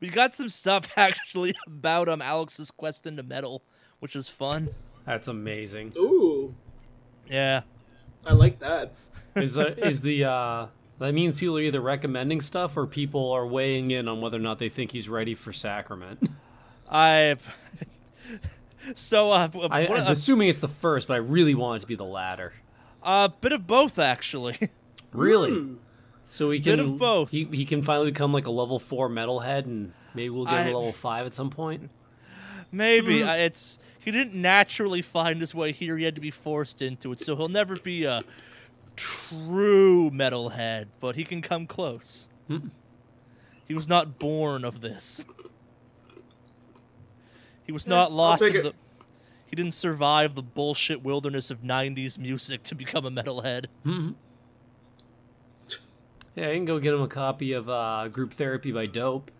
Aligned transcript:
We 0.00 0.08
got 0.08 0.34
some 0.34 0.48
stuff 0.48 0.86
actually 0.96 1.54
about 1.66 2.08
um 2.08 2.22
Alex's 2.22 2.70
quest 2.70 3.06
into 3.06 3.22
metal, 3.22 3.62
which 4.00 4.16
is 4.16 4.28
fun. 4.28 4.68
That's 5.06 5.28
amazing. 5.28 5.92
Ooh, 5.96 6.54
Yeah. 7.28 7.62
I 8.24 8.32
like 8.34 8.58
that. 8.60 8.92
Is 9.34 9.58
uh, 9.58 9.74
is 9.78 10.00
the 10.02 10.24
uh, 10.24 10.66
that 11.00 11.12
means 11.12 11.40
people 11.40 11.58
are 11.58 11.60
either 11.60 11.80
recommending 11.80 12.40
stuff 12.40 12.76
or 12.76 12.86
people 12.86 13.32
are 13.32 13.46
weighing 13.46 13.90
in 13.90 14.06
on 14.06 14.20
whether 14.20 14.36
or 14.36 14.40
not 14.40 14.58
they 14.58 14.68
think 14.68 14.92
he's 14.92 15.08
ready 15.08 15.34
for 15.34 15.52
sacrament. 15.52 16.28
I. 16.88 17.36
so 18.94 19.32
uh, 19.32 19.48
I, 19.70 19.84
what- 19.86 20.00
I'm 20.00 20.06
a, 20.06 20.10
assuming 20.10 20.48
it's 20.48 20.60
the 20.60 20.68
first, 20.68 21.08
but 21.08 21.14
I 21.14 21.18
really 21.18 21.54
want 21.54 21.78
it 21.78 21.80
to 21.80 21.86
be 21.86 21.94
the 21.96 22.04
latter. 22.04 22.52
a 23.02 23.30
bit 23.40 23.52
of 23.52 23.66
both 23.66 23.98
actually. 23.98 24.56
Really? 25.12 25.50
Hmm. 25.50 25.74
So 26.32 26.50
he 26.50 26.60
Bit 26.60 26.78
can 26.78 26.80
of 26.80 26.98
both. 26.98 27.30
He, 27.30 27.44
he 27.44 27.66
can 27.66 27.82
finally 27.82 28.10
become 28.10 28.32
like 28.32 28.46
a 28.46 28.50
level 28.50 28.78
four 28.78 29.10
metalhead, 29.10 29.66
and 29.66 29.92
maybe 30.14 30.30
we'll 30.30 30.46
get 30.46 30.62
him 30.62 30.68
I- 30.68 30.70
a 30.70 30.76
level 30.78 30.92
five 30.92 31.26
at 31.26 31.34
some 31.34 31.50
point. 31.50 31.90
Maybe 32.74 33.22
I 33.22 33.36
it's 33.40 33.78
he 34.00 34.10
didn't 34.10 34.34
naturally 34.34 35.02
find 35.02 35.42
his 35.42 35.54
way 35.54 35.72
here. 35.72 35.98
He 35.98 36.04
had 36.04 36.14
to 36.14 36.22
be 36.22 36.30
forced 36.30 36.80
into 36.80 37.12
it, 37.12 37.20
so 37.20 37.36
he'll 37.36 37.48
never 37.48 37.76
be 37.76 38.04
a 38.04 38.22
true 38.96 40.10
metalhead. 40.10 40.86
But 41.00 41.16
he 41.16 41.24
can 41.24 41.42
come 41.42 41.66
close. 41.66 42.28
Hmm. 42.48 42.68
He 43.68 43.74
was 43.74 43.86
not 43.86 44.18
born 44.18 44.64
of 44.64 44.80
this. 44.80 45.26
He 47.64 47.72
was 47.72 47.86
not 47.86 48.10
lost 48.10 48.42
take 48.42 48.54
in 48.54 48.60
it. 48.60 48.62
the. 48.62 48.74
He 49.48 49.54
didn't 49.54 49.74
survive 49.74 50.34
the 50.34 50.42
bullshit 50.42 51.02
wilderness 51.02 51.50
of 51.50 51.60
'90s 51.60 52.16
music 52.16 52.62
to 52.62 52.74
become 52.74 53.04
a 53.04 53.10
metalhead. 53.10 53.66
Yeah, 56.34 56.48
I 56.48 56.54
can 56.54 56.64
go 56.64 56.78
get 56.78 56.94
him 56.94 57.02
a 57.02 57.08
copy 57.08 57.52
of 57.52 57.68
uh, 57.68 58.08
Group 58.08 58.32
Therapy 58.32 58.72
by 58.72 58.86
Dope. 58.86 59.30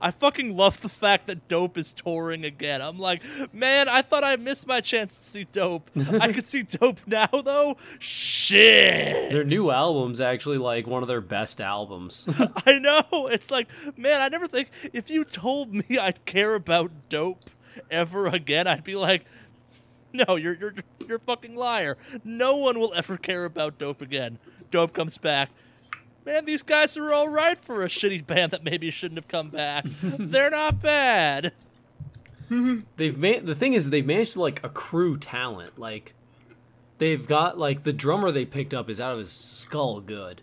I 0.00 0.10
fucking 0.10 0.56
love 0.56 0.80
the 0.80 0.88
fact 0.88 1.26
that 1.26 1.48
Dope 1.48 1.78
is 1.78 1.92
touring 1.92 2.44
again. 2.44 2.80
I'm 2.82 2.98
like, 2.98 3.22
man, 3.52 3.88
I 3.88 4.02
thought 4.02 4.24
I 4.24 4.36
missed 4.36 4.66
my 4.66 4.80
chance 4.80 5.14
to 5.14 5.20
see 5.20 5.44
Dope. 5.44 5.90
I 6.20 6.32
could 6.32 6.46
see 6.46 6.62
Dope 6.80 7.00
now, 7.06 7.26
though. 7.26 7.76
Shit. 7.98 9.32
Their 9.32 9.44
new 9.44 9.70
album's 9.70 10.20
actually 10.20 10.58
like 10.58 10.86
one 10.86 11.02
of 11.02 11.08
their 11.08 11.20
best 11.20 11.60
albums. 11.60 12.26
I 12.66 12.78
know. 12.78 13.28
It's 13.28 13.50
like, 13.50 13.68
man, 13.96 14.20
I 14.20 14.28
never 14.28 14.46
think 14.46 14.70
if 14.92 15.10
you 15.10 15.24
told 15.24 15.74
me 15.74 15.98
I'd 15.98 16.24
care 16.24 16.54
about 16.54 16.90
Dope 17.08 17.44
ever 17.90 18.26
again, 18.26 18.66
I'd 18.66 18.84
be 18.84 18.96
like, 18.96 19.24
no, 20.28 20.36
you're 20.36 20.54
you're 20.54 20.74
you're 21.06 21.16
a 21.18 21.20
fucking 21.20 21.56
liar. 21.56 21.96
No 22.24 22.56
one 22.56 22.78
will 22.78 22.92
ever 22.94 23.16
care 23.16 23.44
about 23.44 23.78
Dope 23.78 24.02
again. 24.02 24.38
Dope 24.70 24.92
comes 24.92 25.18
back. 25.18 25.50
Man, 26.24 26.44
these 26.44 26.62
guys 26.62 26.96
are 26.96 27.12
all 27.12 27.28
right 27.28 27.58
for 27.64 27.82
a 27.82 27.86
shitty 27.86 28.26
band 28.26 28.52
that 28.52 28.62
maybe 28.62 28.90
shouldn't 28.90 29.18
have 29.18 29.28
come 29.28 29.48
back. 29.48 29.84
They're 30.02 30.50
not 30.50 30.82
bad. 30.82 31.52
they've 32.96 33.16
ma- 33.16 33.40
the 33.42 33.54
thing 33.54 33.74
is 33.74 33.90
they've 33.90 34.04
managed 34.04 34.34
to 34.34 34.40
like 34.40 34.62
accrue 34.64 35.16
talent. 35.16 35.78
Like 35.78 36.14
they've 36.98 37.26
got 37.26 37.58
like 37.58 37.84
the 37.84 37.92
drummer 37.92 38.30
they 38.30 38.44
picked 38.44 38.74
up 38.74 38.90
is 38.90 39.00
out 39.00 39.12
of 39.12 39.18
his 39.20 39.32
skull 39.32 40.00
good. 40.00 40.42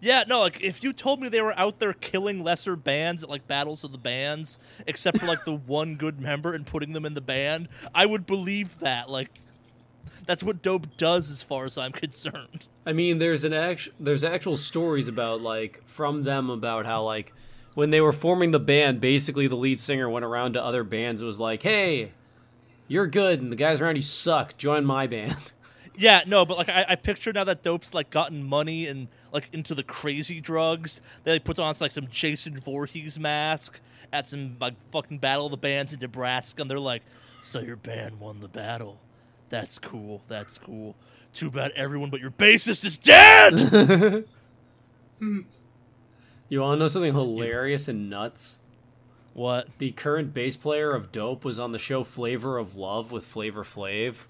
Yeah, 0.00 0.24
no, 0.26 0.40
like 0.40 0.62
if 0.62 0.82
you 0.84 0.92
told 0.92 1.20
me 1.20 1.28
they 1.28 1.42
were 1.42 1.58
out 1.58 1.78
there 1.78 1.92
killing 1.92 2.44
lesser 2.44 2.76
bands 2.76 3.22
at 3.22 3.28
like 3.28 3.46
battles 3.46 3.84
of 3.84 3.92
the 3.92 3.98
bands, 3.98 4.58
except 4.86 5.18
for 5.18 5.26
like 5.26 5.44
the 5.44 5.54
one 5.66 5.96
good 5.96 6.20
member 6.20 6.52
and 6.52 6.66
putting 6.66 6.92
them 6.92 7.04
in 7.04 7.14
the 7.14 7.20
band, 7.20 7.68
I 7.94 8.06
would 8.06 8.26
believe 8.26 8.78
that. 8.80 9.10
Like 9.10 9.30
that's 10.26 10.42
what 10.42 10.62
Dope 10.62 10.96
does 10.96 11.30
as 11.30 11.42
far 11.42 11.64
as 11.64 11.76
I'm 11.76 11.92
concerned. 11.92 12.66
I 12.86 12.92
mean, 12.92 13.18
there's 13.18 13.44
an 13.44 13.52
act- 13.52 13.88
there's 13.98 14.24
actual 14.24 14.56
stories 14.56 15.08
about 15.08 15.40
like 15.42 15.82
from 15.86 16.22
them 16.22 16.50
about 16.50 16.86
how 16.86 17.02
like 17.02 17.32
when 17.74 17.90
they 17.90 18.00
were 18.00 18.12
forming 18.12 18.50
the 18.50 18.60
band, 18.60 19.00
basically 19.00 19.46
the 19.46 19.56
lead 19.56 19.78
singer 19.80 20.08
went 20.08 20.24
around 20.24 20.54
to 20.54 20.64
other 20.64 20.84
bands 20.84 21.20
and 21.20 21.26
was 21.28 21.40
like, 21.40 21.62
"Hey, 21.62 22.12
you're 22.88 23.06
good, 23.06 23.40
and 23.40 23.52
the 23.52 23.56
guys 23.56 23.80
around 23.80 23.96
you 23.96 24.02
suck. 24.02 24.56
Join 24.56 24.84
my 24.84 25.06
band." 25.06 25.52
Yeah, 25.96 26.22
no, 26.26 26.46
but 26.46 26.56
like 26.56 26.70
I, 26.70 26.86
I 26.90 26.94
picture 26.94 27.30
now 27.30 27.44
that 27.44 27.62
Dope's 27.62 27.92
like 27.92 28.08
gotten 28.08 28.42
money 28.42 28.86
and 28.86 29.08
like 29.32 29.48
into 29.52 29.74
the 29.74 29.82
crazy 29.82 30.40
drugs. 30.40 31.00
They 31.24 31.32
like, 31.32 31.44
puts 31.44 31.58
on 31.58 31.74
like 31.80 31.92
some 31.92 32.08
Jason 32.08 32.58
Voorhees 32.58 33.18
mask 33.18 33.80
at 34.12 34.28
some 34.28 34.56
like 34.60 34.74
fucking 34.92 35.18
battle 35.18 35.46
of 35.46 35.50
the 35.50 35.56
bands 35.56 35.92
in 35.92 36.00
Nebraska, 36.00 36.62
and 36.62 36.70
they're 36.70 36.78
like, 36.78 37.02
"So 37.40 37.60
your 37.60 37.76
band 37.76 38.20
won 38.20 38.40
the 38.40 38.48
battle? 38.48 38.98
That's 39.48 39.78
cool. 39.78 40.22
That's 40.28 40.58
cool. 40.58 40.94
Too 41.32 41.50
bad 41.50 41.72
everyone 41.76 42.10
but 42.10 42.20
your 42.20 42.30
bassist 42.30 42.84
is 42.84 42.98
dead." 42.98 44.24
You 46.48 46.62
want 46.62 46.78
to 46.78 46.80
know 46.80 46.88
something 46.88 47.12
hilarious 47.12 47.86
and 47.86 48.10
nuts? 48.10 48.58
what? 49.32 49.68
The 49.78 49.92
current 49.92 50.34
bass 50.34 50.56
player 50.56 50.92
of 50.92 51.12
Dope 51.12 51.44
was 51.44 51.58
on 51.58 51.72
the 51.72 51.78
show 51.78 52.04
Flavor 52.04 52.58
of 52.58 52.74
Love 52.76 53.12
with 53.12 53.24
Flavor 53.24 53.62
Flav. 53.62 54.26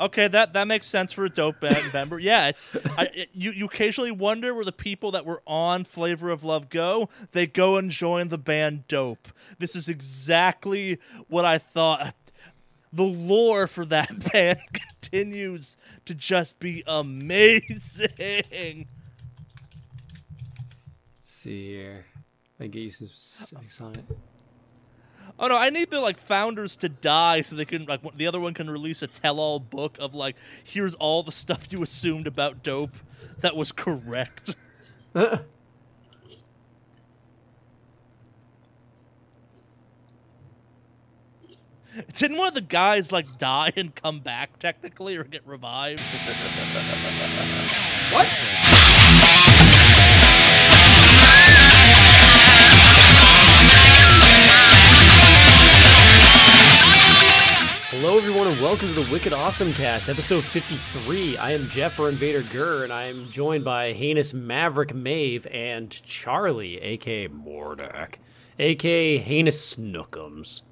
Okay, 0.00 0.26
that 0.28 0.52
that 0.54 0.66
makes 0.66 0.86
sense 0.86 1.12
for 1.12 1.24
a 1.24 1.30
dope 1.30 1.60
band 1.60 1.78
member. 1.92 2.18
Yeah, 2.18 2.48
it's 2.48 2.70
I, 2.98 3.04
it, 3.14 3.28
you. 3.32 3.52
You 3.52 3.66
occasionally 3.66 4.10
wonder 4.10 4.54
where 4.54 4.64
the 4.64 4.72
people 4.72 5.12
that 5.12 5.24
were 5.24 5.42
on 5.46 5.84
Flavor 5.84 6.30
of 6.30 6.42
Love 6.44 6.68
go. 6.68 7.08
They 7.32 7.46
go 7.46 7.76
and 7.76 7.90
join 7.90 8.28
the 8.28 8.38
band 8.38 8.88
Dope. 8.88 9.28
This 9.58 9.76
is 9.76 9.88
exactly 9.88 10.98
what 11.28 11.44
I 11.44 11.58
thought. 11.58 12.14
The 12.92 13.04
lore 13.04 13.66
for 13.66 13.84
that 13.86 14.32
band 14.32 14.58
continues 14.72 15.76
to 16.04 16.14
just 16.14 16.58
be 16.58 16.82
amazing. 16.86 18.10
Let's 18.18 18.86
see 21.22 21.68
here. 21.68 22.06
I 22.60 22.66
get 22.66 22.80
you 22.80 22.90
some 22.90 23.08
specifics 23.08 23.80
on 23.80 23.94
it. 23.94 24.04
Oh 25.42 25.48
no, 25.48 25.56
I 25.56 25.70
need 25.70 25.90
the 25.90 26.00
like 26.00 26.18
founders 26.18 26.76
to 26.76 26.88
die 26.88 27.40
so 27.40 27.56
they 27.56 27.64
can 27.64 27.84
like 27.86 28.00
the 28.16 28.28
other 28.28 28.38
one 28.38 28.54
can 28.54 28.70
release 28.70 29.02
a 29.02 29.08
tell-all 29.08 29.58
book 29.58 29.96
of 29.98 30.14
like 30.14 30.36
here's 30.62 30.94
all 30.94 31.24
the 31.24 31.32
stuff 31.32 31.72
you 31.72 31.82
assumed 31.82 32.28
about 32.28 32.62
Dope 32.62 32.96
that 33.40 33.56
was 33.56 33.72
correct. 33.72 34.54
Didn't 42.14 42.38
one 42.38 42.46
of 42.48 42.54
the 42.54 42.60
guys 42.60 43.10
like 43.10 43.38
die 43.38 43.72
and 43.76 43.92
come 43.92 44.20
back 44.20 44.60
technically 44.60 45.16
or 45.16 45.24
get 45.24 45.44
revived? 45.44 46.00
What? 48.12 48.28
Welcome 58.82 59.00
to 59.00 59.08
the 59.08 59.12
Wicked 59.12 59.32
Awesome 59.32 59.72
Cast, 59.72 60.08
episode 60.08 60.42
53. 60.42 61.36
I 61.36 61.52
am 61.52 61.68
Jeff 61.68 62.00
or 62.00 62.08
Invader 62.08 62.42
Gurr, 62.42 62.82
and 62.82 62.92
I 62.92 63.04
am 63.04 63.28
joined 63.28 63.64
by 63.64 63.92
Heinous 63.92 64.34
Maverick 64.34 64.92
Mave 64.92 65.46
and 65.52 65.88
Charlie, 65.88 66.80
aka 66.80 67.28
Mordak, 67.28 68.14
aka 68.58 69.18
Heinous 69.18 69.76
Snookums. 69.76 70.62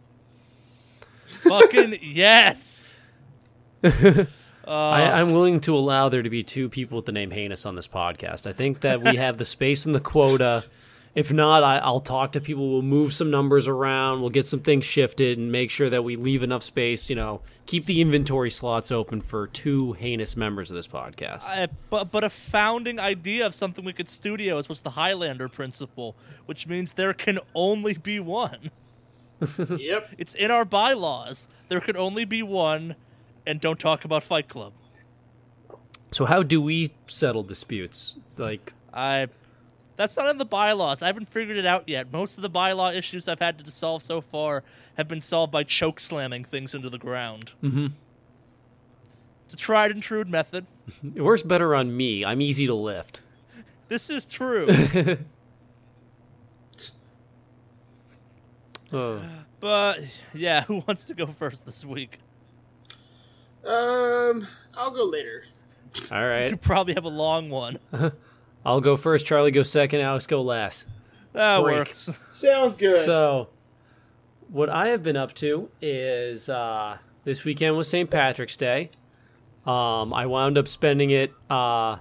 Fucking 1.45 1.99
yes. 2.03 2.99
I, 3.85 4.27
uh, 4.67 4.73
I'm 4.73 5.31
willing 5.31 5.61
to 5.61 5.77
allow 5.77 6.09
there 6.09 6.23
to 6.23 6.31
be 6.31 6.43
two 6.43 6.69
people 6.69 6.97
with 6.97 7.07
the 7.07 7.13
name 7.13 7.31
Heinous 7.31 7.65
on 7.65 7.77
this 7.77 7.87
podcast. 7.87 8.45
I 8.45 8.53
think 8.53 8.81
that 8.81 9.03
we 9.03 9.19
have 9.19 9.39
the 9.39 9.45
space 9.45 9.87
and 9.87 9.95
the 9.95 10.01
quota. 10.01 10.65
If 11.15 11.33
not, 11.33 11.65
I, 11.65 11.79
I'll 11.79 12.01
talk 12.01 12.33
to 12.33 12.41
people. 12.41 12.71
We'll 12.71 12.83
move 12.83 13.13
some 13.13 13.31
numbers 13.33 13.67
around. 13.67 14.21
We'll 14.21 14.31
get 14.31 14.47
some 14.47 14.61
things 14.61 14.85
shifted 14.85 15.39
and 15.39 15.51
make 15.51 15.71
sure 15.71 15.91
that 15.91 16.05
we 16.05 16.15
leave 16.15 16.45
enough 16.45 16.63
space. 16.63 17.11
You 17.11 17.17
know, 17.17 17.41
keep 17.67 17.85
the 17.87 18.01
inventory 18.01 18.51
slots 18.51 18.93
open 18.93 19.21
for 19.21 19.49
two 19.49 19.95
heinous 19.95 20.37
members 20.37 20.71
of 20.71 20.77
this 20.77 20.87
podcast. 20.87 21.45
Uh, 21.49 21.67
but 21.91 22.13
but 22.13 22.23
a 22.23 22.31
founding 22.31 23.01
idea 23.01 23.45
of 23.45 23.57
something 23.57 23.85
we 23.85 23.93
could 23.93 24.09
studio 24.09 24.57
is 24.59 24.69
what's 24.69 24.83
the 24.83 24.91
Highlander 24.91 25.49
principle, 25.49 26.15
which 26.47 26.69
means 26.69 26.93
there 26.93 27.13
can 27.13 27.41
only 27.55 27.95
be 27.95 28.21
one. 28.21 28.71
Yep. 29.69 30.11
It's 30.19 30.35
in 30.35 30.51
our 30.51 30.67
bylaws. 30.67 31.49
There 31.71 31.81
can 31.81 31.97
only 31.97 32.27
be 32.27 32.43
one, 32.43 32.95
and 33.47 33.59
don't 33.59 33.81
talk 33.81 34.05
about 34.05 34.23
Fight 34.23 34.49
Club. 34.49 34.75
so, 36.11 36.27
how 36.27 36.43
do 36.43 36.61
we 36.61 36.93
settle 37.07 37.43
disputes? 37.43 38.17
Like, 38.37 38.75
I. 38.93 39.29
That's 40.01 40.17
not 40.17 40.31
in 40.31 40.39
the 40.39 40.47
bylaws. 40.47 41.03
I 41.03 41.09
haven't 41.09 41.29
figured 41.29 41.59
it 41.59 41.67
out 41.67 41.87
yet. 41.87 42.11
Most 42.11 42.39
of 42.39 42.43
the 42.43 42.49
bylaw 42.49 42.97
issues 42.97 43.29
I've 43.29 43.39
had 43.39 43.59
to 43.59 43.71
solve 43.71 44.03
so 44.03 44.23
far 44.23 44.65
have 44.97 45.07
been 45.07 45.21
solved 45.21 45.53
by 45.53 45.63
choke 45.63 46.01
slamming 46.01 46.43
things 46.43 46.75
into 46.75 46.89
the 46.89 46.97
ground. 46.97 47.53
Mm-hmm. 47.63 47.89
It's 49.45 49.53
a 49.53 49.59
tried 49.59 49.91
and 49.91 50.03
true 50.03 50.25
method. 50.25 50.65
it 51.15 51.21
works 51.21 51.43
better 51.43 51.75
on 51.75 51.95
me. 51.95 52.25
I'm 52.25 52.41
easy 52.41 52.67
to 52.67 52.73
lift. 52.73 53.21
This 53.89 54.09
is 54.09 54.25
true. 54.25 54.71
Oh. 58.93 59.23
but 59.61 60.01
yeah, 60.35 60.65
who 60.65 60.83
wants 60.89 61.05
to 61.05 61.15
go 61.15 61.27
first 61.27 61.65
this 61.67 61.85
week? 61.85 62.19
Um, 63.65 64.49
I'll 64.75 64.91
go 64.91 65.05
later. 65.05 65.45
All 66.11 66.27
right. 66.27 66.51
You 66.51 66.57
probably 66.57 66.95
have 66.95 67.05
a 67.05 67.09
long 67.09 67.51
one. 67.51 67.79
I'll 68.65 68.81
go 68.81 68.97
first. 68.97 69.27
Charlie 69.27 69.51
go 69.51 69.63
second. 69.63 70.01
Alex 70.01 70.27
go 70.27 70.43
last. 70.43 70.87
That 71.33 71.63
Break. 71.63 71.79
works. 71.79 72.11
Sounds 72.33 72.77
good. 72.77 73.05
So, 73.05 73.49
what 74.49 74.69
I 74.69 74.89
have 74.89 75.03
been 75.03 75.17
up 75.17 75.35
to 75.35 75.71
is 75.81 76.49
uh, 76.49 76.99
this 77.25 77.45
weekend 77.45 77.77
was 77.77 77.89
St. 77.89 78.11
Patrick's 78.11 78.57
Day. 78.57 78.91
Um, 79.67 80.13
I 80.13 80.27
wound 80.27 80.59
up 80.59 80.67
spending 80.69 81.11
it. 81.11 81.33
Uh, 81.49 81.99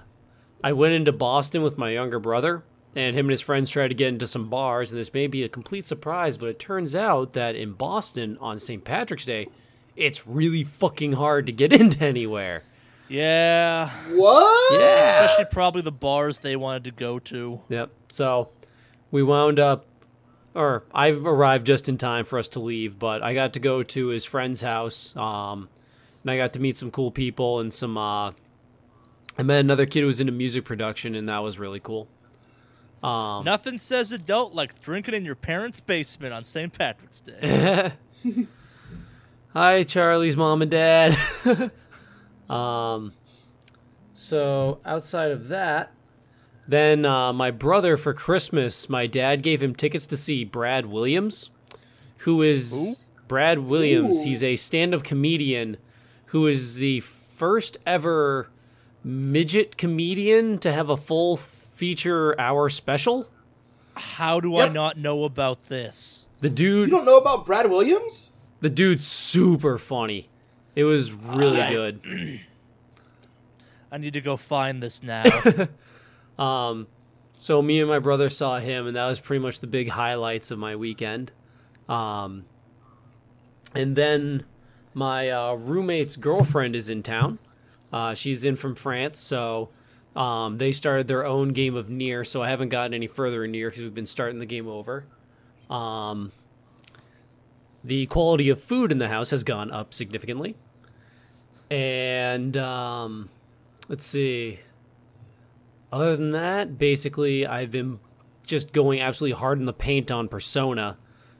I 0.62 0.72
went 0.72 0.94
into 0.94 1.12
Boston 1.12 1.62
with 1.62 1.78
my 1.78 1.90
younger 1.90 2.18
brother, 2.18 2.62
and 2.96 3.14
him 3.16 3.26
and 3.26 3.30
his 3.30 3.40
friends 3.40 3.70
tried 3.70 3.88
to 3.88 3.94
get 3.94 4.08
into 4.08 4.26
some 4.26 4.48
bars. 4.50 4.90
And 4.90 5.00
this 5.00 5.14
may 5.14 5.26
be 5.26 5.44
a 5.44 5.48
complete 5.48 5.86
surprise, 5.86 6.36
but 6.36 6.48
it 6.48 6.58
turns 6.58 6.94
out 6.94 7.32
that 7.32 7.54
in 7.54 7.72
Boston 7.72 8.36
on 8.40 8.58
St. 8.58 8.84
Patrick's 8.84 9.24
Day, 9.26 9.48
it's 9.96 10.26
really 10.26 10.64
fucking 10.64 11.12
hard 11.12 11.46
to 11.46 11.52
get 11.52 11.72
into 11.80 12.04
anywhere. 12.04 12.64
Yeah. 13.10 13.90
what? 14.12 14.80
Yeah. 14.80 15.24
Especially 15.24 15.44
probably 15.52 15.82
the 15.82 15.92
bars 15.92 16.38
they 16.38 16.56
wanted 16.56 16.84
to 16.84 16.90
go 16.92 17.18
to. 17.18 17.60
Yep. 17.68 17.90
So 18.08 18.50
we 19.10 19.22
wound 19.22 19.58
up, 19.58 19.84
or 20.54 20.84
I 20.94 21.10
arrived 21.10 21.66
just 21.66 21.88
in 21.88 21.98
time 21.98 22.24
for 22.24 22.38
us 22.38 22.48
to 22.50 22.60
leave, 22.60 22.98
but 22.98 23.22
I 23.22 23.34
got 23.34 23.54
to 23.54 23.60
go 23.60 23.82
to 23.82 24.06
his 24.08 24.24
friend's 24.24 24.60
house. 24.60 25.14
Um, 25.16 25.68
and 26.22 26.30
I 26.30 26.36
got 26.36 26.52
to 26.54 26.60
meet 26.60 26.76
some 26.76 26.90
cool 26.90 27.10
people 27.10 27.60
and 27.60 27.72
some. 27.72 27.98
Uh, 27.98 28.30
I 29.38 29.42
met 29.42 29.60
another 29.60 29.86
kid 29.86 30.00
who 30.00 30.06
was 30.06 30.20
into 30.20 30.32
music 30.32 30.64
production, 30.64 31.14
and 31.14 31.28
that 31.28 31.38
was 31.42 31.58
really 31.58 31.80
cool. 31.80 32.08
Um, 33.02 33.44
Nothing 33.44 33.78
says 33.78 34.12
adult 34.12 34.54
like 34.54 34.80
drinking 34.82 35.14
in 35.14 35.24
your 35.24 35.34
parents' 35.34 35.80
basement 35.80 36.34
on 36.34 36.44
St. 36.44 36.72
Patrick's 36.72 37.20
Day. 37.20 37.92
Hi, 39.54 39.82
Charlie's 39.82 40.36
mom 40.36 40.62
and 40.62 40.70
dad. 40.70 41.16
um, 42.50 43.12
so 44.14 44.80
outside 44.84 45.30
of 45.30 45.48
that, 45.48 45.92
then 46.68 47.04
uh, 47.04 47.32
my 47.32 47.50
brother 47.50 47.96
for 47.96 48.14
Christmas, 48.14 48.88
my 48.88 49.06
dad 49.06 49.42
gave 49.42 49.62
him 49.62 49.74
tickets 49.74 50.06
to 50.08 50.16
see 50.16 50.44
Brad 50.44 50.86
Williams, 50.86 51.50
who 52.18 52.42
is 52.42 52.72
Who? 52.72 52.94
Brad 53.28 53.60
Williams. 53.60 54.20
Ooh. 54.20 54.24
He's 54.24 54.42
a 54.44 54.56
stand-up 54.56 55.02
comedian 55.04 55.76
who 56.26 56.46
is 56.46 56.76
the 56.76 57.00
first 57.00 57.78
ever 57.86 58.50
midget 59.02 59.76
comedian 59.76 60.58
to 60.58 60.72
have 60.72 60.90
a 60.90 60.96
full 60.96 61.36
feature 61.36 62.38
hour 62.40 62.68
special. 62.68 63.26
How 63.94 64.40
do 64.40 64.58
I 64.58 64.68
not 64.68 64.98
know 64.98 65.24
about 65.24 65.64
this? 65.66 66.26
The 66.40 66.50
dude. 66.50 66.88
You 66.88 66.96
don't 66.96 67.04
know 67.04 67.18
about 67.18 67.46
Brad 67.46 67.70
Williams? 67.70 68.32
the 68.60 68.68
dude's 68.68 69.06
super 69.06 69.78
funny. 69.78 70.28
It 70.74 70.84
was 70.84 71.12
really 71.12 71.60
I- 71.60 71.70
good. 71.72 72.00
I 73.92 73.98
need 73.98 74.12
to 74.12 74.20
go 74.20 74.36
find 74.36 74.82
this 74.82 75.02
now. 75.02 75.24
Um, 76.38 76.86
so 77.38 77.60
me 77.60 77.80
and 77.80 77.88
my 77.88 77.98
brother 77.98 78.30
saw 78.30 78.60
him, 78.60 78.86
and 78.86 78.96
that 78.96 79.06
was 79.06 79.20
pretty 79.20 79.42
much 79.42 79.60
the 79.60 79.66
big 79.66 79.90
highlights 79.90 80.50
of 80.50 80.58
my 80.58 80.74
weekend. 80.74 81.32
Um, 81.86 82.46
and 83.74 83.94
then 83.94 84.44
my 84.94 85.28
uh, 85.28 85.52
roommate's 85.52 86.16
girlfriend 86.16 86.74
is 86.74 86.88
in 86.88 87.02
town. 87.02 87.38
Uh, 87.92 88.14
she's 88.14 88.46
in 88.46 88.56
from 88.56 88.74
France, 88.74 89.18
so 89.20 89.68
um, 90.16 90.56
they 90.56 90.72
started 90.72 91.08
their 91.08 91.26
own 91.26 91.50
game 91.50 91.76
of 91.76 91.88
NieR. 91.88 92.26
So 92.26 92.42
I 92.42 92.48
haven't 92.48 92.70
gotten 92.70 92.94
any 92.94 93.06
further 93.06 93.44
in 93.44 93.52
NieR 93.52 93.68
because 93.68 93.82
we've 93.82 93.94
been 93.94 94.06
starting 94.06 94.38
the 94.38 94.46
game 94.46 94.66
over. 94.66 95.04
Um, 95.68 96.32
the 97.82 98.06
quality 98.06 98.48
of 98.48 98.60
food 98.60 98.92
in 98.92 98.98
the 98.98 99.08
house 99.08 99.30
has 99.30 99.44
gone 99.44 99.70
up 99.70 99.94
significantly, 99.94 100.56
and 101.70 102.56
um, 102.56 103.28
let's 103.88 104.04
see. 104.04 104.60
Other 105.92 106.16
than 106.16 106.30
that, 106.32 106.78
basically, 106.78 107.46
I've 107.46 107.70
been 107.70 107.98
just 108.44 108.72
going 108.72 109.00
absolutely 109.00 109.38
hard 109.38 109.58
in 109.58 109.64
the 109.64 109.72
paint 109.72 110.10
on 110.10 110.28
Persona 110.28 110.96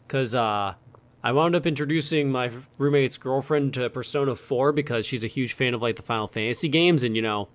because 0.07 0.35
uh, 0.35 0.75
I 1.23 1.33
wound 1.33 1.55
up 1.55 1.67
introducing 1.67 2.31
my 2.33 2.51
roommate's 2.79 3.17
girlfriend 3.19 3.75
to 3.75 3.89
Persona 3.91 4.35
4 4.35 4.73
because 4.73 5.07
she's 5.07 5.23
a 5.23 5.29
huge 5.29 5.53
fan 5.53 5.75
of 5.75 5.83
like 5.83 5.97
the 5.97 6.03
Final 6.03 6.27
Fantasy 6.27 6.69
games, 6.69 7.05
and 7.05 7.15
you 7.15 7.23
know, 7.23 7.49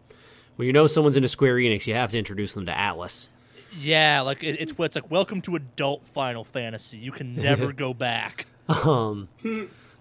when 0.56 0.68
you 0.68 0.74
know 0.74 0.88
someone's 0.88 1.18
into 1.18 1.28
Square 1.28 1.56
Enix, 1.56 1.88
you 1.88 1.94
have 1.96 2.12
to 2.12 2.18
introduce 2.18 2.54
them 2.54 2.66
to 2.66 2.72
Atlus. 2.72 3.28
yeah, 3.78 4.22
like 4.22 4.44
it, 4.44 4.58
it's 4.62 4.72
it's 4.78 4.96
like 4.96 5.12
welcome 5.12 5.42
to 5.42 5.56
adult 5.56 6.06
Final 6.08 6.44
Fantasy. 6.44 6.98
You 6.98 7.12
can 7.12 7.36
never 7.36 7.74
go 7.74 7.94
back. 7.94 8.46
Um, 8.68 9.28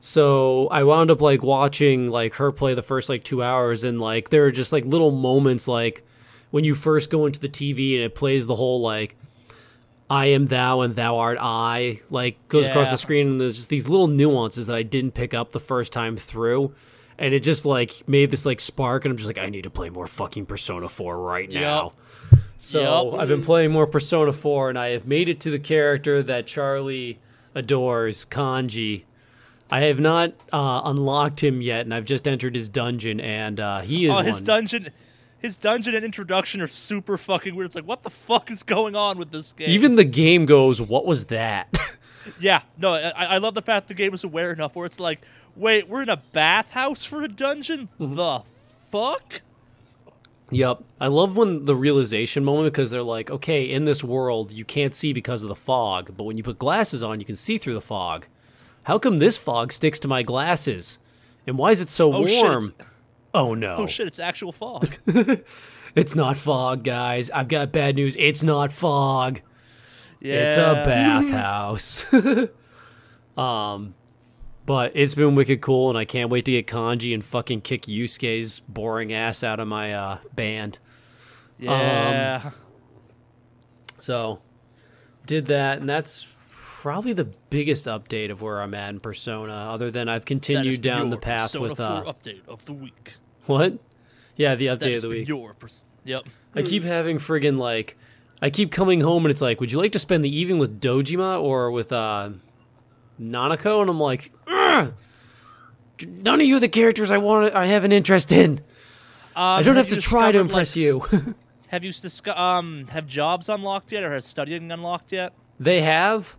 so 0.01 0.69
I 0.69 0.85
wound 0.85 1.11
up 1.11 1.21
like 1.21 1.43
watching 1.43 2.09
like 2.11 2.35
her 2.35 2.53
play 2.53 2.75
the 2.75 2.83
first 2.83 3.09
like 3.09 3.25
two 3.25 3.43
hours, 3.43 3.85
and 3.85 4.01
like 4.01 4.31
there 4.31 4.45
are 4.47 4.53
just 4.53 4.73
like 4.73 4.85
little 4.85 5.11
moments 5.11 5.69
like 5.69 6.07
when 6.51 6.65
you 6.65 6.75
first 6.75 7.11
go 7.11 7.27
into 7.27 7.41
the 7.41 7.49
TV 7.49 7.95
and 7.95 8.03
it 8.05 8.15
plays 8.15 8.47
the 8.47 8.55
whole 8.55 8.81
like 8.81 9.17
I 10.09 10.27
am 10.27 10.47
thou 10.47 10.83
and 10.83 10.95
thou 10.95 11.19
art 11.19 11.39
I 11.41 12.01
like 12.11 12.49
goes 12.49 12.67
across 12.67 12.91
the 12.91 12.97
screen, 12.99 13.27
and 13.27 13.41
there's 13.41 13.55
just 13.55 13.69
these 13.69 13.89
little 13.89 14.07
nuances 14.07 14.67
that 14.67 14.77
I 14.77 14.83
didn't 14.83 15.13
pick 15.13 15.35
up 15.35 15.53
the 15.53 15.61
first 15.61 15.93
time 15.93 16.17
through. 16.17 16.75
And 17.17 17.33
it 17.33 17.41
just 17.45 17.65
like 17.65 18.07
made 18.09 18.31
this 18.31 18.45
like 18.45 18.61
spark, 18.61 19.05
and 19.05 19.13
I'm 19.13 19.17
just 19.17 19.29
like, 19.29 19.39
I 19.39 19.49
need 19.49 19.63
to 19.63 19.71
play 19.71 19.89
more 19.89 20.07
fucking 20.07 20.47
Persona 20.47 20.89
4 20.89 21.19
right 21.19 21.51
Yup. 21.51 21.63
now. 21.63 21.93
So 22.59 23.13
Yup. 23.13 23.21
I've 23.21 23.29
been 23.29 23.43
playing 23.43 23.71
more 23.71 23.87
Persona 23.87 24.33
4, 24.33 24.71
and 24.71 24.79
I 24.79 24.89
have 24.89 25.07
made 25.07 25.29
it 25.29 25.41
to 25.41 25.51
the 25.51 25.61
character 25.61 26.23
that 26.25 26.47
Charlie 26.47 27.21
adores, 27.55 28.25
Kanji. 28.27 29.05
I 29.71 29.83
have 29.83 29.99
not 29.99 30.33
uh, 30.53 30.83
unlocked 30.85 31.43
him 31.43 31.61
yet, 31.63 31.81
and 31.83 31.95
I've 31.95 32.05
just 32.05 32.29
entered 32.29 32.55
his 32.55 32.69
dungeon, 32.69 33.21
and 33.21 33.59
uh, 33.59 33.81
he 33.81 34.07
is 34.07 34.15
Oh, 34.15 34.19
his 34.21 34.37
one. 34.37 34.45
dungeon, 34.45 34.89
his 35.39 35.57
dungeon 35.57 35.95
and 35.95 36.05
introduction 36.05 36.61
are 36.61 36.67
super 36.69 37.17
fucking 37.19 37.55
weird. 37.55 37.67
It's 37.67 37.75
like, 37.75 37.87
what 37.87 38.03
the 38.03 38.11
fuck 38.11 38.51
is 38.51 38.63
going 38.63 38.95
on 38.95 39.19
with 39.19 39.31
this 39.33 39.53
game? 39.53 39.71
Even 39.71 39.97
the 39.97 40.05
game 40.05 40.47
goes, 40.47 40.81
"What 40.81 41.07
was 41.07 41.27
that?" 41.27 41.77
yeah, 42.39 42.63
no, 42.79 42.93
I, 42.93 43.11
I 43.25 43.39
love 43.39 43.55
the 43.55 43.63
fact 43.63 43.89
the 43.89 43.95
game 43.95 44.15
is 44.15 44.23
aware 44.23 44.53
enough 44.53 44.77
where 44.77 44.87
it's 44.87 45.01
like, 45.01 45.21
wait, 45.57 45.89
we're 45.89 46.03
in 46.03 46.09
a 46.11 46.19
bathhouse 46.33 47.05
for 47.05 47.23
a 47.23 47.29
dungeon. 47.29 47.89
Mm-hmm. 47.99 48.15
The 48.17 48.43
fuck? 48.91 49.41
Yep. 50.51 50.85
I 51.01 51.07
love 51.09 51.37
when 51.37 51.65
the 51.65 51.75
realization 51.75 52.45
moment 52.45 52.73
because 52.73 52.91
they're 52.91 53.03
like, 53.03 53.31
okay, 53.31 53.65
in 53.69 53.85
this 53.85 54.05
world, 54.05 54.53
you 54.53 54.65
can't 54.65 54.95
see 54.95 55.13
because 55.13 55.43
of 55.43 55.49
the 55.49 55.55
fog, 55.55 56.13
but 56.17 56.25
when 56.25 56.37
you 56.37 56.43
put 56.45 56.59
glasses 56.59 57.03
on, 57.03 57.19
you 57.19 57.27
can 57.27 57.37
see 57.37 57.59
through 57.59 57.75
the 57.75 57.81
fog. 57.81 58.27
How 58.85 58.99
come 58.99 59.19
this 59.19 59.37
fog 59.39 59.73
sticks 59.73 59.99
to 60.01 60.09
my 60.09 60.23
glasses? 60.23 60.99
And 61.47 61.57
why 61.59 61.71
is 61.71 61.81
it 61.81 61.91
so 61.91 62.13
Oh, 62.13 62.21
warm? 62.21 62.65
it's- 62.65 62.87
oh 63.33 63.55
no. 63.55 63.77
Oh 63.77 63.87
shit, 63.87 64.07
it's 64.07 64.19
actual 64.21 64.53
fog. 64.53 64.95
It's 65.97 66.17
not 66.17 66.37
fog, 66.37 66.83
guys. 66.83 67.31
I've 67.31 67.47
got 67.47 67.71
bad 67.71 67.95
news. 67.95 68.17
It's 68.19 68.43
not 68.43 68.73
fog. 68.73 69.41
Yeah, 70.21 70.49
It's 70.49 70.57
a 70.57 70.83
bathhouse. 70.85 72.05
um, 73.39 73.95
but 74.67 74.93
it's 74.95 75.15
been 75.15 75.35
wicked 75.35 75.61
cool, 75.61 75.89
and 75.91 75.99
I 75.99 76.05
can't 76.05 76.31
wait 76.31 76.45
to 76.47 76.53
get 76.53 76.67
Kanji 76.67 77.13
and 77.15 77.25
fucking 77.25 77.61
kick 77.63 77.83
Yosuke's 77.83 78.61
boring 78.61 79.13
ass 79.13 79.45
out 79.45 79.61
of 79.61 79.69
my 79.69 79.93
uh, 79.95 80.19
band. 80.35 80.79
Yeah. 81.59 82.51
So, 83.99 84.41
did 85.27 85.47
that, 85.47 85.79
and 85.79 85.89
that's 85.89 86.27
probably 86.49 87.13
the 87.13 87.25
biggest 87.25 87.87
update 87.87 88.31
of 88.31 88.43
where 88.43 88.61
I'm 88.61 88.75
at 88.75 88.91
in 88.91 89.01
Persona. 89.01 89.53
Other 89.55 89.91
than 89.91 90.09
I've 90.09 90.25
continued 90.25 90.83
down 90.83 91.11
the 91.11 91.17
path 91.17 91.53
Persona 91.53 91.69
with 91.69 91.79
4 91.79 91.87
uh, 91.87 92.03
update 92.05 92.47
of 92.47 92.65
the 92.67 92.75
week. 92.75 93.15
what? 93.47 93.79
Yeah, 94.37 94.55
the 94.55 94.67
update 94.67 94.97
of 94.97 95.03
the 95.03 95.09
week. 95.09 95.29
your 95.29 95.55
pers- 95.55 95.85
Yep. 96.05 96.25
I 96.55 96.63
keep 96.63 96.83
having 96.83 97.17
friggin' 97.17 97.57
like, 97.57 97.97
I 98.43 98.51
keep 98.51 98.71
coming 98.71 99.01
home 99.01 99.25
and 99.25 99.31
it's 99.31 99.41
like, 99.41 99.61
would 99.61 99.73
you 99.73 99.79
like 99.79 99.93
to 99.93 99.99
spend 99.99 100.23
the 100.23 100.37
evening 100.37 100.59
with 100.59 100.79
Dojima 100.81 101.43
or 101.43 101.71
with 101.71 101.93
uh, 101.93 102.31
Nanako? 103.21 103.81
And 103.81 103.91
I'm 103.91 104.01
like, 104.01 104.33
"Ugh, 104.47 104.93
none 106.07 106.41
of 106.41 106.47
you 106.47 106.57
are 106.57 106.61
the 106.61 106.69
characters 106.69 107.11
I 107.11 107.19
want. 107.19 107.55
I 107.55 107.67
have 107.67 107.85
an 107.85 107.93
interest 107.93 108.33
in. 108.33 108.61
I 109.37 109.63
don't 109.63 109.77
have, 109.77 109.89
to 109.89 110.01
try 110.01 110.31
to 110.31 110.39
impress 110.39 110.77
you. 110.77 111.01
Have 111.69 111.83
you 111.83 111.93
um 112.37 112.87
have 112.87 113.05
jobs 113.05 113.49
unlocked 113.49 113.91
yet, 113.91 114.05
or 114.05 114.13
has 114.13 114.25
studying 114.25 114.71
unlocked 114.71 115.11
yet? 115.11 115.33
they 115.59 115.81
have, 115.81 116.37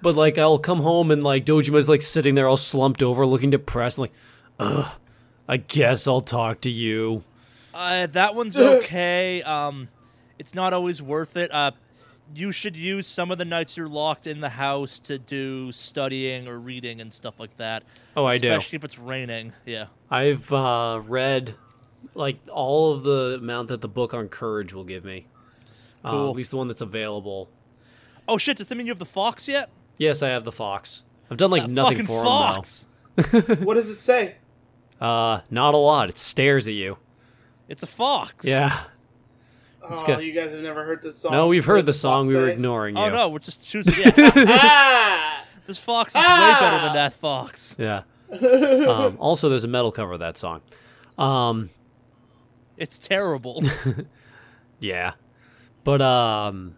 but 0.00 0.14
like 0.14 0.38
I'll 0.38 0.60
come 0.60 0.80
home 0.80 1.10
and 1.10 1.24
like 1.24 1.44
Dojima's 1.44 1.88
like 1.88 2.02
sitting 2.02 2.36
there 2.36 2.46
all 2.46 2.56
slumped 2.56 3.02
over, 3.02 3.26
looking 3.26 3.50
depressed. 3.50 3.98
Like, 3.98 4.12
ugh. 4.60 4.92
I 5.48 5.58
guess 5.58 6.06
I'll 6.08 6.20
talk 6.20 6.60
to 6.62 6.70
you. 6.70 7.22
Uh, 7.72 8.06
that 8.08 8.34
one's 8.34 8.58
okay. 8.58 9.42
Um, 9.42 9.88
it's 10.38 10.54
not 10.54 10.72
always 10.72 11.00
worth 11.00 11.36
it. 11.36 11.52
Uh, 11.52 11.72
you 12.34 12.52
should 12.52 12.76
use 12.76 13.06
some 13.06 13.30
of 13.30 13.38
the 13.38 13.44
nights 13.44 13.76
you're 13.76 13.88
locked 13.88 14.26
in 14.26 14.40
the 14.40 14.48
house 14.48 14.98
to 15.00 15.18
do 15.18 15.70
studying 15.72 16.48
or 16.48 16.58
reading 16.58 17.00
and 17.00 17.12
stuff 17.12 17.38
like 17.38 17.56
that. 17.58 17.82
Oh, 18.16 18.24
I 18.24 18.38
do. 18.38 18.48
Especially 18.48 18.76
if 18.76 18.84
it's 18.84 18.98
raining. 18.98 19.52
Yeah. 19.64 19.86
I've 20.10 20.52
uh, 20.52 21.00
read 21.06 21.54
like 22.14 22.38
all 22.50 22.92
of 22.92 23.02
the 23.02 23.36
amount 23.40 23.68
that 23.68 23.80
the 23.80 23.88
book 23.88 24.14
on 24.14 24.28
courage 24.28 24.72
will 24.74 24.84
give 24.84 25.04
me. 25.04 25.26
Uh, 26.04 26.10
Cool. 26.10 26.30
at 26.30 26.36
least 26.36 26.50
the 26.52 26.56
one 26.56 26.68
that's 26.68 26.80
available. 26.82 27.48
Oh 28.28 28.38
shit! 28.38 28.56
Does 28.56 28.68
that 28.68 28.74
mean 28.76 28.86
you 28.86 28.92
have 28.92 28.98
the 28.98 29.04
fox 29.06 29.46
yet? 29.48 29.70
Yes, 29.98 30.22
I 30.22 30.28
have 30.28 30.44
the 30.44 30.52
fox. 30.52 31.04
I've 31.30 31.36
done 31.36 31.50
like 31.50 31.62
That 31.62 31.70
nothing 31.70 31.98
fucking 31.98 32.06
for 32.06 32.24
fox. 32.24 32.86
What 33.64 33.74
does 33.74 33.88
it 33.88 34.00
say? 34.00 34.36
Uh, 35.00 35.40
not 35.50 35.74
a 35.74 35.78
lot. 35.78 36.08
It 36.08 36.18
stares 36.18 36.68
at 36.68 36.74
you. 36.74 36.98
It's 37.68 37.82
a 37.82 37.86
fox. 37.86 38.46
Yeah. 38.46 38.84
Let's 39.88 40.02
oh, 40.02 40.06
go. 40.06 40.18
you 40.18 40.32
guys 40.32 40.52
have 40.52 40.60
never 40.62 40.84
heard 40.84 41.02
this 41.02 41.18
song. 41.18 41.32
No, 41.32 41.46
we've 41.46 41.64
heard 41.64 41.82
the 41.82 41.92
does 41.92 42.00
song. 42.00 42.26
We 42.26 42.34
were 42.34 42.48
ignoring 42.48 42.96
you. 42.96 43.02
Oh 43.02 43.10
no, 43.10 43.28
we're 43.28 43.38
just 43.38 43.64
choosing. 43.64 43.94
Yeah, 44.16 44.32
ah! 44.36 45.44
this 45.66 45.78
fox 45.78 46.14
is 46.14 46.22
Ah! 46.24 46.58
way 46.60 46.66
better 46.66 46.84
than 46.84 46.94
that 46.94 47.12
fox. 47.14 47.76
Yeah. 47.78 48.02
um, 48.88 49.16
also, 49.18 49.48
there's 49.48 49.64
a 49.64 49.68
metal 49.68 49.92
cover 49.92 50.14
of 50.14 50.20
that 50.20 50.36
song. 50.36 50.60
Um, 51.18 51.70
It's 52.76 52.98
terrible. 52.98 53.62
yeah, 54.80 55.12
but 55.84 56.02
um, 56.02 56.76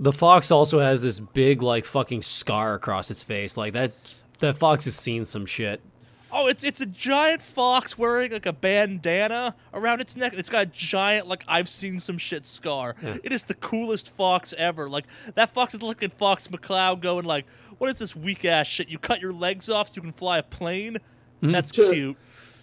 the 0.00 0.12
fox 0.12 0.50
also 0.50 0.80
has 0.80 1.02
this 1.02 1.20
big 1.20 1.62
like 1.62 1.84
fucking 1.84 2.22
scar 2.22 2.74
across 2.74 3.10
its 3.10 3.22
face. 3.22 3.56
Like 3.56 3.72
that. 3.74 4.14
That 4.40 4.56
fox 4.56 4.84
has 4.84 4.94
seen 4.94 5.24
some 5.24 5.46
shit. 5.46 5.80
Oh, 6.30 6.46
it's 6.46 6.62
it's 6.62 6.80
a 6.80 6.86
giant 6.86 7.40
fox 7.40 7.96
wearing 7.96 8.32
like 8.32 8.44
a 8.46 8.52
bandana 8.52 9.54
around 9.72 10.00
its 10.00 10.14
neck. 10.16 10.34
It's 10.34 10.50
got 10.50 10.62
a 10.62 10.66
giant 10.66 11.26
like 11.26 11.42
I've 11.48 11.68
seen 11.68 12.00
some 12.00 12.18
shit 12.18 12.44
scar. 12.44 12.94
It 13.24 13.32
is 13.32 13.44
the 13.44 13.54
coolest 13.54 14.10
fox 14.14 14.52
ever. 14.58 14.88
Like 14.90 15.06
that 15.36 15.54
fox 15.54 15.74
is 15.74 15.82
looking 15.82 16.10
Fox 16.10 16.48
McCloud 16.48 17.00
going 17.00 17.24
like, 17.24 17.46
"What 17.78 17.88
is 17.90 17.98
this 17.98 18.14
weak 18.14 18.44
ass 18.44 18.66
shit? 18.66 18.88
You 18.88 18.98
cut 18.98 19.20
your 19.20 19.32
legs 19.32 19.70
off 19.70 19.88
so 19.88 19.92
you 19.96 20.02
can 20.02 20.12
fly 20.12 20.38
a 20.38 20.42
plane? 20.42 20.98
Hmm. 21.40 21.52
That's 21.52 21.74
Sure. 21.74 21.92
cute. 21.94 22.16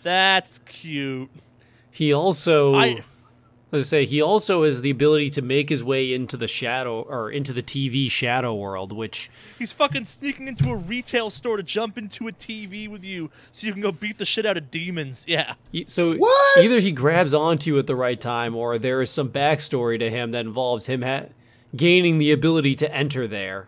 That's 0.03 0.59
cute." 0.59 1.29
He 1.89 2.13
also. 2.13 2.75
I 2.75 3.01
Let's 3.71 3.89
say 3.89 4.05
he 4.05 4.21
also 4.21 4.63
has 4.63 4.81
the 4.81 4.91
ability 4.91 5.31
to 5.31 5.41
make 5.41 5.69
his 5.69 5.83
way 5.83 6.13
into 6.13 6.37
the 6.37 6.47
shadow 6.47 7.01
or 7.01 7.29
into 7.31 7.51
the 7.51 7.63
TV 7.63 8.09
shadow 8.09 8.53
world, 8.53 8.91
which 8.93 9.29
he's 9.57 9.71
fucking 9.71 10.05
sneaking 10.05 10.47
into 10.47 10.69
a 10.69 10.75
retail 10.77 11.29
store 11.29 11.57
to 11.57 11.63
jump 11.63 11.97
into 11.97 12.27
a 12.27 12.31
TV 12.31 12.87
with 12.87 13.03
you 13.03 13.31
so 13.51 13.65
you 13.67 13.73
can 13.73 13.81
go 13.81 13.91
beat 13.91 14.17
the 14.17 14.25
shit 14.25 14.45
out 14.45 14.55
of 14.55 14.69
demons. 14.71 15.25
Yeah. 15.35 15.55
so 15.87 16.13
What? 16.15 16.63
either 16.63 16.79
he 16.79 16.91
grabs 16.91 17.33
onto 17.33 17.73
you 17.73 17.79
at 17.79 17.87
the 17.87 17.95
right 17.95 18.21
time, 18.21 18.55
or 18.55 18.77
there 18.77 19.01
is 19.01 19.09
some 19.09 19.29
backstory 19.29 19.97
to 19.99 20.09
him 20.09 20.31
that 20.31 20.45
involves 20.45 20.85
him 20.85 21.01
ha- 21.01 21.25
gaining 21.75 22.19
the 22.19 22.31
ability 22.31 22.75
to 22.75 22.93
enter 22.95 23.27
there. 23.27 23.67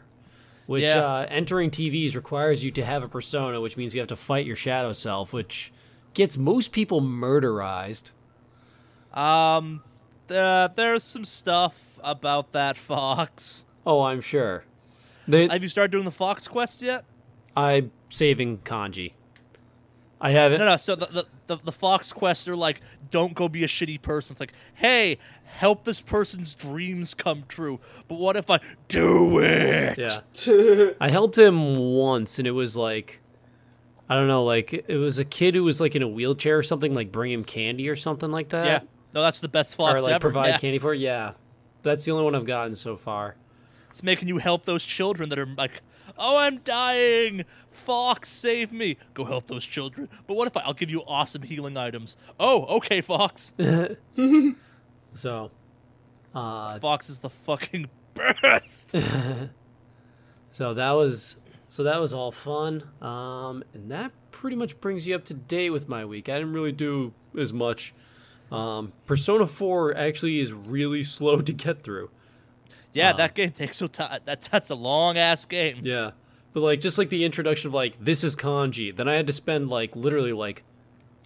Which 0.67 0.83
Yeah. 0.83 0.99
uh, 0.99 1.25
entering 1.29 1.71
TVs 1.71 2.15
requires 2.15 2.63
you 2.63 2.71
to 2.71 2.85
have 2.85 3.01
a 3.03 3.07
persona, 3.07 3.59
which 3.59 3.75
means 3.77 3.95
you 3.95 4.01
have 4.01 4.09
to 4.09 4.15
fight 4.15 4.45
your 4.45 4.55
shadow 4.55 4.93
self, 4.93 5.33
which 5.33 5.71
gets 6.13 6.37
most 6.37 6.71
people 6.71 7.01
murderized. 7.01 8.11
Um, 9.17 9.81
uh, 10.29 10.69
there's 10.75 11.03
some 11.03 11.25
stuff 11.25 11.99
about 12.03 12.51
that 12.51 12.77
fox. 12.77 13.65
Oh, 13.85 14.01
I'm 14.01 14.21
sure. 14.21 14.63
They, 15.27 15.47
Have 15.47 15.63
you 15.63 15.69
started 15.69 15.91
doing 15.91 16.05
the 16.05 16.11
fox 16.11 16.47
quest 16.47 16.81
yet? 16.81 17.03
I'm 17.55 17.91
saving 18.09 18.59
kanji. 18.59 19.13
I 20.21 20.31
haven't. 20.31 20.59
No, 20.59 20.65
no. 20.65 20.77
So 20.77 20.95
the, 20.95 21.05
the 21.07 21.25
the 21.47 21.57
the 21.65 21.71
fox 21.71 22.11
quests 22.11 22.47
are 22.47 22.55
like, 22.55 22.81
don't 23.11 23.33
go 23.33 23.47
be 23.47 23.63
a 23.63 23.67
shitty 23.67 24.01
person. 24.01 24.33
It's 24.33 24.39
like, 24.39 24.53
hey, 24.73 25.19
help 25.45 25.83
this 25.83 26.01
person's 26.01 26.55
dreams 26.55 27.13
come 27.13 27.43
true. 27.47 27.79
But 28.07 28.19
what 28.19 28.35
if 28.35 28.49
I 28.49 28.59
do 28.87 29.39
it? 29.39 29.97
Yeah. 29.97 30.91
I 31.01 31.09
helped 31.09 31.37
him 31.37 31.77
once, 31.77 32.39
and 32.39 32.47
it 32.47 32.51
was 32.51 32.75
like, 32.75 33.21
I 34.09 34.15
don't 34.15 34.27
know, 34.27 34.43
like 34.43 34.73
it 34.73 34.97
was 34.97 35.19
a 35.19 35.25
kid 35.25 35.53
who 35.55 35.63
was 35.63 35.79
like 35.79 35.95
in 35.95 36.01
a 36.01 36.07
wheelchair 36.07 36.57
or 36.57 36.63
something, 36.63 36.93
like 36.93 37.11
bring 37.11 37.31
him 37.31 37.43
candy 37.43 37.87
or 37.89 37.95
something 37.95 38.31
like 38.31 38.49
that. 38.49 38.65
Yeah. 38.65 38.79
No, 39.13 39.21
that's 39.21 39.39
the 39.39 39.47
best 39.47 39.75
fox 39.75 40.01
or 40.01 40.03
like 40.03 40.13
ever. 40.13 40.21
provide 40.21 40.49
yeah. 40.49 40.57
candy 40.57 40.79
for. 40.79 40.93
Yeah, 40.93 41.33
that's 41.83 42.05
the 42.05 42.11
only 42.11 42.23
one 42.23 42.35
I've 42.35 42.45
gotten 42.45 42.75
so 42.75 42.97
far. 42.97 43.35
It's 43.89 44.03
making 44.03 44.27
you 44.27 44.37
help 44.37 44.65
those 44.65 44.83
children 44.83 45.29
that 45.29 45.39
are 45.39 45.47
like, 45.47 45.81
oh, 46.17 46.37
I'm 46.37 46.57
dying. 46.57 47.45
Fox, 47.71 48.29
save 48.29 48.71
me. 48.71 48.97
Go 49.13 49.25
help 49.25 49.47
those 49.47 49.65
children. 49.65 50.09
But 50.27 50.35
what 50.35 50.47
if 50.47 50.55
I, 50.57 50.61
I'll 50.61 50.73
give 50.73 50.91
you 50.91 51.03
awesome 51.07 51.41
healing 51.41 51.77
items? 51.77 52.17
Oh, 52.39 52.65
okay, 52.77 53.01
Fox. 53.01 53.53
So, 55.17 55.49
uh, 56.35 56.77
Fox 56.79 57.09
is 57.09 57.19
the 57.19 57.29
fucking 57.31 57.89
best. 58.13 58.91
so 60.51 60.73
that 60.75 60.91
was 60.91 61.37
so 61.69 61.83
that 61.83 61.99
was 61.99 62.13
all 62.13 62.31
fun. 62.31 62.83
Um, 63.01 63.63
and 63.73 63.89
that 63.89 64.11
pretty 64.29 64.55
much 64.55 64.79
brings 64.79 65.07
you 65.07 65.15
up 65.15 65.23
to 65.25 65.33
date 65.33 65.71
with 65.71 65.89
my 65.89 66.05
week. 66.05 66.29
I 66.29 66.37
didn't 66.37 66.53
really 66.53 66.71
do 66.71 67.13
as 67.37 67.51
much. 67.51 67.95
Um, 68.51 68.93
Persona 69.05 69.45
4 69.47 69.95
actually 69.95 70.39
is 70.39 70.53
really 70.53 71.03
slow 71.17 71.41
to 71.41 71.53
get 71.53 71.81
through. 71.83 72.09
yeah, 72.93 73.11
Um, 73.11 73.17
that 73.17 73.33
game 73.35 73.51
takes 73.51 73.77
so 73.77 73.87
time. 73.87 74.19
That, 74.25 74.41
that's 74.51 74.69
a 74.69 74.75
long 74.75 75.17
ass 75.17 75.45
game. 75.45 75.79
Yeah. 75.83 76.11
But 76.53 76.63
like 76.63 76.79
just 76.79 76.97
like 76.97 77.09
the 77.09 77.23
introduction 77.25 77.67
of 77.67 77.73
like 77.73 77.97
this 78.03 78.23
is 78.23 78.35
kanji, 78.35 78.95
then 78.95 79.07
I 79.07 79.13
had 79.15 79.27
to 79.27 79.33
spend 79.33 79.69
like 79.69 79.95
literally 79.95 80.33
like 80.33 80.63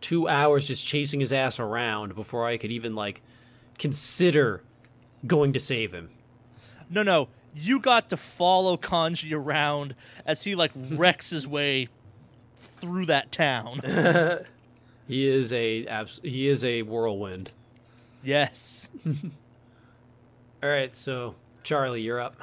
2 0.02 0.28
hours 0.28 0.68
just 0.68 0.86
chasing 0.86 1.20
his 1.20 1.32
ass 1.32 1.60
around 1.60 2.16
before 2.16 2.46
I 2.46 2.58
could 2.58 2.72
even 2.72 2.96
like 2.96 3.22
consider 3.78 4.64
going 5.26 5.54
to 5.54 5.60
save 5.60 5.94
him. 5.94 6.10
No, 6.90 7.04
no. 7.04 7.30
You 7.54 7.80
got 7.80 8.10
to 8.10 8.18
follow 8.18 8.78
Kanji 8.78 9.34
around 9.38 9.94
as 10.26 10.44
he 10.44 10.56
like 10.56 10.72
wrecks 10.76 11.30
his 11.30 11.46
way 11.48 11.90
through 12.58 13.06
that 13.08 13.32
town. 13.32 13.82
He 15.12 15.28
is 15.28 15.52
a 15.52 15.86
abs- 15.88 16.22
he 16.24 16.48
is 16.48 16.64
a 16.64 16.84
whirlwind. 16.84 17.52
yes. 18.24 18.88
All 20.64 20.70
right, 20.70 20.96
so 20.96 21.36
Charlie, 21.64 22.02
you're 22.02 22.22
up. 22.22 22.38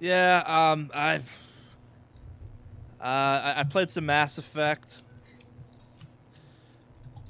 Yeah. 0.00 0.42
Um. 0.44 0.90
I've. 0.92 1.30
Uh, 3.00 3.04
I, 3.04 3.54
I 3.58 3.62
played 3.62 3.92
some 3.92 4.06
Mass 4.06 4.38
Effect. 4.38 5.04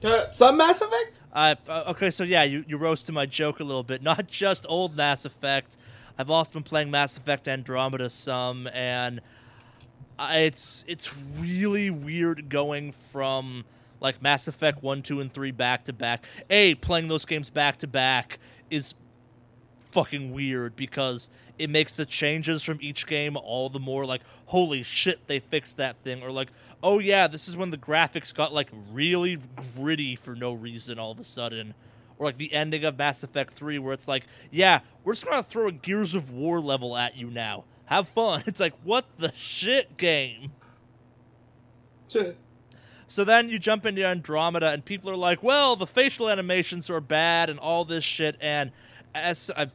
Uh, 0.02 0.30
some 0.30 0.56
Mass 0.56 0.80
Effect? 0.80 1.20
I 1.30 1.54
uh, 1.68 1.84
okay. 1.88 2.10
So 2.10 2.24
yeah, 2.24 2.44
you 2.44 2.64
you 2.66 2.78
roasted 2.78 3.14
my 3.14 3.26
joke 3.26 3.60
a 3.60 3.64
little 3.64 3.82
bit. 3.82 4.02
Not 4.02 4.26
just 4.30 4.64
old 4.66 4.96
Mass 4.96 5.26
Effect. 5.26 5.76
I've 6.16 6.30
also 6.30 6.52
been 6.52 6.62
playing 6.62 6.90
Mass 6.90 7.18
Effect 7.18 7.48
Andromeda 7.48 8.08
some, 8.08 8.66
and 8.72 9.20
I, 10.18 10.38
it's 10.38 10.86
it's 10.88 11.14
really 11.38 11.90
weird 11.90 12.48
going 12.48 12.92
from 13.12 13.66
like 14.00 14.22
Mass 14.22 14.48
Effect 14.48 14.82
one, 14.82 15.02
two, 15.02 15.20
and 15.20 15.32
three 15.32 15.50
back 15.50 15.84
to 15.84 15.92
back. 15.92 16.24
A 16.50 16.74
playing 16.76 17.08
those 17.08 17.24
games 17.24 17.50
back 17.50 17.78
to 17.78 17.86
back 17.86 18.38
is 18.70 18.94
fucking 19.90 20.32
weird 20.32 20.76
because 20.76 21.30
it 21.58 21.70
makes 21.70 21.92
the 21.92 22.06
changes 22.06 22.62
from 22.62 22.78
each 22.80 23.06
game 23.06 23.36
all 23.36 23.68
the 23.68 23.80
more 23.80 24.04
like 24.04 24.20
holy 24.46 24.82
shit 24.82 25.26
they 25.26 25.40
fixed 25.40 25.76
that 25.78 25.96
thing. 25.98 26.22
Or 26.22 26.30
like 26.30 26.48
oh 26.82 26.98
yeah 26.98 27.26
this 27.26 27.48
is 27.48 27.56
when 27.56 27.70
the 27.70 27.78
graphics 27.78 28.34
got 28.34 28.52
like 28.52 28.68
really 28.90 29.38
gritty 29.76 30.14
for 30.16 30.34
no 30.34 30.52
reason 30.52 30.98
all 30.98 31.10
of 31.10 31.18
a 31.18 31.24
sudden. 31.24 31.74
Or 32.18 32.26
like 32.26 32.36
the 32.36 32.52
ending 32.52 32.84
of 32.84 32.98
Mass 32.98 33.22
Effect 33.22 33.54
3 33.54 33.78
where 33.78 33.92
it's 33.92 34.08
like 34.08 34.24
yeah 34.50 34.80
we're 35.04 35.14
just 35.14 35.26
to 35.26 35.42
throw 35.42 35.68
a 35.68 35.72
Gears 35.72 36.14
of 36.14 36.30
War 36.30 36.60
level 36.60 36.96
at 36.96 37.16
you 37.16 37.30
now. 37.30 37.64
Have 37.86 38.08
fun. 38.08 38.42
It's 38.46 38.60
like 38.60 38.74
what 38.84 39.06
the 39.18 39.32
shit 39.34 39.96
game 39.96 40.50
so 43.08 43.24
then 43.24 43.48
you 43.48 43.58
jump 43.58 43.86
into 43.86 44.06
Andromeda, 44.06 44.70
and 44.70 44.84
people 44.84 45.10
are 45.10 45.16
like, 45.16 45.42
"Well, 45.42 45.74
the 45.76 45.86
facial 45.86 46.28
animations 46.28 46.90
are 46.90 47.00
bad, 47.00 47.50
and 47.50 47.58
all 47.58 47.84
this 47.84 48.04
shit." 48.04 48.36
And 48.40 48.70
as 49.14 49.50
I, 49.56 49.70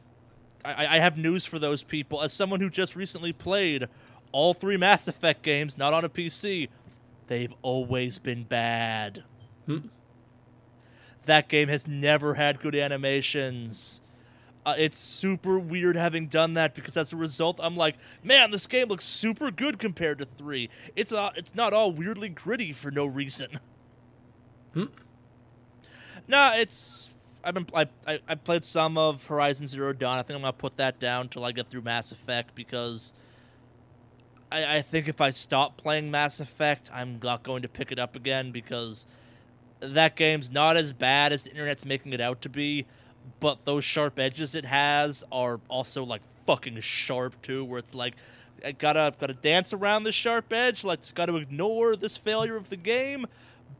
I, 0.64 0.86
I 0.86 0.98
have 1.00 1.18
news 1.18 1.44
for 1.44 1.58
those 1.58 1.82
people. 1.82 2.22
As 2.22 2.32
someone 2.32 2.60
who 2.60 2.70
just 2.70 2.96
recently 2.96 3.32
played 3.32 3.88
all 4.32 4.54
three 4.54 4.76
Mass 4.76 5.08
Effect 5.08 5.42
games, 5.42 5.76
not 5.76 5.92
on 5.92 6.04
a 6.04 6.08
PC, 6.08 6.68
they've 7.26 7.52
always 7.62 8.18
been 8.18 8.44
bad. 8.44 9.24
Hmm. 9.66 9.78
That 11.26 11.48
game 11.48 11.68
has 11.68 11.86
never 11.88 12.34
had 12.34 12.60
good 12.60 12.76
animations. 12.76 14.00
Uh, 14.66 14.74
it's 14.78 14.98
super 14.98 15.58
weird 15.58 15.94
having 15.94 16.26
done 16.26 16.54
that 16.54 16.74
because 16.74 16.96
as 16.96 17.12
a 17.12 17.16
result, 17.16 17.60
I'm 17.62 17.76
like, 17.76 17.96
man, 18.22 18.50
this 18.50 18.66
game 18.66 18.88
looks 18.88 19.04
super 19.04 19.50
good 19.50 19.78
compared 19.78 20.18
to 20.18 20.24
three. 20.24 20.70
It's 20.96 21.12
uh, 21.12 21.32
it's 21.36 21.54
not 21.54 21.72
all 21.72 21.92
weirdly 21.92 22.30
gritty 22.30 22.72
for 22.72 22.90
no 22.90 23.04
reason. 23.06 23.58
Hmm. 24.72 24.86
No, 26.26 26.52
it's 26.56 27.14
I've 27.44 27.54
been 27.54 27.66
I, 27.74 27.86
I 28.06 28.18
I 28.26 28.34
played 28.34 28.64
some 28.64 28.96
of 28.96 29.26
Horizon 29.26 29.68
Zero 29.68 29.92
Dawn. 29.92 30.18
I 30.18 30.22
think 30.22 30.36
I'm 30.36 30.42
gonna 30.42 30.52
put 30.52 30.78
that 30.78 30.98
down 30.98 31.28
till 31.28 31.44
I 31.44 31.52
get 31.52 31.68
through 31.68 31.82
Mass 31.82 32.10
Effect 32.10 32.54
because 32.54 33.12
I 34.50 34.76
I 34.76 34.82
think 34.82 35.08
if 35.08 35.20
I 35.20 35.30
stop 35.30 35.76
playing 35.76 36.10
Mass 36.10 36.40
Effect, 36.40 36.90
I'm 36.92 37.20
not 37.22 37.42
going 37.42 37.62
to 37.62 37.68
pick 37.68 37.92
it 37.92 37.98
up 37.98 38.16
again 38.16 38.50
because 38.50 39.06
that 39.80 40.16
game's 40.16 40.50
not 40.50 40.76
as 40.76 40.92
bad 40.92 41.32
as 41.32 41.44
the 41.44 41.50
internet's 41.50 41.84
making 41.84 42.12
it 42.14 42.20
out 42.20 42.40
to 42.42 42.48
be, 42.48 42.86
but 43.40 43.64
those 43.64 43.84
sharp 43.84 44.18
edges 44.18 44.54
it 44.54 44.64
has 44.64 45.24
are 45.30 45.60
also 45.68 46.04
like 46.04 46.22
fucking 46.46 46.80
sharp 46.80 47.40
too. 47.42 47.64
Where 47.64 47.78
it's 47.78 47.94
like 47.94 48.14
I 48.64 48.72
gotta 48.72 49.14
gotta 49.18 49.34
dance 49.34 49.72
around 49.72 50.04
this 50.04 50.14
sharp 50.14 50.52
edge, 50.52 50.84
like 50.84 51.00
just 51.02 51.14
gotta 51.14 51.36
ignore 51.36 51.96
this 51.96 52.16
failure 52.16 52.56
of 52.56 52.70
the 52.70 52.76
game, 52.76 53.26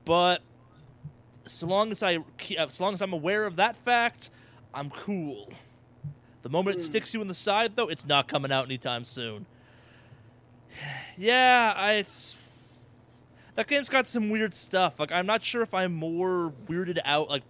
but 0.04 0.42
so 1.46 1.66
long 1.66 1.90
as 1.90 2.02
I 2.02 2.18
ke- 2.18 2.58
uh, 2.58 2.68
so 2.68 2.84
long 2.84 2.94
as 2.94 3.02
I'm 3.02 3.12
aware 3.12 3.46
of 3.46 3.56
that 3.56 3.76
fact, 3.76 4.30
I'm 4.72 4.90
cool. 4.90 5.52
The 6.42 6.48
moment 6.50 6.76
it 6.76 6.82
sticks 6.82 7.14
you 7.14 7.22
in 7.22 7.28
the 7.28 7.34
side, 7.34 7.74
though, 7.74 7.88
it's 7.88 8.06
not 8.06 8.28
coming 8.28 8.52
out 8.52 8.66
anytime 8.66 9.04
soon. 9.04 9.46
Yeah, 11.16 11.72
I, 11.76 11.92
it's 11.92 12.34
that 13.54 13.68
game's 13.68 13.88
got 13.88 14.08
some 14.08 14.30
weird 14.30 14.52
stuff. 14.52 14.98
Like 14.98 15.12
I'm 15.12 15.26
not 15.26 15.44
sure 15.44 15.62
if 15.62 15.72
I'm 15.72 15.92
more 15.94 16.52
weirded 16.66 16.98
out. 17.04 17.30
Like 17.30 17.44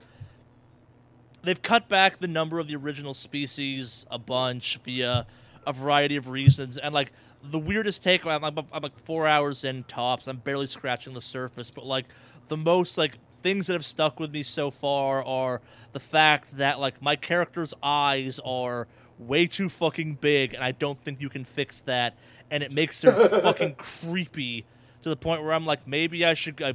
they've 1.45 1.61
cut 1.63 1.89
back 1.89 2.19
the 2.21 2.29
number 2.29 2.59
of 2.59 2.69
the 2.69 2.77
original 2.77 3.15
species 3.15 4.07
a 4.11 4.19
bunch 4.19 4.79
via 4.85 5.27
a 5.67 5.73
variety 5.73 6.17
of 6.17 6.29
reasons, 6.29 6.77
and 6.77 6.95
like 6.95 7.13
the 7.43 7.59
weirdest 7.59 8.03
take, 8.03 8.27
I'm, 8.27 8.45
I'm, 8.45 8.59
I'm 8.59 8.83
like 8.83 8.99
four 9.05 9.27
hours 9.27 9.65
in 9.65 9.85
tops. 9.85 10.27
I'm 10.27 10.39
barely 10.39 10.67
scratching 10.67 11.15
the 11.15 11.21
surface, 11.21 11.71
but 11.71 11.85
like 11.85 12.07
the 12.49 12.57
most 12.57 12.97
like 12.99 13.19
things 13.43 13.67
that 13.67 13.75
have 13.75 13.85
stuck 13.85 14.19
with 14.19 14.33
me 14.33 14.43
so 14.43 14.71
far 14.71 15.23
are 15.25 15.61
the 15.93 16.01
fact 16.01 16.57
that 16.57 16.81
like 16.81 17.01
my 17.03 17.17
character's 17.17 17.75
eyes 17.83 18.41
are 18.45 18.89
way 19.19 19.47
too 19.47 19.69
fucking 19.69 20.15
big, 20.15 20.55
and 20.55 20.65
I 20.65 20.73
don't 20.73 21.01
think 21.01 21.21
you 21.21 21.29
can 21.29 21.45
fix 21.45 21.81
that, 21.83 22.17
and 22.51 22.63
it 22.63 22.73
makes 22.73 23.03
her 23.03 23.29
fucking 23.43 23.75
creepy 23.75 24.65
to 25.03 25.09
the 25.09 25.17
point 25.17 25.43
where 25.43 25.53
I'm 25.53 25.67
like, 25.67 25.87
maybe 25.87 26.25
I 26.25 26.35
should. 26.35 26.61
I, 26.63 26.75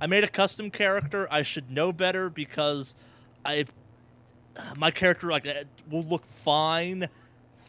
I 0.00 0.06
made 0.06 0.24
a 0.24 0.28
custom 0.28 0.70
character. 0.70 1.28
I 1.30 1.42
should 1.42 1.70
know 1.70 1.92
better 1.92 2.30
because 2.30 2.94
I 3.44 3.64
my 4.76 4.90
character 4.90 5.28
like 5.28 5.46
uh, 5.46 5.64
will 5.90 6.02
look 6.02 6.26
fine 6.26 7.08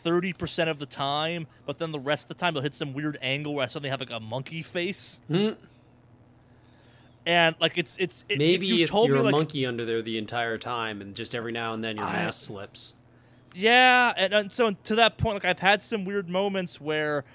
30% 0.03 0.67
of 0.67 0.79
the 0.79 0.85
time, 0.85 1.47
but 1.65 1.77
then 1.77 1.91
the 1.91 1.99
rest 1.99 2.23
of 2.25 2.29
the 2.29 2.33
time 2.33 2.53
they'll 2.53 2.63
hit 2.63 2.73
some 2.73 2.93
weird 2.93 3.17
angle 3.21 3.53
where 3.53 3.65
I 3.65 3.67
suddenly 3.67 3.89
have 3.89 3.99
like 3.99 4.11
a 4.11 4.19
monkey 4.19 4.63
face. 4.63 5.19
Hmm. 5.27 5.49
And 7.25 7.55
like 7.59 7.77
it's 7.77 7.97
it's 7.97 8.25
it, 8.29 8.39
Maybe 8.39 8.71
if 8.71 8.79
you 8.79 8.87
told 8.87 9.07
you're 9.07 9.17
me 9.17 9.21
a 9.21 9.25
like 9.25 9.31
monkey 9.31 9.65
under 9.65 9.85
there 9.85 10.01
the 10.01 10.17
entire 10.17 10.57
time, 10.57 11.01
and 11.01 11.15
just 11.15 11.35
every 11.35 11.51
now 11.51 11.73
and 11.73 11.83
then 11.83 11.97
your 11.97 12.05
I- 12.05 12.13
mask 12.13 12.47
slips. 12.47 12.93
Yeah, 13.53 14.13
and, 14.15 14.33
and 14.33 14.53
so 14.53 14.71
to 14.71 14.95
that 14.95 15.17
point, 15.17 15.35
like 15.35 15.45
I've 15.45 15.59
had 15.59 15.83
some 15.83 16.05
weird 16.05 16.29
moments 16.29 16.79
where, 16.79 17.25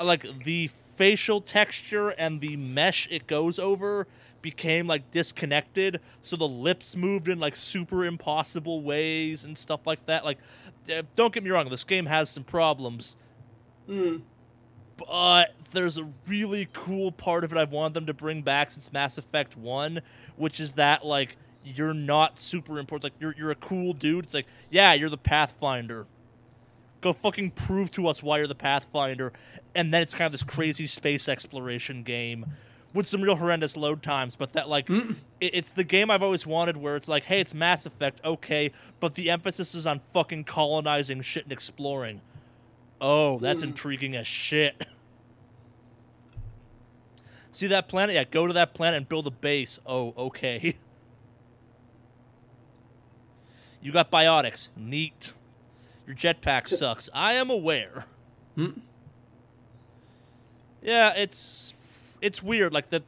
like 0.00 0.24
the 0.44 0.70
facial 0.98 1.40
texture 1.40 2.10
and 2.10 2.40
the 2.40 2.56
mesh 2.56 3.06
it 3.10 3.26
goes 3.28 3.58
over 3.58 4.06
became 4.42 4.86
like 4.86 5.10
disconnected, 5.10 6.00
so 6.20 6.36
the 6.36 6.46
lips 6.46 6.96
moved 6.96 7.28
in 7.28 7.38
like 7.40 7.56
super 7.56 8.04
impossible 8.04 8.82
ways 8.82 9.44
and 9.44 9.56
stuff 9.56 9.86
like 9.86 10.04
that. 10.06 10.24
Like, 10.24 10.38
don't 11.16 11.32
get 11.32 11.42
me 11.44 11.50
wrong, 11.50 11.68
this 11.70 11.84
game 11.84 12.06
has 12.06 12.28
some 12.28 12.44
problems, 12.44 13.16
Mm. 13.88 14.22
but 14.96 15.54
there's 15.70 15.98
a 15.98 16.06
really 16.26 16.68
cool 16.72 17.10
part 17.12 17.44
of 17.44 17.52
it 17.52 17.58
I've 17.58 17.72
wanted 17.72 17.94
them 17.94 18.06
to 18.06 18.14
bring 18.14 18.42
back 18.42 18.70
since 18.70 18.92
Mass 18.92 19.18
Effect 19.18 19.56
One, 19.56 20.00
which 20.36 20.60
is 20.60 20.72
that 20.74 21.06
like 21.06 21.36
you're 21.64 21.94
not 21.94 22.36
super 22.38 22.78
important. 22.78 23.12
Like 23.12 23.20
you're 23.20 23.34
you're 23.38 23.50
a 23.50 23.56
cool 23.56 23.92
dude. 23.92 24.24
It's 24.24 24.34
like 24.34 24.46
yeah, 24.70 24.92
you're 24.94 25.10
the 25.10 25.16
Pathfinder. 25.18 26.06
Go 27.00 27.12
fucking 27.12 27.52
prove 27.52 27.90
to 27.92 28.08
us 28.08 28.22
why 28.22 28.38
you're 28.38 28.48
the 28.48 28.54
Pathfinder, 28.56 29.32
and 29.74 29.94
then 29.94 30.02
it's 30.02 30.12
kind 30.12 30.26
of 30.26 30.32
this 30.32 30.42
crazy 30.42 30.86
space 30.86 31.28
exploration 31.28 32.02
game 32.02 32.44
with 32.92 33.06
some 33.06 33.22
real 33.22 33.36
horrendous 33.36 33.76
load 33.76 34.02
times. 34.02 34.34
But 34.34 34.52
that 34.54 34.68
like 34.68 34.90
it, 34.90 35.14
it's 35.40 35.70
the 35.72 35.84
game 35.84 36.10
I've 36.10 36.24
always 36.24 36.44
wanted, 36.46 36.76
where 36.76 36.96
it's 36.96 37.06
like, 37.08 37.22
hey, 37.24 37.40
it's 37.40 37.54
Mass 37.54 37.86
Effect, 37.86 38.20
okay, 38.24 38.72
but 38.98 39.14
the 39.14 39.30
emphasis 39.30 39.74
is 39.76 39.86
on 39.86 40.00
fucking 40.12 40.44
colonizing 40.44 41.22
shit 41.22 41.44
and 41.44 41.52
exploring. 41.52 42.20
Oh, 43.00 43.38
that's 43.38 43.62
Hmm. 43.62 43.68
intriguing 43.68 44.16
as 44.16 44.26
shit. 44.26 44.84
See 47.52 47.68
that 47.68 47.88
planet? 47.88 48.14
Yeah, 48.16 48.24
go 48.24 48.46
to 48.48 48.52
that 48.54 48.74
planet 48.74 48.98
and 48.98 49.08
build 49.08 49.26
a 49.28 49.30
base. 49.30 49.78
Oh, 49.86 50.14
okay. 50.16 50.74
You 53.80 53.92
got 53.92 54.10
biotics. 54.10 54.70
Neat. 54.76 55.34
Your 56.08 56.16
jetpack 56.16 56.66
sucks. 56.66 57.10
I 57.12 57.34
am 57.34 57.50
aware. 57.50 58.06
Hmm. 58.54 58.70
Yeah, 60.80 61.12
it's 61.14 61.74
it's 62.22 62.42
weird. 62.42 62.72
Like 62.72 62.88
the 62.88 63.02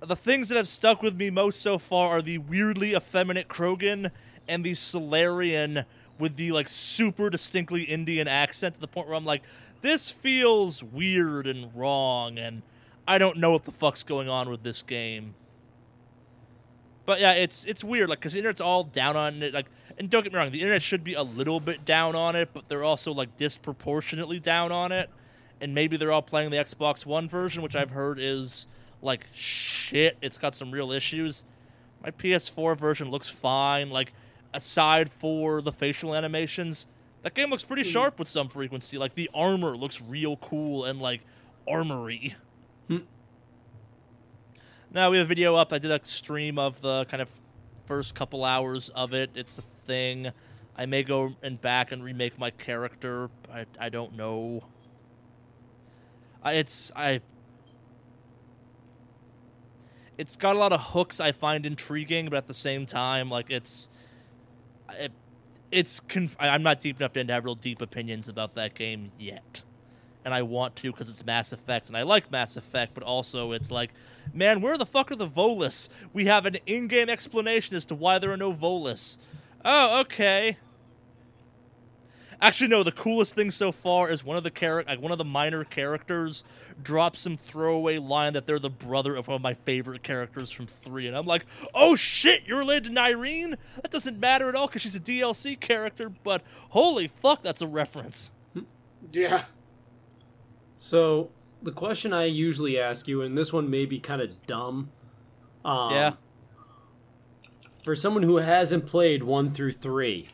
the 0.00 0.14
things 0.14 0.50
that 0.50 0.56
have 0.56 0.68
stuck 0.68 1.02
with 1.02 1.16
me 1.16 1.30
most 1.30 1.60
so 1.60 1.78
far 1.78 2.10
are 2.10 2.22
the 2.22 2.38
weirdly 2.38 2.94
effeminate 2.94 3.48
Krogan 3.48 4.12
and 4.46 4.64
the 4.64 4.74
Salarian 4.74 5.84
with 6.20 6.36
the 6.36 6.52
like 6.52 6.68
super 6.68 7.28
distinctly 7.28 7.82
Indian 7.82 8.28
accent 8.28 8.76
to 8.76 8.80
the 8.80 8.86
point 8.86 9.08
where 9.08 9.16
I'm 9.16 9.24
like, 9.24 9.42
this 9.80 10.12
feels 10.12 10.80
weird 10.80 11.48
and 11.48 11.74
wrong, 11.74 12.38
and 12.38 12.62
I 13.08 13.18
don't 13.18 13.38
know 13.38 13.50
what 13.50 13.64
the 13.64 13.72
fuck's 13.72 14.04
going 14.04 14.28
on 14.28 14.48
with 14.48 14.62
this 14.62 14.82
game. 14.82 15.34
But 17.04 17.20
yeah, 17.20 17.32
it's 17.32 17.64
it's 17.64 17.82
weird, 17.82 18.08
like 18.08 18.20
because 18.20 18.34
the 18.34 18.38
internet's 18.38 18.60
all 18.60 18.84
down 18.84 19.16
on 19.16 19.42
it. 19.42 19.52
Like, 19.52 19.66
and 19.98 20.10
don't 20.10 20.22
get 20.22 20.32
me 20.32 20.38
wrong, 20.38 20.50
the 20.50 20.60
internet 20.60 20.82
should 20.82 21.04
be 21.04 21.14
a 21.14 21.22
little 21.22 21.60
bit 21.60 21.84
down 21.84 22.16
on 22.16 22.36
it, 22.36 22.50
but 22.52 22.68
they're 22.68 22.84
also 22.84 23.12
like 23.12 23.36
disproportionately 23.36 24.40
down 24.40 24.72
on 24.72 24.92
it. 24.92 25.10
And 25.60 25.74
maybe 25.74 25.96
they're 25.96 26.12
all 26.12 26.22
playing 26.22 26.50
the 26.50 26.56
Xbox 26.56 27.06
One 27.06 27.28
version, 27.28 27.62
which 27.62 27.76
I've 27.76 27.90
heard 27.90 28.18
is 28.18 28.66
like 29.02 29.26
shit. 29.32 30.16
It's 30.20 30.36
got 30.36 30.54
some 30.54 30.70
real 30.70 30.90
issues. 30.92 31.44
My 32.02 32.10
PS4 32.10 32.76
version 32.76 33.10
looks 33.10 33.28
fine. 33.28 33.90
Like, 33.90 34.12
aside 34.52 35.10
for 35.10 35.62
the 35.62 35.72
facial 35.72 36.14
animations, 36.14 36.86
that 37.22 37.34
game 37.34 37.50
looks 37.50 37.64
pretty 37.64 37.82
hmm. 37.82 37.88
sharp 37.88 38.18
with 38.18 38.28
some 38.28 38.48
frequency. 38.48 38.98
Like 38.98 39.14
the 39.14 39.30
armor 39.32 39.76
looks 39.76 40.02
real 40.02 40.36
cool 40.38 40.84
and 40.84 41.00
like 41.00 41.22
armory. 41.68 42.34
Hmm. 42.88 42.98
Now 44.92 45.10
we 45.10 45.18
have 45.18 45.26
a 45.26 45.28
video 45.28 45.56
up. 45.56 45.72
I 45.72 45.78
did 45.78 45.90
a 45.90 46.00
stream 46.04 46.58
of 46.58 46.80
the 46.80 47.04
kind 47.06 47.22
of 47.22 47.30
first 47.86 48.14
couple 48.14 48.44
hours 48.44 48.88
of 48.90 49.14
it. 49.14 49.30
It's 49.34 49.58
a 49.58 49.62
thing. 49.86 50.30
I 50.76 50.86
may 50.86 51.02
go 51.02 51.34
and 51.42 51.60
back 51.60 51.92
and 51.92 52.02
remake 52.02 52.38
my 52.38 52.50
character. 52.50 53.30
I, 53.52 53.66
I 53.78 53.88
don't 53.88 54.16
know. 54.16 54.64
I, 56.42 56.54
it's 56.54 56.90
I. 56.96 57.20
It's 60.16 60.36
got 60.36 60.56
a 60.56 60.58
lot 60.58 60.72
of 60.72 60.80
hooks 60.80 61.20
I 61.20 61.32
find 61.32 61.66
intriguing, 61.66 62.26
but 62.26 62.36
at 62.36 62.46
the 62.46 62.54
same 62.54 62.86
time, 62.86 63.30
like 63.30 63.50
it's, 63.50 63.88
it, 64.90 65.12
it's. 65.70 66.00
Conf- 66.00 66.36
I'm 66.38 66.62
not 66.62 66.80
deep 66.80 67.00
enough 67.00 67.12
to 67.14 67.24
have 67.24 67.44
real 67.44 67.54
deep 67.54 67.80
opinions 67.80 68.28
about 68.28 68.54
that 68.54 68.74
game 68.74 69.12
yet 69.18 69.62
and 70.24 70.32
I 70.34 70.42
want 70.42 70.76
to 70.76 70.90
because 70.90 71.10
it's 71.10 71.24
Mass 71.24 71.52
Effect, 71.52 71.88
and 71.88 71.96
I 71.96 72.02
like 72.02 72.30
Mass 72.30 72.56
Effect, 72.56 72.94
but 72.94 73.02
also 73.02 73.52
it's 73.52 73.70
like, 73.70 73.90
man, 74.32 74.60
where 74.60 74.78
the 74.78 74.86
fuck 74.86 75.10
are 75.10 75.16
the 75.16 75.28
Volus? 75.28 75.88
We 76.12 76.26
have 76.26 76.46
an 76.46 76.58
in-game 76.66 77.08
explanation 77.08 77.76
as 77.76 77.86
to 77.86 77.94
why 77.94 78.18
there 78.18 78.32
are 78.32 78.36
no 78.36 78.52
Volus. 78.52 79.18
Oh, 79.64 80.00
okay. 80.00 80.58
Actually, 82.40 82.68
no. 82.68 82.82
The 82.82 82.92
coolest 82.92 83.34
thing 83.34 83.50
so 83.50 83.72
far 83.72 84.10
is 84.10 84.24
one 84.24 84.36
of 84.36 84.44
the 84.44 84.50
char- 84.50 84.84
like 84.86 85.00
one 85.00 85.12
of 85.12 85.18
the 85.18 85.24
minor 85.24 85.64
characters 85.64 86.44
drops 86.82 87.20
some 87.20 87.36
throwaway 87.36 87.98
line 87.98 88.32
that 88.32 88.46
they're 88.46 88.58
the 88.58 88.68
brother 88.68 89.14
of 89.14 89.28
one 89.28 89.36
of 89.36 89.40
my 89.40 89.54
favorite 89.54 90.02
characters 90.02 90.50
from 90.50 90.66
three, 90.66 91.06
and 91.06 91.16
I'm 91.16 91.26
like, 91.26 91.46
oh 91.74 91.94
shit, 91.94 92.42
you're 92.46 92.58
related 92.58 92.84
to 92.84 92.90
Nyreen? 92.90 93.56
That 93.80 93.90
doesn't 93.90 94.18
matter 94.18 94.48
at 94.48 94.54
all 94.54 94.66
because 94.66 94.82
she's 94.82 94.96
a 94.96 95.00
DLC 95.00 95.58
character, 95.58 96.10
but 96.10 96.42
holy 96.70 97.08
fuck, 97.08 97.42
that's 97.42 97.62
a 97.62 97.66
reference. 97.66 98.30
Yeah. 99.12 99.44
So 100.76 101.30
the 101.62 101.72
question 101.72 102.12
I 102.12 102.24
usually 102.24 102.78
ask 102.78 103.08
you, 103.08 103.22
and 103.22 103.34
this 103.36 103.52
one 103.52 103.70
may 103.70 103.86
be 103.86 103.98
kind 104.00 104.20
of 104.20 104.46
dumb. 104.46 104.90
Um, 105.64 105.92
Yeah. 105.92 106.12
For 107.82 107.94
someone 107.94 108.22
who 108.22 108.36
hasn't 108.36 108.86
played 108.86 109.22
one 109.24 109.50
through 109.50 109.72
three, 109.72 110.28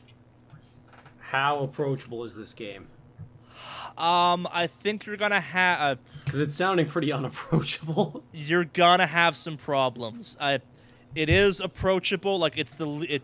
how 1.19 1.59
approachable 1.61 2.23
is 2.25 2.37
this 2.37 2.55
game? 2.55 2.87
Um, 3.99 4.47
I 4.53 4.67
think 4.69 5.05
you're 5.05 5.17
gonna 5.17 5.41
have. 5.41 5.81
Uh, 5.81 6.01
Because 6.25 6.39
it's 6.39 6.55
sounding 6.55 6.87
pretty 6.87 7.13
unapproachable. 7.19 8.23
you're 8.33 8.65
gonna 8.65 9.07
have 9.09 9.37
some 9.37 9.57
problems. 9.57 10.37
I, 10.41 10.61
it 11.15 11.29
is 11.29 11.61
approachable. 11.61 12.39
Like 12.39 12.57
it's 12.57 12.73
the 12.73 12.89
it. 13.09 13.23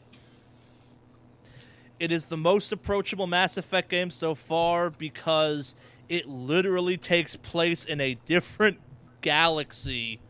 It 1.99 2.11
is 2.13 2.27
the 2.27 2.37
most 2.37 2.73
approachable 2.73 3.27
Mass 3.27 3.57
Effect 3.57 3.89
game 3.89 4.11
so 4.11 4.35
far 4.35 4.91
because 4.91 5.75
it 6.09 6.29
literally 6.29 6.97
takes 6.97 7.37
place 7.37 7.85
in 7.85 8.01
a 8.01 8.15
different 8.27 8.79
galaxy 9.21 10.21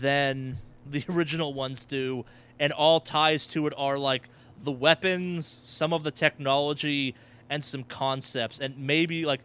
than 0.00 0.58
the 0.88 1.04
original 1.10 1.52
ones 1.52 1.84
do, 1.84 2.24
and 2.58 2.72
all 2.72 3.00
ties 3.00 3.46
to 3.46 3.66
it 3.66 3.74
are 3.76 3.98
like 3.98 4.28
the 4.62 4.72
weapons, 4.72 5.46
some 5.46 5.92
of 5.92 6.04
the 6.04 6.10
technology, 6.10 7.14
and 7.50 7.62
some 7.62 7.84
concepts, 7.84 8.58
and 8.58 8.78
maybe 8.78 9.24
like 9.24 9.40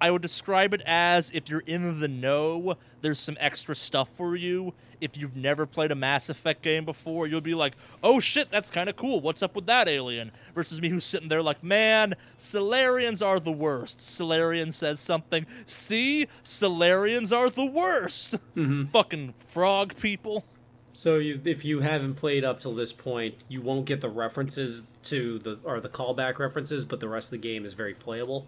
I 0.00 0.10
would 0.10 0.22
describe 0.22 0.74
it 0.74 0.82
as 0.84 1.30
if 1.32 1.48
you're 1.48 1.60
in 1.60 2.00
the 2.00 2.08
know, 2.08 2.76
there's 3.00 3.18
some 3.18 3.36
extra 3.40 3.74
stuff 3.74 4.08
for 4.16 4.36
you. 4.36 4.74
If 5.00 5.16
you've 5.16 5.36
never 5.36 5.66
played 5.66 5.90
a 5.90 5.94
Mass 5.94 6.28
Effect 6.28 6.62
game 6.62 6.84
before, 6.84 7.26
you'll 7.26 7.40
be 7.40 7.54
like, 7.54 7.74
oh 8.02 8.20
shit, 8.20 8.50
that's 8.50 8.70
kind 8.70 8.88
of 8.88 8.96
cool. 8.96 9.20
What's 9.20 9.42
up 9.42 9.54
with 9.54 9.66
that 9.66 9.88
alien? 9.88 10.30
Versus 10.54 10.80
me 10.80 10.88
who's 10.88 11.04
sitting 11.04 11.28
there 11.28 11.42
like, 11.42 11.62
man, 11.62 12.14
Salarians 12.38 13.24
are 13.24 13.38
the 13.38 13.52
worst. 13.52 14.00
Salarian 14.00 14.72
says 14.72 15.00
something. 15.00 15.46
See? 15.66 16.26
Salarians 16.42 17.36
are 17.36 17.50
the 17.50 17.66
worst. 17.66 18.38
Mm-hmm. 18.56 18.84
Fucking 18.84 19.34
frog 19.46 19.96
people. 19.96 20.44
so 20.92 21.16
you, 21.16 21.40
if 21.44 21.64
you 21.64 21.80
haven't 21.80 22.14
played 22.14 22.44
up 22.44 22.60
till 22.60 22.74
this 22.74 22.92
point, 22.92 23.44
you 23.48 23.60
won't 23.60 23.84
get 23.84 24.00
the 24.00 24.08
references 24.08 24.82
to 25.04 25.38
the 25.38 25.58
or 25.64 25.80
the 25.80 25.88
callback 25.88 26.38
references, 26.38 26.84
but 26.84 27.00
the 27.00 27.08
rest 27.08 27.28
of 27.28 27.42
the 27.42 27.48
game 27.48 27.64
is 27.64 27.74
very 27.74 27.94
playable. 27.94 28.46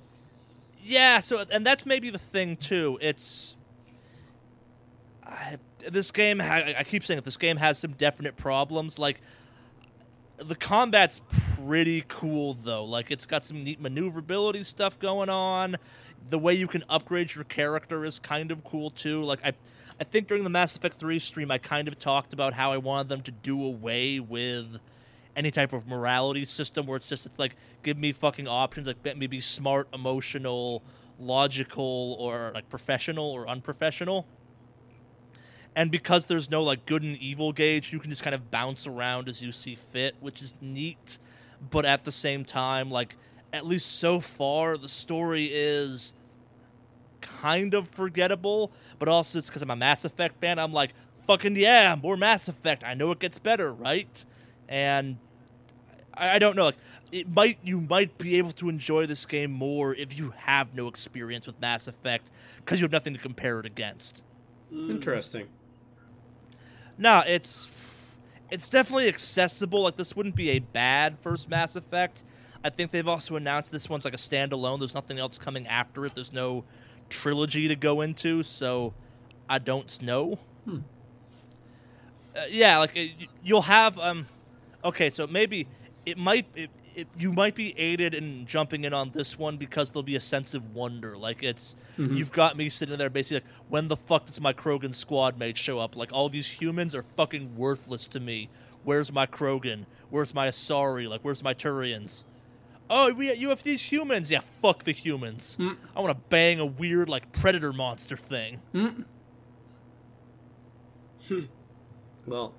Yeah, 0.87 1.19
so 1.19 1.45
and 1.51 1.67
that's 1.67 1.85
maybe 1.85 2.11
the 2.11 2.19
thing 2.19 2.57
too. 2.57 2.97
It's 3.03 3.59
I, 5.25 5.59
this 5.91 6.13
game, 6.13 6.41
I 6.41 6.85
keep 6.85 7.05
saying 7.05 7.19
it, 7.19 7.25
this 7.25 7.37
game 7.37 7.57
has 7.57 7.79
some 7.79 7.93
definite 7.93 8.37
problems. 8.37 8.97
Like, 8.97 9.21
the 10.39 10.55
combat's 10.55 11.21
pretty 11.57 12.05
cool 12.07 12.55
though. 12.55 12.85
Like, 12.85 13.11
it's 13.11 13.27
got 13.27 13.45
some 13.45 13.65
neat 13.65 13.81
maneuverability 13.81 14.63
stuff 14.63 14.99
going 14.99 15.29
on. 15.29 15.77
The 16.31 16.39
way 16.39 16.55
you 16.55 16.69
can 16.69 16.85
upgrade 16.89 17.35
your 17.35 17.45
character 17.45 18.05
is 18.05 18.21
kind 18.21 18.53
of 18.53 18.63
cool 18.63 18.91
too. 18.91 19.23
Like, 19.23 19.41
I, 19.45 19.53
I 20.01 20.05
think 20.05 20.29
during 20.29 20.45
the 20.45 20.51
Mass 20.51 20.77
Effect 20.77 20.97
3 20.97 21.19
stream, 21.19 21.51
I 21.51 21.59
kind 21.59 21.89
of 21.89 21.99
talked 21.99 22.33
about 22.33 22.55
how 22.55 22.71
I 22.71 22.77
wanted 22.77 23.09
them 23.09 23.23
to 23.23 23.33
do 23.33 23.65
away 23.65 24.21
with 24.21 24.79
any 25.37 25.51
type 25.51 25.73
of 25.73 25.87
morality 25.87 26.45
system 26.45 26.87
where 26.87 26.97
it's 26.97 27.09
just 27.09 27.27
it's 27.27 27.39
like 27.39 27.55
give 27.83 27.99
me 27.99 28.13
fucking 28.13 28.49
options 28.49 28.87
like 28.87 28.97
maybe 29.17 29.41
smart 29.41 29.87
emotional 29.93 30.83
logical 31.19 32.17
or 32.19 32.51
like 32.55 32.69
professional 32.69 33.31
or 33.31 33.49
unprofessional. 33.49 34.27
And 35.75 35.91
because 35.91 36.25
there's 36.25 36.51
no 36.51 36.63
like 36.63 36.87
good 36.87 37.03
and 37.03 37.17
evil 37.19 37.53
gauge 37.53 37.93
you 37.93 37.99
can 37.99 38.11
just 38.11 38.23
kind 38.23 38.35
of 38.35 38.51
bounce 38.51 38.87
around 38.87 39.29
as 39.29 39.43
you 39.43 39.53
see 39.53 39.75
fit 39.75 40.17
which 40.21 40.43
is 40.43 40.55
neat. 40.61 41.19
But 41.71 41.85
at 41.85 42.05
the 42.05 42.13
same 42.13 42.45
time 42.45 42.91
like 42.91 43.17
at 43.53 43.67
least 43.67 43.99
so 43.99 44.21
far 44.21 44.77
the 44.77 44.89
story 44.89 45.51
is 45.53 46.15
kind 47.21 47.75
of 47.75 47.89
forgettable 47.89 48.71
but 48.99 49.09
also 49.09 49.39
it's 49.39 49.49
because 49.49 49.63
i'm 49.63 49.71
a 49.71 49.75
mass 49.75 50.05
effect 50.05 50.39
fan 50.41 50.61
i'm 50.61 50.73
like 50.73 50.93
fucking 51.27 51.57
yeah 51.57 51.97
more 52.01 52.17
mass 52.17 52.49
effect. 52.49 52.85
I 52.85 52.95
know 52.95 53.11
it 53.11 53.19
gets 53.19 53.39
better 53.39 53.73
right? 53.73 54.25
And 54.69 55.19
I, 56.17 56.37
I 56.37 56.39
don't 56.39 56.57
know. 56.57 56.67
Like, 56.67 56.77
it 57.13 57.33
might 57.35 57.59
you 57.63 57.81
might 57.81 58.19
be 58.19 58.37
able 58.37 58.53
to 58.53 58.69
enjoy 58.69 59.07
this 59.07 59.25
game 59.27 59.53
more 59.53 59.95
if 59.95 60.19
you 60.19 60.33
have 60.37 60.75
no 60.75 60.89
experience 60.89 61.47
with 61.47 61.61
Mass 61.61 61.89
Effect 61.89 62.31
because 62.59 62.81
you 62.81 62.85
have 62.85 62.93
nothing 62.93 63.13
to 63.13 63.19
compare 63.19 63.61
it 63.61 63.67
against. 63.67 64.25
Interesting. 64.73 65.47
No, 66.99 67.23
it's 67.27 67.71
it's 68.51 68.69
definitely 68.69 69.09
accessible. 69.09 69.83
Like 69.83 69.97
this 69.97 70.17
wouldn't 70.17 70.37
be 70.37 70.51
a 70.51 70.59
bad 70.59 71.19
first 71.21 71.49
Mass 71.49 71.77
Effect. 71.77 72.25
I 72.65 72.71
think 72.71 72.91
they've 72.91 73.07
also 73.07 73.37
announced 73.37 73.71
this 73.71 73.89
one's 73.89 74.05
like 74.05 74.15
a 74.15 74.19
standalone. 74.19 74.79
There's 74.79 74.95
nothing 74.95 75.19
else 75.19 75.39
coming 75.39 75.67
after 75.69 76.05
it. 76.07 76.15
There's 76.15 76.33
no 76.33 76.65
trilogy 77.09 77.69
to 77.69 77.77
go 77.77 78.01
into, 78.01 78.43
so 78.43 78.93
I 79.49 79.59
don't 79.59 80.03
know. 80.03 80.39
Hmm. 80.65 80.79
Uh, 82.35 82.43
yeah, 82.51 82.79
like 82.79 82.97
uh, 82.97 83.25
you'll 83.45 83.63
have 83.63 83.99
um. 83.99 84.27
Okay, 84.85 85.11
so 85.11 85.27
maybe 85.27 85.67
it 86.07 86.17
might 86.17 86.47
it, 86.55 86.71
it, 86.95 87.09
you 87.19 87.33
might 87.33 87.55
be 87.55 87.79
aided 87.79 88.15
in 88.15 88.47
jumping 88.47 88.85
in 88.85 88.95
on 88.95 89.11
this 89.11 89.39
one 89.39 89.59
because 89.59 89.91
there'll 89.91 90.03
be 90.03 90.17
a 90.17 90.21
sense 90.21 90.55
of 90.55 90.75
wonder. 90.75 91.17
Like 91.17 91.43
it's 91.43 91.77
Mhm. 91.99 92.17
you've 92.17 92.33
got 92.33 92.57
me 92.57 92.69
sitting 92.71 92.97
there 92.97 93.11
basically 93.11 93.39
like, 93.47 93.55
when 93.69 93.89
the 93.89 93.97
fuck 93.97 94.25
does 94.27 94.41
my 94.41 94.53
Krogan 94.55 94.95
squad 94.95 95.39
mate 95.39 95.57
show 95.59 95.79
up? 95.79 95.97
Like 95.97 96.11
all 96.13 96.29
these 96.31 96.47
humans 96.49 96.95
are 96.95 97.03
fucking 97.03 97.57
worthless 97.57 98.07
to 98.09 98.21
me. 98.21 98.49
Where's 98.85 99.13
my 99.13 99.27
Krogan? 99.27 99.85
Where's 100.09 100.33
my 100.33 100.49
Asari? 100.49 101.09
Like 101.09 101.21
where's 101.23 101.43
my 101.43 101.53
Turians? 101.53 102.25
Oh, 102.89 103.13
we 103.13 103.33
you 103.35 103.49
have 103.49 103.63
these 103.65 103.83
humans. 103.83 104.31
Yeah, 104.31 104.41
fuck 104.63 104.85
the 104.85 104.93
humans. 104.93 105.57
Mm. 105.61 105.77
I 105.97 106.01
want 106.01 106.17
to 106.17 106.23
bang 106.31 106.61
a 106.61 106.67
weird 106.67 107.09
like 107.09 107.33
predator 107.33 107.73
monster 107.73 108.17
thing. 108.17 108.61
Mm. 108.73 109.05
well, 112.27 112.55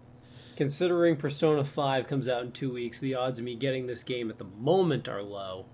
considering 0.58 1.16
Persona 1.16 1.64
5 1.64 2.08
comes 2.08 2.28
out 2.28 2.44
in 2.44 2.52
two 2.52 2.74
weeks, 2.74 3.00
the 3.00 3.16
odds 3.16 3.40
of 3.40 3.46
me 3.46 3.56
getting 3.56 3.88
this 3.88 4.04
game 4.04 4.30
at 4.30 4.38
the 4.40 4.44
moment 4.60 5.08
are 5.08 5.22
low. 5.24 5.66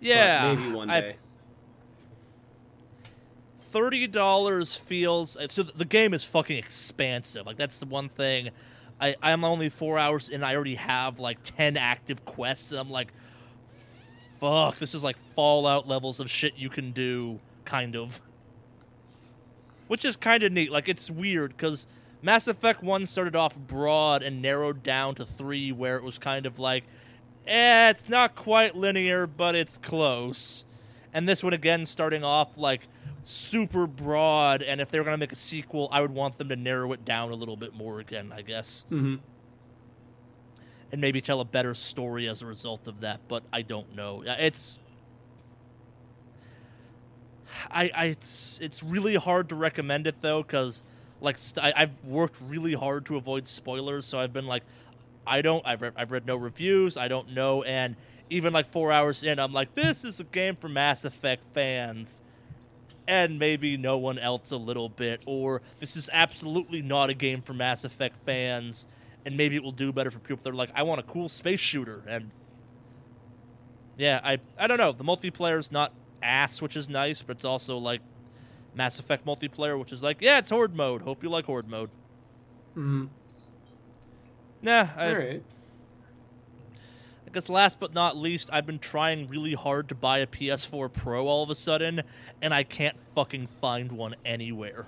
but 0.00 0.06
Yeah, 0.08 0.54
maybe 0.54 0.72
one 0.74 0.88
I- 0.90 1.00
day. 1.00 1.16
thirty 3.70 4.06
dollars 4.06 4.76
feels 4.76 5.36
so 5.50 5.62
the 5.64 5.84
game 5.84 6.14
is 6.14 6.22
fucking 6.24 6.56
expansive. 6.56 7.44
Like 7.46 7.56
that's 7.56 7.80
the 7.80 7.86
one 7.86 8.08
thing. 8.08 8.50
I 9.00 9.16
I'm 9.22 9.44
only 9.44 9.68
four 9.68 9.98
hours 9.98 10.28
and 10.30 10.44
I 10.44 10.54
already 10.54 10.76
have 10.76 11.18
like 11.18 11.38
ten 11.42 11.76
active 11.76 12.24
quests, 12.24 12.70
and 12.70 12.80
I'm 12.80 12.90
like, 12.90 13.12
fuck, 14.38 14.78
this 14.78 14.94
is 14.94 15.02
like 15.02 15.16
Fallout 15.34 15.88
levels 15.88 16.20
of 16.20 16.30
shit 16.30 16.54
you 16.56 16.68
can 16.68 16.92
do, 16.92 17.40
kind 17.64 17.96
of. 17.96 18.20
Which 19.88 20.04
is 20.04 20.16
kind 20.16 20.42
of 20.44 20.52
neat. 20.52 20.70
Like 20.70 20.88
it's 20.88 21.10
weird 21.10 21.50
because 21.56 21.86
Mass 22.24 22.48
Effect 22.48 22.82
One 22.82 23.04
started 23.04 23.36
off 23.36 23.58
broad 23.58 24.22
and 24.22 24.40
narrowed 24.40 24.82
down 24.82 25.14
to 25.16 25.26
three, 25.26 25.70
where 25.72 25.98
it 25.98 26.02
was 26.02 26.16
kind 26.16 26.46
of 26.46 26.58
like, 26.58 26.84
eh, 27.46 27.90
it's 27.90 28.08
not 28.08 28.34
quite 28.34 28.74
linear, 28.74 29.26
but 29.26 29.54
it's 29.54 29.76
close. 29.76 30.64
And 31.12 31.28
this 31.28 31.44
one 31.44 31.52
again, 31.52 31.84
starting 31.84 32.24
off 32.24 32.56
like 32.56 32.88
super 33.20 33.86
broad, 33.86 34.62
and 34.62 34.80
if 34.80 34.90
they 34.90 34.98
were 34.98 35.04
gonna 35.04 35.18
make 35.18 35.32
a 35.32 35.36
sequel, 35.36 35.86
I 35.92 36.00
would 36.00 36.12
want 36.12 36.38
them 36.38 36.48
to 36.48 36.56
narrow 36.56 36.92
it 36.92 37.04
down 37.04 37.30
a 37.30 37.34
little 37.34 37.58
bit 37.58 37.74
more 37.74 38.00
again, 38.00 38.32
I 38.34 38.40
guess, 38.40 38.86
hmm 38.88 39.16
and 40.92 41.00
maybe 41.00 41.20
tell 41.20 41.40
a 41.40 41.44
better 41.44 41.74
story 41.74 42.28
as 42.28 42.40
a 42.40 42.46
result 42.46 42.86
of 42.86 43.00
that. 43.00 43.20
But 43.26 43.42
I 43.52 43.62
don't 43.62 43.94
know. 43.96 44.22
It's 44.24 44.78
I, 47.70 47.90
I 47.94 48.04
it's, 48.06 48.60
it's 48.62 48.82
really 48.82 49.16
hard 49.16 49.48
to 49.50 49.56
recommend 49.56 50.06
it 50.06 50.22
though, 50.22 50.42
because 50.42 50.84
like 51.24 51.38
st- 51.38 51.64
I, 51.64 51.72
I've 51.74 52.04
worked 52.04 52.40
really 52.40 52.74
hard 52.74 53.06
to 53.06 53.16
avoid 53.16 53.46
spoilers, 53.46 54.06
so 54.06 54.20
I've 54.20 54.32
been 54.32 54.46
like, 54.46 54.62
I 55.26 55.42
don't, 55.42 55.66
I've 55.66 55.82
read, 55.82 55.94
I've 55.96 56.12
read 56.12 56.26
no 56.26 56.36
reviews, 56.36 56.96
I 56.96 57.08
don't 57.08 57.30
know, 57.30 57.62
and 57.62 57.96
even 58.30 58.52
like 58.52 58.70
four 58.70 58.92
hours 58.92 59.22
in, 59.22 59.38
I'm 59.38 59.52
like, 59.52 59.74
this 59.74 60.04
is 60.04 60.20
a 60.20 60.24
game 60.24 60.56
for 60.56 60.68
Mass 60.68 61.04
Effect 61.04 61.42
fans, 61.54 62.22
and 63.08 63.38
maybe 63.38 63.76
no 63.76 63.98
one 63.98 64.18
else 64.18 64.52
a 64.52 64.56
little 64.56 64.88
bit, 64.88 65.22
or 65.26 65.62
this 65.80 65.96
is 65.96 66.10
absolutely 66.12 66.82
not 66.82 67.10
a 67.10 67.14
game 67.14 67.42
for 67.42 67.54
Mass 67.54 67.84
Effect 67.84 68.16
fans, 68.24 68.86
and 69.24 69.36
maybe 69.36 69.56
it 69.56 69.62
will 69.62 69.72
do 69.72 69.92
better 69.92 70.10
for 70.10 70.18
people. 70.18 70.42
That 70.42 70.50
are 70.50 70.54
like, 70.54 70.70
I 70.74 70.82
want 70.82 71.00
a 71.00 71.04
cool 71.04 71.28
space 71.28 71.60
shooter, 71.60 72.02
and 72.06 72.30
yeah, 73.96 74.20
I, 74.22 74.38
I 74.58 74.66
don't 74.66 74.78
know, 74.78 74.92
the 74.92 75.04
multiplayer's 75.04 75.72
not 75.72 75.92
ass, 76.22 76.60
which 76.60 76.76
is 76.76 76.88
nice, 76.88 77.22
but 77.22 77.36
it's 77.36 77.44
also 77.44 77.78
like 77.78 78.00
Mass 78.74 78.98
Effect 78.98 79.24
multiplayer, 79.26 79.78
which 79.78 79.92
is 79.92 80.02
like, 80.02 80.18
yeah, 80.20 80.38
it's 80.38 80.50
horde 80.50 80.74
mode. 80.74 81.02
Hope 81.02 81.22
you 81.22 81.28
like 81.28 81.44
horde 81.44 81.68
mode. 81.68 81.90
hmm 82.74 83.06
Nah, 84.62 84.88
I, 84.96 85.08
All 85.08 85.16
right. 85.18 85.42
I 87.26 87.30
guess 87.30 87.48
last 87.48 87.78
but 87.78 87.92
not 87.92 88.16
least, 88.16 88.48
I've 88.52 88.64
been 88.64 88.78
trying 88.78 89.28
really 89.28 89.52
hard 89.54 89.88
to 89.90 89.94
buy 89.94 90.18
a 90.18 90.26
PS4 90.26 90.90
Pro 90.92 91.26
all 91.26 91.42
of 91.42 91.50
a 91.50 91.54
sudden, 91.54 92.02
and 92.40 92.54
I 92.54 92.62
can't 92.62 92.98
fucking 93.14 93.48
find 93.48 93.92
one 93.92 94.14
anywhere. 94.24 94.86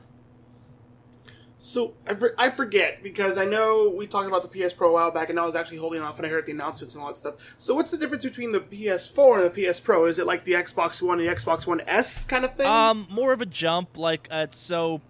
So 1.59 1.95
I, 2.07 2.15
for, 2.15 2.35
I 2.37 2.51
forget 2.51 3.03
because 3.03 3.39
I 3.39 3.47
know 3.47 3.89
we 3.97 4.07
talked 4.07 4.29
about 4.29 4.43
the 4.43 4.49
PS 4.49 4.75
Pro 4.75 4.91
a 4.91 4.93
while 4.93 5.11
back, 5.11 5.31
and 5.31 5.41
I 5.41 5.45
was 5.45 5.57
actually 5.57 5.79
holding 5.79 6.03
off 6.03 6.19
when 6.19 6.27
I 6.27 6.29
heard 6.29 6.45
the 6.45 6.53
announcements 6.53 6.95
and 6.95 7.03
all 7.03 7.09
that 7.09 7.17
stuff. 7.17 7.55
So 7.57 7.75
what's 7.75 7.91
the 7.91 7.97
difference 7.97 8.25
between 8.25 8.53
the 8.53 8.61
PS4 8.61 9.43
and 9.43 9.55
the 9.55 9.69
PS 9.69 9.81
Pro? 9.81 10.05
Is 10.05 10.19
it 10.19 10.27
like 10.27 10.45
the 10.45 10.53
Xbox 10.53 11.01
One 11.01 11.19
and 11.19 11.29
the 11.29 11.33
Xbox 11.33 11.67
One 11.67 11.81
S 11.87 12.25
kind 12.25 12.45
of 12.45 12.55
thing? 12.55 12.67
Um, 12.67 13.07
more 13.11 13.33
of 13.33 13.41
a 13.41 13.47
jump. 13.47 13.97
Like 13.97 14.29
uh, 14.31 14.47
it's 14.49 14.57
so. 14.57 15.01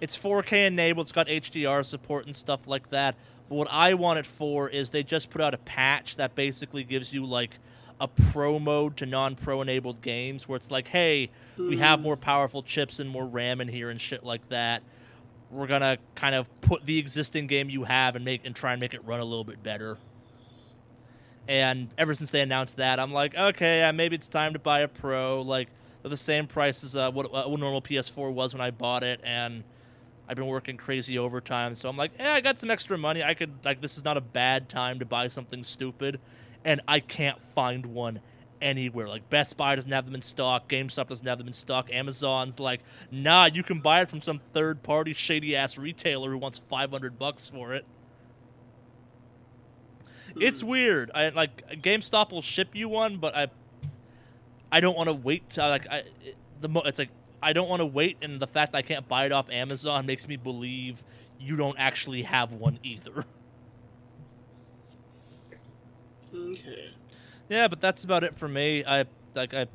It's 0.00 0.18
4K 0.18 0.66
enabled. 0.66 1.04
It's 1.04 1.12
got 1.12 1.28
HDR 1.28 1.84
support 1.84 2.26
and 2.26 2.34
stuff 2.34 2.66
like 2.66 2.90
that. 2.90 3.14
But 3.48 3.54
what 3.54 3.68
I 3.70 3.94
want 3.94 4.18
it 4.18 4.26
for 4.26 4.68
is 4.68 4.90
they 4.90 5.04
just 5.04 5.30
put 5.30 5.40
out 5.40 5.54
a 5.54 5.58
patch 5.58 6.16
that 6.16 6.34
basically 6.34 6.84
gives 6.84 7.14
you 7.14 7.24
like 7.24 7.58
a 8.02 8.08
pro 8.08 8.58
mode 8.58 8.96
to 8.96 9.06
non-pro 9.06 9.62
enabled 9.62 10.02
games, 10.02 10.48
where 10.48 10.56
it's 10.56 10.72
like, 10.72 10.88
hey, 10.88 11.30
we 11.56 11.76
have 11.76 12.00
more 12.00 12.16
powerful 12.16 12.60
chips 12.60 12.98
and 12.98 13.08
more 13.08 13.24
RAM 13.24 13.60
in 13.60 13.68
here 13.68 13.90
and 13.90 14.00
shit 14.00 14.24
like 14.24 14.48
that. 14.48 14.82
We're 15.52 15.68
gonna 15.68 15.98
kind 16.16 16.34
of 16.34 16.48
put 16.62 16.84
the 16.84 16.98
existing 16.98 17.46
game 17.46 17.70
you 17.70 17.84
have 17.84 18.16
and 18.16 18.24
make 18.24 18.44
and 18.44 18.56
try 18.56 18.72
and 18.72 18.80
make 18.80 18.92
it 18.92 19.04
run 19.04 19.20
a 19.20 19.24
little 19.24 19.44
bit 19.44 19.62
better. 19.62 19.98
And 21.46 21.90
ever 21.96 22.12
since 22.14 22.32
they 22.32 22.40
announced 22.40 22.78
that, 22.78 22.98
I'm 22.98 23.12
like, 23.12 23.36
okay, 23.36 23.78
yeah, 23.78 23.92
maybe 23.92 24.16
it's 24.16 24.26
time 24.26 24.54
to 24.54 24.58
buy 24.58 24.80
a 24.80 24.88
Pro. 24.88 25.42
Like, 25.42 25.68
the 26.02 26.16
same 26.16 26.48
price 26.48 26.82
as 26.82 26.96
uh, 26.96 27.12
what, 27.12 27.26
uh, 27.32 27.44
what 27.44 27.60
normal 27.60 27.82
PS4 27.82 28.32
was 28.32 28.52
when 28.52 28.60
I 28.60 28.72
bought 28.72 29.04
it, 29.04 29.20
and 29.22 29.62
I've 30.28 30.36
been 30.36 30.46
working 30.46 30.76
crazy 30.76 31.18
overtime, 31.18 31.76
so 31.76 31.88
I'm 31.88 31.96
like, 31.96 32.12
yeah, 32.18 32.34
I 32.34 32.40
got 32.40 32.58
some 32.58 32.70
extra 32.70 32.98
money. 32.98 33.22
I 33.22 33.34
could 33.34 33.52
like, 33.64 33.80
this 33.80 33.96
is 33.96 34.04
not 34.04 34.16
a 34.16 34.20
bad 34.20 34.68
time 34.68 34.98
to 34.98 35.04
buy 35.04 35.28
something 35.28 35.62
stupid, 35.62 36.18
and 36.64 36.80
I 36.86 37.00
can't 37.00 37.40
find 37.40 37.86
one 37.86 38.20
anywhere. 38.60 39.08
Like 39.08 39.28
Best 39.28 39.56
Buy 39.56 39.76
doesn't 39.76 39.90
have 39.90 40.06
them 40.06 40.14
in 40.14 40.22
stock, 40.22 40.68
GameStop 40.68 41.08
doesn't 41.08 41.26
have 41.26 41.38
them 41.38 41.46
in 41.48 41.52
stock, 41.52 41.92
Amazon's 41.92 42.60
like, 42.60 42.80
nah, 43.10 43.46
you 43.46 43.62
can 43.62 43.80
buy 43.80 44.02
it 44.02 44.08
from 44.08 44.20
some 44.20 44.40
third-party 44.52 45.12
shady 45.12 45.56
ass 45.56 45.76
retailer 45.76 46.30
who 46.30 46.38
wants 46.38 46.58
500 46.58 47.18
bucks 47.18 47.50
for 47.50 47.74
it. 47.74 47.84
It's 50.40 50.60
hmm. 50.60 50.68
weird. 50.68 51.10
I 51.14 51.28
like 51.30 51.82
GameStop 51.82 52.32
will 52.32 52.42
ship 52.42 52.70
you 52.72 52.88
one, 52.88 53.18
but 53.18 53.36
I 53.36 53.48
I 54.70 54.80
don't 54.80 54.96
want 54.96 55.08
to 55.08 55.14
wait. 55.14 55.50
To, 55.50 55.68
like 55.68 55.86
I 55.90 56.04
the 56.60 56.68
mo- 56.68 56.82
it's 56.86 56.98
like 56.98 57.10
I 57.42 57.52
don't 57.52 57.68
want 57.68 57.80
to 57.80 57.86
wait, 57.86 58.16
and 58.22 58.40
the 58.40 58.46
fact 58.46 58.72
that 58.72 58.78
I 58.78 58.82
can't 58.82 59.06
buy 59.06 59.26
it 59.26 59.32
off 59.32 59.50
Amazon 59.50 60.06
makes 60.06 60.26
me 60.26 60.36
believe 60.36 61.02
you 61.38 61.56
don't 61.56 61.78
actually 61.78 62.22
have 62.22 62.52
one 62.54 62.78
either. 62.82 63.24
okay. 66.34 66.90
Yeah, 67.48 67.68
but 67.68 67.80
that's 67.80 68.04
about 68.04 68.24
it 68.24 68.36
for 68.36 68.48
me. 68.48 68.84
I 68.84 69.04
like 69.34 69.54
I 69.54 69.66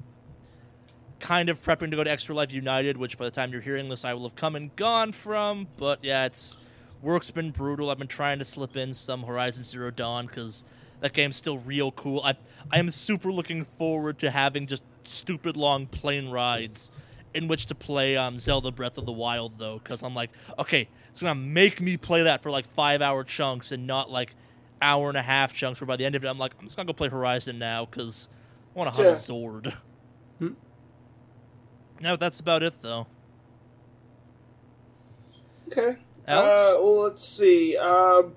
kind 1.19 1.49
of 1.49 1.61
prepping 1.61 1.89
to 1.91 1.95
go 1.95 2.03
to 2.03 2.11
Extra 2.11 2.35
Life 2.35 2.51
United, 2.51 2.97
which 2.97 3.17
by 3.17 3.25
the 3.25 3.31
time 3.31 3.51
you're 3.51 3.61
hearing 3.61 3.89
this, 3.89 4.05
I 4.05 4.13
will 4.13 4.23
have 4.23 4.35
come 4.35 4.55
and 4.55 4.75
gone 4.75 5.11
from. 5.11 5.67
But 5.77 6.03
yeah, 6.03 6.25
it's 6.25 6.57
work's 7.01 7.31
been 7.31 7.51
brutal. 7.51 7.89
I've 7.89 7.97
been 7.97 8.07
trying 8.07 8.39
to 8.39 8.45
slip 8.45 8.75
in 8.75 8.93
some 8.93 9.23
Horizon 9.23 9.63
Zero 9.63 9.91
Dawn 9.91 10.27
because 10.27 10.63
that 11.01 11.13
game's 11.13 11.35
still 11.35 11.59
real 11.59 11.91
cool. 11.91 12.21
I 12.23 12.35
I 12.71 12.79
am 12.79 12.89
super 12.89 13.31
looking 13.31 13.65
forward 13.65 14.19
to 14.19 14.31
having 14.31 14.67
just 14.67 14.83
stupid 15.03 15.57
long 15.57 15.85
plane 15.87 16.29
rides 16.29 16.91
in 17.33 17.47
which 17.47 17.67
to 17.67 17.75
play 17.75 18.17
um, 18.17 18.39
Zelda 18.39 18.71
Breath 18.71 18.97
of 18.97 19.05
the 19.05 19.11
Wild 19.11 19.59
though, 19.59 19.79
because 19.79 20.01
I'm 20.03 20.15
like, 20.15 20.31
okay, 20.57 20.87
it's 21.09 21.21
gonna 21.21 21.35
make 21.35 21.81
me 21.81 21.97
play 21.97 22.23
that 22.23 22.41
for 22.41 22.49
like 22.49 22.67
five 22.73 23.01
hour 23.01 23.23
chunks 23.23 23.71
and 23.71 23.85
not 23.85 24.09
like 24.09 24.33
hour 24.81 25.09
and 25.09 25.17
a 25.17 25.21
half 25.21 25.53
chunks. 25.53 25.81
Where 25.81 25.87
by 25.87 25.95
the 25.95 26.05
end 26.05 26.15
of 26.15 26.23
it, 26.23 26.27
I'm 26.27 26.37
like, 26.37 26.53
I'm 26.59 26.65
just 26.65 26.75
gonna 26.75 26.87
go 26.87 26.93
play 26.93 27.09
Horizon 27.09 27.59
now 27.59 27.85
because 27.85 28.29
I 28.75 28.79
want 28.79 28.93
to 28.93 29.01
hunt 29.01 29.15
a 29.15 29.19
Zord. 29.19 29.73
Hmm. 30.39 30.53
No, 32.01 32.15
that's 32.15 32.39
about 32.39 32.63
it 32.63 32.81
though. 32.81 33.07
Okay. 35.67 35.97
Uh, 36.27 36.75
well, 36.79 37.03
let's 37.03 37.27
see. 37.27 37.77
Um, 37.77 38.35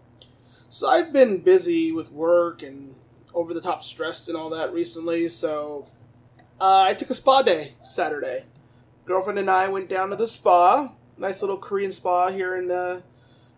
so 0.69 0.89
I've 0.89 1.13
been 1.13 1.39
busy 1.39 1.91
with 1.93 2.13
work 2.13 2.63
and 2.63 2.95
over 3.35 3.55
the 3.55 3.61
top 3.61 3.83
stressed 3.83 4.29
and 4.29 4.37
all 4.37 4.51
that 4.51 4.73
recently. 4.73 5.29
So 5.29 5.89
uh, 6.61 6.83
I 6.83 6.95
took 6.95 7.11
a 7.11 7.15
spa 7.15 7.43
day 7.43 7.75
Saturday. 7.83 8.45
Girlfriend 9.05 9.39
and 9.39 9.51
I 9.51 9.69
went 9.69 9.89
down 9.89 10.11
to 10.11 10.17
the 10.17 10.27
spa, 10.27 10.93
nice 11.19 11.41
little 11.43 11.57
Korean 11.57 11.91
spa 11.91 12.31
here 12.31 12.57
in 12.57 12.71
uh, 12.71 13.01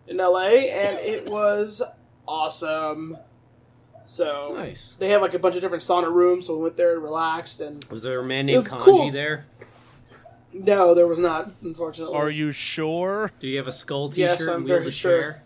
in 0.07 0.17
LA, 0.17 0.47
and 0.47 0.97
it 0.99 1.29
was 1.29 1.81
awesome. 2.27 3.17
So 4.05 4.53
Nice. 4.55 4.95
they 4.99 5.09
have 5.09 5.21
like 5.21 5.33
a 5.33 5.39
bunch 5.39 5.55
of 5.55 5.61
different 5.61 5.81
sauna 5.83 6.11
rooms, 6.11 6.47
so 6.47 6.57
we 6.57 6.63
went 6.63 6.75
there 6.77 6.93
and 6.93 7.01
relaxed. 7.01 7.61
And 7.61 7.83
Was 7.85 8.03
there 8.03 8.19
a 8.19 8.23
man 8.23 8.49
It 8.49 8.53
named 8.53 8.57
was 8.63 8.67
Kanji 8.69 8.83
cool. 8.83 9.11
there? 9.11 9.45
no, 10.51 10.93
there 10.93 11.07
was 11.07 11.19
not, 11.19 11.51
unfortunately. 11.63 12.15
Are 12.15 12.29
you 12.29 12.51
sure? 12.51 13.31
Do 13.39 13.47
you 13.47 13.57
have 13.57 13.67
a 13.67 13.71
skull 13.71 14.11
Yes, 14.13 14.33
T-shirt 14.33 14.39
Yes, 14.39 14.47
I'm 14.49 14.55
and 14.57 14.67
very 14.67 14.91
sure. 14.91 15.21
chair? 15.21 15.43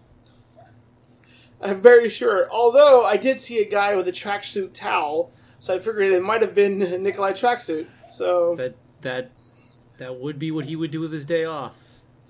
I'm 1.62 1.82
very 1.82 2.10
sure. 2.10 2.50
Although 2.52 3.06
I 3.06 3.18
did 3.18 3.40
see 3.40 3.60
a 3.60 3.70
guy 3.70 3.96
with 3.96 4.08
a 4.08 4.12
tracksuit 4.12 4.74
towel, 4.74 5.32
so 5.60 5.74
I 5.74 5.80
figured 5.80 6.12
it 6.12 6.22
might 6.22 6.42
have 6.42 6.54
been 6.54 6.80
Nikolai 7.04 7.32
tracksuit. 7.34 7.88
So 8.10 8.56
That 8.56 8.76
that 9.02 9.32
that 9.98 10.20
would 10.20 10.38
be 10.40 10.52
what 10.52 10.66
he 10.66 10.76
would 10.76 10.92
do 10.92 11.00
with 11.00 11.12
his 11.14 11.26
day 11.26 11.46
off. 11.46 11.76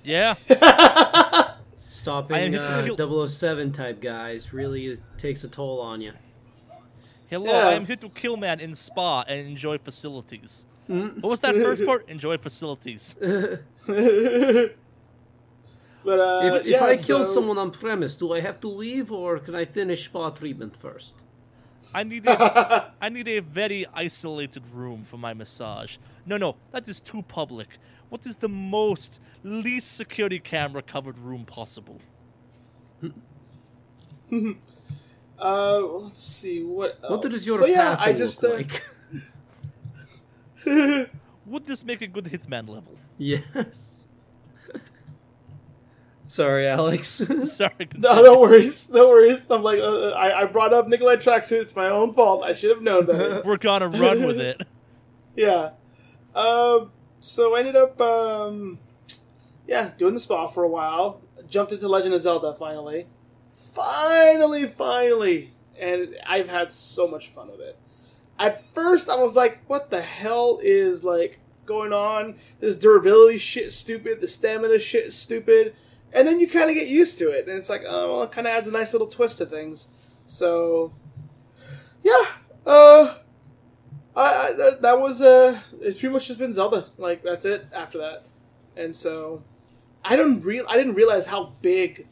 Yeah. 0.03 0.36
Stopping 1.97 2.55
I 2.55 2.60
uh, 2.60 3.27
007 3.27 3.71
type 3.71 3.99
guys 4.01 4.53
really 4.53 4.86
is, 4.86 5.01
takes 5.17 5.43
a 5.43 5.49
toll 5.49 5.81
on 5.81 5.99
you. 5.99 6.13
Hello, 7.27 7.51
Yeah. 7.51 7.69
I 7.69 7.73
am 7.73 7.88
here 7.88 7.95
to 7.95 8.10
kill 8.10 8.38
man 8.38 8.60
in 8.60 8.75
spa 8.75 9.23
and 9.27 9.47
enjoy 9.47 9.79
facilities. 9.79 10.67
Mm. 10.88 11.21
What 11.21 11.29
was 11.29 11.41
that 11.41 11.55
first 11.55 11.83
part? 11.86 12.07
Enjoy 12.15 12.38
facilities. 12.38 13.15
but 13.19 13.29
uh, 16.07 16.41
If, 16.43 16.62
if 16.62 16.67
yeah, 16.67 16.86
I 16.86 16.97
kill 16.97 17.25
someone 17.25 17.57
on 17.57 17.71
premise, 17.71 18.15
do 18.15 18.31
I 18.31 18.41
have 18.41 18.60
to 18.62 18.67
leave 18.67 19.12
or 19.12 19.39
can 19.39 19.55
I 19.55 19.65
finish 19.65 20.05
spa 20.05 20.29
treatment 20.29 20.75
first? 20.75 21.15
I 21.93 22.03
need 22.03 22.27
a, 22.27 22.93
I 23.01 23.10
need 23.10 23.27
a 23.27 23.39
very 23.39 23.86
isolated 23.93 24.63
room 24.71 25.03
for 25.03 25.17
my 25.17 25.33
massage. 25.33 25.97
No, 26.25 26.38
no, 26.38 26.55
that 26.71 26.88
is 26.88 27.01
too 27.01 27.23
public. 27.23 27.69
What 28.10 28.26
is 28.26 28.38
the 28.38 28.50
most 28.50 29.20
least 29.43 29.96
security 29.96 30.39
camera 30.39 30.82
covered 30.82 31.17
room 31.17 31.46
possible? 31.46 32.00
uh, 35.39 35.80
let's 35.80 36.22
see 36.22 36.63
what. 36.63 37.00
Else? 37.04 37.12
What 37.12 37.22
does 37.22 37.46
your 37.46 37.60
so, 37.60 37.65
yeah, 37.65 37.96
path 37.96 38.08
I 38.08 38.13
just 38.13 38.41
look 38.43 38.82
uh, 40.65 40.70
like? 40.70 41.10
Would 41.46 41.65
this 41.65 41.86
make 41.86 42.02
a 42.02 42.08
good 42.08 42.26
hitman 42.26 42.67
level? 42.67 42.98
yes. 43.17 44.10
Sorry, 46.28 46.67
Alex. 46.67 47.08
Sorry. 47.43 47.72
no, 47.80 47.86
continue. 47.86 48.24
no 48.24 48.39
worries, 48.39 48.89
no 48.89 49.08
worries. 49.08 49.46
I'm 49.50 49.63
like, 49.63 49.80
uh, 49.80 50.10
I, 50.10 50.41
I 50.41 50.46
brought 50.46 50.74
up 50.74 50.88
Nikolai 50.88 51.15
tracksuit. 51.15 51.62
It's 51.62 51.76
my 51.76 51.88
own 51.88 52.13
fault. 52.13 52.43
I 52.43 52.54
should 52.54 52.70
have 52.70 52.82
known 52.82 53.06
that. 53.06 53.46
We're 53.46 53.58
gonna 53.58 53.88
run 53.88 54.26
with 54.26 54.39
it. 54.39 54.62
Yeah. 55.36 55.72
Um. 56.36 56.91
So 57.19 57.56
I 57.56 57.60
ended 57.60 57.75
up, 57.75 57.99
um, 57.99 58.80
yeah, 59.67 59.91
doing 59.97 60.13
the 60.13 60.19
spa 60.19 60.47
for 60.47 60.63
a 60.63 60.69
while. 60.69 61.21
Jumped 61.49 61.71
into 61.71 61.88
Legend 61.88 62.13
of 62.13 62.21
Zelda 62.21 62.53
finally. 62.53 63.08
Finally, 63.73 64.67
finally, 64.67 65.53
and 65.80 66.15
I've 66.25 66.49
had 66.49 66.71
so 66.71 67.08
much 67.08 67.30
fun 67.30 67.49
with 67.49 67.62
it. 67.62 67.77
At 68.39 68.63
first, 68.73 69.10
I 69.10 69.15
was 69.15 69.36
like, 69.36 69.62
"What 69.67 69.89
the 69.89 70.01
hell 70.01 70.60
is 70.62 71.03
like 71.03 71.39
going 71.65 71.93
on? 71.93 72.36
This 72.60 72.75
durability 72.75 73.38
shit 73.38 73.71
stupid. 73.73 74.19
The 74.19 74.27
stamina 74.27 74.80
shit 74.80 75.13
stupid." 75.13 75.75
And 76.13 76.27
then 76.27 76.39
you 76.39 76.47
kind 76.47 76.69
of 76.69 76.75
get 76.75 76.88
used 76.88 77.17
to 77.19 77.32
it, 77.32 77.47
and 77.47 77.58
it's 77.58 77.69
like, 77.69 77.84
oh, 77.88 78.13
well, 78.13 78.23
it 78.23 78.32
kind 78.32 78.47
of 78.47 78.53
adds 78.53 78.67
a 78.67 78.71
nice 78.71 78.93
little 78.93 79.08
twist 79.08 79.39
to 79.39 79.45
things. 79.45 79.89
So, 80.25 80.93
yeah, 82.01 82.23
uh, 82.65 83.15
I, 84.17 84.47
I 84.47 84.51
that, 84.82 84.99
was 84.99 85.21
uh 85.21 85.60
it's 85.80 85.99
pretty 85.99 86.13
much 86.13 86.27
just 86.27 86.39
been 86.39 86.53
Zelda. 86.53 86.88
Like 86.97 87.23
that's 87.23 87.45
it 87.45 87.67
after 87.73 87.99
that. 87.99 88.25
And 88.75 88.95
so 88.95 89.43
I 90.03 90.15
don't 90.15 90.41
real 90.41 90.65
I 90.67 90.75
didn't 90.75 90.95
realize 90.95 91.27
how 91.27 91.53
big 91.62 92.08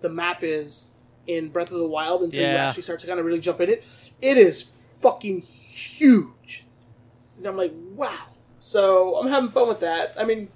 the 0.00 0.08
map 0.08 0.42
is 0.42 0.90
in 1.26 1.48
Breath 1.48 1.70
of 1.70 1.78
the 1.78 1.86
Wild 1.86 2.22
until 2.22 2.42
you 2.42 2.56
actually 2.56 2.82
start 2.82 3.00
to 3.00 3.06
kind 3.06 3.18
of 3.18 3.26
really 3.26 3.40
jump 3.40 3.60
in 3.60 3.70
it. 3.70 3.84
It 4.20 4.36
is 4.38 4.62
fucking 5.00 5.40
huge. 5.42 6.64
And 7.36 7.46
I'm 7.46 7.56
like, 7.56 7.72
wow. 7.94 8.28
So 8.60 9.16
I'm 9.16 9.28
having 9.28 9.50
fun 9.50 9.68
with 9.68 9.80
that. 9.80 10.14
I 10.18 10.24
mean, 10.24 10.48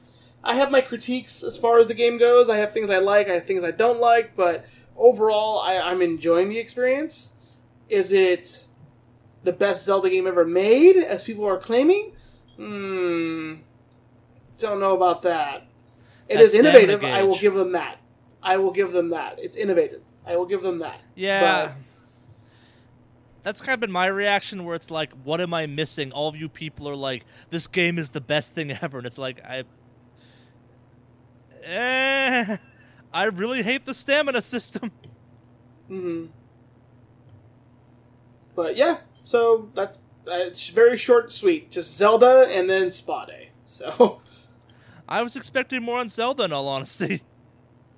I 0.43 0.55
have 0.55 0.71
my 0.71 0.81
critiques 0.81 1.43
as 1.43 1.57
far 1.57 1.79
as 1.79 1.89
the 1.89 1.95
game 1.95 2.19
goes. 2.19 2.49
I 2.49 2.57
have 2.57 2.73
things 2.73 2.91
I 2.91 2.99
like, 2.99 3.29
I 3.29 3.35
have 3.35 3.47
things 3.47 3.63
I 3.65 3.71
don't 3.71 4.01
like, 4.01 4.35
but 4.37 4.65
overall 4.97 5.61
I, 5.61 5.77
I'm 5.77 6.03
enjoying 6.03 6.49
the 6.49 6.59
experience. 6.59 7.35
Is 7.89 8.13
it 8.13 8.67
the 9.45 9.53
best 9.53 9.85
Zelda 9.85 10.11
game 10.11 10.27
ever 10.27 10.45
made, 10.45 10.97
as 10.97 11.25
people 11.25 11.47
are 11.47 11.59
claiming? 11.59 12.13
Hmm. 12.57 13.55
Don't 14.59 14.81
know 14.81 14.95
about 14.95 15.23
that. 15.23 15.67
It 16.29 16.37
That 16.37 16.43
is 16.43 16.55
innovative. 16.55 17.03
I 17.03 17.23
will 17.23 17.39
give 17.39 17.55
them 17.55 17.73
that. 17.73 17.99
I 18.43 18.57
will 18.59 18.71
give 18.71 18.93
them 18.93 19.09
that. 19.11 19.39
It's 19.39 19.57
innovative. 19.57 20.03
I 20.27 20.37
will 20.37 20.47
give 20.47 20.63
them 20.63 20.79
that. 20.79 21.01
Yeah. 21.15 21.67
But- 21.67 21.75
That's 23.43 23.61
kind 23.61 23.73
of 23.73 23.81
been 23.81 23.91
my 23.91 24.07
reaction 24.07 24.65
where 24.65 24.75
it's 24.75 24.91
like, 24.91 25.13
what 25.25 25.41
am 25.41 25.55
I 25.55 25.67
missing? 25.67 26.13
All 26.13 26.29
of 26.29 26.37
you 26.37 26.49
people 26.49 26.87
are 26.89 26.95
like, 26.95 27.25
this 27.49 27.67
game 27.67 27.99
is 27.99 28.11
the 28.11 28.21
best 28.21 28.53
thing 28.53 28.71
ever. 28.83 28.99
And 28.99 29.07
it's 29.07 29.19
like, 29.19 29.41
I. 29.45 29.65
Eh, 31.65 32.57
I 33.13 33.25
really 33.25 33.63
hate 33.63 33.87
the 33.87 33.95
stamina 33.95 34.43
system. 34.43 34.93
Mm 35.91 36.01
hmm 36.03 36.27
But 38.55 38.77
yeah, 38.77 38.99
so 39.31 39.71
that's 39.75 39.97
it's 40.27 40.69
very 40.69 40.97
short, 40.97 41.25
and 41.25 41.33
sweet. 41.33 41.71
Just 41.71 41.97
Zelda 41.97 42.49
and 42.51 42.69
then 42.69 42.91
Spa 42.91 43.27
Day. 43.27 43.51
So 43.65 44.21
I 45.09 45.23
was 45.23 45.37
expecting 45.37 45.83
more 45.85 45.99
on 46.01 46.09
Zelda, 46.09 46.45
in 46.45 46.53
all 46.53 46.67
honesty. 46.67 47.23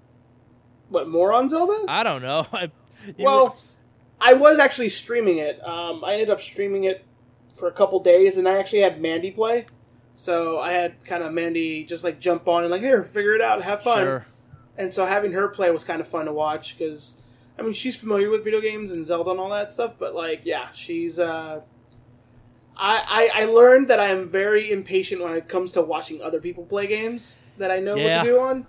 what 0.90 1.08
more 1.08 1.32
on 1.32 1.48
Zelda? 1.48 1.86
I 1.88 2.02
don't 2.02 2.20
know. 2.20 2.46
I, 2.52 2.70
well, 3.18 3.44
were- 3.44 3.54
I 4.20 4.34
was 4.34 4.58
actually 4.58 4.90
streaming 4.90 5.38
it. 5.38 5.66
Um, 5.66 6.04
I 6.04 6.12
ended 6.12 6.28
up 6.28 6.42
streaming 6.42 6.84
it 6.84 7.04
for 7.54 7.66
a 7.66 7.72
couple 7.72 7.98
days, 8.00 8.36
and 8.36 8.46
I 8.46 8.58
actually 8.58 8.80
had 8.80 9.00
Mandy 9.00 9.30
play. 9.30 9.66
So 10.14 10.58
I 10.60 10.72
had 10.72 11.02
kind 11.06 11.22
of 11.22 11.32
Mandy 11.32 11.84
just 11.84 12.04
like 12.04 12.20
jump 12.20 12.46
on 12.46 12.62
and 12.62 12.70
like, 12.70 12.82
here, 12.82 13.02
figure 13.02 13.34
it 13.34 13.40
out, 13.40 13.62
have 13.62 13.82
fun. 13.82 14.04
sure. 14.04 14.26
And 14.76 14.92
so 14.92 15.06
having 15.06 15.32
her 15.32 15.48
play 15.48 15.70
was 15.70 15.82
kind 15.84 16.00
of 16.00 16.06
fun 16.08 16.26
to 16.26 16.32
watch 16.32 16.76
because, 16.78 17.14
I 17.58 17.62
mean, 17.62 17.72
she's 17.74 17.96
familiar 17.96 18.30
with 18.30 18.44
video 18.44 18.60
games 18.60 18.90
and 18.92 19.06
Zelda 19.06 19.30
and 19.30 19.40
all 19.40 19.50
that 19.50 19.70
stuff. 19.72 19.94
But 19.98 20.14
like, 20.14 20.40
yeah, 20.44 20.70
she's. 20.72 21.18
Uh, 21.18 21.60
I, 22.76 23.30
I 23.34 23.42
I 23.42 23.44
learned 23.44 23.88
that 23.88 24.00
I 24.00 24.08
am 24.08 24.28
very 24.28 24.70
impatient 24.70 25.22
when 25.22 25.34
it 25.34 25.48
comes 25.48 25.72
to 25.72 25.82
watching 25.82 26.22
other 26.22 26.40
people 26.40 26.64
play 26.64 26.86
games 26.86 27.40
that 27.58 27.70
I 27.70 27.78
know 27.80 27.94
Yeah. 27.96 28.18
what 28.18 28.24
to 28.24 28.30
do 28.30 28.40
on. 28.40 28.66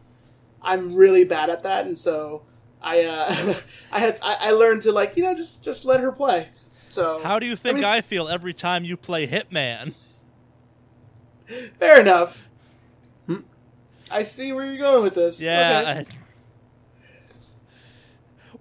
I'm 0.61 0.93
really 0.93 1.23
bad 1.23 1.49
at 1.49 1.63
that, 1.63 1.85
and 1.85 1.97
so 1.97 2.43
I 2.81 3.03
uh, 3.03 3.53
I 3.91 3.99
had 3.99 4.19
I, 4.21 4.35
I 4.39 4.51
learned 4.51 4.81
to 4.83 4.91
like 4.91 5.15
you 5.15 5.23
know 5.23 5.33
just 5.33 5.63
just 5.63 5.85
let 5.85 6.01
her 6.01 6.11
play. 6.11 6.49
So 6.89 7.21
How 7.23 7.39
do 7.39 7.45
you 7.45 7.55
think 7.55 7.77
mean- 7.77 7.85
I 7.85 8.01
feel 8.01 8.27
every 8.27 8.53
time 8.53 8.83
you 8.83 8.97
play 8.97 9.25
Hitman? 9.25 9.95
fair 11.79 11.99
enough. 11.99 12.49
I 14.11 14.23
see 14.23 14.51
where 14.53 14.65
you're 14.65 14.77
going 14.77 15.03
with 15.03 15.15
this. 15.15 15.41
Yeah. 15.41 15.79
Okay. 15.79 15.99
I- 16.01 16.05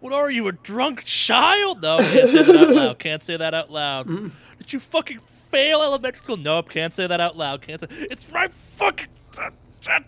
What 0.02 0.12
are 0.12 0.28
you, 0.32 0.48
a 0.48 0.52
drunk 0.52 1.04
child? 1.04 1.80
No, 1.82 1.98
can't 1.98 2.10
say 2.32 2.42
that 2.42 2.56
out 2.56 2.70
loud. 2.74 2.98
Can't 2.98 3.22
say 3.22 3.36
that 3.36 3.54
out 3.54 3.70
loud. 3.70 4.32
Did 4.58 4.72
you 4.72 4.80
fucking 4.80 5.20
fail 5.48 5.80
elementary 5.80 6.18
school? 6.20 6.36
Nope, 6.36 6.70
can't 6.70 6.92
say 6.92 7.06
that 7.06 7.20
out 7.20 7.36
loud. 7.36 7.62
Can't 7.62 7.80
say. 7.80 7.86
It's 7.90 8.28
right 8.32 8.52
fucking. 8.52 9.06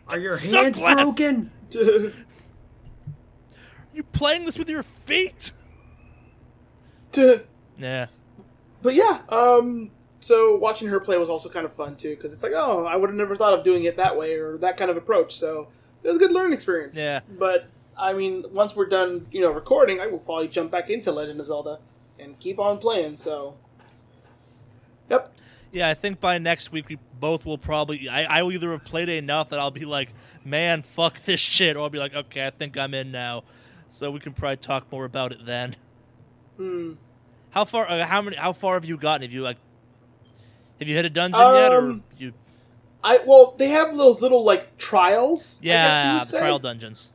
Are 0.08 0.18
your 0.18 0.36
hands 0.36 0.80
Sunglass. 0.80 0.94
broken? 0.96 1.50
You 3.94 4.02
playing 4.12 4.44
this 4.46 4.58
with 4.58 4.68
your 4.68 4.82
feet? 4.82 5.52
Yeah. 7.78 8.06
But 8.82 8.94
yeah, 8.94 9.20
um, 9.28 9.90
so 10.20 10.56
watching 10.56 10.88
her 10.88 10.98
play 11.00 11.16
was 11.16 11.28
also 11.28 11.48
kind 11.48 11.64
of 11.64 11.72
fun 11.72 11.96
too 11.96 12.10
because 12.16 12.32
it's 12.32 12.42
like, 12.42 12.52
oh, 12.54 12.84
I 12.86 12.96
would 12.96 13.08
have 13.10 13.16
never 13.16 13.34
thought 13.36 13.52
of 13.52 13.62
doing 13.64 13.84
it 13.84 13.96
that 13.96 14.16
way 14.16 14.34
or 14.34 14.58
that 14.58 14.76
kind 14.76 14.90
of 14.90 14.96
approach. 14.96 15.36
So 15.36 15.68
it 16.02 16.08
was 16.08 16.16
a 16.16 16.20
good 16.20 16.32
learning 16.32 16.52
experience. 16.52 16.96
Yeah. 16.96 17.20
But 17.38 17.66
I 17.96 18.12
mean, 18.12 18.44
once 18.52 18.74
we're 18.74 18.86
done, 18.86 19.26
you 19.30 19.40
know, 19.40 19.50
recording, 19.50 20.00
I 20.00 20.06
will 20.06 20.18
probably 20.18 20.48
jump 20.48 20.70
back 20.70 20.90
into 20.90 21.12
Legend 21.12 21.40
of 21.40 21.46
Zelda 21.46 21.78
and 22.18 22.38
keep 22.38 22.58
on 22.58 22.78
playing. 22.78 23.16
So, 23.16 23.56
yep. 25.08 25.32
Yeah, 25.72 25.88
I 25.88 25.94
think 25.94 26.20
by 26.20 26.38
next 26.38 26.70
week 26.72 26.88
we 26.88 26.98
both 27.18 27.44
will 27.44 27.58
probably. 27.58 28.08
I, 28.08 28.38
I 28.38 28.42
will 28.42 28.52
either 28.52 28.70
have 28.72 28.84
played 28.84 29.08
enough 29.08 29.50
that 29.50 29.58
I'll 29.58 29.70
be 29.72 29.84
like, 29.84 30.10
man, 30.44 30.82
fuck 30.82 31.18
this 31.20 31.40
shit, 31.40 31.76
or 31.76 31.80
I'll 31.80 31.90
be 31.90 31.98
like, 31.98 32.14
okay, 32.14 32.46
I 32.46 32.50
think 32.50 32.76
I'm 32.76 32.94
in 32.94 33.10
now. 33.10 33.42
So 33.88 34.10
we 34.10 34.20
can 34.20 34.32
probably 34.32 34.56
talk 34.58 34.90
more 34.92 35.04
about 35.04 35.32
it 35.32 35.44
then. 35.44 35.76
Hmm. 36.56 36.92
How 37.50 37.64
far? 37.64 37.88
Uh, 37.88 38.04
how 38.06 38.22
many? 38.22 38.36
How 38.36 38.52
far 38.52 38.74
have 38.74 38.84
you 38.84 38.96
gotten? 38.96 39.22
Have 39.22 39.32
you 39.32 39.42
like? 39.42 39.56
Have 40.78 40.88
you 40.88 40.94
hit 40.96 41.04
a 41.04 41.10
dungeon 41.10 41.40
yet, 41.40 41.72
or 41.72 41.78
Um, 41.78 42.02
you? 42.18 42.32
I 43.02 43.20
well, 43.26 43.54
they 43.58 43.68
have 43.68 43.96
those 43.96 44.20
little 44.22 44.42
like 44.44 44.76
trials. 44.78 45.58
I 45.60 45.64
guess 45.64 45.64
you 45.64 45.70
Yeah, 45.70 46.12
would 46.14 46.22
the 46.22 46.26
say. 46.26 46.38
trial 46.38 46.58
dungeons. 46.58 47.10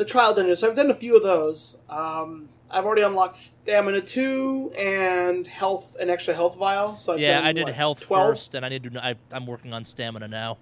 The 0.00 0.06
trial 0.06 0.32
dungeons. 0.32 0.60
So 0.60 0.68
I've 0.68 0.74
done 0.74 0.90
a 0.90 0.94
few 0.94 1.14
of 1.14 1.22
those. 1.22 1.76
Um, 1.90 2.48
I've 2.70 2.86
already 2.86 3.02
unlocked 3.02 3.36
stamina 3.36 4.00
two 4.00 4.72
and 4.76 5.46
health, 5.46 5.94
an 6.00 6.08
extra 6.08 6.32
health 6.32 6.56
vial. 6.56 6.96
So 6.96 7.12
I've 7.12 7.20
yeah, 7.20 7.38
done, 7.38 7.46
I 7.46 7.52
did 7.52 7.64
what, 7.64 7.74
health 7.74 8.00
12? 8.00 8.28
first, 8.28 8.54
and 8.54 8.64
I 8.64 8.70
need 8.70 8.82
to. 8.84 9.04
I, 9.04 9.16
I'm 9.30 9.46
working 9.46 9.74
on 9.74 9.84
stamina 9.84 10.26
now. 10.26 10.56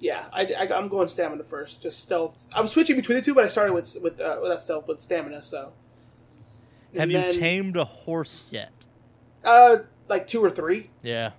Yeah, 0.00 0.26
I, 0.32 0.46
I, 0.46 0.78
am 0.78 0.88
going 0.88 1.08
stamina 1.08 1.44
first. 1.44 1.82
Just 1.82 2.00
stealth. 2.00 2.46
I'm 2.54 2.66
switching 2.66 2.96
between 2.96 3.16
the 3.16 3.22
two, 3.22 3.34
but 3.34 3.44
I 3.44 3.48
started 3.48 3.74
with 3.74 3.98
with 4.02 4.18
uh, 4.18 4.38
with 4.40 4.50
that 4.50 4.60
stealth 4.60 4.88
with 4.88 4.98
stamina. 4.98 5.42
So. 5.42 5.74
Have 6.94 7.02
And 7.02 7.12
you 7.12 7.18
then, 7.18 7.34
tamed 7.34 7.76
a 7.76 7.84
horse 7.84 8.46
yet? 8.50 8.72
Uh, 9.44 9.78
like 10.08 10.26
two 10.26 10.42
or 10.42 10.48
three. 10.48 10.88
Yeah. 11.02 11.32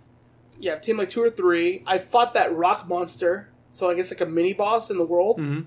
Yeah, 0.60 0.74
I've 0.74 0.82
tamed 0.82 1.00
like 1.00 1.10
two 1.10 1.24
or 1.24 1.30
three. 1.32 1.82
I 1.88 1.98
fought 1.98 2.36
that 2.36 2.56
rock 2.56 2.88
monster. 2.88 3.50
So 3.72 3.90
I 3.90 3.96
guess 3.96 4.12
like 4.12 4.22
a 4.22 4.26
mini 4.28 4.54
boss 4.54 4.92
in 4.92 4.98
the 4.98 5.06
world. 5.06 5.40
hmm 5.40 5.62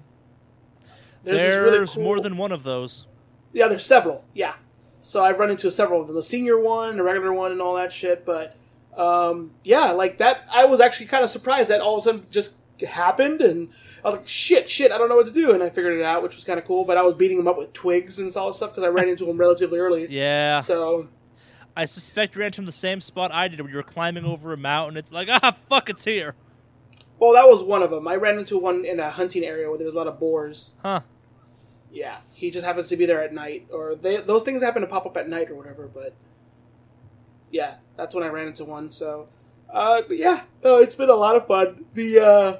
There's, 1.24 1.40
There's, 1.40 1.56
really 1.56 1.86
cool, 1.86 2.02
more 2.02 2.20
than 2.20 2.36
one 2.36 2.52
of 2.52 2.62
those. 2.62 3.06
Yeah, 3.52 3.68
there's 3.68 3.84
several. 3.84 4.24
Yeah. 4.34 4.54
So 5.02 5.24
I've 5.24 5.38
run 5.38 5.50
into 5.50 5.70
several 5.70 6.00
of 6.00 6.06
them. 6.06 6.16
The 6.16 6.22
senior 6.22 6.58
one, 6.58 6.96
the 6.96 7.02
regular 7.02 7.32
one, 7.32 7.52
and 7.52 7.60
all 7.60 7.74
that 7.76 7.92
shit. 7.92 8.24
But 8.24 8.56
um, 8.96 9.52
yeah, 9.64 9.92
like 9.92 10.18
that, 10.18 10.46
I 10.50 10.64
was 10.66 10.80
actually 10.80 11.06
kind 11.06 11.24
of 11.24 11.30
surprised 11.30 11.70
that 11.70 11.80
all 11.80 11.96
of 11.96 12.02
a 12.02 12.04
sudden 12.04 12.26
just 12.30 12.56
happened, 12.86 13.40
and 13.40 13.70
I 14.04 14.08
was 14.08 14.16
like, 14.16 14.28
shit, 14.28 14.68
shit, 14.68 14.92
I 14.92 14.98
don't 14.98 15.08
know 15.08 15.16
what 15.16 15.26
to 15.26 15.32
do, 15.32 15.52
and 15.52 15.62
I 15.62 15.70
figured 15.70 15.98
it 15.98 16.04
out, 16.04 16.22
which 16.22 16.34
was 16.34 16.44
kind 16.44 16.58
of 16.58 16.64
cool. 16.64 16.84
But 16.84 16.96
I 16.96 17.02
was 17.02 17.14
beating 17.14 17.36
them 17.36 17.48
up 17.48 17.58
with 17.58 17.72
twigs 17.72 18.18
and 18.18 18.34
all 18.36 18.48
this 18.48 18.56
stuff 18.56 18.70
because 18.70 18.84
I 18.84 18.88
ran 18.88 19.08
into 19.08 19.24
them 19.24 19.38
relatively 19.38 19.78
early. 19.78 20.06
Yeah. 20.08 20.60
So 20.60 21.08
I 21.76 21.84
suspect 21.84 22.34
you 22.34 22.40
ran 22.40 22.52
from 22.52 22.66
the 22.66 22.72
same 22.72 23.00
spot 23.00 23.32
I 23.32 23.48
did, 23.48 23.60
where 23.60 23.70
you 23.70 23.76
were 23.76 23.82
climbing 23.82 24.24
over 24.24 24.52
a 24.52 24.56
mountain. 24.56 24.96
It's 24.96 25.12
like, 25.12 25.28
ah, 25.30 25.56
fuck, 25.68 25.88
it's 25.88 26.04
here. 26.04 26.34
Well, 27.18 27.32
that 27.32 27.48
was 27.48 27.62
one 27.62 27.82
of 27.82 27.90
them. 27.90 28.06
I 28.06 28.16
ran 28.16 28.38
into 28.38 28.58
one 28.58 28.84
in 28.84 29.00
a 29.00 29.10
hunting 29.10 29.44
area 29.44 29.68
where 29.68 29.78
there 29.78 29.86
was 29.86 29.94
a 29.94 29.98
lot 29.98 30.06
of 30.06 30.20
boars. 30.20 30.72
Huh. 30.82 31.00
Yeah, 31.90 32.18
he 32.32 32.50
just 32.50 32.66
happens 32.66 32.88
to 32.88 32.96
be 32.96 33.06
there 33.06 33.22
at 33.22 33.32
night, 33.32 33.66
or 33.72 33.94
they 33.94 34.18
those 34.18 34.42
things 34.42 34.62
happen 34.62 34.82
to 34.82 34.88
pop 34.88 35.06
up 35.06 35.16
at 35.16 35.28
night 35.28 35.50
or 35.50 35.54
whatever. 35.54 35.88
But 35.88 36.14
yeah, 37.50 37.76
that's 37.96 38.14
when 38.14 38.24
I 38.24 38.28
ran 38.28 38.48
into 38.48 38.64
one. 38.64 38.90
So, 38.90 39.28
uh, 39.72 40.02
but 40.06 40.16
yeah, 40.18 40.42
uh, 40.64 40.76
it's 40.76 40.94
been 40.94 41.08
a 41.08 41.14
lot 41.14 41.34
of 41.34 41.46
fun. 41.46 41.86
The 41.94 42.20
uh, 42.20 42.56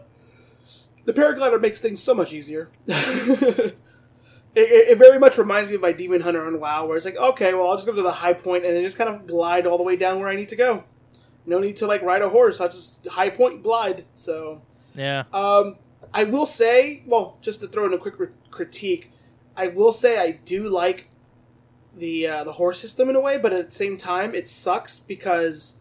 the 1.05 1.13
paraglider 1.13 1.61
makes 1.61 1.81
things 1.81 2.03
so 2.03 2.15
much 2.15 2.33
easier. 2.33 2.71
it, 2.87 3.77
it, 4.55 4.89
it 4.89 4.99
very 4.99 5.19
much 5.19 5.39
reminds 5.39 5.69
me 5.69 5.77
of 5.77 5.83
my 5.83 5.93
Demon 5.93 6.23
Hunter 6.23 6.47
on 6.47 6.59
WoW, 6.59 6.87
where 6.87 6.97
it's 6.97 7.07
like, 7.07 7.17
okay, 7.17 7.55
well, 7.55 7.69
I'll 7.69 7.77
just 7.77 7.87
go 7.87 7.95
to 7.95 8.03
the 8.03 8.11
high 8.11 8.33
point 8.33 8.65
and 8.65 8.75
then 8.75 8.83
just 8.83 8.97
kind 8.97 9.11
of 9.11 9.27
glide 9.27 9.67
all 9.67 9.77
the 9.77 9.85
way 9.85 9.97
down 9.97 10.19
where 10.21 10.29
I 10.29 10.37
need 10.37 10.49
to 10.49 10.57
go. 10.57 10.85
No 11.49 11.59
need 11.59 11.77
to 11.77 11.87
like 11.87 12.03
ride 12.03 12.23
a 12.23 12.29
horse. 12.29 12.61
I'll 12.61 12.69
just 12.69 13.07
high 13.09 13.31
point 13.31 13.63
glide. 13.63 14.05
So. 14.15 14.63
Yeah. 14.95 15.25
Um, 15.33 15.77
I 16.13 16.25
will 16.25 16.47
say, 16.47 17.03
well, 17.07 17.39
just 17.41 17.61
to 17.61 17.69
throw 17.69 17.87
in 17.87 17.93
a 17.93 17.99
quick 17.99 18.19
ri- 18.19 18.29
critique, 18.51 19.13
I 19.57 19.69
will 19.69 19.93
say 19.93 20.19
I 20.19 20.33
do 20.33 20.69
like 20.69 21.09
the 21.97 22.27
uh, 22.27 22.45
the 22.45 22.53
horse 22.53 22.81
system 22.81 23.09
in 23.09 23.17
a 23.17 23.21
way, 23.21 23.39
but 23.39 23.53
at 23.53 23.71
the 23.71 23.75
same 23.75 23.97
time, 23.97 24.35
it 24.35 24.49
sucks 24.49 24.99
because 24.99 25.77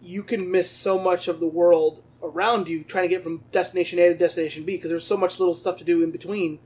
you 0.00 0.22
can 0.22 0.50
miss 0.50 0.70
so 0.70 0.98
much 0.98 1.28
of 1.28 1.40
the 1.40 1.46
world 1.46 2.02
around 2.22 2.68
you 2.68 2.82
trying 2.84 3.04
to 3.04 3.08
get 3.08 3.22
from 3.22 3.42
destination 3.52 3.98
A 3.98 4.08
to 4.08 4.14
destination 4.14 4.64
B 4.64 4.76
because 4.76 4.90
there's 4.90 5.06
so 5.06 5.16
much 5.16 5.38
little 5.38 5.54
stuff 5.54 5.78
to 5.78 5.84
do 5.84 6.02
in 6.02 6.10
between, 6.10 6.58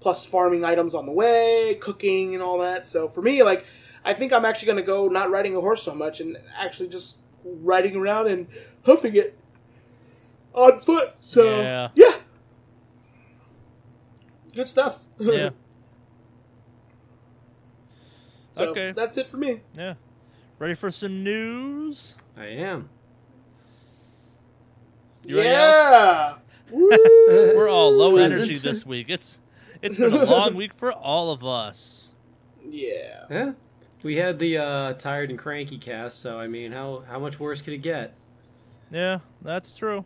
plus 0.00 0.26
farming 0.26 0.64
items 0.64 0.94
on 0.94 1.06
the 1.06 1.12
way, 1.12 1.76
cooking, 1.80 2.34
and 2.34 2.42
all 2.42 2.58
that. 2.58 2.86
So 2.86 3.08
for 3.08 3.22
me, 3.22 3.42
like, 3.42 3.64
I 4.04 4.12
think 4.12 4.32
I'm 4.32 4.44
actually 4.44 4.66
going 4.66 4.76
to 4.76 4.82
go 4.82 5.08
not 5.08 5.30
riding 5.30 5.56
a 5.56 5.60
horse 5.60 5.82
so 5.82 5.94
much 5.94 6.20
and 6.20 6.36
actually 6.56 6.88
just 6.88 7.16
riding 7.62 7.96
around 7.96 8.28
and 8.28 8.46
hoofing 8.84 9.14
it 9.16 9.38
on 10.54 10.78
foot. 10.78 11.14
So 11.20 11.44
Yeah. 11.60 11.88
yeah. 11.94 12.12
good 14.54 14.68
stuff. 14.68 15.04
Yeah. 15.18 15.50
so 18.54 18.66
Okay. 18.70 18.92
that's 18.92 19.16
it 19.18 19.28
for 19.30 19.36
me. 19.36 19.60
Yeah. 19.76 19.94
Ready 20.58 20.74
for 20.74 20.90
some 20.90 21.22
news? 21.22 22.16
I 22.36 22.46
am. 22.46 22.88
You 25.24 25.42
yeah. 25.42 26.36
We're 26.70 27.68
all 27.68 27.92
low 27.92 28.12
Present. 28.16 28.42
energy 28.44 28.56
this 28.56 28.84
week. 28.86 29.06
It's 29.08 29.38
it's 29.82 29.98
been 29.98 30.12
a 30.12 30.24
long 30.24 30.54
week 30.54 30.72
for 30.74 30.90
all 30.92 31.30
of 31.30 31.44
us. 31.44 32.12
yeah. 32.64 33.24
Yeah. 33.30 33.52
We 34.06 34.14
had 34.14 34.38
the 34.38 34.58
uh, 34.58 34.92
tired 34.92 35.30
and 35.30 35.38
cranky 35.38 35.78
cast, 35.78 36.20
so 36.20 36.38
I 36.38 36.46
mean, 36.46 36.70
how 36.70 37.02
how 37.08 37.18
much 37.18 37.40
worse 37.40 37.60
could 37.60 37.72
it 37.72 37.82
get? 37.82 38.14
Yeah, 38.88 39.18
that's 39.42 39.74
true. 39.74 40.04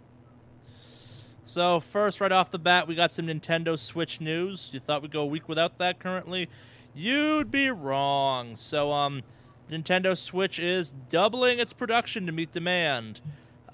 So 1.44 1.80
first, 1.80 2.18
right 2.18 2.32
off 2.32 2.50
the 2.50 2.58
bat, 2.58 2.88
we 2.88 2.94
got 2.94 3.12
some 3.12 3.26
Nintendo 3.26 3.78
Switch 3.78 4.18
news. 4.18 4.70
You 4.72 4.80
thought 4.80 5.02
we'd 5.02 5.12
go 5.12 5.20
a 5.20 5.26
week 5.26 5.50
without 5.50 5.76
that 5.76 5.98
currently? 5.98 6.48
You'd 6.94 7.50
be 7.50 7.68
wrong. 7.68 8.56
So 8.56 8.90
um, 8.90 9.22
Nintendo 9.68 10.16
Switch 10.16 10.58
is 10.58 10.94
doubling 11.10 11.58
its 11.58 11.74
production 11.74 12.24
to 12.24 12.32
meet 12.32 12.52
demand. 12.52 13.20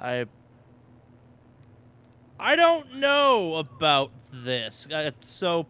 I 0.00 0.26
I 2.40 2.56
don't 2.56 2.96
know 2.96 3.54
about 3.54 4.10
this. 4.32 4.88
Uh, 4.92 5.12
so 5.20 5.66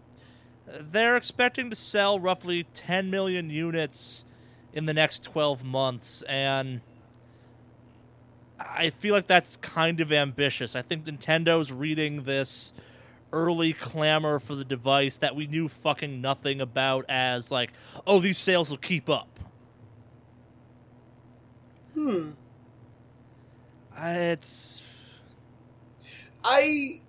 they're 0.66 1.19
expecting 1.19 1.69
to 1.69 1.77
sell 1.77 2.19
roughly 2.19 2.64
10 2.73 3.11
million 3.11 3.51
units 3.51 4.25
in 4.77 4.85
the 4.85 4.95
next 4.95 5.23
12 5.25 5.65
months 5.65 6.23
and 6.29 6.83
I 8.61 8.91
feel 8.91 9.15
like 9.15 9.27
that's 9.27 9.57
kind 9.57 10.01
of 10.01 10.12
ambitious. 10.12 10.77
I 10.77 10.83
think 10.83 11.07
Nintendo's 11.07 11.73
reading 11.73 12.25
this 12.25 12.73
early 13.33 13.73
clamor 13.73 14.39
for 14.39 14.55
the 14.55 14.65
device 14.65 15.19
that 15.19 15.35
we 15.35 15.47
knew 15.47 15.69
fucking 15.69 16.21
nothing 16.21 16.61
about 16.61 17.07
as 17.09 17.51
like, 17.51 17.73
oh, 18.07 18.21
these 18.21 18.39
sales 18.39 18.71
will 18.71 18.77
keep 18.77 19.09
up. 19.09 19.41
Hmm. 21.95 22.31
It's 23.99 24.83
I 26.45 27.01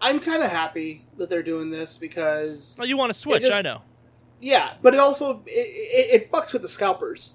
I'm 0.00 0.20
kind 0.20 0.44
of 0.44 0.50
happy 0.50 1.06
that 1.16 1.28
they're 1.28 1.42
doing 1.42 1.70
this 1.70 1.98
because 1.98 2.76
well, 2.78 2.86
you 2.86 2.96
want 2.96 3.12
to 3.12 3.18
switch, 3.18 3.42
just- 3.42 3.52
I 3.52 3.62
know. 3.62 3.82
Yeah, 4.40 4.74
but 4.82 4.94
it 4.94 5.00
also 5.00 5.42
it, 5.46 5.50
it, 5.50 6.22
it 6.22 6.30
fucks 6.32 6.52
with 6.52 6.62
the 6.62 6.68
scalpers 6.68 7.34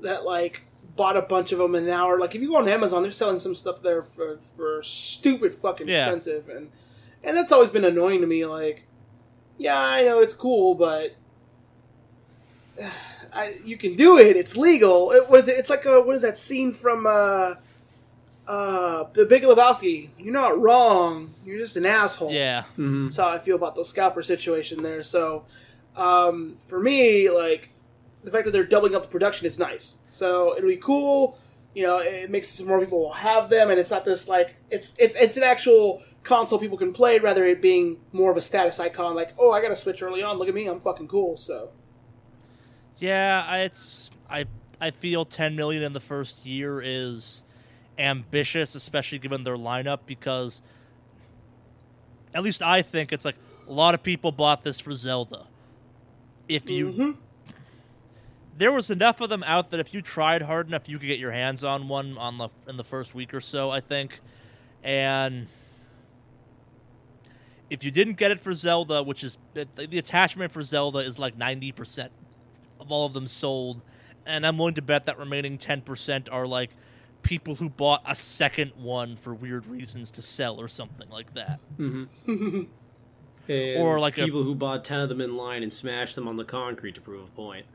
that 0.00 0.24
like 0.24 0.62
bought 0.96 1.16
a 1.16 1.22
bunch 1.22 1.52
of 1.52 1.58
them 1.58 1.74
and 1.74 1.86
now 1.86 2.08
are 2.10 2.18
like 2.18 2.34
if 2.34 2.42
you 2.42 2.48
go 2.48 2.56
on 2.56 2.68
Amazon 2.68 3.02
they're 3.02 3.10
selling 3.12 3.38
some 3.40 3.54
stuff 3.54 3.80
there 3.82 4.02
for 4.02 4.38
for 4.56 4.82
stupid 4.82 5.54
fucking 5.54 5.88
Yeah. 5.88 6.06
expensive 6.06 6.48
and 6.48 6.70
and 7.22 7.36
that's 7.36 7.52
always 7.52 7.70
been 7.70 7.84
annoying 7.84 8.20
to 8.20 8.26
me 8.26 8.44
like 8.44 8.86
yeah 9.56 9.78
I 9.78 10.02
know 10.02 10.18
it's 10.20 10.34
cool 10.34 10.74
but 10.74 11.14
I, 13.32 13.54
you 13.64 13.76
can 13.76 13.94
do 13.94 14.18
it 14.18 14.36
it's 14.36 14.56
legal 14.56 15.12
it, 15.12 15.28
what 15.30 15.40
is 15.40 15.48
it 15.48 15.56
it's 15.58 15.70
like 15.70 15.84
a, 15.86 16.00
what 16.02 16.16
is 16.16 16.22
that 16.22 16.36
scene 16.36 16.72
from 16.72 17.06
uh 17.06 17.54
uh 18.48 19.04
the 19.12 19.24
Big 19.26 19.42
Lebowski 19.44 20.08
you're 20.18 20.32
not 20.32 20.60
wrong 20.60 21.32
you're 21.44 21.58
just 21.58 21.76
an 21.76 21.86
asshole 21.86 22.32
Yeah. 22.32 22.62
Mm-hmm. 22.72 23.04
that's 23.04 23.16
how 23.18 23.28
I 23.28 23.38
feel 23.38 23.56
about 23.56 23.74
the 23.76 23.84
scalper 23.84 24.22
situation 24.22 24.82
there. 24.82 25.02
So, 25.04 25.44
um, 25.96 26.56
for 26.66 26.80
me, 26.80 27.30
like 27.30 27.70
the 28.24 28.30
fact 28.30 28.44
that 28.44 28.50
they're 28.52 28.64
doubling 28.64 28.94
up 28.94 29.02
the 29.02 29.08
production 29.08 29.46
is 29.46 29.58
nice. 29.58 29.98
So 30.08 30.56
it'll 30.56 30.68
be 30.68 30.76
cool. 30.76 31.38
You 31.74 31.84
know, 31.84 31.98
it 31.98 32.30
makes 32.30 32.60
more 32.60 32.80
people 32.80 33.12
have 33.12 33.48
them, 33.48 33.70
and 33.70 33.78
it's 33.78 33.90
not 33.90 34.04
this 34.04 34.28
like 34.28 34.56
it's 34.70 34.94
it's 34.98 35.14
it's 35.14 35.36
an 35.36 35.44
actual 35.44 36.02
console 36.24 36.58
people 36.58 36.76
can 36.76 36.92
play, 36.92 37.18
rather 37.18 37.44
it 37.44 37.62
being 37.62 37.98
more 38.12 38.30
of 38.30 38.36
a 38.36 38.40
status 38.40 38.80
icon. 38.80 39.14
Like, 39.14 39.30
oh, 39.38 39.52
I 39.52 39.62
got 39.62 39.68
to 39.68 39.76
switch 39.76 40.02
early 40.02 40.22
on. 40.22 40.36
Look 40.36 40.48
at 40.48 40.54
me, 40.54 40.66
I'm 40.66 40.80
fucking 40.80 41.08
cool. 41.08 41.36
So 41.36 41.70
Yeah, 42.98 43.56
it's 43.56 44.10
I 44.28 44.46
I 44.80 44.90
feel 44.90 45.24
10 45.24 45.56
million 45.56 45.82
in 45.82 45.92
the 45.92 46.00
first 46.00 46.44
year 46.44 46.80
is 46.82 47.44
ambitious, 47.98 48.74
especially 48.74 49.18
given 49.18 49.44
their 49.44 49.56
lineup 49.56 50.00
because 50.06 50.62
at 52.34 52.42
least 52.42 52.62
I 52.62 52.82
think 52.82 53.12
it's 53.12 53.24
like 53.24 53.36
a 53.68 53.72
lot 53.72 53.94
of 53.94 54.02
people 54.02 54.32
bought 54.32 54.64
this 54.64 54.80
for 54.80 54.94
Zelda. 54.94 55.46
If 56.50 56.68
you 56.68 56.86
Mhm. 56.92 57.16
there 58.58 58.72
was 58.72 58.90
enough 58.90 59.20
of 59.20 59.30
them 59.30 59.42
out 59.44 59.70
that 59.70 59.80
if 59.80 59.94
you 59.94 60.02
tried 60.02 60.42
hard 60.42 60.66
enough, 60.66 60.88
you 60.88 60.98
could 60.98 61.06
get 61.06 61.18
your 61.18 61.30
hands 61.32 61.62
on 61.64 61.86
one 61.88 62.18
on 62.18 62.38
the 62.38 62.48
in 62.68 62.76
the 62.76 62.84
first 62.84 63.14
week 63.14 63.32
or 63.32 63.40
so, 63.40 63.70
I 63.70 63.80
think. 63.80 64.20
And 64.82 65.46
if 67.70 67.84
you 67.84 67.90
didn't 67.90 68.14
get 68.14 68.30
it 68.30 68.40
for 68.40 68.52
Zelda, 68.52 69.02
which 69.02 69.22
is 69.22 69.38
the 69.54 69.98
attachment 69.98 70.52
for 70.52 70.62
Zelda 70.62 70.98
is 70.98 71.18
like 71.18 71.36
ninety 71.38 71.70
percent 71.72 72.10
of 72.80 72.90
all 72.90 73.06
of 73.06 73.12
them 73.12 73.26
sold, 73.28 73.84
and 74.26 74.44
I'm 74.46 74.58
willing 74.58 74.74
to 74.74 74.82
bet 74.82 75.04
that 75.04 75.18
remaining 75.18 75.56
ten 75.56 75.80
percent 75.82 76.28
are 76.30 76.46
like 76.46 76.70
people 77.22 77.54
who 77.54 77.68
bought 77.68 78.02
a 78.06 78.14
second 78.14 78.72
one 78.76 79.14
for 79.14 79.34
weird 79.34 79.66
reasons 79.66 80.10
to 80.12 80.22
sell 80.22 80.58
or 80.60 80.66
something 80.68 81.08
like 81.10 81.34
that. 81.34 81.60
Mm-hmm. 81.78 82.62
or 83.48 83.98
like 83.98 84.14
people 84.14 84.40
a, 84.40 84.44
who 84.44 84.54
bought 84.54 84.84
ten 84.84 85.00
of 85.00 85.08
them 85.08 85.20
in 85.20 85.36
line 85.36 85.62
and 85.62 85.72
smashed 85.72 86.14
them 86.14 86.28
on 86.28 86.36
the 86.36 86.44
concrete 86.44 86.94
to 86.94 87.00
prove 87.00 87.24
a 87.24 87.30
point. 87.30 87.66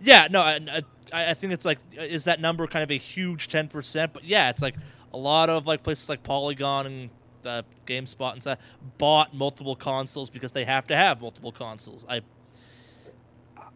Yeah, 0.00 0.28
no, 0.30 0.40
I, 0.40 0.82
I 1.12 1.34
think 1.34 1.52
it's 1.52 1.64
like 1.64 1.78
is 1.96 2.24
that 2.24 2.40
number 2.40 2.66
kind 2.66 2.82
of 2.82 2.90
a 2.90 2.98
huge 2.98 3.48
ten 3.48 3.68
percent? 3.68 4.12
But 4.12 4.24
yeah, 4.24 4.50
it's 4.50 4.62
like 4.62 4.74
a 5.12 5.18
lot 5.18 5.50
of 5.50 5.66
like 5.66 5.82
places 5.82 6.08
like 6.08 6.22
Polygon 6.22 6.86
and 6.86 7.10
uh, 7.44 7.62
GameSpot 7.86 8.32
and 8.32 8.42
stuff 8.42 8.58
bought 8.98 9.34
multiple 9.34 9.76
consoles 9.76 10.30
because 10.30 10.52
they 10.52 10.64
have 10.64 10.86
to 10.88 10.96
have 10.96 11.20
multiple 11.20 11.52
consoles. 11.52 12.04
I 12.08 12.22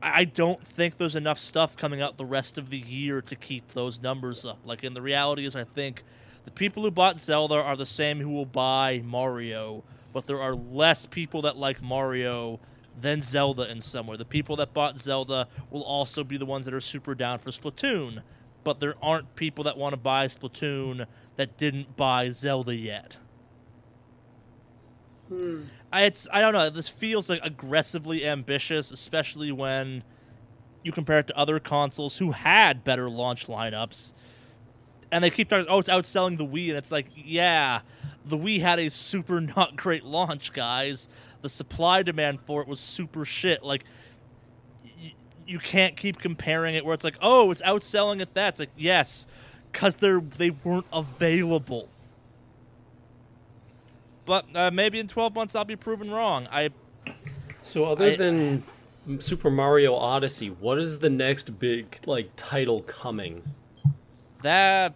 I 0.03 0.25
don't 0.25 0.67
think 0.67 0.97
there's 0.97 1.15
enough 1.15 1.39
stuff 1.39 1.77
coming 1.77 2.03
out 2.03 2.17
the 2.17 2.25
rest 2.25 2.59
of 2.59 2.71
the 2.71 2.79
year 2.79 3.23
to 3.23 3.37
keep 3.37 3.69
those 3.69 4.03
numbers 4.03 4.45
up. 4.45 4.59
Like, 4.65 4.83
in 4.83 4.95
the 4.95 5.03
reality 5.03 5.47
is, 5.47 5.55
I 5.55 5.63
think 5.63 6.03
the 6.45 6.51
people 6.51 6.83
who 6.83 6.91
bought 6.91 7.21
Zelda 7.21 7.55
are 7.55 7.77
the 7.77 7.87
same 7.87 8.19
who 8.19 8.31
will 8.31 8.45
buy 8.45 9.01
Mario, 9.05 9.85
but 10.13 10.27
there 10.27 10.41
are 10.41 10.55
less 10.55 11.07
people 11.07 11.43
that 11.43 11.57
like 11.57 11.83
Mario 11.83 12.61
than 13.01 13.23
Zelda 13.23 13.71
in 13.71 13.81
some 13.81 14.07
way. 14.07 14.17
The 14.17 14.25
people 14.25 14.57
that 14.57 14.75
bought 14.75 14.99
Zelda 14.99 15.49
will 15.71 15.83
also 15.83 16.25
be 16.25 16.37
the 16.37 16.45
ones 16.47 16.65
that 16.67 16.75
are 16.75 16.81
super 16.81 17.15
down 17.15 17.39
for 17.39 17.51
Splatoon, 17.51 18.23
but 18.65 18.81
there 18.81 18.95
aren't 19.03 19.35
people 19.35 19.65
that 19.65 19.77
want 19.77 19.93
to 19.93 19.97
buy 19.97 20.27
Splatoon 20.27 21.07
that 21.37 21.57
didn't 21.57 21.97
buy 21.97 22.31
Zelda 22.31 22.75
yet. 22.75 23.17
Hmm. 25.29 25.63
I, 25.93 26.05
it's 26.05 26.29
I 26.33 26.41
don't 26.41 26.53
know. 26.53 26.71
This 26.71 26.89
feels 26.89 27.29
like 27.29 27.41
aggressively 27.43 28.27
ambitious, 28.27 28.91
especially 28.91 29.53
when 29.53 30.03
you 30.83 30.93
compare 30.93 31.19
it 31.19 31.27
to 31.29 31.37
other 31.37 31.61
consoles 31.61 32.19
who 32.19 32.33
had 32.33 32.85
better 32.85 33.09
launch 33.09 33.47
lineups. 33.47 34.13
And 35.11 35.23
they 35.23 35.31
keep 35.31 35.51
talking, 35.51 35.67
oh, 35.69 35.79
it's 35.79 35.91
outselling 35.91 36.39
the 36.39 36.47
Wii, 36.47 36.69
and 36.69 36.79
it's 36.79 36.91
like, 36.91 37.07
yeah, 37.15 37.83
the 38.25 38.37
Wii 38.37 38.61
had 38.61 38.79
a 38.79 38.89
super 38.91 39.41
not 39.57 39.77
great 39.77 40.05
launch, 40.05 40.53
guys. 40.53 41.09
The 41.43 41.49
supply 41.49 42.03
demand 42.03 42.41
for 42.47 42.63
it 42.63 42.69
was 42.69 42.81
super 42.81 43.25
shit. 43.25 43.63
Like, 43.63 43.85
y- 44.85 45.15
you 45.47 45.59
can't 45.59 45.97
keep 45.97 46.19
comparing 46.21 46.75
it 46.75 46.85
where 46.85 46.95
it's 46.95 47.05
like, 47.05 47.17
oh, 47.21 47.51
it's 47.51 47.63
outselling 47.63 48.21
at 48.21 48.35
that. 48.35 48.55
It's 48.55 48.61
like, 48.61 48.71
yes, 48.77 49.27
because 49.71 49.97
they're 49.97 50.21
they 50.21 50.51
weren't 50.51 50.87
available. 50.93 51.89
But 54.25 54.47
uh, 54.55 54.71
maybe 54.71 55.01
in 55.01 55.09
12 55.09 55.35
months 55.35 55.55
I'll 55.55 55.65
be 55.65 55.77
proven 55.77 56.11
wrong. 56.11 56.47
I. 56.51 56.71
So 57.63 57.85
other 57.85 58.07
I, 58.07 58.17
than 58.17 58.63
Super 59.19 59.51
Mario 59.51 59.95
Odyssey, 59.95 60.49
what 60.49 60.79
is 60.79 61.01
the 61.01 61.11
next 61.11 61.59
big 61.59 61.99
like 62.07 62.31
title 62.37 62.83
coming? 62.83 63.43
That 64.43 64.95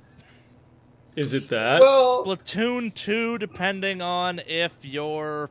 is 1.16 1.34
it 1.34 1.48
that 1.48 1.80
well, 1.80 2.24
Splatoon 2.24 2.94
2 2.94 3.38
depending 3.38 4.00
on 4.00 4.40
if 4.46 4.76
you're 4.82 5.50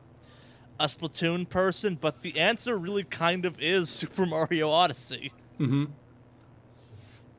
a 0.78 0.86
Splatoon 0.86 1.48
person, 1.48 1.98
but 2.00 2.22
the 2.22 2.38
answer 2.38 2.76
really 2.78 3.04
kind 3.04 3.44
of 3.44 3.60
is 3.60 3.88
Super 3.90 4.26
Mario 4.26 4.70
Odyssey. 4.70 5.32
Mhm. 5.58 5.88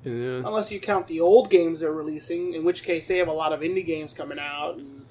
Yeah. 0.04 0.42
Unless 0.46 0.72
you 0.72 0.80
count 0.80 1.08
the 1.08 1.20
old 1.20 1.50
games 1.50 1.80
they're 1.82 1.92
releasing, 1.92 2.54
in 2.54 2.64
which 2.64 2.84
case 2.84 3.08
they 3.08 3.18
have 3.18 3.28
a 3.28 3.34
lot 3.34 3.52
of 3.52 3.60
indie 3.62 3.86
games 3.86 4.14
coming 4.14 4.40
out 4.40 4.76
and 4.78 5.06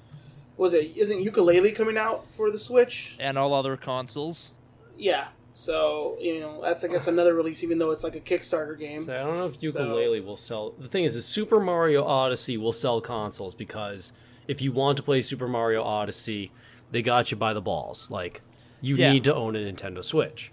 was 0.57 0.73
it 0.73 0.91
isn't 0.95 1.23
Yooka-Laylee 1.23 1.75
coming 1.75 1.97
out 1.97 2.29
for 2.31 2.49
the 2.51 2.57
Switch 2.57 3.15
and 3.19 3.37
all 3.37 3.53
other 3.53 3.77
consoles? 3.77 4.53
Yeah. 4.97 5.27
So 5.57 6.15
you 6.19 6.39
know 6.39 6.61
that's 6.61 6.83
I 6.83 6.87
guess 6.87 7.07
another 7.07 7.33
release, 7.33 7.63
even 7.63 7.79
though 7.79 7.89
it's 7.89 8.03
like 8.03 8.15
a 8.15 8.19
Kickstarter 8.19 8.77
game. 8.77 9.07
So 9.07 9.19
I 9.19 9.23
don't 9.23 9.39
know 9.39 9.47
if 9.47 9.59
Yooka-Laylee 9.59 10.19
so. 10.19 10.23
will 10.23 10.37
sell. 10.37 10.71
The 10.77 10.87
thing 10.87 11.03
is, 11.03 11.15
is 11.15 11.25
Super 11.25 11.59
Mario 11.59 12.03
Odyssey 12.03 12.57
will 12.57 12.71
sell 12.71 13.01
consoles 13.01 13.55
because 13.55 14.11
if 14.47 14.61
you 14.61 14.71
want 14.71 14.97
to 14.97 15.03
play 15.03 15.19
Super 15.19 15.47
Mario 15.47 15.81
Odyssey, 15.81 16.51
they 16.91 17.01
got 17.01 17.31
you 17.31 17.37
by 17.37 17.53
the 17.53 17.61
balls. 17.61 18.11
Like 18.11 18.43
you 18.81 18.97
yeah. 18.97 19.11
need 19.11 19.23
to 19.23 19.33
own 19.33 19.55
a 19.55 19.59
Nintendo 19.59 20.03
Switch. 20.03 20.51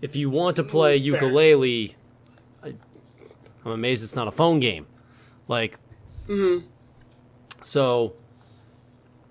If 0.00 0.16
you 0.16 0.28
want 0.28 0.56
to 0.56 0.64
play 0.64 1.00
mm, 1.00 1.04
Yooka-Laylee, 1.12 1.94
I, 2.64 2.68
am 3.64 3.70
amazed 3.70 4.02
it's 4.02 4.16
not 4.16 4.26
a 4.26 4.32
phone 4.32 4.58
game. 4.58 4.88
Like, 5.46 5.78
mm-hmm. 6.26 6.66
so 7.62 8.14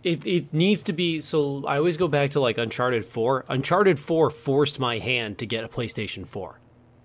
it, 0.04 0.26
it 0.26 0.54
needs 0.54 0.84
to 0.84 0.94
be 0.94 1.20
so 1.20 1.64
i 1.66 1.78
always 1.78 1.98
go 1.98 2.08
back 2.08 2.32
to 2.32 2.40
like 2.40 2.58
uncharted 2.58 3.06
4 3.06 3.46
uncharted 3.50 4.00
4 4.00 4.30
forced 4.30 4.80
my 4.80 5.00
hand 5.00 5.38
to 5.38 5.46
get 5.46 5.64
a 5.64 5.68
playstation 5.68 6.26
4 6.26 6.60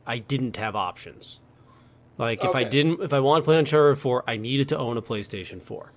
i 0.07 0.19
didn't 0.19 0.57
have 0.57 0.77
options. 0.77 1.41
Like 2.19 2.43
if 2.43 2.55
i 2.55 2.65
didn't 2.65 3.03
if 3.03 3.13
i 3.13 3.21
want 3.21 3.43
to 3.43 3.45
play 3.45 3.59
uncharted 3.59 3.99
4 3.99 4.25
i 4.27 4.37
needed 4.37 4.69
to 4.71 4.79
own 4.79 4.97
a 4.97 5.03
playstation 5.03 5.63
4 5.63 5.93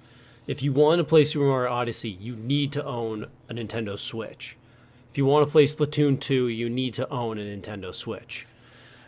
if 0.48 0.62
you 0.62 0.74
want 0.74 1.00
to 1.00 1.04
play 1.04 1.24
super 1.24 1.46
mario 1.46 1.72
odyssey 1.72 2.10
you 2.10 2.36
need 2.36 2.72
to 2.74 2.84
own 2.84 3.28
a 3.50 3.54
nintendo 3.54 3.98
switch. 3.98 4.58
If 5.12 5.18
you 5.18 5.26
want 5.26 5.48
to 5.48 5.52
play 5.52 5.64
splatoon 5.64 6.20
2 6.20 6.48
you 6.48 6.70
need 6.70 6.94
to 6.96 7.10
own 7.10 7.38
a 7.38 7.42
nintendo 7.42 7.94
switch. 7.94 8.46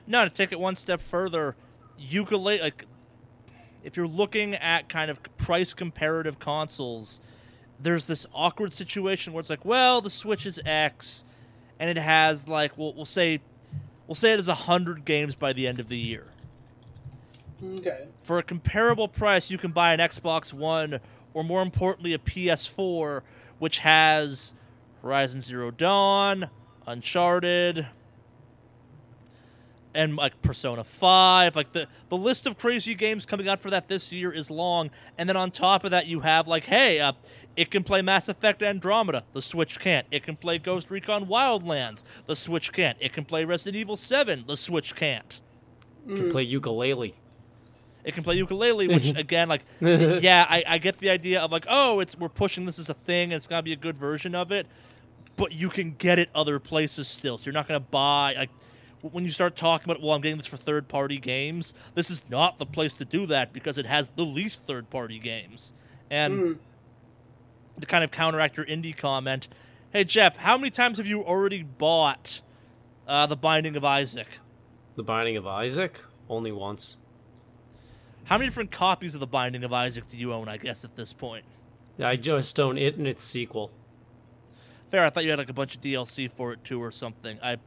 No 0.08 0.24
to 0.24 0.30
take 0.30 0.52
it 0.52 0.60
one 0.60 0.76
step 0.76 1.02
further 1.02 1.56
Yooka-Laylee 2.00 2.62
like 2.62 2.86
if 3.84 3.98
you're 3.98 4.08
looking 4.08 4.56
at 4.56 4.88
kind 4.88 5.12
of 5.12 5.22
price 5.38 5.74
comparative 5.74 6.40
consoles 6.40 7.22
there's 7.82 8.06
this 8.06 8.26
awkward 8.34 8.74
situation 8.74 9.34
where 9.34 9.40
it's 9.40 9.50
like, 9.50 9.66
well, 9.66 10.02
the 10.02 10.10
Switch 10.10 10.46
is 10.46 10.60
X, 10.66 11.24
and 11.80 11.90
it 11.90 11.98
has 11.98 12.48
like 12.48 12.78
we'll 12.78 12.94
we'll 12.94 13.06
say 13.06 13.42
we'll 14.08 14.16
say 14.16 14.34
it 14.34 14.40
is 14.40 14.48
hundred 14.48 15.06
games 15.06 15.36
by 15.36 15.54
the 15.54 15.68
end 15.68 15.80
of 15.80 15.88
the 15.88 15.98
year. 15.98 16.28
Okay. 17.78 18.08
For 18.24 18.40
a 18.40 18.44
comparable 18.44 19.08
price, 19.08 19.52
you 19.52 19.58
can 19.58 19.72
buy 19.72 19.94
an 19.94 20.00
Xbox 20.00 20.52
One, 20.52 21.00
or 21.34 21.44
more 21.44 21.62
importantly, 21.62 22.14
a 22.14 22.18
PS4, 22.18 23.22
which 23.60 23.80
has 23.80 24.54
Horizon 25.02 25.42
Zero 25.42 25.70
Dawn, 25.70 26.50
Uncharted, 26.88 27.88
and 29.94 30.16
like 30.16 30.42
Persona 30.42 30.84
5 30.84 31.56
like 31.56 31.74
the 31.74 31.88
the 32.10 32.18
list 32.18 32.48
of 32.48 32.58
crazy 32.58 32.96
games 32.96 33.26
coming 33.26 33.48
out 33.48 33.60
for 33.60 33.70
that 33.70 33.88
this 33.88 34.12
year 34.12 34.32
is 34.32 34.50
long 34.50 34.90
and 35.18 35.28
then 35.28 35.36
on 35.36 35.52
top 35.52 35.84
of 35.84 35.92
that 35.92 36.08
you 36.08 36.22
have 36.22 36.48
like 36.48 36.64
hey 36.64 37.00
uh, 37.00 37.12
it 37.56 37.72
can 37.72 37.84
play 37.84 38.02
Mass 38.02 38.30
Effect 38.30 38.62
Andromeda. 38.62 39.24
The 39.34 39.42
Switch 39.42 39.80
can't. 39.80 40.08
It 40.12 40.24
can 40.24 40.36
play 40.36 40.58
Ghost 40.58 40.90
Recon 40.90 41.26
Wildlands. 41.26 42.04
The 42.26 42.36
Switch 42.36 42.72
can't. 42.72 42.98
It 43.00 43.14
can 43.14 43.26
play 43.26 43.46
Resident 43.46 43.80
Evil 43.80 43.98
7 43.98 44.46
the 44.48 44.58
Switch 44.58 44.96
can't. 44.96 45.42
It 46.08 46.16
can 46.16 46.32
play 46.32 46.46
Yooka-Laylee 46.46 47.14
it 48.04 48.16
can 48.16 48.24
play 48.24 48.36
Yooka-Laylee 48.36 48.88
which 48.88 49.16
again 49.16 49.48
like 49.48 49.62
yeah 49.80 50.48
I, 50.50 50.64
I 50.68 50.78
get 50.80 50.98
the 50.98 51.12
idea 51.12 51.40
of 51.40 51.52
like 51.52 51.66
oh 51.70 52.00
it's 52.00 52.18
we're 52.18 52.30
pushing 52.30 52.66
this 52.66 52.80
as 52.80 52.90
a 52.90 52.96
thing 52.96 53.26
and 53.26 53.34
it's 53.34 53.46
gonna 53.46 53.62
be 53.62 53.74
a 53.74 53.78
good 53.78 53.96
version 53.96 54.34
of 54.34 54.52
it 54.52 54.66
but 55.36 55.52
you 55.52 55.70
can 55.70 55.92
get 55.94 56.20
it 56.20 56.30
other 56.36 56.60
places 56.60 57.08
still. 57.08 57.38
So 57.38 57.46
you're 57.46 57.54
not 57.54 57.68
gonna 57.68 57.80
buy 57.80 58.36
like 58.38 58.50
when 59.02 59.24
you 59.24 59.32
start 59.32 59.56
talking 59.56 59.90
about, 59.90 60.00
well, 60.00 60.12
I'm 60.12 60.22
getting 60.22 60.38
this 60.38 60.46
for 60.46 60.58
third 60.58 60.88
party 60.88 61.18
games, 61.18 61.74
this 61.96 62.12
is 62.12 62.30
not 62.30 62.60
the 62.60 62.68
place 62.68 62.94
to 62.94 63.06
do 63.06 63.26
that 63.26 63.52
because 63.52 63.80
it 63.80 63.88
has 63.88 64.10
the 64.10 64.24
least 64.24 64.68
third 64.68 64.92
party 64.92 65.18
games. 65.18 65.74
And 66.12 66.40
mm. 66.40 66.58
To 67.80 67.86
kind 67.86 68.04
of 68.04 68.12
counteract 68.12 68.58
your 68.58 68.66
indie 68.66 68.96
comment, 68.96 69.48
hey, 69.92 70.04
Jeff, 70.04 70.38
how 70.38 70.58
many 70.58 70.70
times 70.70 70.98
have 70.98 71.08
you 71.08 71.24
already 71.24 71.64
bought 71.64 72.42
uh, 73.08 73.26
The 73.26 73.36
Binding 73.36 73.76
of 73.76 73.86
Isaac? 73.86 74.28
The 74.96 75.04
Binding 75.04 75.38
of 75.38 75.48
Isaac? 75.48 76.00
Only 76.30 76.52
once. 76.52 76.98
How 78.26 78.38
many 78.38 78.48
different 78.48 78.72
copies 78.72 79.14
of 79.16 79.20
The 79.20 79.28
Binding 79.28 79.64
of 79.64 79.74
Isaac 79.74 80.08
do 80.08 80.18
you 80.18 80.34
own, 80.34 80.48
I 80.48 80.58
guess, 80.58 80.86
at 80.86 80.96
this 80.96 81.14
point? 81.14 81.46
I 82.00 82.16
just 82.16 82.60
own 82.60 82.78
it 82.78 82.98
and 82.98 83.08
its 83.08 83.24
sequel. 83.24 83.72
Fair, 84.90 85.06
I 85.06 85.10
thought 85.10 85.24
you 85.24 85.30
had 85.30 85.40
like 85.40 85.50
a 85.50 85.54
bunch 85.54 85.76
of 85.76 85.82
DLC 85.82 86.32
for 86.32 86.54
it 86.54 86.64
too 86.64 86.82
or 86.82 86.92
something. 86.92 87.40
I 87.42 87.58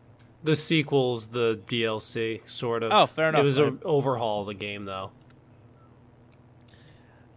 the 0.45 0.55
sequel's 0.55 1.29
the 1.29 1.59
DLC, 1.67 2.47
sort 2.47 2.83
of. 2.83 2.93
Oh, 2.93 3.07
fair 3.07 3.31
enough. 3.31 3.41
It 3.41 3.45
was 3.45 3.59
an 3.59 3.81
overhaul 3.83 4.43
of 4.43 4.49
the 4.49 4.55
game, 4.55 4.85
though. 4.85 5.11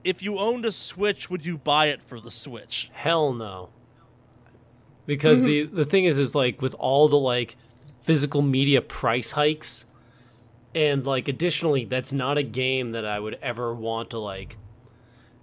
If 0.08 0.22
you 0.22 0.40
owned 0.40 0.66
a 0.66 0.72
Switch, 0.72 1.30
would 1.30 1.46
you 1.46 1.58
buy 1.58 1.88
it 1.88 2.02
for 2.02 2.20
the 2.20 2.32
Switch? 2.32 2.90
Hell 2.94 3.34
no. 3.34 3.70
Because 5.06 5.44
the 5.44 5.64
the 5.72 5.86
thing 5.86 6.06
is, 6.06 6.20
is 6.20 6.34
like 6.34 6.62
with 6.62 6.76
all 6.76 7.10
the 7.10 7.20
like 7.20 7.56
physical 8.02 8.42
media 8.42 8.82
price 8.82 9.32
hikes, 9.32 9.86
and 10.74 11.06
like 11.06 11.28
additionally, 11.28 11.86
that's 11.86 12.14
not 12.14 12.38
a 12.38 12.44
game 12.44 12.92
that 12.92 13.06
I 13.06 13.20
would 13.20 13.38
ever 13.42 13.74
want 13.74 14.12
to 14.12 14.20
like. 14.20 14.58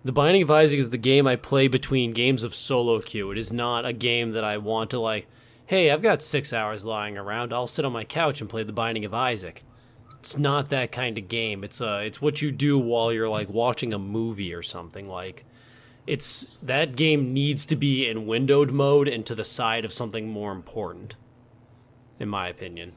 The 0.05 0.13
Binding 0.13 0.43
of 0.43 0.51
Isaac 0.51 0.79
is 0.79 0.91
the 0.91 0.99
game 0.99 1.27
I 1.27 1.37
play 1.37 1.67
between 1.67 2.13
games 2.13 2.43
of 2.43 2.55
solo 2.55 3.01
queue. 3.01 3.31
It 3.31 3.39
is 3.39 3.53
not 3.53 3.87
a 3.87 3.93
game 3.93 4.33
that 4.33 4.45
I 4.45 4.59
want 4.59 4.91
to 4.91 4.99
like 4.99 5.27
hey, 5.67 5.91
I've 5.91 6.03
got 6.03 6.23
six 6.23 6.53
hours 6.53 6.85
lying 6.85 7.17
around. 7.17 7.53
I'll 7.53 7.67
sit 7.67 7.85
on 7.85 7.93
my 7.93 8.05
couch 8.05 8.41
and 8.41 8.51
play 8.51 8.63
The 8.63 8.73
Binding 8.73 9.05
of 9.05 9.15
Isaac. 9.15 9.63
It's 10.25 10.39
not 10.39 10.71
that 10.71 10.91
kind 10.91 11.19
of 11.19 11.29
game. 11.29 11.63
It's 11.65 11.83
uh 11.83 12.01
it's 12.03 12.23
what 12.23 12.41
you 12.41 12.51
do 12.51 12.79
while 12.79 13.13
you're 13.13 13.29
like 13.29 13.51
watching 13.51 13.93
a 13.93 13.99
movie 13.99 14.55
or 14.55 14.63
something 14.63 15.07
like 15.07 15.45
it's 16.07 16.51
that 16.63 16.97
game 16.97 17.35
needs 17.35 17.67
to 17.67 17.77
be 17.77 18.09
in 18.09 18.27
windowed 18.27 18.71
mode 18.71 19.07
and 19.07 19.27
to 19.27 19.35
the 19.35 19.45
side 19.45 19.85
of 19.85 19.93
something 19.93 20.27
more 20.27 20.51
important 20.51 21.17
in 22.19 22.31
my 22.31 22.49
opinion. 22.49 22.93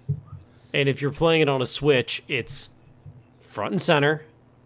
And 0.73 0.87
if 0.87 1.01
you're 1.01 1.11
playing 1.11 1.41
it 1.41 1.49
on 1.49 1.61
a 1.61 1.65
Switch, 1.65 2.23
it's 2.29 2.69
front 3.39 3.73
and 3.73 3.81
center. 3.81 4.23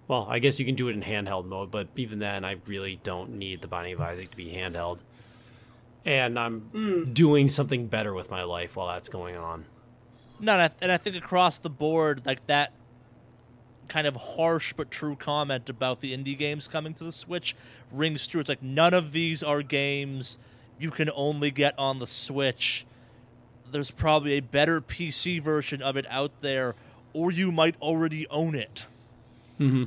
Well, 0.07 0.27
I 0.29 0.37
guess 0.37 0.59
you 0.59 0.65
can 0.67 0.75
do 0.75 0.87
it 0.87 0.93
in 0.93 1.01
handheld 1.01 1.45
mode, 1.45 1.71
but 1.71 1.87
even 1.95 2.19
then 2.19 2.45
I 2.45 2.57
really 2.67 2.99
don't 3.01 3.39
need 3.39 3.63
the 3.63 3.67
Binding 3.67 3.93
of 3.93 4.01
Isaac 4.01 4.29
to 4.29 4.37
be 4.37 4.51
handheld. 4.51 4.99
And 6.05 6.37
I'm 6.37 6.69
mm. 6.71 7.11
doing 7.11 7.47
something 7.47 7.87
better 7.87 8.13
with 8.13 8.29
my 8.29 8.43
life 8.43 8.75
while 8.75 8.87
that's 8.87 9.09
going 9.09 9.35
on. 9.35 9.65
No, 10.41 10.53
and 10.53 10.61
I, 10.63 10.69
and 10.81 10.91
I 10.91 10.97
think 10.97 11.15
across 11.15 11.59
the 11.59 11.69
board, 11.69 12.25
like 12.25 12.45
that 12.47 12.73
kind 13.87 14.07
of 14.07 14.15
harsh 14.15 14.73
but 14.73 14.89
true 14.89 15.15
comment 15.15 15.69
about 15.69 15.99
the 15.99 16.17
indie 16.17 16.37
games 16.37 16.67
coming 16.67 16.93
to 16.95 17.03
the 17.03 17.11
Switch 17.11 17.55
rings 17.91 18.25
true. 18.25 18.41
It's 18.41 18.49
like 18.49 18.63
none 18.63 18.93
of 18.93 19.11
these 19.11 19.43
are 19.43 19.61
games 19.61 20.39
you 20.79 20.89
can 20.89 21.11
only 21.13 21.51
get 21.51 21.77
on 21.77 21.99
the 21.99 22.07
Switch. 22.07 22.85
There's 23.71 23.91
probably 23.91 24.33
a 24.33 24.39
better 24.39 24.81
PC 24.81 25.41
version 25.41 25.81
of 25.81 25.95
it 25.95 26.05
out 26.09 26.31
there, 26.41 26.73
or 27.13 27.31
you 27.31 27.51
might 27.51 27.75
already 27.79 28.27
own 28.29 28.55
it. 28.55 28.85
Mm-hmm. 29.59 29.83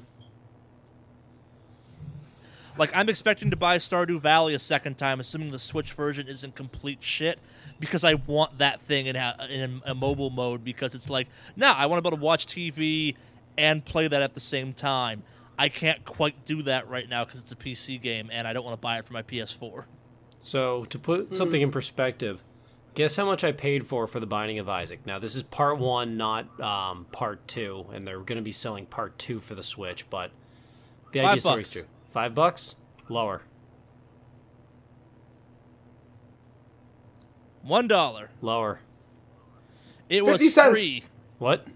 Like 2.79 2.91
I'm 2.95 3.09
expecting 3.09 3.51
to 3.51 3.57
buy 3.57 3.79
Stardew 3.79 4.21
Valley 4.21 4.55
a 4.55 4.59
second 4.61 4.99
time, 4.99 5.19
assuming 5.19 5.51
the 5.51 5.59
Switch 5.59 5.93
version 5.93 6.29
isn't 6.29 6.55
complete 6.55 7.03
shit 7.03 7.41
because 7.81 8.05
I 8.05 8.15
want 8.15 8.59
that 8.59 8.81
thing 8.81 9.07
in 9.07 9.17
a, 9.17 9.47
in 9.51 9.83
a 9.85 9.95
mobile 9.95 10.31
mode 10.31 10.65
because 10.65 10.95
it's 10.95 11.11
like, 11.11 11.29
nah, 11.57 11.73
I 11.73 11.87
want 11.87 11.99
to 11.99 12.03
be 12.03 12.09
able 12.09 12.19
to 12.19 12.25
watch 12.25 12.47
TV 12.47 13.17
and 13.57 13.85
play 13.85 14.09
that 14.09 14.23
at 14.23 14.35
the 14.35 14.41
same 14.41 14.73
time. 14.73 15.23
I 15.59 15.69
can't 15.69 16.05
quite 16.05 16.45
do 16.45 16.63
that 16.63 16.89
right 16.89 17.09
now 17.09 17.25
because 17.25 17.41
it's 17.41 17.53
a 17.53 17.57
PC 17.57 18.01
game 18.01 18.29
and 18.33 18.47
I 18.47 18.53
don't 18.53 18.65
want 18.65 18.77
to 18.77 18.81
buy 18.81 18.99
it 18.99 19.05
for 19.05 19.13
my 19.13 19.23
PS4. 19.23 19.85
So, 20.41 20.85
to 20.87 20.99
put 20.99 21.33
something 21.33 21.63
in 21.63 21.71
perspective, 21.71 22.43
guess 22.95 23.17
how 23.17 23.25
much 23.25 23.45
I 23.45 23.53
paid 23.53 23.87
for 23.87 24.07
for 24.07 24.21
The 24.21 24.27
Binding 24.27 24.59
of 24.59 24.69
Isaac. 24.69 25.07
Now, 25.07 25.19
this 25.19 25.37
is 25.37 25.43
part 25.43 25.79
one, 25.79 26.17
not 26.17 26.61
um, 26.61 27.07
part 27.13 27.47
two, 27.49 27.87
and 27.93 28.07
they're 28.07 28.19
going 28.19 28.37
to 28.37 28.43
be 28.43 28.53
selling 28.53 28.85
part 28.85 29.19
two 29.19 29.41
for 29.41 29.55
the 29.55 29.63
Switch, 29.63 30.09
but 30.11 30.31
the 31.13 31.23
Five 31.23 31.39
idea 31.39 31.53
is 31.61 31.73
true. 31.73 31.83
Five 32.11 32.35
bucks? 32.35 32.77
Lower. 33.09 33.43
One 37.65 37.89
dollar. 37.89 38.31
Lower. 38.43 38.81
It 40.09 40.25
was 40.25 40.53
cents. 40.53 40.79
free. 40.79 41.05
What? 41.39 41.67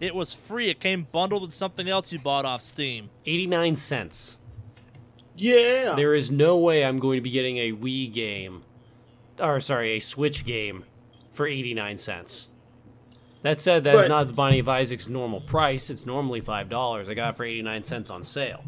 It 0.00 0.14
was 0.14 0.32
free. 0.32 0.70
It 0.70 0.80
came 0.80 1.06
bundled 1.12 1.42
with 1.42 1.52
something 1.52 1.88
else 1.88 2.10
you 2.10 2.18
bought 2.18 2.46
off 2.46 2.62
Steam. 2.62 3.10
89 3.26 3.76
cents. 3.76 4.38
Yeah. 5.36 5.94
There 5.94 6.14
is 6.14 6.30
no 6.30 6.56
way 6.56 6.84
I'm 6.84 6.98
going 6.98 7.18
to 7.18 7.22
be 7.22 7.30
getting 7.30 7.58
a 7.58 7.72
Wii 7.72 8.12
game, 8.12 8.62
or 9.38 9.60
sorry, 9.60 9.96
a 9.96 10.00
Switch 10.00 10.46
game 10.46 10.84
for 11.32 11.46
89 11.46 11.98
cents. 11.98 12.48
That 13.42 13.60
said, 13.60 13.84
that 13.84 13.94
but, 13.94 14.02
is 14.02 14.08
not 14.08 14.26
the 14.26 14.32
Binding 14.32 14.60
of 14.60 14.68
Isaac's 14.68 15.08
normal 15.08 15.40
price. 15.40 15.90
It's 15.90 16.06
normally 16.06 16.40
$5. 16.40 17.10
I 17.10 17.14
got 17.14 17.30
it 17.30 17.36
for 17.36 17.44
89 17.44 17.82
cents 17.82 18.10
on 18.10 18.22
sale. 18.22 18.64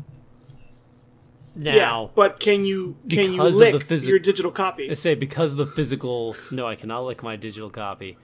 Now, 1.54 1.74
yeah, 1.74 2.08
but 2.14 2.40
can 2.40 2.64
you 2.64 2.96
can 3.10 3.32
you 3.32 3.42
lick 3.42 3.74
phys- 3.74 4.08
your 4.08 4.18
digital 4.18 4.50
copy? 4.50 4.90
I 4.90 4.94
say 4.94 5.14
because 5.14 5.52
of 5.52 5.58
the 5.58 5.66
physical. 5.66 6.34
No, 6.50 6.66
I 6.66 6.76
cannot 6.76 7.04
lick 7.04 7.22
my 7.22 7.36
digital 7.36 7.68
copy. 7.68 8.16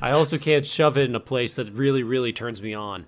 I 0.00 0.10
also 0.12 0.38
can't 0.38 0.64
shove 0.66 0.96
it 0.98 1.08
in 1.08 1.14
a 1.14 1.20
place 1.20 1.56
that 1.56 1.72
really, 1.72 2.02
really 2.02 2.32
turns 2.32 2.60
me 2.60 2.74
on. 2.74 3.06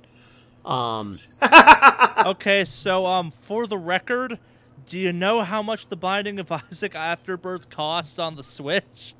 Um. 0.64 1.18
okay, 2.26 2.64
so 2.64 3.06
um, 3.06 3.30
for 3.30 3.66
the 3.66 3.78
record, 3.78 4.38
do 4.86 4.98
you 4.98 5.12
know 5.12 5.42
how 5.42 5.62
much 5.62 5.88
the 5.88 5.96
Binding 5.96 6.38
of 6.38 6.50
Isaac 6.70 6.94
Afterbirth 6.94 7.68
costs 7.68 8.18
on 8.18 8.36
the 8.36 8.42
Switch? 8.42 9.14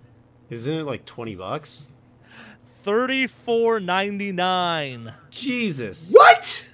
Isn't 0.48 0.74
it 0.74 0.84
like 0.84 1.04
twenty 1.04 1.34
bucks? 1.34 1.86
Thirty 2.82 3.26
four 3.26 3.78
ninety 3.78 4.32
nine. 4.32 5.12
Jesus. 5.30 6.10
What? 6.12 6.69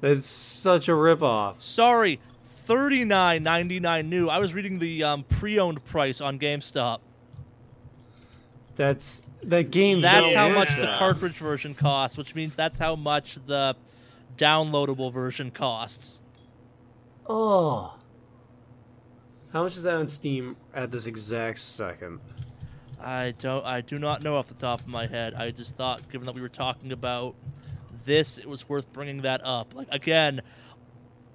That's 0.00 0.26
such 0.26 0.88
a 0.88 0.92
ripoff. 0.92 1.60
Sorry, 1.60 2.20
thirty 2.64 3.04
nine 3.04 3.42
ninety 3.42 3.80
nine 3.80 4.08
new. 4.08 4.28
I 4.28 4.38
was 4.38 4.54
reading 4.54 4.78
the 4.78 5.02
um, 5.04 5.24
pre 5.24 5.58
owned 5.58 5.84
price 5.84 6.20
on 6.20 6.38
GameStop. 6.38 7.00
That's 8.76 9.26
that 9.42 9.70
game. 9.70 10.00
That's 10.00 10.32
how 10.32 10.48
much 10.48 10.68
the 10.76 10.94
cartridge 10.98 11.38
version 11.38 11.74
costs, 11.74 12.16
which 12.16 12.34
means 12.34 12.54
that's 12.54 12.78
how 12.78 12.94
much 12.94 13.38
the 13.46 13.76
downloadable 14.36 15.12
version 15.12 15.50
costs. 15.50 16.22
Oh. 17.28 17.94
How 19.52 19.62
much 19.64 19.76
is 19.76 19.82
that 19.82 19.96
on 19.96 20.08
Steam 20.08 20.56
at 20.74 20.90
this 20.90 21.06
exact 21.06 21.58
second? 21.58 22.20
I 23.00 23.34
don't. 23.38 23.64
I 23.64 23.80
do 23.80 23.98
not 23.98 24.22
know 24.22 24.36
off 24.36 24.48
the 24.48 24.54
top 24.54 24.80
of 24.80 24.88
my 24.88 25.06
head. 25.06 25.34
I 25.34 25.50
just 25.50 25.76
thought, 25.76 26.08
given 26.10 26.26
that 26.26 26.34
we 26.34 26.40
were 26.40 26.48
talking 26.48 26.92
about 26.92 27.34
this, 28.08 28.38
it 28.38 28.48
was 28.48 28.68
worth 28.68 28.92
bringing 28.92 29.22
that 29.22 29.40
up. 29.44 29.74
Like 29.74 29.86
again, 29.92 30.40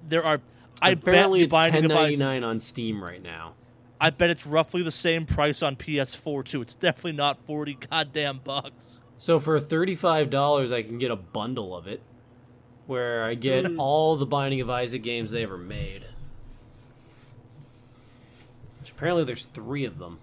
there 0.06 0.26
are. 0.26 0.42
I 0.82 0.90
Apparently 0.92 1.46
bet 1.46 1.68
it's 1.68 1.72
ten 1.72 1.88
ninety 1.88 2.18
nine 2.18 2.44
on 2.44 2.60
Steam 2.60 3.02
right 3.02 3.24
now. 3.24 3.54
I 4.02 4.10
bet 4.10 4.30
it's 4.30 4.46
roughly 4.46 4.84
the 4.84 4.92
same 4.92 5.26
price 5.26 5.64
on 5.64 5.78
PS4 5.78 6.44
too. 6.44 6.62
It's 6.62 6.76
definitely 6.76 7.14
not 7.14 7.38
forty 7.46 7.76
goddamn 7.76 8.42
bucks. 8.44 9.02
So 9.18 9.40
for 9.40 9.58
thirty 9.62 9.96
five 9.96 10.30
dollars, 10.30 10.74
I 10.74 10.84
can 10.84 10.98
get 10.98 11.10
a 11.10 11.16
bundle 11.16 11.74
of 11.74 11.88
it, 11.88 12.02
where 12.86 13.24
I 13.24 13.36
get 13.36 13.64
mm. 13.64 13.80
all 13.80 14.18
the 14.18 14.26
Binding 14.26 14.60
of 14.60 14.70
Isaac 14.70 15.04
games 15.04 15.32
they 15.32 15.44
ever 15.44 15.58
made. 15.58 16.06
Which 18.82 18.92
apparently 18.92 19.24
there's 19.24 19.46
three 19.46 19.86
of 19.86 20.00
them. 20.00 20.20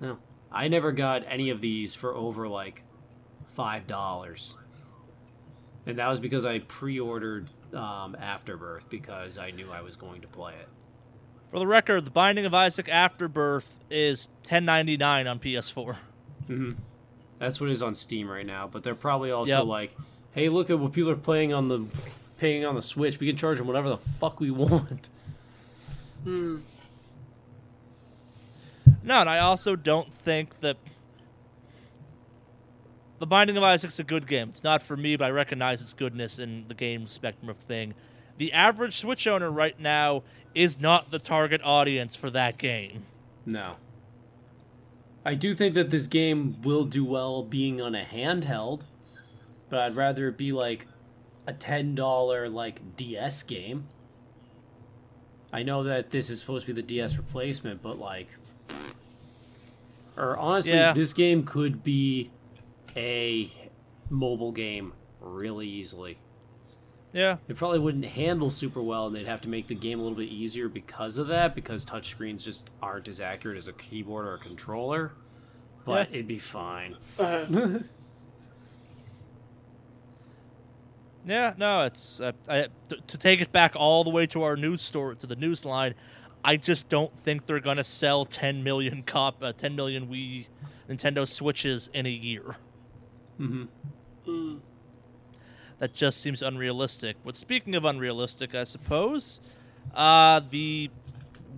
No, 0.00 0.16
I 0.50 0.68
never 0.68 0.92
got 0.92 1.24
any 1.28 1.50
of 1.50 1.60
these 1.60 1.94
for 1.94 2.14
over 2.14 2.48
like 2.48 2.84
five 3.54 3.86
dollars, 3.86 4.56
and 5.86 5.98
that 5.98 6.08
was 6.08 6.20
because 6.20 6.44
I 6.44 6.60
pre-ordered 6.60 7.48
um, 7.74 8.16
Afterbirth 8.20 8.88
because 8.88 9.38
I 9.38 9.50
knew 9.50 9.70
I 9.70 9.80
was 9.82 9.96
going 9.96 10.20
to 10.22 10.28
play 10.28 10.54
it. 10.54 10.68
For 11.50 11.58
the 11.58 11.66
record, 11.66 12.04
The 12.04 12.10
Binding 12.10 12.46
of 12.46 12.54
Isaac 12.54 12.88
Afterbirth 12.88 13.78
is 13.90 14.28
ten 14.42 14.64
ninety 14.64 14.96
nine 14.96 15.26
on 15.26 15.38
PS4. 15.38 15.96
Mm-hmm. 16.48 16.72
That's 17.38 17.60
what 17.60 17.70
is 17.70 17.82
on 17.82 17.94
Steam 17.94 18.30
right 18.30 18.46
now, 18.46 18.68
but 18.70 18.82
they're 18.82 18.94
probably 18.94 19.30
also 19.30 19.58
yep. 19.58 19.66
like, 19.66 19.96
"Hey, 20.32 20.48
look 20.48 20.70
at 20.70 20.78
what 20.78 20.92
people 20.92 21.10
are 21.10 21.16
playing 21.16 21.52
on 21.52 21.68
the 21.68 21.84
paying 22.38 22.64
on 22.64 22.74
the 22.74 22.82
Switch. 22.82 23.18
We 23.20 23.26
can 23.26 23.36
charge 23.36 23.58
them 23.58 23.66
whatever 23.66 23.88
the 23.88 23.98
fuck 23.98 24.40
we 24.40 24.50
want." 24.52 25.10
Hmm. 26.24 26.58
No, 29.02 29.20
and 29.20 29.28
I 29.28 29.40
also 29.40 29.74
don't 29.74 30.12
think 30.12 30.60
that 30.60 30.76
the 33.22 33.26
Binding 33.26 33.56
of 33.56 33.62
Isaac's 33.62 34.00
a 34.00 34.02
good 34.02 34.26
game. 34.26 34.48
It's 34.48 34.64
not 34.64 34.82
for 34.82 34.96
me, 34.96 35.14
but 35.14 35.26
I 35.26 35.30
recognize 35.30 35.80
its 35.80 35.92
goodness 35.92 36.40
in 36.40 36.64
the 36.66 36.74
game 36.74 37.06
spectrum 37.06 37.48
of 37.48 37.56
thing. 37.56 37.94
The 38.36 38.52
average 38.52 38.98
Switch 38.98 39.28
owner 39.28 39.48
right 39.48 39.78
now 39.78 40.24
is 40.56 40.80
not 40.80 41.12
the 41.12 41.20
target 41.20 41.60
audience 41.62 42.16
for 42.16 42.30
that 42.30 42.58
game. 42.58 43.04
No. 43.46 43.76
I 45.24 45.34
do 45.34 45.54
think 45.54 45.76
that 45.76 45.90
this 45.90 46.08
game 46.08 46.60
will 46.62 46.84
do 46.84 47.04
well 47.04 47.44
being 47.44 47.80
on 47.80 47.94
a 47.94 48.02
handheld, 48.02 48.80
but 49.70 49.78
I'd 49.78 49.94
rather 49.94 50.26
it 50.26 50.36
be 50.36 50.50
like 50.50 50.88
a 51.46 51.52
$10 51.52 52.52
like 52.52 52.96
DS 52.96 53.44
game. 53.44 53.86
I 55.52 55.62
know 55.62 55.84
that 55.84 56.10
this 56.10 56.28
is 56.28 56.40
supposed 56.40 56.66
to 56.66 56.74
be 56.74 56.82
the 56.82 56.84
DS 56.84 57.16
replacement, 57.16 57.82
but 57.82 58.00
like 58.00 58.30
or 60.16 60.36
honestly, 60.36 60.72
yeah. 60.72 60.92
this 60.92 61.12
game 61.12 61.44
could 61.44 61.84
be 61.84 62.32
a 62.96 63.52
mobile 64.10 64.52
game 64.52 64.92
really 65.20 65.66
easily. 65.68 66.18
Yeah. 67.12 67.36
It 67.48 67.56
probably 67.56 67.78
wouldn't 67.78 68.06
handle 68.06 68.50
super 68.50 68.82
well, 68.82 69.06
and 69.06 69.14
they'd 69.14 69.26
have 69.26 69.42
to 69.42 69.48
make 69.48 69.68
the 69.68 69.74
game 69.74 70.00
a 70.00 70.02
little 70.02 70.16
bit 70.16 70.30
easier 70.30 70.68
because 70.68 71.18
of 71.18 71.28
that, 71.28 71.54
because 71.54 71.84
touchscreens 71.84 72.44
just 72.44 72.70
aren't 72.82 73.08
as 73.08 73.20
accurate 73.20 73.58
as 73.58 73.68
a 73.68 73.72
keyboard 73.72 74.26
or 74.26 74.34
a 74.34 74.38
controller. 74.38 75.12
But 75.84 76.08
yeah. 76.08 76.14
it'd 76.14 76.28
be 76.28 76.38
fine. 76.38 76.96
Uh-huh. 77.18 77.80
yeah, 81.26 81.54
no, 81.56 81.82
it's 81.82 82.20
uh, 82.20 82.32
I, 82.48 82.68
to, 82.88 82.96
to 83.08 83.18
take 83.18 83.40
it 83.40 83.52
back 83.52 83.72
all 83.76 84.04
the 84.04 84.10
way 84.10 84.26
to 84.28 84.42
our 84.42 84.56
news 84.56 84.80
store 84.80 85.14
to 85.14 85.26
the 85.26 85.36
news 85.36 85.64
line. 85.64 85.94
I 86.44 86.56
just 86.56 86.88
don't 86.88 87.16
think 87.18 87.46
they're 87.46 87.60
gonna 87.60 87.84
sell 87.84 88.24
10 88.24 88.64
million 88.64 89.02
cop, 89.02 89.42
uh, 89.42 89.52
10 89.52 89.76
million 89.76 90.08
Wii 90.08 90.46
Nintendo 90.88 91.26
Switches 91.28 91.88
in 91.92 92.06
a 92.06 92.10
year. 92.10 92.56
Mm-hmm. 93.42 93.64
Mm. 94.30 94.60
That 95.78 95.92
just 95.94 96.20
seems 96.20 96.42
unrealistic. 96.42 97.16
But 97.24 97.36
speaking 97.36 97.74
of 97.74 97.84
unrealistic, 97.84 98.54
I 98.54 98.64
suppose, 98.64 99.40
uh, 99.94 100.40
the 100.48 100.90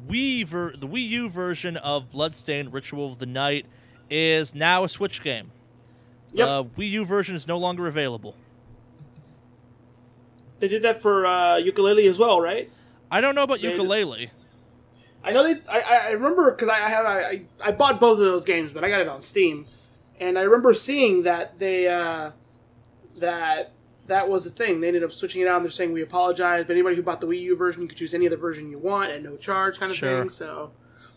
Wii 0.08 0.46
ver- 0.46 0.76
the 0.76 0.86
Wii 0.88 1.08
U 1.10 1.28
version 1.28 1.76
of 1.76 2.10
Bloodstained 2.10 2.72
Ritual 2.72 3.06
of 3.12 3.18
the 3.18 3.26
Night 3.26 3.66
is 4.08 4.54
now 4.54 4.84
a 4.84 4.88
Switch 4.88 5.22
game. 5.22 5.50
Yep. 6.32 6.48
Uh, 6.48 6.64
Wii 6.78 6.90
U 6.90 7.04
version 7.04 7.34
is 7.36 7.46
no 7.46 7.58
longer 7.58 7.86
available. 7.86 8.34
They 10.60 10.68
did 10.68 10.82
that 10.82 11.02
for 11.02 11.26
uh, 11.26 11.56
Yooka-Laylee 11.56 12.08
as 12.08 12.18
well, 12.18 12.40
right? 12.40 12.70
I 13.10 13.20
don't 13.20 13.34
know 13.34 13.42
about 13.42 13.60
They- 13.60 13.76
Yooka-Laylee. 13.76 14.30
I 15.22 15.32
know 15.32 15.42
they. 15.42 15.58
I, 15.70 15.80
I 15.80 15.96
I 15.96 16.10
remember 16.10 16.50
because 16.50 16.68
I, 16.68 16.84
I 16.84 16.88
have 16.90 17.06
I, 17.06 17.42
I 17.62 17.72
bought 17.72 17.98
both 17.98 18.18
of 18.18 18.24
those 18.26 18.44
games, 18.44 18.72
but 18.74 18.84
I 18.84 18.90
got 18.90 19.00
it 19.00 19.08
on 19.08 19.22
Steam, 19.22 19.64
and 20.20 20.38
I 20.38 20.42
remember 20.42 20.74
seeing 20.74 21.22
that 21.24 21.58
they 21.58 21.88
uh, 21.88 22.30
that 23.18 23.72
that 24.06 24.28
was 24.28 24.44
the 24.44 24.50
thing. 24.50 24.80
They 24.80 24.88
ended 24.88 25.02
up 25.02 25.12
switching 25.12 25.40
it 25.42 25.48
out. 25.48 25.56
and 25.56 25.64
They're 25.64 25.70
saying 25.72 25.92
we 25.92 26.02
apologize, 26.02 26.64
but 26.64 26.72
anybody 26.72 26.96
who 26.96 27.02
bought 27.02 27.20
the 27.20 27.26
Wii 27.26 27.40
U 27.42 27.56
version, 27.56 27.82
you 27.82 27.88
could 27.88 27.96
choose 27.98 28.12
any 28.14 28.26
other 28.26 28.36
version 28.36 28.70
you 28.70 28.78
want 28.78 29.10
at 29.10 29.22
no 29.22 29.36
charge, 29.36 29.78
kind 29.78 29.90
of 29.90 29.96
Sure. 29.96 30.20
thing. 30.20 30.28
So 30.28 30.72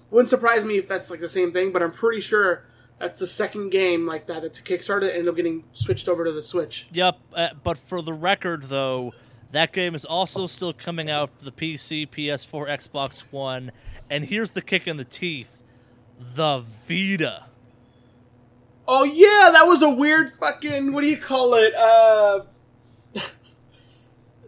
wouldn't 0.09 0.29
surprise 0.29 0.63
me 0.63 0.77
if 0.77 0.87
that's 0.87 1.09
like 1.09 1.19
the 1.19 1.27
same 1.29 1.51
thing. 1.51 1.71
But 1.73 1.83
I'm 1.83 1.91
pretty 1.91 2.21
sure 2.21 2.65
that's 2.97 3.19
the 3.19 3.27
second 3.27 3.69
game 3.71 4.05
like 4.05 4.27
that 4.27 4.41
that's 4.41 4.59
a 4.59 4.63
Kickstarter 4.63 5.09
ended 5.09 5.27
up 5.27 5.35
getting 5.35 5.65
switched 5.73 6.07
over 6.07 6.23
to 6.23 6.31
the 6.31 6.41
Switch. 6.43 6.87
Yep, 6.93 7.17
uh, 7.33 7.49
but 7.63 7.77
for 7.77 8.01
the 8.01 8.13
record, 8.13 8.63
though, 8.63 9.13
that 9.51 9.73
game 9.73 9.93
is 9.93 10.05
also 10.05 10.45
still 10.45 10.71
coming 10.73 11.09
out 11.09 11.29
for 11.37 11.43
the 11.45 11.51
PC, 11.51 12.07
PS4, 12.09 12.67
Xbox 12.69 13.19
One, 13.31 13.71
and 14.09 14.25
here's 14.25 14.53
the 14.53 14.61
kick 14.61 14.87
in 14.87 14.95
the 14.97 15.05
teeth: 15.05 15.61
the 16.35 16.59
Vita. 16.87 17.46
Oh 18.87 19.03
yeah, 19.03 19.49
that 19.53 19.63
was 19.67 19.81
a 19.81 19.89
weird 19.89 20.31
fucking 20.33 20.93
what 20.93 21.01
do 21.01 21.07
you 21.07 21.17
call 21.17 21.53
it? 21.55 21.73
Uh 21.75 22.43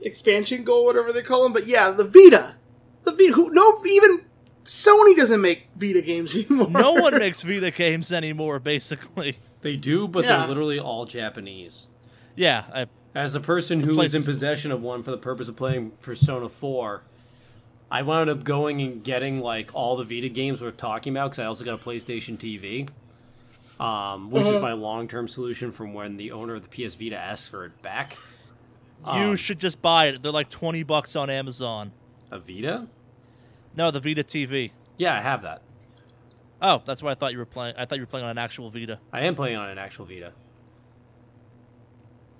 expansion 0.01 0.63
goal, 0.63 0.85
whatever 0.85 1.11
they 1.11 1.21
call 1.21 1.43
them. 1.43 1.53
But 1.53 1.67
yeah, 1.67 1.91
the 1.91 2.05
Vita. 2.05 2.55
The 3.03 3.11
Vita 3.11 3.33
who 3.33 3.51
no 3.51 3.83
even 3.85 4.25
Sony 4.65 5.15
doesn't 5.15 5.41
make 5.41 5.67
Vita 5.75 6.01
games 6.01 6.35
anymore. 6.49 6.69
No 6.69 6.93
one 6.93 7.17
makes 7.17 7.41
Vita 7.41 7.71
games 7.71 8.11
anymore, 8.11 8.59
basically. 8.59 9.39
They 9.61 9.75
do, 9.75 10.07
but 10.07 10.23
Yeah. 10.25 10.39
they're 10.39 10.47
literally 10.47 10.79
all 10.79 11.05
Japanese. 11.05 11.87
Yeah, 12.35 12.65
I, 12.73 12.85
As 13.13 13.35
a 13.35 13.39
person 13.41 13.81
who 13.81 13.95
place 13.95 14.09
is 14.09 14.15
in 14.15 14.23
possession 14.23 14.71
of 14.71 14.81
one 14.81 15.03
for 15.03 15.11
the 15.11 15.17
purpose 15.17 15.47
of 15.49 15.55
playing 15.57 15.91
Persona 16.01 16.47
4, 16.47 17.01
I 17.91 18.03
wound 18.03 18.29
up 18.29 18.43
going 18.43 18.79
and 18.81 19.03
getting 19.03 19.41
like 19.41 19.71
all 19.73 19.97
the 19.97 20.03
Vita 20.05 20.29
games 20.29 20.61
we're 20.61 20.71
talking 20.71 21.11
about 21.13 21.31
because 21.31 21.39
I 21.39 21.45
also 21.45 21.65
got 21.65 21.73
a 21.73 21.83
PlayStation 21.83 22.37
TV, 22.37 22.87
um, 23.79 24.29
which 24.31 24.43
Uh-huh. 24.45 24.55
is 24.57 24.61
my 24.61 24.73
long-term 24.73 25.27
solution 25.27 25.71
from 25.71 25.93
when 25.93 26.17
the 26.17 26.31
owner 26.31 26.55
of 26.55 26.67
the 26.67 26.69
PS 26.87 26.95
Vita 26.95 27.15
asked 27.17 27.49
for 27.49 27.65
it 27.65 27.81
back. 27.81 28.17
you 29.05 29.09
Um, 29.11 29.35
should 29.37 29.59
just 29.59 29.81
buy 29.81 30.07
it. 30.07 30.21
They're 30.21 30.31
like 30.31 30.49
twenty 30.49 30.83
bucks 30.83 31.15
on 31.15 31.29
Amazon. 31.29 31.91
a 32.31 32.37
Vita? 32.39 32.87
No, 33.75 33.89
the 33.91 33.99
Vita 34.01 34.23
TV. 34.23 34.71
Yeah, 34.97 35.17
I 35.17 35.21
have 35.21 35.41
that. 35.43 35.61
Oh, 36.61 36.81
that's 36.85 37.01
why 37.01 37.11
I 37.11 37.15
thought 37.15 37.31
you 37.31 37.37
were 37.37 37.45
playing. 37.45 37.75
I 37.77 37.85
thought 37.85 37.95
you 37.95 38.01
were 38.01 38.07
playing 38.07 38.25
on 38.25 38.31
an 38.31 38.37
actual 38.37 38.69
Vita. 38.69 38.99
I 39.13 39.21
am 39.21 39.33
playing 39.35 39.55
on 39.55 39.69
an 39.69 39.77
actual 39.77 40.05
Vita. 40.05 40.33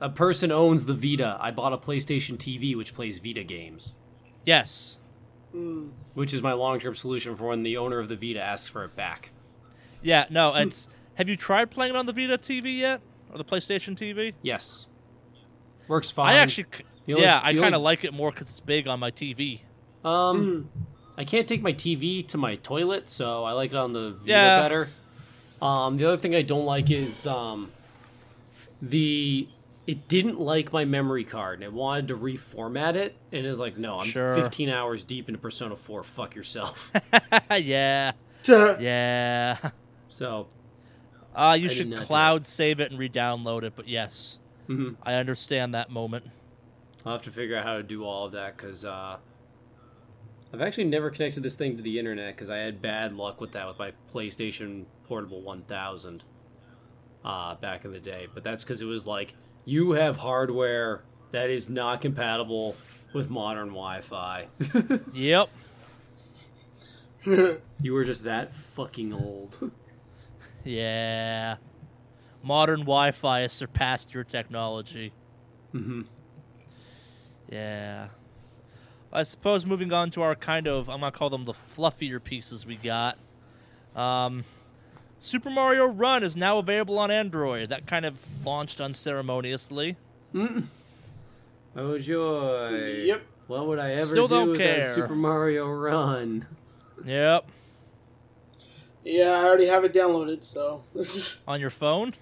A 0.01 0.09
person 0.09 0.51
owns 0.51 0.85
the 0.85 0.93
Vita. 0.93 1.37
I 1.41 1.51
bought 1.51 1.73
a 1.73 1.77
PlayStation 1.77 2.37
TV 2.37 2.75
which 2.75 2.93
plays 2.93 3.19
Vita 3.19 3.43
games, 3.43 3.95
Yes. 4.45 4.97
which 6.13 6.33
is 6.33 6.41
my 6.41 6.53
long-term 6.53 6.95
solution 6.95 7.35
for 7.35 7.47
when 7.47 7.63
the 7.63 7.75
owner 7.77 7.99
of 7.99 8.07
the 8.09 8.15
Vita 8.15 8.41
asks 8.41 8.67
for 8.69 8.83
it 8.85 8.95
back. 8.95 9.31
Yeah. 10.01 10.25
No. 10.29 10.53
It's. 10.55 10.87
Have 11.19 11.29
you 11.29 11.35
tried 11.37 11.69
playing 11.69 11.93
it 11.93 11.95
on 11.97 12.05
the 12.07 12.13
Vita 12.13 12.37
TV 12.39 12.77
yet, 12.79 13.01
or 13.31 13.37
the 13.37 13.43
PlayStation 13.45 13.95
TV? 13.95 14.33
Yes. 14.41 14.87
Works 15.87 16.09
fine. 16.09 16.33
I 16.33 16.37
actually. 16.39 16.65
only- 17.07 17.21
yeah, 17.21 17.39
I 17.43 17.53
kind 17.53 17.57
of 17.59 17.73
only- 17.75 17.77
like 17.79 18.03
it 18.03 18.13
more 18.13 18.31
because 18.31 18.49
it's 18.49 18.59
big 18.59 18.87
on 18.87 18.99
my 18.99 19.11
TV. 19.11 19.61
Um, 20.05 20.69
I 21.17 21.23
can't 21.25 21.47
take 21.47 21.61
my 21.61 21.73
TV 21.73 22.25
to 22.29 22.37
my 22.37 22.55
toilet, 22.55 23.09
so 23.09 23.43
I 23.43 23.51
like 23.51 23.71
it 23.71 23.75
on 23.77 23.93
the 23.93 24.11
Vita 24.11 24.23
Yeah. 24.31 24.61
better. 24.61 24.89
Um, 25.61 25.97
the 25.97 26.05
other 26.05 26.17
thing 26.17 26.33
I 26.35 26.41
don't 26.41 26.63
like 26.65 26.89
is 26.89 27.27
um, 27.27 27.71
the 28.81 29.47
it 29.87 30.07
didn't 30.07 30.39
like 30.39 30.71
my 30.71 30.85
memory 30.85 31.23
card 31.23 31.55
and 31.55 31.63
it 31.63 31.73
wanted 31.73 32.07
to 32.09 32.15
reformat 32.17 32.93
it, 32.95 33.17
and 33.31 33.43
it 33.45 33.49
was 33.49 33.59
like, 33.59 33.75
no, 33.77 33.97
I'm 33.99 34.07
Sure. 34.07 34.35
15 34.35 34.69
hours 34.69 35.03
deep 35.03 35.27
into 35.27 35.39
Persona 35.39 35.75
4. 35.75 36.03
Fuck 36.03 36.35
yourself. 36.35 36.91
yeah. 37.57 38.11
Yeah. 38.47 39.57
so, 40.07 40.47
Uh, 41.35 41.57
you 41.59 41.69
did 41.69 41.77
should 41.77 41.95
cloud 41.97 42.45
save 42.45 42.79
it 42.79 42.91
and 42.91 42.99
re-download 42.99 43.63
it. 43.63 43.73
But 43.75 43.87
yes, 43.87 44.39
mhm. 44.67 44.95
I 45.03 45.13
understand 45.15 45.73
that 45.75 45.89
moment. 45.89 46.25
I'll 47.05 47.13
have 47.13 47.21
to 47.23 47.31
figure 47.31 47.55
out 47.55 47.63
how 47.65 47.77
to 47.77 47.83
do 47.83 48.03
all 48.03 48.25
of 48.25 48.33
that 48.33 48.57
because 48.57 48.83
uh, 48.83 49.17
I've 50.53 50.61
actually 50.61 50.85
never 50.85 51.09
connected 51.09 51.43
this 51.43 51.55
thing 51.55 51.77
to 51.77 51.83
the 51.83 51.97
internet 51.97 52.35
because 52.35 52.49
I 52.49 52.57
had 52.57 52.81
bad 52.81 53.15
luck 53.15 53.39
with 53.39 53.51
that 53.53 53.67
with 53.67 53.79
my 53.79 53.93
PlayStation 54.13 54.85
Portable 55.05 55.41
1000 55.41 56.23
uh, 57.23 57.55
back 57.55 57.85
in 57.85 57.91
the 57.91 57.99
day. 57.99 58.27
But 58.33 58.43
that's 58.43 58.63
because 58.63 58.81
it 58.81 58.85
was 58.85 59.07
like 59.07 59.33
you 59.65 59.91
have 59.91 60.17
hardware 60.17 61.03
that 61.31 61.49
is 61.49 61.69
not 61.69 62.01
compatible 62.01 62.75
with 63.13 63.29
modern 63.29 63.69
Wi-Fi. 63.69 64.47
Yep. 65.13 65.49
you 67.25 67.93
were 67.93 68.03
just 68.05 68.23
that 68.23 68.53
fucking 68.53 69.13
old. 69.13 69.71
Yeah. 70.69 71.55
Modern 72.43 72.81
Wi-Fi 72.81 73.39
has 73.41 73.53
surpassed 73.53 74.13
your 74.13 74.23
technology. 74.23 75.11
hmm 75.71 76.01
Yeah. 77.51 78.09
I 79.11 79.23
suppose 79.23 79.65
moving 79.65 79.91
on 79.91 80.11
to 80.11 80.21
our 80.21 80.35
kind 80.35 80.67
of, 80.67 80.87
I'm 80.87 80.99
going 80.99 81.11
to 81.11 81.17
call 81.17 81.31
them 81.31 81.45
the 81.45 81.53
fluffier 81.53 82.23
pieces 82.23 82.65
we 82.67 82.75
got. 82.75 83.17
Um, 83.95 84.43
Super 85.17 85.49
Mario 85.49 85.87
Run 85.87 86.23
is 86.23 86.35
now 86.37 86.59
available 86.59 86.99
on 86.99 87.09
Android. 87.09 87.69
That 87.69 87.87
kind 87.87 88.05
of 88.05 88.19
launched 88.45 88.79
unceremoniously. 88.79 89.97
Oh 91.75 91.97
joy! 91.97 93.03
Yep. 93.05 93.23
What 93.47 93.67
would 93.67 93.79
I 93.79 93.93
ever 93.93 94.05
Still 94.05 94.27
do 94.27 94.35
don't 94.35 94.49
with 94.49 94.59
care. 94.59 94.93
Super 94.93 95.15
Mario 95.15 95.67
Run? 95.71 96.45
Yep. 97.03 97.49
Yeah, 99.03 99.31
I 99.31 99.43
already 99.45 99.67
have 99.67 99.83
it 99.85 99.93
downloaded, 99.93 100.43
so 100.43 100.83
On 101.47 101.59
your 101.59 101.69
phone? 101.69 102.13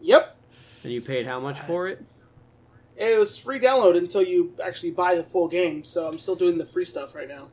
Yep. 0.00 0.36
And 0.84 0.92
you 0.92 1.00
paid 1.00 1.26
how 1.26 1.40
much 1.40 1.58
for 1.60 1.88
it? 1.88 2.04
It 2.96 3.18
was 3.18 3.36
free 3.36 3.58
download 3.58 3.96
until 3.96 4.22
you 4.22 4.54
actually 4.62 4.90
buy 4.92 5.14
the 5.14 5.24
full 5.24 5.48
game, 5.48 5.84
so 5.84 6.06
I'm 6.06 6.18
still 6.18 6.34
doing 6.36 6.58
the 6.58 6.66
free 6.66 6.84
stuff 6.84 7.14
right 7.14 7.28
now. 7.28 7.48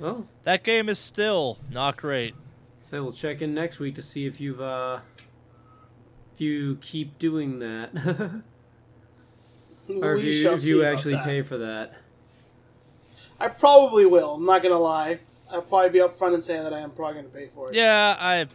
Oh, 0.00 0.26
That 0.44 0.62
game 0.64 0.88
is 0.88 0.98
still 0.98 1.58
not 1.70 1.96
great. 1.96 2.34
So 2.82 3.02
we'll 3.02 3.12
check 3.12 3.42
in 3.42 3.54
next 3.54 3.78
week 3.78 3.94
to 3.96 4.02
see 4.02 4.26
if 4.26 4.40
you've 4.40 4.60
uh 4.60 5.00
if 6.32 6.40
you 6.40 6.78
keep 6.80 7.18
doing 7.18 7.58
that. 7.58 7.92
or 10.00 10.14
if 10.14 10.22
We 10.22 10.26
you, 10.36 10.42
shall 10.42 10.54
if 10.54 10.64
you 10.64 10.80
about 10.80 10.92
actually 10.94 11.14
that. 11.14 11.24
pay 11.24 11.42
for 11.42 11.58
that. 11.58 11.94
I 13.40 13.48
probably 13.48 14.06
will. 14.06 14.34
I'm 14.34 14.46
not 14.46 14.62
gonna 14.62 14.78
lie. 14.78 15.20
I'll 15.50 15.62
probably 15.62 15.90
be 15.90 15.98
upfront 16.00 16.34
and 16.34 16.44
say 16.44 16.58
that 16.62 16.72
I 16.72 16.80
am 16.80 16.90
probably 16.90 17.22
gonna 17.22 17.28
pay 17.34 17.48
for 17.48 17.70
it. 17.70 17.74
Yeah, 17.74 18.16
I. 18.18 18.46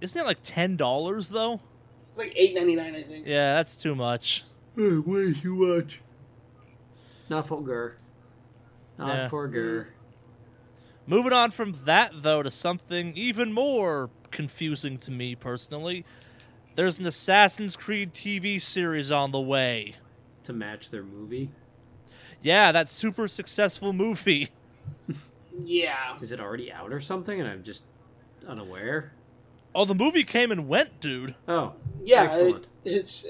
Isn't 0.00 0.20
it 0.20 0.24
like 0.26 0.38
ten 0.42 0.76
dollars 0.76 1.30
though? 1.30 1.60
It's 2.08 2.18
like 2.18 2.32
eight 2.36 2.54
ninety 2.54 2.74
nine, 2.76 2.94
I 2.94 3.02
think. 3.02 3.26
Yeah, 3.26 3.54
that's 3.54 3.74
too 3.76 3.94
much. 3.94 4.44
way 4.76 5.32
too 5.32 5.54
much. 5.54 6.00
Not 7.28 7.46
for 7.46 7.62
Gur. 7.62 7.96
Not 8.98 9.08
Yeah. 9.16 9.28
for 9.28 9.48
Gur. 9.48 9.88
Moving 11.06 11.32
on 11.32 11.50
from 11.50 11.72
that 11.84 12.12
though 12.22 12.42
to 12.42 12.50
something 12.50 13.16
even 13.16 13.52
more 13.52 14.10
confusing 14.30 14.98
to 14.98 15.10
me 15.10 15.34
personally. 15.34 16.04
There's 16.74 16.98
an 16.98 17.06
Assassin's 17.06 17.74
Creed 17.74 18.12
TV 18.12 18.60
series 18.60 19.10
on 19.10 19.30
the 19.32 19.40
way. 19.40 19.94
To 20.44 20.52
match 20.52 20.90
their 20.90 21.02
movie. 21.02 21.50
Yeah, 22.42 22.70
that 22.72 22.90
super 22.90 23.28
successful 23.28 23.92
movie. 23.94 24.50
Yeah. 25.60 26.18
Is 26.20 26.32
it 26.32 26.40
already 26.40 26.72
out 26.72 26.92
or 26.92 27.00
something 27.00 27.40
and 27.40 27.48
I'm 27.48 27.62
just 27.62 27.84
unaware? 28.46 29.12
Oh, 29.74 29.84
the 29.84 29.94
movie 29.94 30.24
came 30.24 30.50
and 30.50 30.68
went, 30.68 31.00
dude. 31.00 31.34
Oh. 31.46 31.74
Yeah. 32.02 32.24
Excellent. 32.24 32.68
It, 32.84 32.90
it's. 32.90 33.26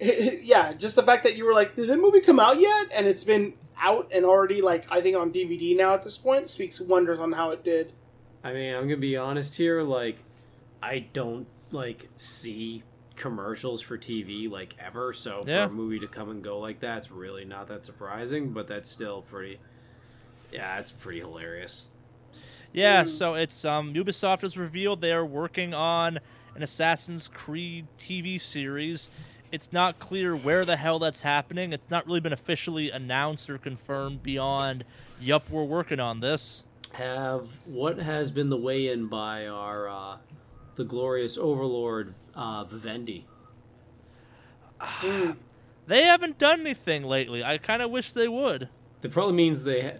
yeah, 0.42 0.72
just 0.72 0.96
the 0.96 1.02
fact 1.02 1.22
that 1.22 1.36
you 1.36 1.44
were 1.44 1.54
like, 1.54 1.76
did 1.76 1.88
the 1.88 1.96
movie 1.96 2.20
come 2.20 2.40
out 2.40 2.58
yet? 2.58 2.88
And 2.92 3.06
it's 3.06 3.24
been 3.24 3.54
out 3.80 4.10
and 4.14 4.24
already 4.24 4.62
like 4.62 4.90
I 4.90 5.00
think 5.00 5.16
on 5.16 5.32
DVD 5.32 5.76
now 5.76 5.94
at 5.94 6.02
this 6.02 6.16
point 6.16 6.48
speaks 6.48 6.80
wonders 6.80 7.18
on 7.18 7.32
how 7.32 7.50
it 7.50 7.64
did. 7.64 7.92
I 8.42 8.52
mean, 8.52 8.74
I'm 8.74 8.82
gonna 8.82 8.96
be 8.96 9.16
honest 9.16 9.56
here. 9.56 9.82
Like, 9.82 10.18
I 10.82 11.06
don't 11.12 11.46
like 11.70 12.08
see 12.16 12.82
commercials 13.16 13.80
for 13.80 13.96
TV 13.96 14.50
like 14.50 14.74
ever. 14.78 15.12
So 15.12 15.44
for 15.44 15.50
a 15.52 15.70
movie 15.70 15.98
to 16.00 16.06
come 16.06 16.30
and 16.30 16.42
go 16.42 16.58
like 16.58 16.80
that, 16.80 16.98
it's 16.98 17.10
really 17.10 17.44
not 17.44 17.68
that 17.68 17.86
surprising. 17.86 18.52
But 18.52 18.68
that's 18.68 18.90
still 18.90 19.22
pretty. 19.22 19.60
Yeah, 20.54 20.78
it's 20.78 20.92
pretty 20.92 21.18
hilarious. 21.18 21.86
Yeah, 22.72 23.02
Mm. 23.04 23.08
so 23.08 23.34
it's 23.34 23.64
um 23.64 23.92
Ubisoft 23.92 24.40
has 24.42 24.56
revealed 24.56 25.00
they 25.00 25.12
are 25.12 25.26
working 25.26 25.74
on 25.74 26.20
an 26.54 26.62
Assassin's 26.62 27.26
Creed 27.28 27.86
TV 28.00 28.40
series. 28.40 29.10
It's 29.52 29.72
not 29.72 29.98
clear 29.98 30.34
where 30.34 30.64
the 30.64 30.76
hell 30.76 30.98
that's 30.98 31.20
happening. 31.22 31.72
It's 31.72 31.90
not 31.90 32.06
really 32.06 32.20
been 32.20 32.32
officially 32.32 32.90
announced 32.90 33.50
or 33.50 33.58
confirmed 33.58 34.22
beyond, 34.22 34.84
yup, 35.20 35.48
we're 35.50 35.64
working 35.64 36.00
on 36.00 36.20
this. 36.20 36.64
Have 36.92 37.48
what 37.66 37.98
has 37.98 38.30
been 38.30 38.48
the 38.50 38.56
weigh-in 38.56 39.06
by 39.08 39.46
our 39.48 39.88
uh, 39.88 40.16
the 40.76 40.84
glorious 40.84 41.36
Overlord 41.36 42.14
uh, 42.34 42.64
Vivendi. 42.64 43.26
They 45.86 46.04
haven't 46.04 46.38
done 46.38 46.60
anything 46.62 47.04
lately. 47.04 47.44
I 47.44 47.58
kind 47.58 47.82
of 47.82 47.90
wish 47.90 48.12
they 48.12 48.26
would. 48.26 48.70
That 49.02 49.12
probably 49.12 49.34
means 49.34 49.64
they. 49.64 49.82
Ha- 49.82 49.98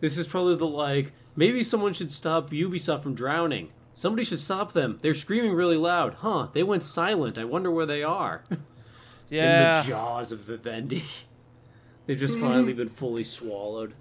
this 0.00 0.18
is 0.18 0.26
probably 0.26 0.56
the 0.56 0.66
like. 0.66 1.12
Maybe 1.34 1.62
someone 1.62 1.92
should 1.92 2.12
stop 2.12 2.50
Ubisoft 2.50 3.02
from 3.02 3.14
drowning. 3.14 3.70
Somebody 3.94 4.24
should 4.24 4.38
stop 4.38 4.72
them. 4.72 4.98
They're 5.00 5.14
screaming 5.14 5.52
really 5.52 5.76
loud. 5.76 6.14
Huh? 6.14 6.48
They 6.52 6.62
went 6.62 6.82
silent. 6.82 7.38
I 7.38 7.44
wonder 7.44 7.70
where 7.70 7.86
they 7.86 8.02
are. 8.02 8.44
Yeah. 9.30 9.78
In 9.80 9.84
the 9.84 9.88
jaws 9.90 10.32
of 10.32 10.40
Vivendi. 10.40 11.02
They've 12.06 12.18
just 12.18 12.38
finally 12.38 12.72
been 12.74 12.88
fully 12.88 13.24
swallowed. 13.24 13.94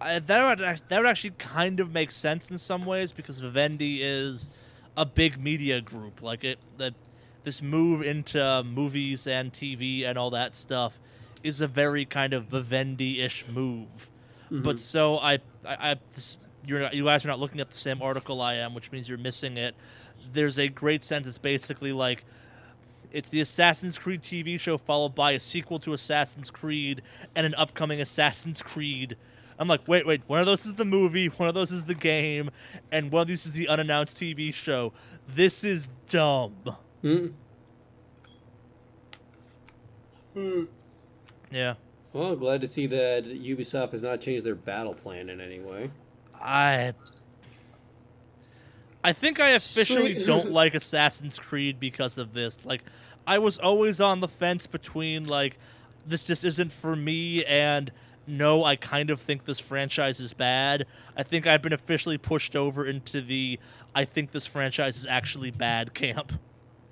I, 0.00 0.18
that 0.18 0.48
would 0.48 0.80
that 0.88 0.98
would 0.98 1.06
actually 1.06 1.34
kind 1.38 1.78
of 1.78 1.92
make 1.92 2.10
sense 2.10 2.50
in 2.50 2.56
some 2.56 2.86
ways 2.86 3.12
because 3.12 3.40
Vivendi 3.40 4.02
is 4.02 4.50
a 4.96 5.04
big 5.04 5.38
media 5.38 5.80
group. 5.80 6.22
Like 6.22 6.42
it, 6.42 6.58
that 6.78 6.94
this 7.44 7.60
move 7.60 8.02
into 8.02 8.62
movies 8.64 9.26
and 9.26 9.52
TV 9.52 10.04
and 10.04 10.16
all 10.16 10.30
that 10.30 10.54
stuff 10.54 10.98
is 11.42 11.60
a 11.60 11.68
very 11.68 12.04
kind 12.04 12.32
of 12.32 12.44
Vivendi-ish 12.46 13.46
move. 13.48 14.09
But 14.50 14.78
so 14.78 15.18
I, 15.18 15.34
I, 15.64 15.92
I 15.92 15.96
this, 16.12 16.38
you're 16.66 16.80
not, 16.80 16.94
you 16.94 17.04
guys 17.04 17.24
are 17.24 17.28
not 17.28 17.38
looking 17.38 17.60
at 17.60 17.70
the 17.70 17.76
same 17.76 18.02
article 18.02 18.40
I 18.40 18.54
am, 18.54 18.74
which 18.74 18.90
means 18.92 19.08
you're 19.08 19.18
missing 19.18 19.56
it. 19.56 19.74
There's 20.32 20.58
a 20.58 20.68
great 20.68 21.04
sense. 21.04 21.26
It's 21.26 21.38
basically 21.38 21.92
like 21.92 22.24
it's 23.12 23.28
the 23.28 23.40
Assassin's 23.40 23.98
Creed 23.98 24.22
TV 24.22 24.58
show 24.58 24.78
followed 24.78 25.14
by 25.14 25.32
a 25.32 25.40
sequel 25.40 25.78
to 25.80 25.92
Assassin's 25.92 26.50
Creed 26.50 27.02
and 27.34 27.46
an 27.46 27.54
upcoming 27.56 28.00
Assassin's 28.00 28.62
Creed. 28.62 29.16
I'm 29.58 29.68
like, 29.68 29.86
wait, 29.86 30.06
wait, 30.06 30.22
one 30.26 30.40
of 30.40 30.46
those 30.46 30.64
is 30.64 30.74
the 30.74 30.86
movie, 30.86 31.26
one 31.26 31.48
of 31.48 31.54
those 31.54 31.70
is 31.70 31.84
the 31.84 31.94
game, 31.94 32.50
and 32.90 33.12
one 33.12 33.22
of 33.22 33.28
these 33.28 33.44
is 33.44 33.52
the 33.52 33.68
unannounced 33.68 34.16
TV 34.16 34.54
show. 34.54 34.92
This 35.28 35.64
is 35.64 35.88
dumb. 36.08 36.54
Hmm. 37.02 37.26
Hmm. 40.34 40.64
Yeah. 41.50 41.74
Well, 42.12 42.34
glad 42.34 42.60
to 42.62 42.66
see 42.66 42.86
that 42.88 43.24
Ubisoft 43.24 43.92
has 43.92 44.02
not 44.02 44.20
changed 44.20 44.44
their 44.44 44.56
battle 44.56 44.94
plan 44.94 45.30
in 45.30 45.40
any 45.40 45.60
way. 45.60 45.90
I 46.34 46.94
I 49.02 49.12
think 49.12 49.40
I 49.40 49.50
officially 49.50 50.24
don't 50.24 50.50
like 50.50 50.74
Assassin's 50.74 51.38
Creed 51.38 51.78
because 51.78 52.18
of 52.18 52.34
this. 52.34 52.64
Like 52.64 52.82
I 53.26 53.38
was 53.38 53.58
always 53.58 54.00
on 54.00 54.20
the 54.20 54.28
fence 54.28 54.66
between 54.66 55.24
like 55.24 55.56
this 56.06 56.22
just 56.22 56.44
isn't 56.44 56.72
for 56.72 56.96
me 56.96 57.44
and 57.44 57.92
no, 58.26 58.64
I 58.64 58.76
kind 58.76 59.10
of 59.10 59.20
think 59.20 59.44
this 59.44 59.58
franchise 59.58 60.20
is 60.20 60.32
bad. 60.32 60.86
I 61.16 61.22
think 61.22 61.46
I've 61.46 61.62
been 61.62 61.72
officially 61.72 62.18
pushed 62.18 62.54
over 62.54 62.84
into 62.84 63.20
the 63.20 63.58
I 63.94 64.04
think 64.04 64.32
this 64.32 64.46
franchise 64.46 64.96
is 64.96 65.06
actually 65.06 65.50
bad 65.50 65.94
camp. 65.94 66.32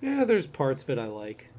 Yeah, 0.00 0.24
there's 0.24 0.46
parts 0.46 0.82
of 0.82 0.90
it 0.90 0.98
I 0.98 1.06
like. 1.06 1.50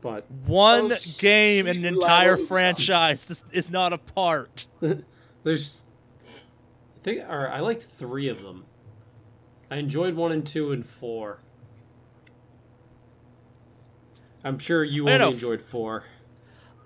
But 0.00 0.30
One 0.46 0.92
Oh, 0.92 0.96
game 1.18 1.66
in 1.66 1.78
an 1.78 1.84
entire 1.84 2.36
franchise 2.36 3.30
is, 3.30 3.42
is 3.52 3.70
not 3.70 3.92
a 3.92 3.98
part. 3.98 4.66
there's 5.42 5.84
I 6.26 7.02
think 7.02 7.20
or 7.28 7.48
I 7.48 7.60
liked 7.60 7.82
3 7.84 8.28
of 8.28 8.42
them. 8.42 8.64
I 9.70 9.76
enjoyed 9.76 10.14
1 10.14 10.32
and 10.32 10.46
2 10.46 10.72
and 10.72 10.86
4. 10.86 11.40
I'm 14.42 14.58
sure 14.58 14.82
you 14.84 15.06
I 15.08 15.12
only 15.12 15.24
know. 15.26 15.32
enjoyed 15.32 15.62
4. 15.62 16.04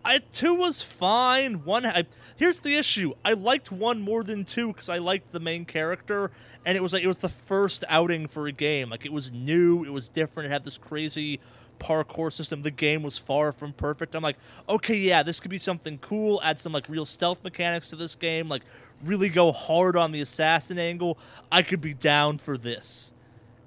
I 0.07 0.19
two 0.33 0.53
was 0.55 0.83
fine. 0.83 1.65
One, 1.65 1.87
I, 1.87 2.05
here's 2.37 2.61
the 2.61 2.77
issue: 2.77 3.15
I 3.25 3.33
liked 3.33 3.73
one 3.73 4.03
more 4.03 4.23
than 4.23 4.45
two 4.45 4.69
because 4.69 4.91
I 4.91 4.99
liked 4.99 5.33
the 5.33 5.41
main 5.41 5.65
character, 5.65 6.31
and 6.67 6.77
it 6.77 6.83
was 6.83 6.93
like 6.93 7.03
it 7.03 7.07
was 7.07 7.19
the 7.19 7.31
first 7.31 7.85
outing 7.89 8.27
for 8.27 8.47
a 8.47 8.53
game. 8.53 8.91
Like 8.91 9.07
it 9.07 9.12
was 9.15 9.33
new, 9.33 9.83
it 9.83 9.91
was 9.91 10.11
different. 10.11 10.49
It 10.49 10.53
had 10.53 10.62
this 10.62 10.77
crazy 10.77 11.41
parkour 11.79 12.33
system. 12.33 12.62
The 12.62 12.70
game 12.70 13.03
was 13.03 13.18
far 13.18 13.53
from 13.53 13.72
perfect. 13.72 14.14
I'm 14.14 14.22
like, 14.22 14.37
okay, 14.68 14.97
yeah, 14.97 15.22
this 15.22 15.41
could 15.41 15.51
be 15.51 15.59
something 15.59 15.99
cool. 15.99 16.41
Add 16.43 16.59
some 16.59 16.72
like 16.72 16.89
real 16.89 17.07
stealth 17.07 17.43
mechanics 17.45 17.91
to 17.91 17.97
this 17.97 18.14
game. 18.14 18.49
Like 18.49 18.62
really 19.05 19.29
go 19.29 19.53
hard 19.53 19.97
on 19.97 20.12
the 20.12 20.20
assassin 20.20 20.79
angle. 20.79 21.18
I 21.51 21.62
could 21.62 21.81
be 21.81 21.95
down 21.95 22.39
for 22.39 22.57
this. 22.57 23.12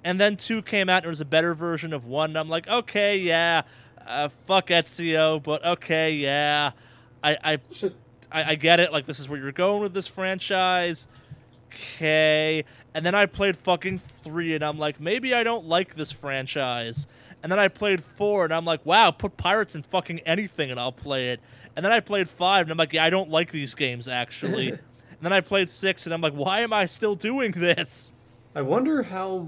And 0.04 0.20
then 0.20 0.36
two 0.36 0.62
came 0.62 0.88
out 0.88 0.98
and 0.98 1.06
it 1.06 1.08
was 1.08 1.20
a 1.20 1.26
better 1.26 1.54
version 1.54 1.92
of 1.92 2.04
one. 2.04 2.30
And 2.30 2.38
I'm 2.38 2.48
like, 2.48 2.68
okay, 2.68 3.18
yeah, 3.18 3.62
uh, 4.06 4.28
fuck 4.28 4.68
Ezio, 4.68 5.42
but 5.42 5.64
okay, 5.64 6.12
yeah, 6.12 6.70
I, 7.22 7.36
I, 7.44 7.58
I, 8.32 8.44
I 8.52 8.54
get 8.54 8.80
it. 8.80 8.92
Like 8.92 9.06
this 9.06 9.18
is 9.18 9.28
where 9.28 9.38
you're 9.40 9.52
going 9.52 9.82
with 9.82 9.94
this 9.94 10.06
franchise. 10.06 11.08
Okay. 11.68 12.64
And 12.94 13.04
then 13.04 13.14
I 13.14 13.26
played 13.26 13.56
fucking 13.56 13.98
three, 13.98 14.54
and 14.54 14.64
I'm 14.64 14.78
like, 14.78 15.00
maybe 15.00 15.34
I 15.34 15.44
don't 15.44 15.66
like 15.66 15.94
this 15.94 16.10
franchise. 16.10 17.06
And 17.42 17.52
then 17.52 17.58
I 17.58 17.68
played 17.68 18.02
four, 18.02 18.44
and 18.44 18.52
I'm 18.52 18.64
like, 18.64 18.84
wow, 18.84 19.10
put 19.12 19.36
pirates 19.36 19.74
in 19.74 19.82
fucking 19.82 20.20
anything, 20.20 20.70
and 20.70 20.80
I'll 20.80 20.90
play 20.92 21.30
it. 21.30 21.40
And 21.76 21.84
then 21.84 21.92
I 21.92 22.00
played 22.00 22.28
five, 22.28 22.62
and 22.62 22.72
I'm 22.72 22.76
like, 22.78 22.92
yeah, 22.92 23.04
I 23.04 23.10
don't 23.10 23.30
like 23.30 23.52
these 23.52 23.74
games 23.74 24.08
actually. 24.08 24.68
and 24.70 24.78
then 25.20 25.32
I 25.32 25.40
played 25.40 25.70
six, 25.70 26.06
and 26.06 26.14
I'm 26.14 26.20
like, 26.20 26.32
why 26.32 26.60
am 26.60 26.72
I 26.72 26.86
still 26.86 27.14
doing 27.14 27.52
this? 27.52 28.12
I 28.54 28.62
wonder 28.62 29.02
how 29.04 29.46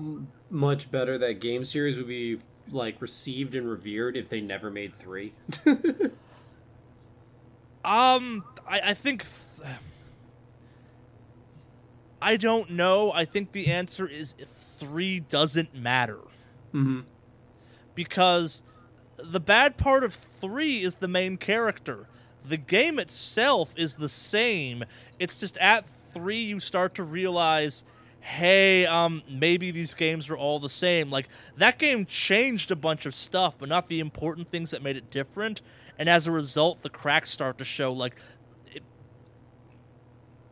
much 0.51 0.91
better 0.91 1.19
that 1.19 1.41
game 1.41 1.65
series 1.65 1.99
would 1.99 2.07
be 2.09 2.39
like 2.71 3.01
received 3.01 3.57
and 3.57 3.69
revered 3.69 4.17
if 4.17 4.29
they 4.29 4.41
never 4.41 4.71
made 4.71 4.95
3. 4.95 5.33
Um, 7.85 8.45
I, 8.69 8.81
I 8.91 8.95
think. 8.95 9.25
Th- 9.57 9.69
I 12.23 12.37
don't 12.37 12.71
know. 12.73 13.11
I 13.13 13.25
think 13.25 13.53
the 13.53 13.69
answer 13.69 14.07
is 14.07 14.35
three 14.79 15.21
doesn't 15.21 15.75
matter. 15.75 16.19
Mhm. 16.75 17.05
Because 18.01 18.63
the 19.19 19.41
bad 19.41 19.77
part 19.77 20.05
of 20.05 20.15
three 20.15 20.83
is 20.83 20.97
the 20.97 21.07
main 21.07 21.37
character. 21.37 22.07
The 22.43 22.57
game 22.57 22.99
itself 22.99 23.75
is 23.77 23.97
the 23.97 24.09
same. 24.09 24.85
It's 25.19 25.39
just 25.39 25.59
at 25.59 25.85
three 25.85 26.41
you 26.41 26.61
start 26.61 26.95
to 26.95 27.03
realize, 27.03 27.85
hey, 28.21 28.87
um, 28.87 29.23
maybe 29.29 29.71
these 29.71 29.93
games 29.93 30.31
are 30.31 30.37
all 30.39 30.59
the 30.59 30.71
same. 30.71 31.11
Like 31.11 31.29
that 31.59 31.79
game 31.79 32.07
changed 32.07 32.71
a 32.71 32.75
bunch 32.75 33.05
of 33.05 33.15
stuff, 33.15 33.57
but 33.59 33.69
not 33.69 33.89
the 33.89 34.01
important 34.01 34.51
things 34.51 34.71
that 34.71 34.83
made 34.83 34.97
it 34.97 35.11
different. 35.11 35.61
And 35.99 36.09
as 36.09 36.27
a 36.27 36.33
result, 36.33 36.81
the 36.81 36.89
cracks 36.89 37.29
start 37.29 37.59
to 37.59 37.65
show. 37.67 37.93
Like 37.93 38.17
it, 38.73 38.83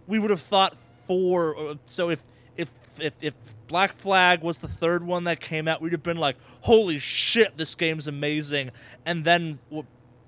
we 0.06 0.18
would 0.18 0.30
have 0.30 0.42
thought 0.42 0.76
four. 1.06 1.56
uh, 1.58 1.74
So 1.86 2.10
if 2.10 2.22
if 2.58 2.70
if 3.00 3.14
if 3.22 3.34
Black 3.68 3.96
Flag 3.96 4.42
was 4.42 4.58
the 4.58 4.68
third 4.68 5.04
one 5.04 5.24
that 5.24 5.40
came 5.40 5.66
out, 5.68 5.80
we'd 5.80 5.92
have 5.92 6.02
been 6.02 6.18
like, 6.18 6.36
"Holy 6.62 6.98
shit, 6.98 7.56
this 7.56 7.74
game's 7.74 8.06
amazing!" 8.08 8.70
And 9.06 9.24
then 9.24 9.60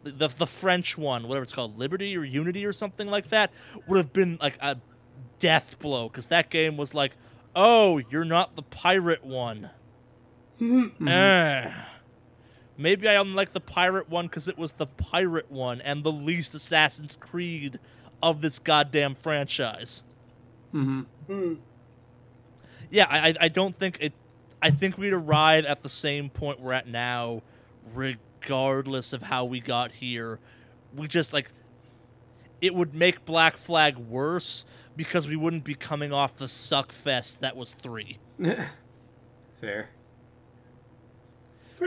the 0.05 0.29
the 0.29 0.47
French 0.47 0.97
one, 0.97 1.25
whatever 1.25 1.43
it's 1.43 1.53
called, 1.53 1.77
Liberty 1.79 2.17
or 2.17 2.25
Unity 2.25 2.65
or 2.65 2.73
something 2.73 3.09
like 3.09 3.29
that, 3.29 3.51
would 3.87 3.99
have 3.99 4.13
been 4.13 4.39
like 4.41 4.57
a 4.63 4.79
death 5.41 5.79
blow 5.81 6.09
because 6.09 6.29
that 6.29 6.49
game 6.49 6.77
was 6.77 6.95
like, 6.95 7.13
"Oh, 7.55 8.01
you're 8.11 8.25
not 8.25 8.57
the 8.57 8.63
pirate 8.63 9.25
one." 9.25 9.71
Eh. 11.09 11.73
Maybe 12.79 13.09
I 13.09 13.17
only 13.17 13.35
like 13.35 13.53
the 13.53 13.61
pirate 13.61 14.09
one 14.09 14.27
because 14.27 14.49
it 14.49 14.57
was 14.57 14.73
the 14.73 14.87
pirate 14.87 15.51
one 15.51 15.81
and 15.83 16.03
the 16.03 16.13
least 16.13 16.55
Assassin's 16.55 17.17
Creed 17.17 17.79
of 18.23 18.41
this 18.41 18.59
goddamn 18.59 19.17
franchise. 19.17 20.03
Mhm. 20.73 21.07
Hmm. 21.27 21.55
Yeah, 22.91 23.07
I, 23.09 23.29
I- 23.31 23.35
I 23.43 23.49
don't 23.49 23.75
think 23.75 23.99
it. 24.01 24.13
I 24.63 24.71
think 24.71 24.99
we'd 24.99 25.13
arrive 25.15 25.65
at 25.65 25.83
the 25.83 25.89
same 25.89 26.29
point 26.29 26.61
we're 26.61 26.73
at 26.73 26.87
now, 26.87 27.43
regardless 27.95 29.13
of 29.13 29.23
how 29.23 29.45
we 29.45 29.61
got 29.61 29.93
here. 29.93 30.39
We 30.95 31.07
just 31.09 31.33
like. 31.33 31.51
It 32.61 32.75
would 32.75 32.95
make 32.95 33.25
Black 33.25 33.57
Flag 33.57 33.97
worse 33.97 34.67
because 34.95 35.27
we 35.27 35.35
wouldn't 35.35 35.65
be 35.65 35.75
coming 35.75 36.13
off 36.13 36.37
the 36.37 36.47
suck 36.49 36.93
fest 36.93 37.41
that 37.41 37.57
was 37.57 37.73
three. 37.73 38.19
Fair. 38.39 38.67
Fair 39.61 39.89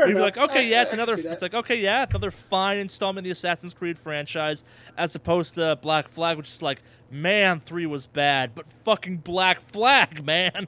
We'd 0.07 0.15
be 0.15 0.19
like, 0.19 0.35
okay, 0.37 0.59
I- 0.59 0.61
yeah, 0.61 0.79
I 0.79 0.81
it's 0.81 0.89
can 0.91 0.99
another. 0.99 1.19
It's 1.31 1.41
like, 1.43 1.53
okay, 1.53 1.75
yeah, 1.75 2.07
another 2.09 2.31
fine 2.31 2.79
installment 2.79 3.19
in 3.23 3.29
the 3.29 3.31
Assassin's 3.33 3.75
Creed 3.75 3.99
franchise, 3.99 4.63
as 4.97 5.13
opposed 5.13 5.53
to 5.55 5.77
Black 5.83 6.07
Flag, 6.07 6.37
which 6.37 6.49
is 6.49 6.63
like, 6.63 6.81
man, 7.11 7.59
three 7.59 7.85
was 7.85 8.07
bad, 8.07 8.55
but 8.55 8.65
fucking 8.83 9.17
Black 9.17 9.61
Flag, 9.61 10.25
man. 10.25 10.67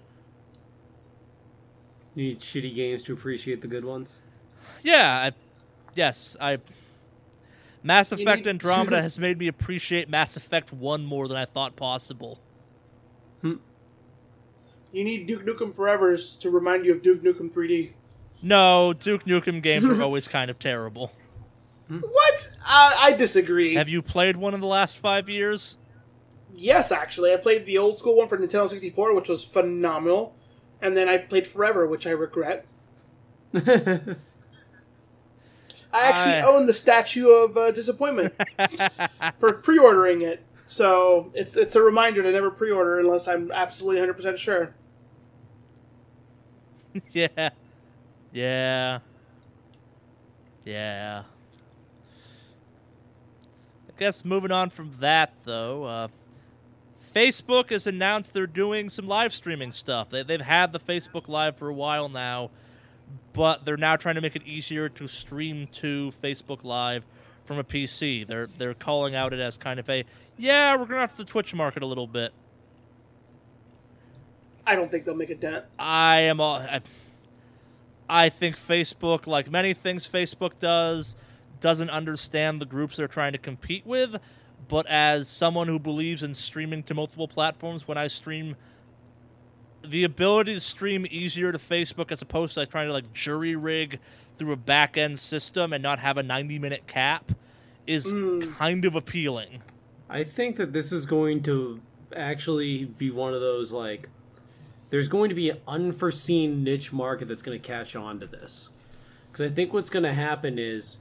You 2.15 2.29
need 2.29 2.39
shitty 2.39 2.73
games 2.73 3.03
to 3.03 3.13
appreciate 3.13 3.61
the 3.61 3.67
good 3.67 3.85
ones. 3.85 4.21
Yeah, 4.81 5.29
I, 5.29 5.31
yes, 5.93 6.35
I. 6.39 6.59
Mass 7.83 8.11
Effect 8.11 8.45
need- 8.45 8.47
Andromeda 8.49 9.01
has 9.01 9.19
made 9.19 9.37
me 9.37 9.47
appreciate 9.47 10.09
Mass 10.09 10.37
Effect 10.37 10.73
One 10.73 11.05
more 11.05 11.27
than 11.27 11.37
I 11.37 11.45
thought 11.45 11.75
possible. 11.75 12.39
Hmm. 13.41 13.55
You 14.91 15.03
need 15.03 15.27
Duke 15.27 15.45
Nukem 15.45 15.73
Forever's 15.73 16.35
to 16.37 16.49
remind 16.49 16.85
you 16.85 16.93
of 16.93 17.01
Duke 17.01 17.21
Nukem 17.21 17.51
3D. 17.51 17.91
No, 18.41 18.93
Duke 18.93 19.25
Nukem 19.25 19.61
games 19.61 19.83
are 19.85 20.01
always 20.01 20.27
kind 20.27 20.49
of 20.49 20.57
terrible. 20.57 21.11
What? 21.87 22.49
I, 22.65 22.95
I 22.99 23.11
disagree. 23.11 23.75
Have 23.75 23.89
you 23.89 24.01
played 24.01 24.37
one 24.37 24.53
in 24.53 24.59
the 24.59 24.67
last 24.67 24.97
five 24.97 25.29
years? 25.29 25.77
Yes, 26.53 26.91
actually, 26.91 27.33
I 27.33 27.37
played 27.37 27.65
the 27.65 27.77
old 27.77 27.97
school 27.97 28.15
one 28.17 28.27
for 28.27 28.37
Nintendo 28.37 28.67
64, 28.69 29.13
which 29.13 29.29
was 29.29 29.43
phenomenal, 29.43 30.35
and 30.85 30.95
then 30.95 31.09
I 31.09 31.17
played 31.17 31.47
Forever, 31.47 31.87
which 31.87 32.05
I 32.05 32.11
regret. 32.11 32.65
I 33.55 33.61
actually 35.93 36.33
I- 36.35 36.45
own 36.45 36.65
the 36.67 36.73
statue 36.73 37.29
of 37.29 37.57
uh, 37.57 37.71
disappointment 37.71 38.33
for 39.39 39.53
pre-ordering 39.53 40.21
it. 40.21 40.41
So 40.67 41.31
it's 41.33 41.55
it's 41.55 41.75
a 41.75 41.81
reminder 41.81 42.23
to 42.23 42.31
never 42.31 42.49
pre-order 42.51 42.99
unless 42.99 43.27
I'm 43.27 43.51
absolutely 43.51 43.97
100 44.01 44.13
percent 44.13 44.39
sure. 44.39 44.73
yeah. 47.11 47.49
Yeah. 48.31 48.99
Yeah. 50.65 51.23
I 53.87 53.99
guess 53.99 54.25
moving 54.25 54.51
on 54.51 54.69
from 54.71 54.91
that, 54.99 55.33
though, 55.45 55.83
uh, 55.85 56.07
Facebook 57.15 57.69
has 57.69 57.87
announced 57.87 58.33
they're 58.33 58.45
doing 58.45 58.89
some 58.89 59.07
live 59.07 59.33
streaming 59.33 59.71
stuff. 59.71 60.09
They, 60.09 60.23
they've 60.23 60.41
had 60.41 60.73
the 60.73 60.79
Facebook 60.79 61.29
Live 61.29 61.55
for 61.55 61.69
a 61.69 61.73
while 61.73 62.09
now, 62.09 62.51
but 63.31 63.63
they're 63.63 63.77
now 63.77 63.95
trying 63.95 64.15
to 64.15 64.21
make 64.21 64.35
it 64.35 64.43
easier 64.45 64.89
to 64.89 65.07
stream 65.07 65.67
to 65.73 66.11
Facebook 66.21 66.65
Live 66.65 67.05
from 67.45 67.57
a 67.57 67.63
PC. 67.63 68.27
They're 68.27 68.47
they're 68.57 68.73
calling 68.73 69.15
out 69.15 69.31
it 69.31 69.39
as 69.39 69.57
kind 69.57 69.79
of 69.79 69.89
a 69.89 70.03
yeah, 70.37 70.75
we're 70.75 70.85
gonna 70.85 70.99
have 70.99 71.15
to 71.15 71.23
Twitch 71.23 71.53
market 71.55 71.83
a 71.83 71.85
little 71.85 72.07
bit. 72.07 72.33
I 74.67 74.75
don't 74.75 74.91
think 74.91 75.05
they'll 75.05 75.15
make 75.15 75.29
a 75.29 75.35
dent. 75.35 75.63
I 75.79 76.21
am 76.21 76.41
all. 76.41 76.55
I, 76.55 76.81
I 78.09 78.29
think 78.29 78.57
Facebook, 78.57 79.25
like 79.25 79.49
many 79.49 79.73
things 79.73 80.07
Facebook 80.07 80.59
does, 80.59 81.15
doesn't 81.61 81.89
understand 81.89 82.59
the 82.59 82.65
groups 82.65 82.97
they're 82.97 83.07
trying 83.07 83.31
to 83.31 83.37
compete 83.37 83.85
with. 83.85 84.17
But 84.67 84.87
as 84.87 85.27
someone 85.27 85.67
who 85.67 85.79
believes 85.79 86.23
in 86.23 86.33
streaming 86.33 86.83
to 86.83 86.93
multiple 86.93 87.27
platforms, 87.27 87.87
when 87.87 87.97
I 87.97 88.07
stream, 88.07 88.55
the 89.83 90.03
ability 90.03 90.53
to 90.55 90.59
stream 90.59 91.05
easier 91.09 91.51
to 91.51 91.57
Facebook 91.57 92.11
as 92.11 92.21
opposed 92.21 92.55
to 92.55 92.61
like 92.61 92.71
trying 92.71 92.87
to 92.87 92.93
like 92.93 93.11
jury 93.13 93.55
rig 93.55 93.99
through 94.37 94.51
a 94.51 94.57
back 94.57 94.97
end 94.97 95.19
system 95.19 95.73
and 95.73 95.81
not 95.81 95.99
have 95.99 96.17
a 96.17 96.23
90 96.23 96.59
minute 96.59 96.87
cap 96.87 97.31
is 97.87 98.07
mm. 98.07 98.51
kind 98.55 98.85
of 98.85 98.95
appealing. 98.95 99.61
I 100.09 100.23
think 100.23 100.55
that 100.57 100.73
this 100.73 100.91
is 100.91 101.05
going 101.05 101.43
to 101.43 101.81
actually 102.15 102.85
be 102.85 103.11
one 103.11 103.33
of 103.33 103.41
those 103.41 103.71
like 103.71 104.09
there's 104.89 105.07
going 105.07 105.29
to 105.29 105.35
be 105.35 105.49
an 105.49 105.57
unforeseen 105.67 106.63
niche 106.63 106.93
market 106.93 107.27
that's 107.27 107.41
going 107.41 107.59
to 107.59 107.67
catch 107.67 107.95
on 107.95 108.19
to 108.19 108.27
this. 108.27 108.69
Cuz 109.31 109.45
I 109.45 109.49
think 109.49 109.73
what's 109.73 109.89
going 109.89 110.03
to 110.03 110.13
happen 110.13 110.57
is 110.57 110.97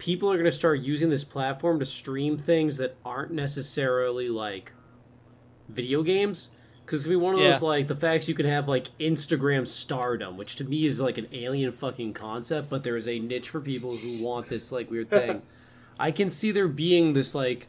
people 0.00 0.28
are 0.32 0.34
going 0.34 0.44
to 0.46 0.50
start 0.50 0.80
using 0.80 1.10
this 1.10 1.22
platform 1.24 1.78
to 1.78 1.84
stream 1.84 2.36
things 2.36 2.78
that 2.78 2.96
aren't 3.04 3.30
necessarily 3.30 4.28
like 4.30 4.72
video 5.68 6.02
games 6.02 6.50
cuz 6.86 7.00
it's 7.00 7.04
going 7.04 7.14
to 7.14 7.20
be 7.20 7.24
one 7.24 7.34
of 7.34 7.40
Yeah. 7.40 7.52
those 7.52 7.62
like 7.62 7.86
the 7.86 7.94
facts 7.94 8.28
you 8.28 8.34
can 8.34 8.46
have 8.46 8.66
like 8.66 8.88
Instagram 8.98 9.66
stardom, 9.66 10.36
which 10.36 10.56
to 10.56 10.64
me 10.64 10.86
is 10.86 11.00
like 11.00 11.18
an 11.18 11.26
alien 11.32 11.70
fucking 11.70 12.14
concept, 12.14 12.68
but 12.68 12.82
there 12.82 12.96
is 12.96 13.06
a 13.06 13.18
niche 13.20 13.50
for 13.50 13.60
people 13.60 13.94
who 13.96 14.24
want 14.24 14.48
this 14.48 14.72
like 14.72 14.90
weird 14.90 15.08
thing. 15.18 15.42
I 15.98 16.10
can 16.10 16.30
see 16.30 16.50
there 16.50 16.66
being 16.66 17.12
this 17.12 17.34
like 17.34 17.68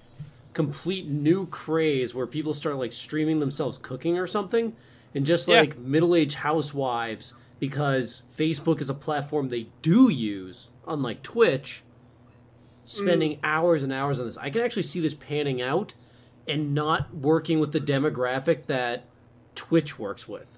complete 0.53 1.07
new 1.07 1.45
craze 1.47 2.15
where 2.15 2.25
people 2.25 2.53
start 2.53 2.77
like 2.77 2.91
streaming 2.93 3.39
themselves 3.39 3.77
cooking 3.77 4.17
or 4.17 4.25
something 4.25 4.73
and 5.13 5.25
just 5.25 5.47
Yeah. 5.47 5.59
like 5.59 5.77
middle-aged 5.77 6.35
housewives 6.35 7.33
because 7.59 8.23
Facebook 8.35 8.81
is 8.81 8.89
a 8.89 8.93
platform 8.93 9.49
they 9.49 9.67
do 9.81 10.09
use 10.09 10.69
unlike 10.87 11.21
Twitch 11.23 11.83
spending 12.83 13.33
mm. 13.33 13.39
hours 13.43 13.83
and 13.83 13.93
hours 13.93 14.19
on 14.19 14.25
this. 14.25 14.37
I 14.37 14.49
can 14.49 14.61
actually 14.61 14.83
see 14.83 14.99
this 14.99 15.13
panning 15.13 15.61
out 15.61 15.93
and 16.47 16.73
not 16.73 17.13
working 17.13 17.59
with 17.59 17.71
the 17.71 17.79
demographic 17.79 18.65
that 18.65 19.05
Twitch 19.55 19.99
works 19.99 20.27
with. 20.27 20.57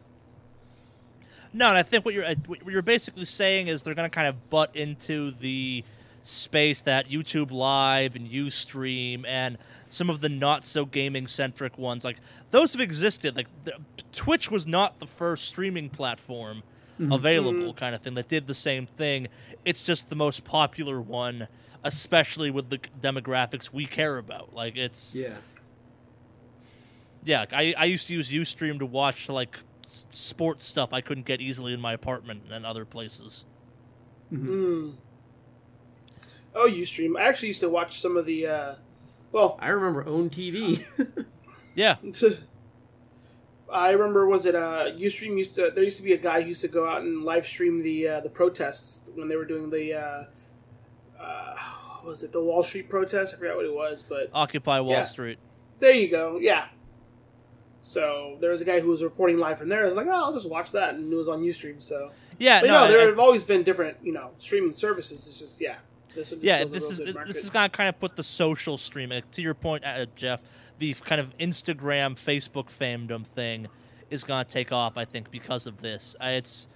No, 1.53 1.69
and 1.69 1.77
I 1.77 1.83
think 1.83 2.03
what 2.03 2.13
you're 2.13 2.25
uh, 2.25 2.35
what 2.47 2.65
you're 2.65 2.81
basically 2.81 3.25
saying 3.25 3.67
is 3.67 3.83
they're 3.83 3.93
going 3.93 4.09
to 4.09 4.13
kind 4.13 4.27
of 4.27 4.49
butt 4.49 4.75
into 4.75 5.31
the 5.31 5.83
space 6.23 6.81
that 6.81 7.09
YouTube 7.09 7.51
Live 7.51 8.15
and 8.15 8.27
UStream 8.29 9.25
and 9.27 9.57
some 9.89 10.09
of 10.09 10.21
the 10.21 10.29
not 10.29 10.63
so 10.63 10.85
gaming 10.85 11.27
centric 11.27 11.77
ones 11.77 12.03
like 12.03 12.17
those 12.51 12.73
have 12.73 12.81
existed. 12.81 13.35
Like 13.35 13.47
the, 13.65 13.73
Twitch 14.13 14.49
was 14.49 14.65
not 14.65 14.99
the 14.99 15.05
first 15.05 15.47
streaming 15.47 15.89
platform 15.89 16.63
mm-hmm. 16.99 17.11
available, 17.11 17.73
mm. 17.73 17.77
kind 17.77 17.93
of 17.93 18.01
thing 18.01 18.15
that 18.15 18.27
did 18.27 18.47
the 18.47 18.55
same 18.55 18.85
thing. 18.85 19.27
It's 19.65 19.83
just 19.83 20.09
the 20.09 20.15
most 20.15 20.43
popular 20.43 20.99
one, 21.01 21.47
especially 21.83 22.49
with 22.51 22.69
the 22.69 22.79
demographics 23.01 23.71
we 23.73 23.85
care 23.85 24.17
about. 24.17 24.53
Like 24.53 24.75
it's 24.77 25.13
Yeah. 25.15 25.35
yeah, 27.23 27.45
I 27.51 27.73
I 27.77 27.85
used 27.85 28.07
to 28.07 28.13
use 28.13 28.29
UStream 28.31 28.79
to 28.79 28.85
watch 28.85 29.29
like 29.29 29.57
s- 29.85 30.05
sports 30.11 30.65
stuff 30.65 30.93
I 30.93 31.01
couldn't 31.01 31.25
get 31.25 31.41
easily 31.41 31.73
in 31.73 31.79
my 31.81 31.93
apartment 31.93 32.43
and 32.51 32.65
other 32.65 32.85
places. 32.85 33.45
Mm. 34.31 34.95
Oh, 36.55 36.67
UStream. 36.69 37.17
I 37.19 37.23
actually 37.23 37.49
used 37.49 37.61
to 37.61 37.69
watch 37.69 37.99
some 37.99 38.15
of 38.17 38.25
the. 38.25 38.47
Uh, 38.47 38.75
well, 39.31 39.57
I 39.59 39.69
remember 39.69 40.05
Own 40.07 40.29
TV. 40.29 40.83
Yeah, 41.75 41.95
I 43.71 43.89
remember 43.89 44.27
was 44.27 44.45
it 44.45 44.53
uh 44.53 44.91
UStream 44.95 45.37
used 45.37 45.55
to 45.55 45.71
there 45.73 45.83
used 45.83 45.97
to 45.97 46.03
be 46.03 46.13
a 46.13 46.17
guy 46.17 46.41
who 46.43 46.49
used 46.49 46.61
to 46.61 46.67
go 46.67 46.87
out 46.87 47.01
and 47.01 47.23
live 47.23 47.47
stream 47.47 47.81
the 47.81 48.07
uh, 48.07 48.19
the 48.19 48.29
protests 48.29 49.09
when 49.15 49.27
they 49.27 49.35
were 49.35 49.45
doing 49.45 49.71
the 49.71 49.93
uh, 49.95 50.23
uh 51.23 51.55
was 52.05 52.23
it 52.23 52.31
the 52.31 52.41
Wall 52.41 52.63
Street 52.63 52.89
protest 52.89 53.33
I 53.33 53.37
forgot 53.37 53.55
what 53.55 53.65
it 53.65 53.73
was 53.73 54.03
but 54.07 54.29
Occupy 54.33 54.79
Wall 54.81 54.91
Yeah. 54.91 55.01
Street. 55.03 55.39
there 55.79 55.93
you 55.93 56.09
go 56.09 56.37
yeah 56.39 56.65
so 57.81 58.37
there 58.39 58.51
was 58.51 58.61
a 58.61 58.65
guy 58.65 58.79
who 58.79 58.87
was 58.89 59.03
reporting 59.03 59.37
live 59.37 59.57
from 59.57 59.69
there 59.69 59.83
I 59.83 59.85
was 59.85 59.95
like 59.95 60.07
oh 60.07 60.11
I'll 60.11 60.33
just 60.33 60.49
watch 60.49 60.71
that 60.71 60.95
and 60.95 61.11
it 61.11 61.15
was 61.15 61.29
on 61.29 61.41
UStream 61.41 61.81
so 61.81 62.11
Yeah, 62.39 62.61
but 62.61 62.67
no, 62.67 62.85
no, 62.85 62.87
there 62.91 63.01
I, 63.01 63.05
have 63.05 63.19
always 63.19 63.43
been 63.43 63.63
different 63.63 63.97
you 64.03 64.13
know 64.13 64.31
streaming 64.37 64.73
services 64.73 65.27
it's 65.27 65.39
just 65.39 65.59
yeah 65.61 65.75
this 66.15 66.31
one 66.31 66.41
just 66.41 66.45
yeah, 66.45 66.63
this 66.63 66.89
is 66.91 66.99
good 66.99 67.17
this 67.27 67.43
is 67.43 67.49
gonna 67.49 67.69
kind 67.69 67.89
of 67.89 67.99
put 67.99 68.15
the 68.15 68.23
social 68.23 68.77
streaming 68.77 69.23
to 69.31 69.41
your 69.41 69.55
point, 69.55 69.83
uh, 69.83 70.05
Jeff. 70.15 70.41
The 70.77 70.93
kind 70.93 71.19
of 71.19 71.35
Instagram, 71.39 72.15
Facebook 72.19 72.65
fandom 72.69 73.25
thing 73.25 73.67
is 74.11 74.23
gonna 74.23 74.45
take 74.45 74.71
off, 74.71 74.95
I 74.95 75.05
think, 75.05 75.31
because 75.31 75.65
of 75.65 75.81
this. 75.81 76.15
Uh, 76.21 76.27
it's 76.27 76.67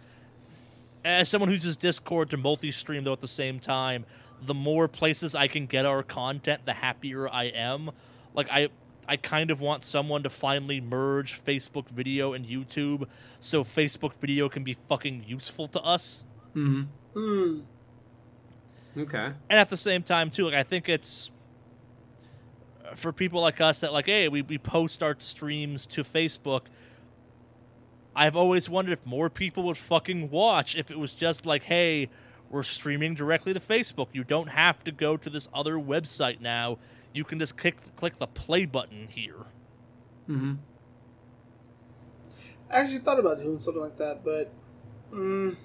as 1.05 1.29
someone 1.29 1.49
who's 1.51 1.61
just 1.61 1.79
Discord 1.79 2.31
to 2.31 2.37
multi-stream 2.37 3.03
though 3.03 3.13
at 3.13 3.21
the 3.21 3.27
same 3.27 3.59
time. 3.59 4.05
The 4.41 4.53
more 4.53 4.87
places 4.87 5.35
I 5.35 5.47
can 5.47 5.65
get 5.65 5.85
our 5.85 6.03
content, 6.03 6.65
the 6.65 6.73
happier 6.73 7.27
I 7.29 7.45
am. 7.45 7.91
Like 8.33 8.47
I. 8.51 8.69
I 9.09 9.15
kind 9.15 9.51
of 9.51 9.61
want 9.61 9.83
someone 9.83 10.23
to 10.23 10.29
finally 10.29 10.81
merge 10.81 11.41
Facebook 11.41 11.87
video 11.87 12.33
and 12.33 12.45
YouTube 12.45 13.07
so 13.39 13.63
Facebook 13.63 14.13
video 14.15 14.49
can 14.49 14.65
be 14.65 14.73
fucking 14.73 15.23
useful 15.25 15.69
to 15.69 15.81
us. 15.81 16.25
mm-hmm. 16.53 16.81
Hmm. 17.17 17.59
Okay. 18.97 19.31
and 19.49 19.59
at 19.59 19.69
the 19.69 19.77
same 19.77 20.01
time 20.01 20.31
too 20.31 20.45
like 20.45 20.55
i 20.55 20.63
think 20.63 20.89
it's 20.89 21.31
for 22.95 23.13
people 23.13 23.41
like 23.41 23.61
us 23.61 23.79
that 23.81 23.93
like 23.93 24.07
hey 24.07 24.27
we, 24.27 24.41
we 24.41 24.57
post 24.57 25.03
our 25.03 25.15
streams 25.19 25.85
to 25.85 26.03
facebook 26.03 26.61
i've 28.15 28.35
always 28.35 28.69
wondered 28.69 28.93
if 28.93 29.05
more 29.05 29.29
people 29.29 29.63
would 29.63 29.77
fucking 29.77 30.31
watch 30.31 30.75
if 30.75 30.89
it 30.89 30.97
was 30.97 31.13
just 31.13 31.45
like 31.45 31.63
hey 31.63 32.09
we're 32.49 32.63
streaming 32.63 33.13
directly 33.13 33.53
to 33.53 33.59
facebook 33.59 34.07
you 34.13 34.23
don't 34.23 34.47
have 34.49 34.83
to 34.83 34.91
go 34.91 35.17
to 35.17 35.29
this 35.29 35.47
other 35.53 35.75
website 35.75 36.39
now 36.41 36.77
you 37.13 37.23
can 37.23 37.39
just 37.39 37.57
click 37.57 37.77
click 37.95 38.17
the 38.19 38.27
play 38.27 38.65
button 38.65 39.07
here 39.09 39.45
Mm-hmm. 40.29 40.55
I 42.69 42.79
actually 42.81 42.99
thought 42.99 43.19
about 43.19 43.37
doing 43.39 43.59
something 43.59 43.81
like 43.81 43.97
that 43.97 44.23
but 44.25 44.51
mm, 45.13 45.55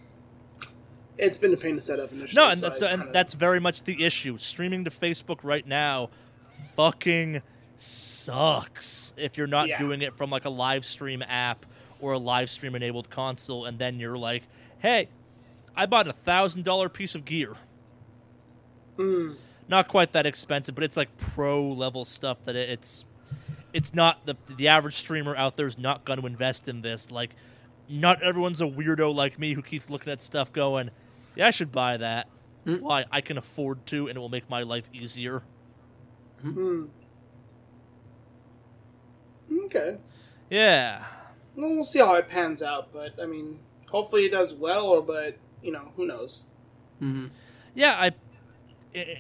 it's 1.19 1.37
been 1.37 1.53
a 1.53 1.57
pain 1.57 1.75
to 1.75 1.81
set 1.81 1.99
up 1.99 2.13
initially 2.13 2.41
no 2.41 2.51
and 2.51 2.59
so 2.61 2.67
that's 2.69 2.83
I 2.83 2.91
and 2.91 3.03
kinda- 3.03 3.13
that's 3.13 3.35
very 3.35 3.61
much 3.61 3.83
the 3.85 4.05
issue 4.05 4.39
streaming 4.39 4.85
to 4.85 4.91
facebook 4.91 5.41
right 5.43 5.67
now 5.67 6.11
fucking 6.77 7.43
sucks 7.77 9.13
if 9.17 9.37
you're 9.37 9.47
not 9.49 9.69
Yeah. 9.69 9.79
doing 9.79 10.03
it 10.03 10.17
from 10.17 10.31
like 10.31 10.45
a 10.45 10.51
live 10.51 10.85
stream 10.85 11.23
app 11.23 11.67
or 12.01 12.13
a 12.13 12.19
live 12.19 12.49
stream 12.51 12.75
enabled 12.75 13.11
console 13.11 13.65
and 13.67 13.79
then 13.79 13.99
you're 13.99 14.17
like 14.19 14.45
hey 14.79 15.09
i 15.77 15.87
bought 15.87 16.07
a 16.09 16.13
thousand 16.13 16.65
dollar 16.65 16.89
piece 16.89 17.15
of 17.15 17.25
gear 17.25 17.55
Mm. 18.99 19.37
not 19.69 19.89
quite 19.89 20.13
that 20.13 20.27
expensive 20.27 20.75
but 20.75 20.85
it's 20.85 20.97
like 20.97 21.17
pro 21.17 21.63
level 21.67 22.05
stuff 22.05 22.39
that 22.45 22.55
it's 22.57 23.05
it's 23.73 23.95
not 23.95 24.27
the 24.27 24.37
the 24.57 24.69
average 24.69 24.97
streamer 24.97 25.35
out 25.35 25.57
there 25.57 25.67
is 25.67 25.79
not 25.79 26.05
going 26.05 26.21
to 26.21 26.27
invest 26.27 26.69
in 26.69 26.83
this 26.83 27.11
like 27.11 27.31
not 27.89 28.23
everyone's 28.23 28.61
a 28.61 28.65
weirdo 28.67 29.15
like 29.15 29.39
me 29.39 29.55
who 29.55 29.63
keeps 29.63 29.89
looking 29.89 30.13
at 30.13 30.21
stuff 30.21 30.53
going 30.53 30.91
yeah 31.37 31.47
i 31.47 31.51
should 31.51 31.73
buy 31.73 31.97
that 31.97 32.29
Mm. 32.67 32.81
why 32.81 33.05
i 33.11 33.21
can 33.21 33.39
afford 33.39 33.85
to 33.87 34.07
and 34.09 34.17
it 34.17 34.21
will 34.21 34.29
make 34.29 34.49
my 34.49 34.63
life 34.63 34.89
easier 34.93 35.43
Hmm. 36.43 36.85
Okay. 39.65 39.97
yeah 40.51 41.05
Well, 41.57 41.71
we'll 41.71 41.85
see 41.85 41.99
how 41.99 42.15
it 42.15 42.29
pans 42.29 42.63
out, 42.63 42.93
but 42.93 43.15
I 43.21 43.27
mean, 43.27 43.59
hopefully 43.91 44.25
it 44.27 44.31
does 44.33 44.55
well. 44.55 44.87
Or, 44.87 45.03
but 45.03 45.37
you 45.63 45.73
know, 45.73 45.93
who 45.97 46.07
knows? 46.07 46.47
Mm-hmm. 47.01 47.27
yeah 47.75 47.97
i 47.99 48.11
i 48.95 49.19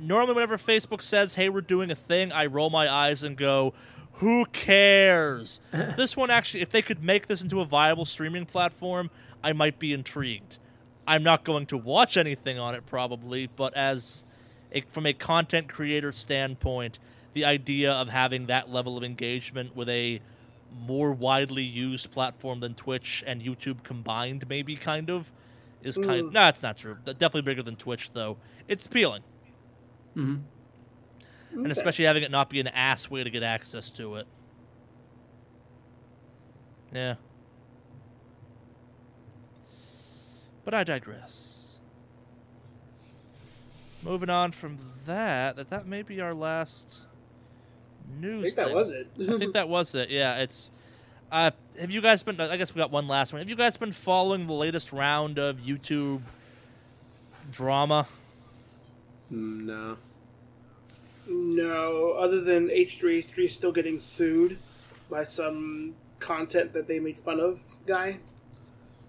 normally 0.00 0.34
whenever 0.34 0.58
facebook 0.58 1.00
says 1.00 1.34
hey 1.34 1.48
we're 1.48 1.60
doing 1.60 1.92
a 1.92 1.94
thing 1.94 2.32
i 2.32 2.46
roll 2.46 2.70
my 2.70 2.90
eyes 2.92 3.22
and 3.22 3.36
go 3.36 3.72
Who 4.14 4.46
cares? 4.46 5.60
this 5.72 6.16
one 6.16 6.30
actually, 6.30 6.62
if 6.62 6.70
they 6.70 6.82
could 6.82 7.02
make 7.02 7.26
this 7.26 7.42
into 7.42 7.60
a 7.60 7.64
viable 7.64 8.04
streaming 8.04 8.46
platform, 8.46 9.10
I 9.42 9.52
might 9.52 9.78
be 9.78 9.92
intrigued. 9.92 10.58
I'm 11.06 11.22
not 11.24 11.44
going 11.44 11.66
to 11.66 11.76
watch 11.76 12.16
anything 12.16 12.58
on 12.58 12.74
it 12.74 12.86
probably, 12.86 13.48
but 13.48 13.74
as 13.76 14.24
a, 14.72 14.82
from 14.82 15.06
a 15.06 15.12
content 15.12 15.68
creator 15.68 16.12
standpoint, 16.12 16.98
the 17.32 17.44
idea 17.44 17.92
of 17.92 18.08
having 18.08 18.46
that 18.46 18.70
level 18.70 18.96
of 18.96 19.02
engagement 19.02 19.74
with 19.76 19.88
a 19.88 20.20
more 20.86 21.12
widely 21.12 21.64
used 21.64 22.10
platform 22.12 22.60
than 22.60 22.74
Twitch 22.74 23.22
and 23.26 23.42
YouTube 23.42 23.82
combined, 23.82 24.48
maybe 24.48 24.76
kind 24.76 25.10
of, 25.10 25.32
is 25.84 25.96
kind. 25.96 26.30
Mm. 26.30 26.32
No, 26.32 26.48
it's 26.48 26.62
not 26.62 26.76
true. 26.76 26.96
Definitely 27.04 27.42
bigger 27.42 27.62
than 27.62 27.76
Twitch, 27.76 28.12
though. 28.12 28.38
It's 28.66 28.86
appealing, 28.86 29.22
hmm 30.14 30.36
and 31.52 31.60
Okay. 31.66 31.70
especially 31.70 32.04
having 32.06 32.24
it 32.24 32.32
not 32.32 32.50
be 32.50 32.58
an 32.58 32.66
ass 32.66 33.08
way 33.08 33.22
to 33.22 33.30
get 33.30 33.44
access 33.44 33.88
to 33.90 34.16
it. 34.16 34.26
Yeah. 36.92 37.14
But 40.64 40.74
I 40.74 40.82
digress. 40.82 41.76
Moving 44.02 44.30
on 44.30 44.50
from 44.52 44.78
that, 45.06 45.56
that 45.56 45.70
that 45.70 45.86
may 45.86 46.02
be 46.02 46.20
our 46.20 46.34
last 46.34 47.02
news. 48.20 48.34
I 48.36 48.40
think 48.40 48.56
that 48.56 48.74
was 48.74 48.90
it. 48.90 49.08
I 49.20 49.38
think 49.38 49.52
that 49.52 49.68
was 49.68 49.94
it. 49.94 50.10
Yeah, 50.10 50.36
it's. 50.38 50.72
Uh, 51.34 51.50
have 51.80 51.90
you 51.90 52.00
guys 52.00 52.22
been? 52.22 52.40
I 52.40 52.56
guess 52.56 52.72
we 52.72 52.78
got 52.78 52.92
one 52.92 53.08
last 53.08 53.32
one. 53.32 53.40
Have 53.40 53.48
you 53.48 53.56
guys 53.56 53.76
been 53.76 53.90
following 53.90 54.46
the 54.46 54.52
latest 54.52 54.92
round 54.92 55.36
of 55.36 55.56
YouTube 55.56 56.22
drama? 57.50 58.06
No. 59.30 59.96
no, 61.26 62.12
other 62.12 62.40
than 62.40 62.68
H3H3 62.68 63.50
still 63.50 63.72
getting 63.72 63.98
sued 63.98 64.58
by 65.10 65.24
some 65.24 65.96
content 66.20 66.72
that 66.72 66.86
they 66.86 67.00
made 67.00 67.18
fun 67.18 67.40
of 67.40 67.60
guy. 67.84 68.18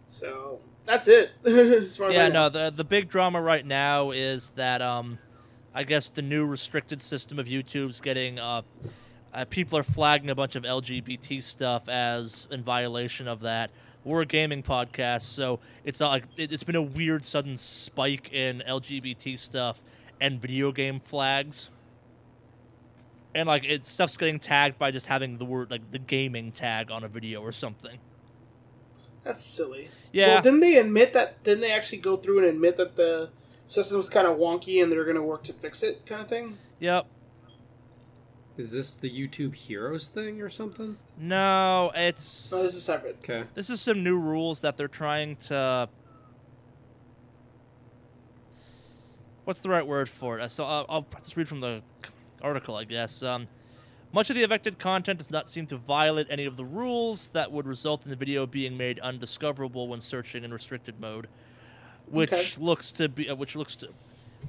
So 0.08 0.62
that's 0.84 1.08
it. 1.08 1.30
as 1.46 1.96
far 1.96 2.10
as 2.10 2.16
I 2.16 2.18
Yeah, 2.18 2.28
know. 2.30 2.34
no. 2.46 2.50
The 2.50 2.72
the 2.76 2.84
big 2.84 3.08
drama 3.08 3.40
right 3.40 3.64
now 3.64 4.10
is 4.10 4.50
that 4.56 4.82
um, 4.82 5.20
I 5.76 5.84
guess 5.84 6.10
the 6.10 6.24
new 6.24 6.44
restricted 6.48 7.02
system 7.02 7.38
of 7.38 7.46
YouTube's 7.46 8.02
getting 8.02 8.40
uh, 8.40 8.64
uh 9.36 9.46
people 9.46 9.78
are 9.78 9.84
flagging 9.84 10.30
a 10.30 10.36
bunch 10.36 10.56
of 10.56 10.64
LGBT 10.64 11.44
stuff 11.44 11.88
as 11.90 12.48
in 12.50 12.64
violation 12.64 13.28
of 13.28 13.42
that. 13.42 13.70
We're 14.04 14.22
a 14.22 14.26
gaming 14.26 14.64
podcast, 14.64 15.24
so 15.24 15.60
it's 15.84 16.00
not 16.00 16.12
like 16.12 16.24
it, 16.38 16.52
it's 16.52 16.64
been 16.64 16.76
a 16.76 16.82
weird 16.82 17.26
sudden 17.26 17.58
spike 17.58 18.32
in 18.32 18.64
LGBT 18.68 19.38
stuff 19.38 19.82
and 20.22 20.42
video 20.42 20.72
game 20.72 21.00
flags. 21.00 21.70
And 23.34 23.48
like 23.48 23.66
it 23.66 23.86
stuff's 23.86 24.16
getting 24.16 24.40
tagged 24.40 24.80
by 24.80 24.92
just 24.92 25.08
having 25.08 25.38
the 25.38 25.46
word 25.46 25.70
like 25.70 25.92
the 25.92 26.00
gaming 26.00 26.52
tag 26.52 26.90
on 26.90 27.04
a 27.04 27.08
video 27.08 27.42
or 27.42 27.52
something. 27.52 27.98
That's 29.26 29.44
silly. 29.44 29.90
Yeah. 30.12 30.36
Well, 30.36 30.42
didn't 30.44 30.60
they 30.62 30.78
admit 30.78 31.14
that? 31.14 31.44
Didn't 31.44 31.62
they 31.62 31.72
actually 31.72 31.98
go 31.98 32.16
through 32.16 32.38
and 32.38 32.48
admit 32.48 32.78
that 32.78 32.96
the 32.96 33.30
system 33.68 33.98
was 33.98 34.08
kind 34.08 34.28
of 34.28 34.38
wonky 34.38 34.82
and 34.82 34.92
they're 34.92 35.04
going 35.04 35.16
to 35.16 35.24
work 35.24 35.44
to 35.46 35.54
fix 35.54 35.84
it, 35.84 36.06
kind 36.06 36.22
of 36.22 36.28
thing? 36.28 36.58
Yep. 36.80 37.08
Is 38.58 38.72
this 38.72 38.96
the 38.96 39.10
YouTube 39.10 39.54
Heroes 39.56 40.08
thing 40.10 40.42
or 40.42 40.50
something? 40.50 40.98
No, 41.18 41.92
it's 41.94 42.52
No, 42.52 42.64
this 42.64 42.76
is 42.76 42.84
separate. 42.84 43.18
Okay. 43.20 43.44
This 43.54 43.70
is 43.70 43.82
some 43.82 44.02
new 44.04 44.18
rules 44.18 44.62
that 44.62 44.78
they're 44.78 44.88
trying 44.88 45.36
to. 45.48 45.90
What's 49.44 49.60
the 49.60 49.70
right 49.70 49.86
word 49.86 50.08
for 50.10 50.40
it? 50.40 50.42
Uh, 50.44 50.48
So 50.48 50.64
I'll, 50.66 50.86
I'll 50.88 51.06
just 51.22 51.36
read 51.36 51.48
from 51.50 51.60
the 51.60 51.82
article, 52.42 52.76
I 52.76 52.86
guess. 52.86 53.22
Um, 53.22 53.46
much 54.14 54.30
of 54.30 54.36
the 54.38 54.44
affected 54.44 54.80
content 54.80 55.18
does 55.20 55.30
not 55.30 55.50
seem 55.50 55.66
to 55.68 55.76
violate 55.78 56.28
any 56.30 56.46
of 56.46 56.56
the 56.56 56.64
rules 56.66 57.28
that 57.30 57.52
would 57.52 57.68
result 57.68 58.06
in 58.06 58.10
the 58.10 58.16
video 58.16 58.46
being 58.48 58.78
made 58.78 59.00
undiscoverable 59.00 59.90
when 59.90 60.00
searching 60.00 60.46
in 60.46 60.54
restricted 60.54 61.00
mode, 61.02 61.28
which 62.08 62.32
Okay. 62.32 62.48
looks 62.58 62.94
to 62.94 63.10
be 63.10 63.30
uh, 63.30 63.36
which 63.36 63.58
looks 63.58 63.76
to 63.76 63.90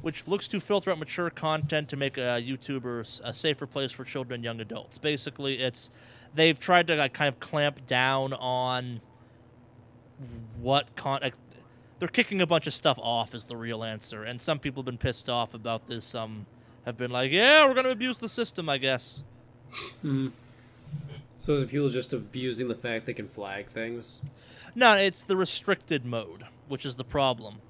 which 0.03 0.27
looks 0.27 0.47
to 0.49 0.61
filter 0.61 0.91
out 0.91 0.99
mature 0.99 1.31
content 1.31 1.89
to 1.89 1.97
make 1.97 2.17
a 2.17 2.41
YouTuber 2.43 3.01
s- 3.01 3.21
a 3.25 3.35
safer 3.35 3.67
place 3.67 3.93
for 3.93 4.05
children 4.05 4.37
and 4.37 4.45
young 4.45 4.61
adults. 4.61 4.99
Basically, 4.99 5.59
it's 5.61 5.91
they've 6.35 6.59
tried 6.59 6.87
to 6.89 6.97
like, 6.97 7.13
kind 7.13 7.29
of 7.29 7.41
clamp 7.41 7.87
down 7.87 8.33
on 8.35 9.01
what 10.61 10.95
con. 10.97 11.21
Like, 11.23 11.35
they're 11.99 12.09
kicking 12.09 12.41
a 12.41 12.47
bunch 12.47 12.67
of 12.67 12.75
stuff 12.75 12.99
off 13.01 13.35
is 13.35 13.45
the 13.47 13.57
real 13.57 13.83
answer, 13.83 14.23
and 14.25 14.41
some 14.41 14.59
people 14.59 14.83
have 14.83 14.87
been 14.87 14.99
pissed 14.99 15.29
off 15.29 15.55
about 15.55 15.89
this. 15.89 16.05
Some 16.05 16.47
have 16.85 16.97
been 16.97 17.11
like, 17.11 17.31
"Yeah, 17.33 17.67
we're 17.67 17.75
going 17.75 17.85
to 17.87 17.91
abuse 17.91 18.19
the 18.19 18.29
system," 18.29 18.69
I 18.69 18.79
guess. 18.79 19.23
hmm 20.03 20.29
So 21.39 21.55
is 21.55 21.63
it 21.63 21.71
people 21.71 21.89
just 21.89 22.13
abusing 22.13 22.69
the 22.69 22.75
fact 22.77 23.07
they 23.07 23.15
can 23.15 23.29
flag 23.29 23.67
things? 23.69 24.21
No, 24.75 24.93
it's 24.95 25.23
the 25.23 25.37
restricted 25.37 26.05
mode, 26.05 26.45
which 26.69 26.85
is 26.85 26.97
the 26.97 27.05
problem. 27.05 27.61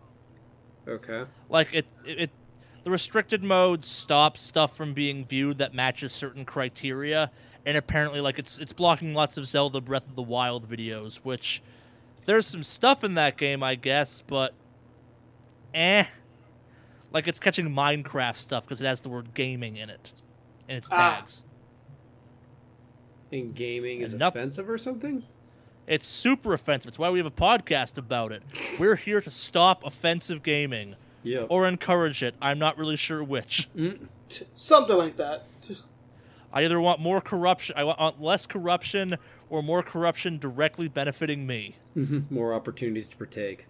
Okay. 0.89 1.25
Like 1.49 1.69
it, 1.75 1.87
it, 2.05 2.19
it 2.21 2.31
the 2.85 2.91
restricted 2.91 3.43
mode 3.43 3.85
stops 3.85 4.41
stuff 4.41 4.77
from 4.77 4.93
being 4.93 5.25
viewed 5.25 5.59
that 5.59 5.75
matches 5.75 6.13
certain 6.13 6.45
criteria, 6.45 7.31
and 7.65 7.77
apparently, 7.77 8.21
like 8.21 8.39
it's 8.39 8.59
it's 8.59 8.73
blocking 8.73 9.13
lots 9.15 9.37
of 9.37 9.47
Zelda 9.47 9.81
Breath 9.81 10.07
of 10.09 10.15
the 10.15 10.23
Wild 10.23 10.69
videos, 10.71 11.17
which 11.17 11.63
there's 12.27 12.47
some 12.47 12.63
stuff 12.63 13.03
in 13.03 13.15
that 13.15 13.37
game, 13.37 13.63
I 13.63 13.75
guess, 13.75 14.23
but 14.27 14.55
eh. 15.75 16.05
Like 17.13 17.27
it's 17.29 17.39
catching 17.39 17.71
Minecraft 17.71 18.37
stuff 18.37 18.65
because 18.65 18.81
it 18.81 18.85
has 18.85 19.01
the 19.01 19.09
word 19.09 19.33
gaming 19.35 19.77
in 19.77 19.89
it, 19.91 20.13
in 20.69 20.77
its 20.77 20.89
Ah. 20.93 21.17
tags. 21.17 21.45
And 23.33 23.55
gaming 23.55 24.01
is 24.03 24.13
And 24.13 24.21
noth- 24.21 24.35
offensive 24.37 24.69
or 24.71 24.79
something? 24.79 25.25
It's 25.87 26.07
super 26.07 26.53
offensive. 26.53 26.89
It's 26.89 26.99
why 26.99 27.11
we 27.11 27.19
have 27.19 27.27
a 27.27 27.31
podcast 27.31 27.97
about 27.97 28.33
it. 28.33 28.43
We're 28.79 28.97
here 28.97 29.21
to 29.21 29.31
stop 29.31 29.85
offensive 29.85 30.43
gaming 30.43 30.97
Yep. 31.23 31.47
or 31.49 31.67
encourage 31.67 32.23
it. 32.23 32.35
I'm 32.41 32.59
not 32.59 32.77
really 32.79 32.97
sure 32.97 33.23
which. 33.23 33.69
Mm. 33.77 34.09
Something 34.55 34.97
like 34.97 35.17
that. 35.17 35.45
I 36.53 36.65
either 36.65 36.81
want 36.81 37.01
more 37.01 37.21
corruption, 37.21 37.75
I 37.79 37.85
want 37.85 38.21
less 38.21 38.47
corruption, 38.47 39.11
or 39.51 39.63
more 39.63 39.83
corruption 39.83 40.39
directly 40.39 40.89
benefiting 40.89 41.47
me. 41.47 41.77
More 42.31 42.53
opportunities 42.55 43.07
to 43.09 43.17
partake. 43.17 43.67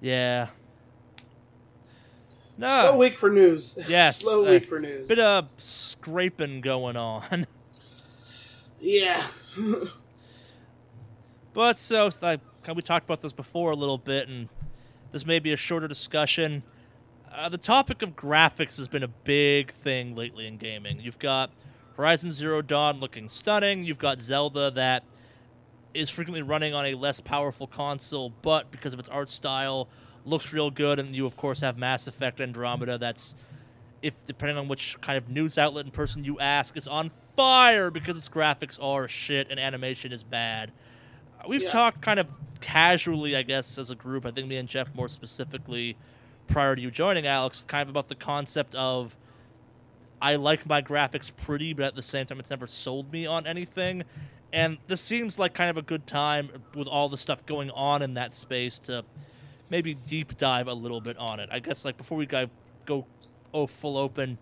Yeah. 0.00 0.48
No. 2.58 2.88
Slow 2.88 2.96
week 2.96 3.16
for 3.16 3.30
news. 3.30 3.78
Yes, 3.88 4.20
Slow 4.20 4.44
uh, 4.44 4.50
week 4.50 4.66
for 4.66 4.80
news. 4.80 5.06
Bit 5.06 5.20
of 5.20 5.48
scraping 5.56 6.60
going 6.60 6.96
on. 6.96 7.46
yeah. 8.80 9.24
But 11.54 11.76
so, 11.76 12.10
like, 12.22 12.38
we 12.72 12.82
talked 12.82 13.04
about 13.04 13.20
this 13.20 13.32
before 13.32 13.72
a 13.72 13.74
little 13.74 13.98
bit, 13.98 14.28
and 14.28 14.48
this 15.10 15.26
may 15.26 15.40
be 15.40 15.52
a 15.52 15.56
shorter 15.56 15.88
discussion. 15.88 16.62
Uh, 17.32 17.48
the 17.48 17.58
topic 17.58 18.00
of 18.00 18.14
graphics 18.14 18.76
has 18.76 18.86
been 18.86 19.02
a 19.02 19.08
big 19.08 19.72
thing 19.72 20.14
lately 20.14 20.46
in 20.46 20.56
gaming. 20.56 21.00
You've 21.00 21.18
got 21.18 21.50
Horizon 21.96 22.30
Zero 22.30 22.62
Dawn 22.62 23.00
looking 23.00 23.28
stunning. 23.28 23.82
You've 23.82 23.98
got 23.98 24.20
Zelda 24.20 24.70
that 24.72 25.02
is 25.94 26.10
frequently 26.10 26.42
running 26.42 26.74
on 26.74 26.86
a 26.86 26.94
less 26.94 27.20
powerful 27.20 27.66
console, 27.66 28.30
but 28.42 28.70
because 28.70 28.92
of 28.92 29.00
its 29.00 29.08
art 29.08 29.28
style, 29.28 29.88
looks 30.28 30.52
real 30.52 30.70
good. 30.70 30.98
And 30.98 31.14
you, 31.14 31.26
of 31.26 31.36
course, 31.36 31.60
have 31.60 31.78
Mass 31.78 32.06
Effect 32.06 32.40
Andromeda 32.40 32.98
that's, 32.98 33.34
if 34.02 34.14
depending 34.24 34.56
on 34.56 34.68
which 34.68 35.00
kind 35.00 35.18
of 35.18 35.28
news 35.28 35.58
outlet 35.58 35.84
and 35.84 35.92
person 35.92 36.24
you 36.24 36.38
ask, 36.38 36.76
is 36.76 36.86
on 36.88 37.10
fire 37.36 37.90
because 37.90 38.16
its 38.16 38.28
graphics 38.28 38.82
are 38.82 39.08
shit 39.08 39.48
and 39.50 39.58
animation 39.58 40.12
is 40.12 40.22
bad. 40.22 40.72
We've 41.46 41.62
Yeah. 41.62 41.70
talked 41.70 42.02
kind 42.02 42.20
of 42.20 42.30
casually, 42.60 43.36
I 43.36 43.42
guess, 43.42 43.78
as 43.78 43.90
a 43.90 43.94
group. 43.94 44.26
I 44.26 44.30
think 44.30 44.48
me 44.48 44.56
and 44.56 44.68
Jeff 44.68 44.94
more 44.94 45.08
specifically, 45.08 45.96
prior 46.46 46.74
to 46.74 46.82
you 46.82 46.90
joining, 46.90 47.26
Alex, 47.26 47.62
kind 47.66 47.82
of 47.82 47.88
about 47.88 48.08
the 48.08 48.14
concept 48.14 48.74
of 48.74 49.16
I 50.20 50.34
like 50.34 50.66
my 50.66 50.82
graphics 50.82 51.30
pretty, 51.34 51.74
but 51.74 51.84
at 51.84 51.94
the 51.94 52.02
same 52.02 52.26
time, 52.26 52.40
it's 52.40 52.50
never 52.50 52.66
sold 52.66 53.12
me 53.12 53.24
on 53.26 53.46
anything. 53.46 54.02
And 54.52 54.78
this 54.88 55.00
seems 55.00 55.38
like 55.38 55.54
kind 55.54 55.70
of 55.70 55.76
a 55.76 55.82
good 55.82 56.06
time 56.08 56.50
with 56.74 56.88
all 56.88 57.08
the 57.08 57.18
stuff 57.18 57.44
going 57.46 57.70
on 57.70 58.02
in 58.02 58.14
that 58.14 58.32
space 58.32 58.78
to 58.80 59.04
maybe 59.70 59.94
deep 59.94 60.36
dive 60.36 60.68
a 60.68 60.74
little 60.74 61.00
bit 61.00 61.16
on 61.18 61.40
it. 61.40 61.48
I 61.52 61.58
guess 61.58 61.84
like 61.84 61.96
before 61.96 62.18
we 62.18 62.26
go 62.26 62.48
go 62.86 63.06
oh 63.54 63.66
full 63.66 63.96
open, 63.96 64.38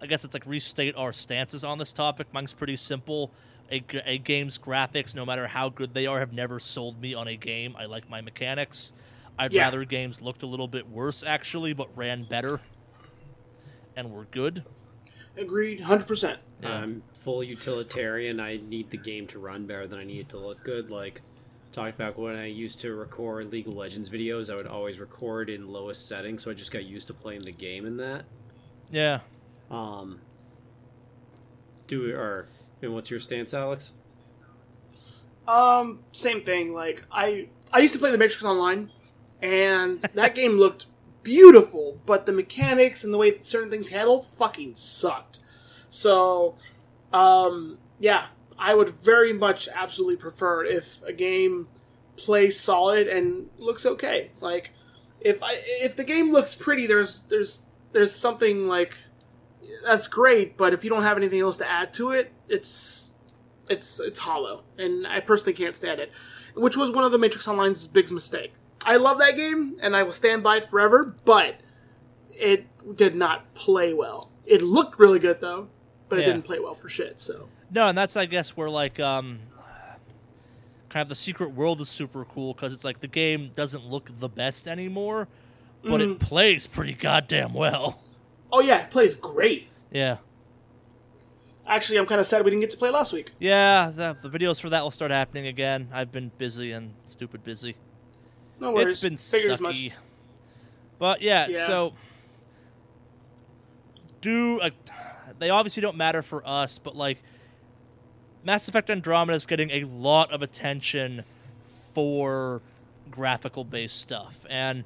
I 0.00 0.06
guess 0.06 0.24
it's 0.24 0.34
like 0.34 0.46
restate 0.46 0.94
our 0.96 1.12
stances 1.12 1.64
on 1.64 1.78
this 1.78 1.92
topic. 1.92 2.26
Mine's 2.32 2.52
pretty 2.52 2.76
simple. 2.76 3.30
A 3.68 3.80
game's 4.18 4.58
graphics, 4.58 5.16
no 5.16 5.26
matter 5.26 5.48
how 5.48 5.68
good 5.70 5.92
they 5.92 6.06
are, 6.06 6.20
have 6.20 6.32
never 6.32 6.60
sold 6.60 7.00
me 7.00 7.14
on 7.14 7.26
a 7.26 7.34
game. 7.36 7.74
I 7.76 7.86
like 7.86 8.08
my 8.08 8.20
mechanics. 8.20 8.92
I'd 9.36 9.52
Yeah. 9.52 9.62
rather 9.62 9.84
games 9.84 10.22
looked 10.22 10.42
a 10.44 10.46
little 10.46 10.68
bit 10.68 10.88
worse, 10.88 11.24
actually, 11.24 11.72
but 11.72 11.88
ran 11.96 12.24
better 12.24 12.60
and 13.96 14.12
were 14.12 14.26
good. 14.26 14.64
Agreed. 15.36 15.80
Hundred 15.80 16.06
percent. 16.06 16.38
Yeah. 16.62 16.74
I'm 16.76 17.02
full 17.12 17.42
utilitarian. 17.42 18.38
I 18.38 18.58
need 18.58 18.90
the 18.90 18.96
game 18.96 19.26
to 19.28 19.38
run 19.40 19.66
better 19.66 19.86
than 19.88 19.98
I 19.98 20.04
need 20.04 20.20
it 20.20 20.28
to 20.30 20.38
look 20.38 20.62
good. 20.62 20.90
Like, 20.90 21.20
talked 21.76 21.94
about 21.94 22.18
when 22.18 22.36
I 22.36 22.46
used 22.46 22.80
to 22.80 22.94
record 22.94 23.52
League 23.52 23.68
of 23.68 23.74
Legends 23.74 24.08
videos, 24.08 24.50
I 24.50 24.56
would 24.56 24.66
always 24.66 24.98
record 24.98 25.50
in 25.50 25.68
lowest 25.68 26.08
settings, 26.08 26.42
so 26.42 26.50
I 26.50 26.54
just 26.54 26.72
got 26.72 26.84
used 26.84 27.06
to 27.08 27.14
playing 27.14 27.42
the 27.42 27.52
game 27.52 27.84
in 27.84 27.98
that. 27.98 28.24
Yeah. 28.90 29.20
Um. 29.70 30.20
Do 31.86 32.10
or 32.16 32.48
and 32.82 32.94
what's 32.94 33.10
your 33.10 33.20
stance, 33.20 33.52
Alex? 33.52 33.92
Um, 35.46 36.00
same 36.12 36.42
thing. 36.42 36.72
Like 36.72 37.04
I, 37.12 37.48
I 37.72 37.80
used 37.80 37.92
to 37.92 38.00
play 38.00 38.10
the 38.10 38.18
Matrix 38.18 38.42
Online, 38.44 38.90
and 39.42 40.00
that 40.14 40.34
game 40.34 40.52
looked 40.52 40.86
beautiful, 41.22 42.00
but 42.06 42.24
the 42.24 42.32
mechanics 42.32 43.04
and 43.04 43.12
the 43.12 43.18
way 43.18 43.38
certain 43.42 43.70
things 43.70 43.88
handled 43.88 44.26
fucking 44.26 44.76
sucked. 44.76 45.40
So, 45.90 46.56
um, 47.12 47.78
yeah, 47.98 48.26
I 48.58 48.74
would 48.74 48.90
very 48.90 49.32
much 49.32 49.68
absolutely 49.74 50.16
prefer 50.16 50.64
if 50.64 51.02
a 51.02 51.12
game 51.12 51.68
plays 52.16 52.58
solid 52.58 53.06
and 53.08 53.50
looks 53.58 53.84
okay. 53.84 54.30
Like 54.40 54.72
if 55.20 55.42
I 55.42 55.54
if 55.82 55.96
the 55.96 56.04
game 56.04 56.32
looks 56.32 56.54
pretty, 56.54 56.86
there's 56.86 57.20
there's 57.28 57.62
there's 57.92 58.14
something 58.14 58.66
like 58.66 58.96
that's 59.84 60.06
great, 60.06 60.56
but 60.56 60.72
if 60.72 60.84
you 60.84 60.90
don't 60.90 61.02
have 61.02 61.16
anything 61.16 61.40
else 61.40 61.56
to 61.58 61.70
add 61.70 61.92
to 61.94 62.10
it, 62.12 62.32
it's 62.48 63.14
it's 63.68 64.00
it's 64.00 64.20
hollow, 64.20 64.64
and 64.78 65.06
I 65.06 65.20
personally 65.20 65.52
can't 65.52 65.76
stand 65.76 66.00
it. 66.00 66.12
Which 66.54 66.76
was 66.76 66.90
one 66.90 67.04
of 67.04 67.12
the 67.12 67.18
Matrix 67.18 67.46
Online's 67.46 67.86
biggest 67.86 68.14
mistake. 68.14 68.54
I 68.84 68.96
love 68.96 69.18
that 69.18 69.36
game, 69.36 69.76
and 69.82 69.94
I 69.96 70.02
will 70.04 70.12
stand 70.12 70.42
by 70.42 70.58
it 70.58 70.64
forever, 70.70 71.14
but 71.24 71.56
it 72.32 72.66
did 72.96 73.14
not 73.14 73.52
play 73.54 73.92
well. 73.92 74.30
It 74.46 74.62
looked 74.62 74.98
really 74.98 75.18
good 75.18 75.40
though, 75.40 75.68
but 76.08 76.18
it 76.18 76.22
Yeah. 76.22 76.28
didn't 76.28 76.44
play 76.44 76.58
well 76.60 76.74
for 76.74 76.88
shit. 76.88 77.20
So 77.20 77.48
No, 77.70 77.88
and 77.88 77.96
that's 77.98 78.16
I 78.16 78.26
guess 78.26 78.56
where 78.56 78.70
like 78.70 79.00
um 79.00 79.40
kind 80.88 81.02
of 81.02 81.08
the 81.08 81.14
secret 81.14 81.52
world 81.52 81.80
is 81.80 81.88
super 81.88 82.24
cool 82.24 82.54
because 82.54 82.72
it's 82.72 82.84
like 82.84 83.00
the 83.00 83.08
game 83.08 83.50
doesn't 83.54 83.84
look 83.84 84.10
the 84.18 84.28
best 84.28 84.68
anymore, 84.68 85.28
but 85.82 86.00
it 86.00 86.18
plays 86.20 86.66
pretty 86.66 86.94
goddamn 86.94 87.52
well. 87.52 88.00
oh 88.52 88.60
yeah, 88.60 88.84
it 88.84 88.90
plays 88.90 89.14
great. 89.14 89.68
Yeah. 89.90 90.18
Actually, 91.68 91.98
I'm 91.98 92.06
kind 92.06 92.20
of 92.20 92.26
sad 92.28 92.44
we 92.44 92.50
didn't 92.52 92.60
get 92.60 92.70
to 92.70 92.76
play 92.76 92.90
last 92.90 93.12
week. 93.12 93.32
Yeah, 93.40 93.90
the, 93.92 94.16
the 94.22 94.28
videos 94.28 94.60
for 94.60 94.70
that 94.70 94.84
will 94.84 94.92
start 94.92 95.10
happening 95.10 95.48
again. 95.48 95.88
I've 95.92 96.12
been 96.12 96.30
busy 96.38 96.70
and 96.70 96.94
stupid 97.06 97.42
busy. 97.42 97.74
No 98.60 98.70
worries. 98.70 99.02
It's 99.04 99.32
been 99.32 99.60
much. 99.60 99.74
sucky. 99.76 99.92
But 101.00 101.22
yeah, 101.22 101.48
Yeah. 101.48 101.66
so 101.66 101.94
do 104.20 104.60
uh, 104.60 104.70
they 105.38 105.50
obviously 105.50 105.80
don't 105.80 105.96
matter 105.96 106.22
for 106.22 106.46
us, 106.46 106.78
but 106.78 106.94
like 106.96 107.18
Mass 108.46 108.68
Effect 108.68 108.88
Andromeda 108.90 109.34
is 109.34 109.44
getting 109.44 109.72
a 109.72 109.82
lot 109.82 110.30
of 110.30 110.40
attention 110.40 111.24
for 111.66 112.62
graphical 113.10 113.64
based 113.64 113.98
stuff, 114.00 114.46
and 114.48 114.84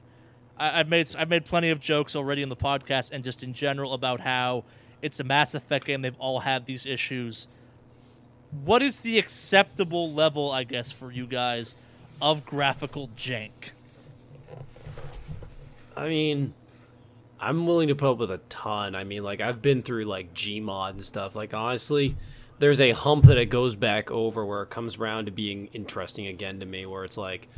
I, 0.57 0.81
I've 0.81 0.89
made 0.89 1.15
I've 1.15 1.29
made 1.29 1.45
plenty 1.45 1.69
of 1.69 1.79
jokes 1.79 2.17
already 2.17 2.41
in 2.41 2.49
the 2.49 2.57
podcast 2.57 3.11
and 3.13 3.23
just 3.23 3.43
in 3.43 3.53
general 3.53 3.93
about 3.93 4.21
how 4.21 4.65
it's 5.03 5.21
a 5.21 5.25
Mass 5.25 5.55
Effect 5.55 5.85
game. 5.85 6.01
They've 6.01 6.17
all 6.19 6.41
had 6.41 6.65
these 6.65 6.87
issues. 6.87 7.49
What 8.65 8.83
is 8.83 9.01
the 9.01 9.19
acceptable 9.19 10.11
level, 10.11 10.51
I 10.51 10.65
guess, 10.65 10.91
for 10.91 11.13
you 11.13 11.27
guys 11.27 11.77
of 12.23 12.47
graphical 12.47 13.11
jank? 13.15 13.51
I 15.95 16.09
mean, 16.09 16.55
I'm 17.39 17.67
willing 17.67 17.89
to 17.89 17.95
put 17.95 18.13
up 18.13 18.17
with 18.17 18.31
a 18.31 18.41
ton. 18.49 18.95
I 18.95 19.05
mean, 19.05 19.23
like 19.23 19.43
I've 19.43 19.61
been 19.61 19.83
through 19.83 20.07
like 20.07 20.33
Gmod 20.33 20.93
and 20.93 21.05
stuff. 21.05 21.37
Like 21.37 21.53
honestly, 21.53 22.17
there's 22.61 22.81
a 22.81 22.93
hump 22.93 23.25
that 23.25 23.39
it 23.39 23.47
goes 23.47 23.75
back 23.75 24.11
over 24.11 24.47
where 24.47 24.63
it 24.63 24.71
comes 24.71 24.99
around 24.99 25.25
to 25.25 25.33
being 25.33 25.67
interesting 25.73 26.27
again 26.27 26.61
to 26.61 26.67
me. 26.67 26.87
Where 26.87 27.05
it's 27.05 27.17
like, 27.17 27.49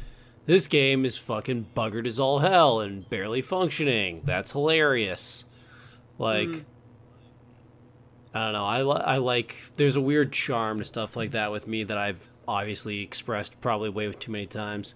this 0.47 0.67
game 0.67 1.05
is 1.05 1.19
fucking 1.19 1.67
buggered 1.77 2.07
as 2.07 2.19
all 2.19 2.39
hell 2.39 2.81
and 2.81 3.09
barely 3.11 3.43
functioning. 3.43 4.23
That's 4.25 4.53
hilarious. 4.53 5.45
Like. 6.19 6.65
I 8.35 8.45
don't 8.45 8.53
know. 8.55 8.65
I, 8.65 8.83
li- 8.83 9.03
I 9.05 9.17
like. 9.19 9.57
There's 9.77 9.97
a 9.97 10.01
weird 10.01 10.33
charm 10.33 10.79
to 10.79 10.85
stuff 10.85 11.17
like 11.17 11.33
that 11.33 11.53
with 11.53 11.67
me 11.67 11.85
that 11.85 11.99
I've 11.99 12.31
obviously 12.49 13.03
expressed 13.03 13.61
probably 13.61 13.91
way 13.91 14.11
too 14.11 14.33
many 14.33 14.47
times 14.47 14.95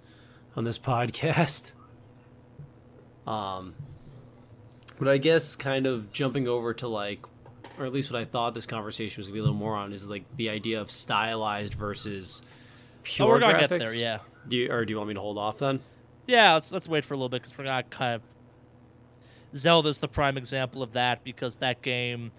on 0.57 0.65
this 0.65 0.79
podcast. 0.79 1.73
Um, 3.27 3.75
but 4.99 5.09
I 5.09 5.19
guess 5.19 5.55
kind 5.55 5.87
of 5.87 6.13
jumping 6.13 6.49
over 6.49 6.73
to 6.75 6.89
like, 6.89 7.27
or 7.79 7.87
at 7.87 7.93
least 7.93 8.11
what 8.11 8.21
I 8.21 8.25
thought 8.25 8.55
this 8.55 8.67
conversation 8.67 9.21
was 9.21 9.27
gonna 9.27 9.35
be 9.35 9.41
a 9.41 9.43
little 9.43 9.57
more 9.57 9.75
on 9.77 9.93
is 9.93 10.09
like 10.09 10.25
the 10.37 10.51
idea 10.51 10.81
of 10.81 10.91
stylized 10.91 11.75
versus 11.75 12.43
pure 13.03 13.27
oh, 13.27 13.31
we're 13.31 13.41
gonna 13.41 13.55
graphics. 13.59 13.69
get 13.69 13.79
there, 13.85 13.95
yeah. 13.95 14.19
Do 14.49 14.57
you, 14.57 14.71
or 14.71 14.85
do 14.85 14.93
you 14.93 14.97
want 14.97 15.09
me 15.09 15.15
to 15.15 15.21
hold 15.21 15.39
off 15.39 15.59
then? 15.59 15.81
Yeah, 16.27 16.55
let's 16.55 16.73
let's 16.73 16.89
wait 16.89 17.05
for 17.05 17.15
a 17.15 17.17
little 17.17 17.29
bit 17.29 17.43
because 17.43 17.57
we're 17.57 17.65
gonna 17.65 17.83
kind 17.85 18.15
of. 18.15 18.23
Zelda's 19.55 19.99
the 20.01 20.09
prime 20.09 20.37
example 20.37 20.83
of 20.83 20.93
that 20.93 21.25
because 21.25 21.57
that 21.57 21.81
game, 21.83 22.31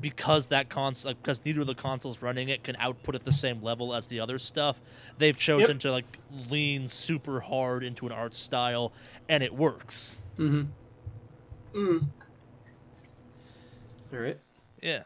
because 0.00 0.48
that 0.48 0.68
console, 0.68 1.14
because 1.14 1.44
neither 1.44 1.60
of 1.60 1.66
the 1.66 1.74
consoles 1.74 2.20
running 2.22 2.48
it 2.48 2.64
can 2.64 2.74
output 2.76 3.14
at 3.14 3.22
the 3.22 3.32
same 3.32 3.62
level 3.62 3.94
as 3.94 4.06
the 4.08 4.18
other 4.20 4.38
stuff. 4.38 4.80
They've 5.18 5.36
chosen 5.36 5.72
Yep. 5.72 5.78
to 5.80 5.90
like 5.92 6.18
lean 6.50 6.88
super 6.88 7.40
hard 7.40 7.84
into 7.84 8.06
an 8.06 8.12
art 8.12 8.34
style, 8.34 8.92
and 9.28 9.42
it 9.42 9.54
works. 9.54 10.20
Mm-hmm. 10.36 10.62
Mm. 11.78 12.06
Yeah. 14.82 15.02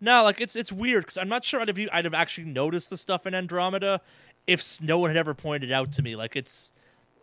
No, 0.00 0.22
like 0.22 0.40
it's 0.40 0.56
it's 0.56 0.70
weird 0.70 1.04
because 1.04 1.16
I'm 1.16 1.28
not 1.28 1.44
sure 1.44 1.60
I'd 1.60 1.68
have 1.68 1.78
I'd 1.92 2.04
have 2.04 2.14
actually 2.14 2.48
noticed 2.48 2.90
the 2.90 2.96
stuff 2.96 3.26
in 3.26 3.34
Andromeda 3.34 4.00
if 4.46 4.80
no 4.80 4.98
one 4.98 5.10
had 5.10 5.16
ever 5.16 5.34
pointed 5.34 5.70
it 5.70 5.72
out 5.72 5.92
to 5.92 6.02
me. 6.02 6.16
Like 6.16 6.36
it's, 6.36 6.72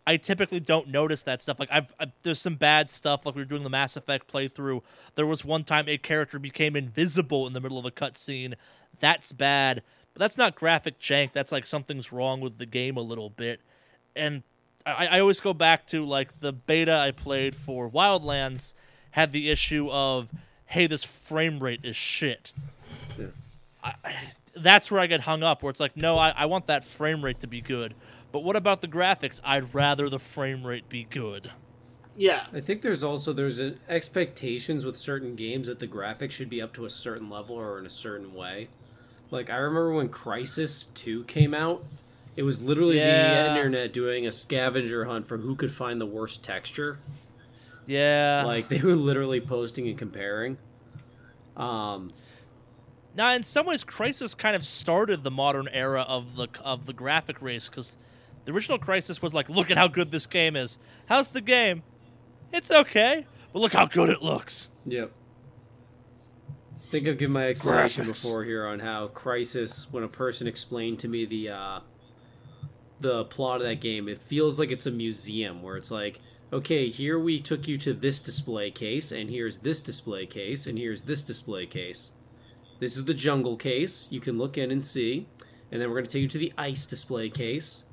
I 0.06 0.16
typically 0.16 0.60
don't 0.60 0.88
notice 0.88 1.22
that 1.22 1.40
stuff. 1.40 1.58
Like 1.58 1.70
I've, 1.72 1.94
i 1.98 2.06
there's 2.22 2.40
some 2.40 2.56
bad 2.56 2.90
stuff. 2.90 3.24
Like 3.24 3.34
we 3.34 3.40
were 3.40 3.46
doing 3.46 3.62
the 3.62 3.70
Mass 3.70 3.96
Effect 3.96 4.30
playthrough. 4.30 4.82
There 5.14 5.26
was 5.26 5.44
one 5.44 5.64
time 5.64 5.88
a 5.88 5.96
character 5.96 6.38
became 6.38 6.76
invisible 6.76 7.46
in 7.46 7.52
the 7.52 7.60
middle 7.60 7.78
of 7.78 7.84
a 7.84 7.90
cutscene. 7.90 8.54
That's 9.00 9.32
bad, 9.32 9.82
but 10.12 10.20
that's 10.20 10.36
not 10.36 10.54
graphic 10.54 10.98
jank. 10.98 11.32
That's 11.32 11.52
like 11.52 11.64
something's 11.64 12.12
wrong 12.12 12.40
with 12.40 12.58
the 12.58 12.66
game 12.66 12.96
a 12.96 13.02
little 13.02 13.30
bit. 13.30 13.60
And 14.14 14.42
I, 14.84 15.06
I 15.06 15.20
always 15.20 15.40
go 15.40 15.54
back 15.54 15.86
to 15.88 16.04
like 16.04 16.40
the 16.40 16.52
beta 16.52 16.92
I 16.92 17.10
played 17.12 17.54
for 17.54 17.88
Wildlands 17.88 18.74
had 19.12 19.32
the 19.32 19.48
issue 19.48 19.88
of, 19.90 20.28
hey, 20.66 20.86
this 20.86 21.04
frame 21.04 21.60
rate 21.60 21.80
is 21.84 21.96
shit. 21.96 22.52
Yeah. 23.18 23.26
I, 23.82 23.94
I, 24.04 24.14
that's 24.56 24.90
where 24.90 25.00
I 25.00 25.06
get 25.06 25.20
hung 25.20 25.42
up. 25.42 25.62
Where 25.62 25.70
it's 25.70 25.80
like, 25.80 25.96
no, 25.96 26.18
I, 26.18 26.30
I 26.30 26.46
want 26.46 26.66
that 26.68 26.84
frame 26.84 27.24
rate 27.24 27.40
to 27.40 27.46
be 27.46 27.60
good, 27.60 27.94
but 28.32 28.44
what 28.44 28.56
about 28.56 28.80
the 28.80 28.88
graphics? 28.88 29.40
I'd 29.44 29.74
rather 29.74 30.08
the 30.08 30.18
frame 30.18 30.66
rate 30.66 30.88
be 30.88 31.04
good. 31.04 31.50
Yeah. 32.16 32.46
I 32.52 32.60
think 32.60 32.82
there's 32.82 33.02
also 33.02 33.32
there's 33.32 33.58
an 33.58 33.78
expectations 33.88 34.84
with 34.84 34.96
certain 34.96 35.34
games 35.34 35.66
that 35.66 35.80
the 35.80 35.86
graphics 35.88 36.30
should 36.32 36.48
be 36.48 36.62
up 36.62 36.72
to 36.74 36.84
a 36.84 36.90
certain 36.90 37.28
level 37.28 37.56
or 37.56 37.78
in 37.78 37.86
a 37.86 37.90
certain 37.90 38.34
way. 38.34 38.68
Like 39.30 39.50
I 39.50 39.56
remember 39.56 39.94
when 39.94 40.08
Crysis 40.08 40.92
2 40.94 41.24
came 41.24 41.54
out, 41.54 41.84
it 42.36 42.44
was 42.44 42.62
literally 42.62 42.98
Yeah. 42.98 43.42
the 43.44 43.50
internet 43.50 43.92
doing 43.92 44.26
a 44.26 44.30
scavenger 44.30 45.06
hunt 45.06 45.26
for 45.26 45.38
who 45.38 45.56
could 45.56 45.72
find 45.72 46.00
the 46.00 46.06
worst 46.06 46.44
texture. 46.44 46.98
Yeah. 47.86 48.44
Like 48.46 48.68
they 48.68 48.80
were 48.80 48.96
literally 48.96 49.40
posting 49.40 49.88
and 49.88 49.98
comparing. 49.98 50.58
Um 51.56 52.12
now, 53.16 53.32
in 53.32 53.44
some 53.44 53.66
ways, 53.66 53.84
Crysis 53.84 54.36
kind 54.36 54.56
of 54.56 54.64
started 54.64 55.22
the 55.22 55.30
modern 55.30 55.68
era 55.68 56.02
of 56.02 56.34
the 56.34 56.48
of 56.62 56.86
the 56.86 56.92
graphic 56.92 57.40
race 57.40 57.68
because 57.68 57.96
the 58.44 58.52
original 58.52 58.78
Crysis 58.78 59.22
was 59.22 59.32
like, 59.32 59.48
look 59.48 59.70
at 59.70 59.78
how 59.78 59.88
good 59.88 60.10
this 60.10 60.26
game 60.26 60.56
is. 60.56 60.78
How's 61.06 61.28
the 61.28 61.40
game? 61.40 61.82
It's 62.52 62.70
okay, 62.70 63.26
but 63.52 63.60
look 63.60 63.72
how 63.72 63.86
good 63.86 64.10
it 64.10 64.22
looks. 64.22 64.70
Yep. 64.86 65.12
I 66.76 66.86
think 66.90 67.08
I've 67.08 67.18
given 67.18 67.32
my 67.32 67.46
explanation 67.48 68.04
Graphics. 68.04 68.24
before 68.24 68.44
here 68.44 68.66
on 68.66 68.80
how 68.80 69.08
Crysis, 69.08 69.90
when 69.90 70.02
a 70.02 70.08
person 70.08 70.46
explained 70.46 70.98
to 71.00 71.08
me 71.08 71.24
the 71.24 71.50
uh, 71.50 71.80
the 73.00 73.24
plot 73.26 73.60
of 73.60 73.66
that 73.66 73.80
game, 73.80 74.08
it 74.08 74.20
feels 74.20 74.58
like 74.58 74.70
it's 74.70 74.86
a 74.86 74.90
museum 74.90 75.62
where 75.62 75.76
it's 75.76 75.90
like, 75.90 76.20
okay, 76.52 76.88
here 76.88 77.18
we 77.18 77.40
took 77.40 77.66
you 77.68 77.76
to 77.78 77.92
this 77.92 78.20
display 78.20 78.70
case, 78.70 79.10
and 79.12 79.30
here's 79.30 79.58
this 79.58 79.80
display 79.80 80.26
case, 80.26 80.66
and 80.66 80.78
here's 80.78 81.04
this 81.04 81.22
display 81.22 81.66
case. 81.66 82.12
This 82.80 82.96
is 82.96 83.04
the 83.04 83.14
jungle 83.14 83.56
case. 83.56 84.08
You 84.10 84.20
can 84.20 84.38
look 84.38 84.58
in 84.58 84.70
and 84.70 84.84
see, 84.84 85.26
and 85.70 85.80
then 85.80 85.88
we're 85.88 85.96
going 85.96 86.06
to 86.06 86.10
take 86.10 86.22
you 86.22 86.28
to 86.28 86.38
the 86.38 86.52
ice 86.58 86.86
display 86.86 87.30
case. 87.30 87.84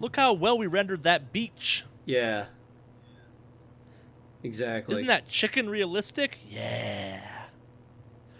Look 0.00 0.16
how 0.16 0.32
well 0.32 0.58
we 0.58 0.66
rendered 0.66 1.02
that 1.04 1.32
beach. 1.32 1.84
Yeah. 2.04 2.46
Exactly. 4.42 4.92
Isn't 4.94 5.06
that 5.06 5.26
chicken 5.28 5.70
realistic? 5.70 6.38
Yeah. 6.50 7.20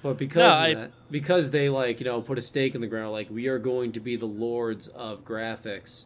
But 0.03 0.19
because 0.19 0.37
No, 0.37 0.49
of 0.49 0.53
I- 0.53 0.75
that, 0.75 0.91
because 1.11 1.51
they 1.51 1.71
like 1.71 2.01
you 2.01 2.05
know 2.05 2.21
put 2.21 2.37
a 2.37 2.43
stake 2.43 2.75
in 2.75 2.83
the 2.83 2.87
ground, 2.87 3.13
like 3.13 3.31
we 3.31 3.47
are 3.47 3.59
going 3.59 3.93
to 3.93 4.01
be 4.01 4.17
the 4.17 4.27
lords 4.27 4.87
of 4.89 5.25
graphics, 5.25 6.05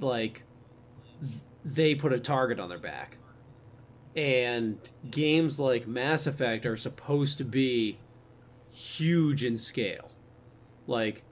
like 0.00 0.44
they 1.64 1.94
put 1.94 2.12
a 2.12 2.20
target 2.20 2.58
on 2.58 2.68
their 2.68 2.78
back, 2.78 3.18
and 4.16 4.78
games 5.10 5.60
like 5.60 5.86
Mass 5.86 6.26
Effect 6.26 6.66
are 6.66 6.76
supposed 6.76 7.38
to 7.38 7.44
be 7.44 7.98
huge 8.72 9.44
in 9.44 9.56
scale, 9.56 10.10
like 10.86 11.22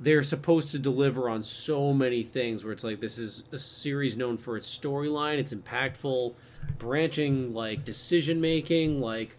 they're 0.00 0.22
supposed 0.22 0.70
to 0.70 0.78
deliver 0.78 1.28
on 1.28 1.42
so 1.42 1.92
many 1.92 2.22
things 2.22 2.64
where 2.64 2.72
it's 2.72 2.84
like 2.84 3.00
this 3.00 3.18
is 3.18 3.44
a 3.52 3.58
series 3.58 4.16
known 4.16 4.36
for 4.36 4.56
its 4.56 4.78
storyline, 4.78 5.38
it's 5.38 5.52
impactful, 5.52 6.34
branching 6.78 7.52
like 7.52 7.84
decision 7.84 8.40
making, 8.40 9.00
like 9.00 9.36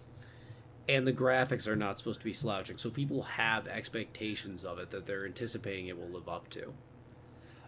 and 0.90 1.06
the 1.06 1.14
graphics 1.14 1.68
are 1.68 1.76
not 1.76 2.00
supposed 2.00 2.20
to 2.20 2.26
be 2.26 2.34
slouching. 2.34 2.78
So 2.78 2.90
people 2.90 3.22
have 3.22 3.68
expectations 3.68 4.66
of 4.66 4.80
it 4.80 4.90
that 4.90 5.06
they're 5.06 5.26
anticipating 5.26 5.86
it 5.88 5.98
will 5.98 6.10
live 6.10 6.28
up 6.28 6.50
to. 6.50 6.74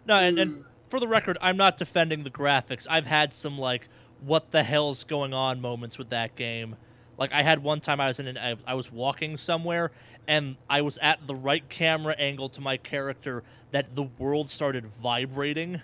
No, 0.04 0.16
and, 0.16 0.38
and 0.40 0.54
hmm. 0.56 0.62
For 0.92 1.00
the 1.00 1.08
record, 1.08 1.38
I'm 1.40 1.56
not 1.56 1.78
defending 1.78 2.22
the 2.22 2.30
graphics. 2.30 2.86
I've 2.88 3.06
had 3.06 3.32
some 3.32 3.56
like 3.56 3.88
what 4.20 4.50
the 4.50 4.62
hell's 4.62 5.04
going 5.04 5.32
on 5.32 5.58
moments 5.58 5.96
with 5.96 6.10
that 6.10 6.36
game. 6.36 6.76
Like 7.16 7.32
I 7.32 7.40
had 7.40 7.62
one 7.62 7.80
time 7.80 7.98
I 7.98 8.08
was 8.08 8.20
in 8.20 8.26
an 8.26 8.36
I, 8.36 8.56
I 8.66 8.74
was 8.74 8.92
walking 8.92 9.38
somewhere 9.38 9.90
and 10.28 10.56
I 10.68 10.82
was 10.82 10.98
at 10.98 11.26
the 11.26 11.34
right 11.34 11.66
camera 11.70 12.14
angle 12.18 12.50
to 12.50 12.60
my 12.60 12.76
character 12.76 13.42
that 13.70 13.96
the 13.96 14.02
world 14.02 14.50
started 14.50 14.84
vibrating. 15.02 15.80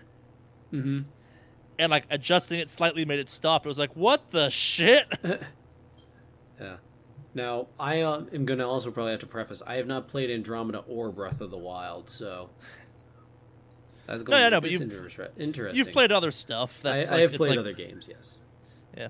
Mm-hmm. 0.75 1.01
And 1.79 1.91
like 1.91 2.05
adjusting 2.11 2.61
it 2.61 2.69
slightly 2.69 3.07
made 3.07 3.19
it 3.19 3.31
stop. 3.31 3.65
It 3.65 3.69
was 3.71 3.79
like, 3.79 3.97
what 3.97 4.31
the 4.31 4.51
shit? 4.51 5.07
yeah. 6.61 6.77
Now, 7.33 7.69
I 7.81 8.03
uh, 8.03 8.25
am 8.35 8.45
going 8.45 8.59
to 8.59 8.67
also 8.67 8.91
probably 8.91 9.13
have 9.13 9.21
to 9.21 9.27
preface 9.27 9.63
I 9.67 9.77
have 9.77 9.87
not 9.87 10.07
played 10.07 10.31
Andromeda 10.31 10.85
or 10.87 11.11
Breath 11.11 11.41
of 11.41 11.51
the 11.51 11.57
Wild, 11.57 12.11
so. 12.11 12.51
That's 14.09 14.23
going 14.23 14.39
no, 14.39 14.45
to 14.45 14.51
no, 14.51 14.57
no, 14.57 14.61
but 14.63 14.71
you've, 14.71 14.83
interesting. 15.39 15.77
You've 15.77 15.93
played 15.93 16.13
other 16.13 16.31
stuff. 16.31 16.81
That's 16.81 17.09
I, 17.09 17.11
like, 17.11 17.19
I 17.19 17.21
have 17.23 17.33
played 17.35 17.51
like, 17.51 17.59
other 17.59 17.75
games, 17.75 18.09
yes. 18.11 18.39
Yeah. 18.97 19.09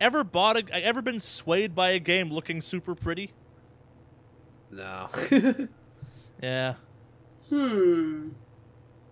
Ever 0.00 0.24
bought 0.24 0.56
a? 0.56 0.84
Ever 0.84 1.00
been 1.00 1.20
swayed 1.20 1.72
by 1.72 1.90
a 1.90 2.00
game 2.00 2.32
looking 2.32 2.60
super 2.60 2.96
pretty? 2.96 3.32
No. 4.72 5.08
yeah. 6.42 6.74
Hmm. 7.48 8.30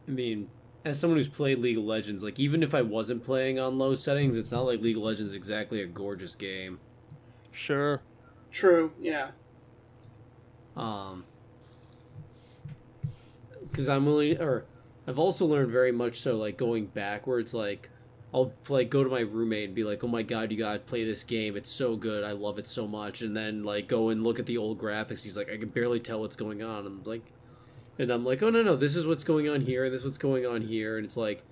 I 0.09 0.11
mean, 0.11 0.51
as 0.85 0.99
someone 0.99 1.19
who's 1.19 1.29
played 1.29 1.61
League 1.61 1.79
of 1.79 1.85
Legends, 1.85 2.25
like 2.25 2.41
even 2.41 2.65
if 2.65 2.75
I 2.75 2.83
wasn't 2.83 3.23
playing 3.23 3.61
on 3.61 3.79
low 3.79 3.95
settings, 3.95 4.37
it's 4.37 4.51
not 4.51 4.67
like 4.67 4.81
League 4.81 4.97
of 4.97 5.05
Legends 5.05 5.31
is 5.31 5.37
exactly 5.37 5.81
a 5.83 5.87
gorgeous 5.87 6.35
game. 6.35 6.81
Sure. 7.53 8.03
True. 8.51 8.93
Yeah. 9.01 9.31
Um. 10.77 11.25
Because 13.75 13.89
I'm 13.89 14.07
willing, 14.07 14.41
or 14.41 14.67
I've 15.05 15.19
also 15.19 15.47
learned 15.47 15.73
very 15.73 15.91
much 15.91 16.21
so, 16.21 16.37
like 16.37 16.57
going 16.57 16.87
backwards, 16.87 17.53
like 17.53 17.91
I'll 18.33 18.53
like 18.69 18.89
go 18.89 19.03
to 19.03 19.11
my 19.11 19.19
roommate 19.19 19.65
and 19.67 19.75
be 19.75 19.83
like, 19.83 20.05
"Oh 20.05 20.07
my 20.07 20.23
god, 20.23 20.53
you 20.53 20.59
gotta 20.59 20.79
play 20.79 21.05
this 21.05 21.25
game! 21.25 21.57
It's 21.57 21.71
so 21.71 21.97
good! 21.97 22.23
I 22.23 22.31
love 22.31 22.61
it 22.61 22.69
so 22.69 22.87
much!" 22.87 23.21
And 23.21 23.37
then 23.37 23.65
like 23.65 23.89
go 23.89 24.11
and 24.11 24.23
look 24.23 24.39
at 24.39 24.47
the 24.47 24.59
old 24.59 24.79
graphics. 24.79 25.25
He's 25.25 25.37
like, 25.37 25.51
"I 25.51 25.57
can 25.57 25.71
barely 25.71 25.99
tell 25.99 26.21
what's 26.21 26.37
going 26.37 26.63
on." 26.63 26.87
And 26.87 27.01
I'm 27.01 27.03
like, 27.03 27.33
and 27.99 28.13
I'm 28.13 28.25
like, 28.25 28.45
"Oh 28.45 28.51
no, 28.51 28.63
no, 28.63 28.77
this 28.77 28.95
is 28.95 29.09
what's 29.09 29.25
going 29.25 29.49
on 29.49 29.63
here. 29.63 29.91
This 29.91 30.01
is 30.01 30.05
what's 30.05 30.19
going 30.19 30.47
on 30.47 30.63
here." 30.63 30.97
And 30.97 31.05
it's 31.05 31.17
like, 31.17 31.43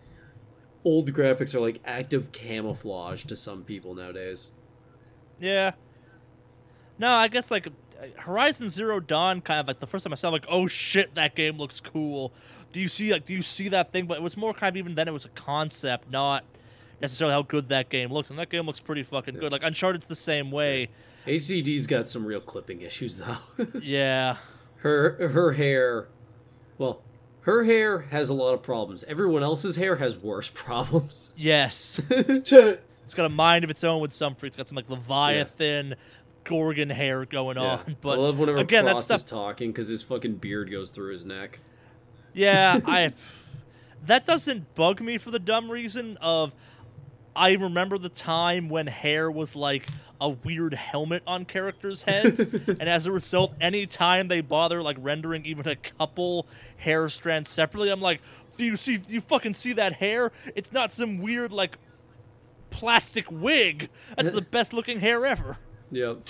old 0.85 1.13
graphics 1.13 1.57
are 1.57 1.61
like 1.61 1.81
active 1.85 2.31
camouflage 2.31 3.25
to 3.25 3.35
some 3.35 3.65
people 3.65 3.97
nowadays. 3.97 4.53
Yeah. 5.41 5.73
No, 6.99 7.15
I 7.15 7.27
guess 7.27 7.51
like 7.51 7.67
Uh, 8.03 8.07
Horizon 8.17 8.69
Zero 8.69 9.01
Dawn, 9.01 9.41
kind 9.41 9.61
of 9.61 9.69
like 9.69 9.81
the 9.81 9.87
first 9.87 10.05
time 10.05 10.13
I 10.13 10.17
saw, 10.17 10.29
it, 10.29 10.33
like, 10.33 10.47
oh 10.49 10.67
shit, 10.67 11.15
that 11.15 11.35
game 11.35 11.59
looks 11.59 11.81
cool. 11.81 12.33
Do 12.73 12.81
you 12.81 12.89
see 12.89 13.13
like, 13.13 13.27
do 13.27 13.35
you 13.35 13.43
see 13.43 13.69
that 13.69 13.93
thing? 13.93 14.07
But 14.07 14.19
it 14.19 14.23
was 14.23 14.37
more 14.37 14.55
kind 14.55 14.75
of 14.75 14.77
even 14.79 14.95
then 14.95 15.09
it 15.09 15.13
was 15.13 15.25
a 15.25 15.31
concept, 15.31 16.11
not 16.11 16.45
necessarily 17.01 17.35
how 17.35 17.43
good 17.43 17.69
that 17.69 17.91
game 17.91 18.11
looks, 18.11 18.31
and 18.31 18.39
that 18.39 18.49
game 18.49 18.67
looks 18.67 18.81
pretty 18.81 19.03
fucking 19.03 19.35
good. 19.35 19.53
Like 19.53 19.63
Uncharted's 19.63 20.07
the 20.07 20.15
same 20.15 20.51
way. 20.51 20.89
HZD's 21.27 21.87
got 21.87 22.07
some 22.09 22.25
real 22.25 22.41
clipping 22.41 22.81
issues 22.81 23.19
though. 23.19 23.37
yeah. 23.81 24.37
Her 24.79 25.29
her 25.29 25.53
hair, 25.53 26.09
well, 26.79 27.03
her 27.43 27.65
hair 27.65 28.01
has 28.01 28.31
a 28.31 28.35
lot 28.35 28.55
of 28.55 28.63
problems. 28.63 29.05
Everyone 29.05 29.43
else's 29.43 29.77
hair 29.77 29.97
has 29.97 30.17
worse 30.17 30.51
problems. 30.55 31.33
Yes. 31.37 32.01
it's 32.11 33.15
got 33.15 33.27
a 33.27 33.29
mind 33.29 33.65
of 33.65 33.71
its 33.71 33.85
own 33.85 34.01
with 34.01 34.13
some 34.13 34.35
freaks. 34.35 34.55
It's 34.55 34.57
got 34.57 34.69
some 34.69 34.77
like 34.77 34.89
Leviathan. 34.89 35.91
Yeah. 35.91 35.95
Gorgon 36.45 36.91
hair 36.91 37.25
going 37.25 37.57
yeah. 37.57 37.63
on, 37.63 37.97
but 38.01 38.19
I 38.19 38.23
love 38.23 38.39
whenever 38.39 38.59
again 38.59 38.87
Rost 38.87 39.09
that's 39.09 39.25
is 39.25 39.31
talking 39.31 39.71
because 39.71 39.89
his 39.89 40.03
fucking 40.03 40.37
beard 40.37 40.71
goes 40.71 40.91
through 40.91 41.13
his 41.13 41.27
neck. 41.27 41.61
Yeah, 42.33 42.81
I. 42.87 43.13
That 44.07 44.27
doesn't 44.27 44.75
bug 44.75 45.01
me 45.01 45.17
for 45.19 45.31
the 45.31 45.39
dumb 45.39 45.71
reason 45.71 46.19
of 46.21 46.53
I 47.35 47.53
remember 47.53 47.99
the 47.99 48.09
time 48.09 48.69
when 48.69 48.87
hair 48.87 49.31
was 49.31 49.55
like 49.57 49.87
a 50.21 50.29
weird 50.29 50.75
helmet 50.75 51.23
on 51.27 51.45
characters' 51.45 52.03
heads, 52.03 52.41
and 52.67 52.83
as 52.83 53.07
a 53.07 53.13
result, 53.13 53.55
anytime 53.61 54.29
they 54.29 54.41
bother 54.41 54.83
like 54.83 54.97
rendering 55.01 55.47
even 55.47 55.67
a 55.69 55.77
couple 55.77 56.47
hair 56.77 57.09
strands 57.09 57.49
separately, 57.49 57.91
I'm 57.91 58.01
like, 58.01 58.21
do 58.57 58.65
you 58.65 58.77
see? 58.77 58.99
Do 58.99 59.13
you 59.13 59.21
fucking 59.21 59.55
see 59.55 59.73
that 59.75 59.95
hair? 59.95 60.33
It's 60.55 60.73
not 60.73 60.91
some 60.91 61.19
weird 61.19 61.53
like 61.53 61.79
plastic 62.71 63.27
wig. 63.31 63.89
That's 64.17 64.31
the 64.33 64.43
best 64.43 64.73
looking 64.73 65.01
hair 65.01 65.25
ever. 65.25 65.59
Yep. 65.93 66.23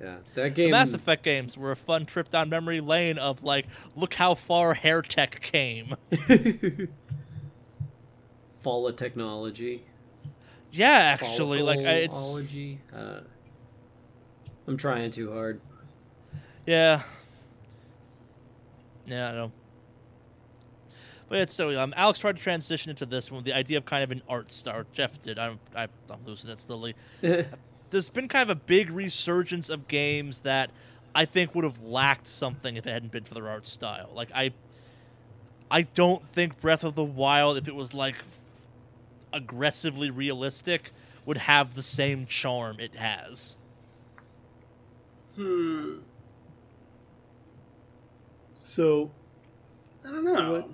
yeah, 0.00 0.16
that 0.34 0.54
game. 0.54 0.66
The 0.66 0.70
Mass 0.72 0.92
Effect 0.92 1.22
games 1.22 1.56
were 1.56 1.70
a 1.70 1.76
fun 1.76 2.04
trip 2.04 2.28
down 2.28 2.48
memory 2.50 2.80
lane 2.80 3.18
of 3.18 3.42
like, 3.44 3.66
look 3.94 4.14
how 4.14 4.34
far 4.34 4.74
hair 4.74 5.00
tech 5.00 5.40
came. 5.40 5.94
fall 8.62 8.86
of 8.88 8.96
technology. 8.96 9.84
Yeah, 10.72 10.88
actually, 10.88 11.62
like 11.62 11.78
it's. 11.80 12.36
Uh, 12.92 13.20
I'm 14.66 14.76
trying 14.76 15.10
too 15.10 15.32
hard. 15.32 15.60
Yeah. 16.66 17.02
Yeah, 19.06 19.30
I 19.30 19.32
know. 19.32 19.52
But 21.30 21.38
it's 21.38 21.54
so 21.54 21.80
um, 21.80 21.94
Alex 21.96 22.18
tried 22.18 22.36
to 22.36 22.42
transition 22.42 22.90
into 22.90 23.06
this 23.06 23.30
one 23.30 23.36
with 23.36 23.44
the 23.44 23.52
idea 23.52 23.78
of 23.78 23.84
kind 23.84 24.02
of 24.02 24.10
an 24.10 24.20
art 24.28 24.50
star. 24.50 24.84
Jeff 24.92 25.22
did. 25.22 25.38
I'm 25.38 25.60
I, 25.76 25.84
am 25.84 25.88
i 26.10 26.14
am 26.14 26.18
losing 26.26 26.50
it 26.50 26.60
slowly. 26.60 26.96
There's 27.90 28.08
been 28.08 28.26
kind 28.26 28.50
of 28.50 28.50
a 28.50 28.60
big 28.60 28.90
resurgence 28.90 29.70
of 29.70 29.86
games 29.86 30.40
that 30.40 30.72
I 31.14 31.24
think 31.24 31.54
would 31.54 31.62
have 31.62 31.80
lacked 31.80 32.26
something 32.26 32.76
if 32.76 32.84
it 32.84 32.90
hadn't 32.90 33.12
been 33.12 33.22
for 33.22 33.34
their 33.34 33.48
art 33.48 33.64
style. 33.64 34.10
Like 34.12 34.30
I, 34.34 34.50
I 35.70 35.82
don't 35.82 36.26
think 36.26 36.60
Breath 36.60 36.82
of 36.82 36.96
the 36.96 37.04
Wild, 37.04 37.56
if 37.56 37.68
it 37.68 37.76
was 37.76 37.94
like 37.94 38.16
aggressively 39.32 40.10
realistic 40.10 40.90
would 41.24 41.38
have 41.38 41.74
the 41.74 41.82
same 41.82 42.26
charm 42.26 42.80
it 42.80 42.96
has. 42.96 43.56
Hmm. 45.36 45.98
So, 48.64 49.12
I 50.04 50.10
don't 50.10 50.24
know. 50.24 50.52
What 50.52 50.68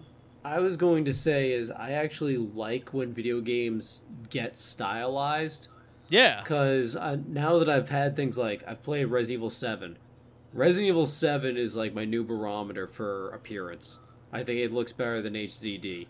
I 0.47 0.61
was 0.61 0.77
going 0.77 1.05
to 1.07 1.15
say 1.15 1.53
is 1.53 1.71
I 1.71 1.93
actually 1.93 2.37
like 2.37 2.95
when 2.95 3.13
video 3.13 3.41
games 3.41 4.03
get 4.31 4.57
stylized. 4.57 5.69
Yeah. 6.09 6.41
Because 6.41 6.97
now 7.27 7.59
that 7.59 7.69
I've 7.69 7.89
had 7.89 8.15
things 8.15 8.39
like 8.39 8.63
I've 8.67 8.83
played 8.83 9.07
Resident 9.07 9.41
Evil 9.41 9.51
7, 9.51 9.99
Resident 10.53 10.89
Evil 10.89 11.07
7 11.07 11.57
is 11.57 11.77
like 11.77 11.95
my 11.95 12.05
new 12.05 12.23
barometer 12.23 12.87
for 12.87 13.31
appearance. 13.31 13.99
I 14.33 14.45
think 14.45 14.61
it 14.61 14.73
looks 14.73 14.93
better 14.93 15.21
than 15.21 15.35
HZD 15.35 16.07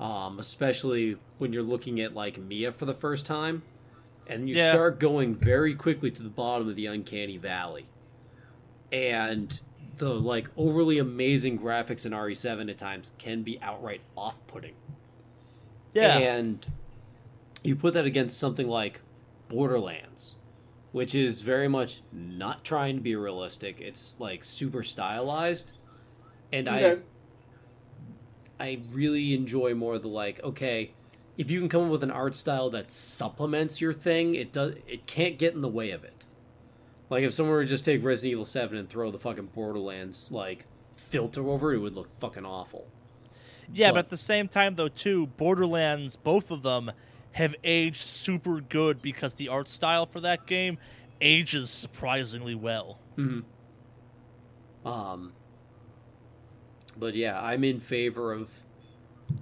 um, 0.00 0.38
especially 0.38 1.18
when 1.38 1.52
you're 1.52 1.62
looking 1.62 2.00
at 2.00 2.14
like 2.14 2.38
Mia 2.38 2.72
for 2.72 2.86
the 2.86 2.94
first 2.94 3.26
time, 3.26 3.62
and 4.26 4.48
you 4.48 4.56
yeah. 4.56 4.70
start 4.70 4.98
going 4.98 5.34
very 5.34 5.74
quickly 5.74 6.10
to 6.10 6.22
the 6.22 6.30
bottom 6.30 6.68
of 6.68 6.74
the 6.74 6.86
uncanny 6.86 7.36
valley, 7.36 7.84
and 8.90 9.60
the 10.00 10.14
like 10.14 10.48
overly 10.56 10.98
amazing 10.98 11.58
graphics 11.58 12.04
in 12.04 12.12
RE7 12.12 12.68
at 12.68 12.78
times 12.78 13.12
can 13.18 13.42
be 13.42 13.60
outright 13.62 14.00
off-putting. 14.16 14.74
Yeah, 15.92 16.18
and 16.18 16.66
you 17.62 17.76
put 17.76 17.94
that 17.94 18.06
against 18.06 18.38
something 18.38 18.66
like 18.66 19.00
Borderlands, 19.48 20.36
which 20.92 21.14
is 21.14 21.42
very 21.42 21.68
much 21.68 22.00
not 22.12 22.64
trying 22.64 22.96
to 22.96 23.02
be 23.02 23.14
realistic. 23.14 23.80
It's 23.80 24.18
like 24.18 24.42
super 24.42 24.82
stylized, 24.82 25.72
and 26.52 26.68
okay. 26.68 26.98
I 28.58 28.64
I 28.64 28.80
really 28.92 29.34
enjoy 29.34 29.74
more 29.74 29.98
the 29.98 30.08
like, 30.08 30.42
okay, 30.44 30.92
if 31.38 31.50
you 31.50 31.60
can 31.60 31.68
come 31.68 31.84
up 31.84 31.90
with 31.90 32.02
an 32.02 32.10
art 32.10 32.34
style 32.34 32.68
that 32.70 32.90
supplements 32.90 33.80
your 33.80 33.92
thing, 33.92 34.34
it 34.34 34.52
does 34.52 34.74
it 34.86 35.06
can't 35.06 35.38
get 35.38 35.54
in 35.54 35.60
the 35.60 35.68
way 35.68 35.90
of 35.90 36.04
it. 36.04 36.19
Like 37.10 37.24
if 37.24 37.34
someone 37.34 37.54
were 37.54 37.62
to 37.62 37.68
just 37.68 37.84
take 37.84 38.04
Resident 38.04 38.32
Evil 38.32 38.44
7 38.44 38.78
and 38.78 38.88
throw 38.88 39.10
the 39.10 39.18
fucking 39.18 39.46
Borderlands 39.46 40.30
like 40.30 40.64
filter 40.96 41.46
over 41.48 41.72
it, 41.72 41.76
it 41.76 41.80
would 41.80 41.94
look 41.94 42.08
fucking 42.08 42.46
awful. 42.46 42.86
Yeah, 43.72 43.88
but, 43.88 43.94
but 43.94 43.98
at 43.98 44.08
the 44.10 44.16
same 44.16 44.48
time 44.48 44.76
though 44.76 44.88
too, 44.88 45.26
Borderlands, 45.26 46.16
both 46.16 46.50
of 46.50 46.62
them 46.62 46.92
have 47.32 47.54
aged 47.64 48.00
super 48.00 48.60
good 48.60 49.02
because 49.02 49.34
the 49.34 49.48
art 49.48 49.68
style 49.68 50.06
for 50.06 50.20
that 50.20 50.46
game 50.46 50.78
ages 51.20 51.70
surprisingly 51.70 52.54
well. 52.54 52.98
Mm-hmm. 53.18 54.88
Um 54.88 55.32
but 56.96 57.14
yeah, 57.14 57.40
I'm 57.40 57.64
in 57.64 57.80
favor 57.80 58.32
of 58.32 58.66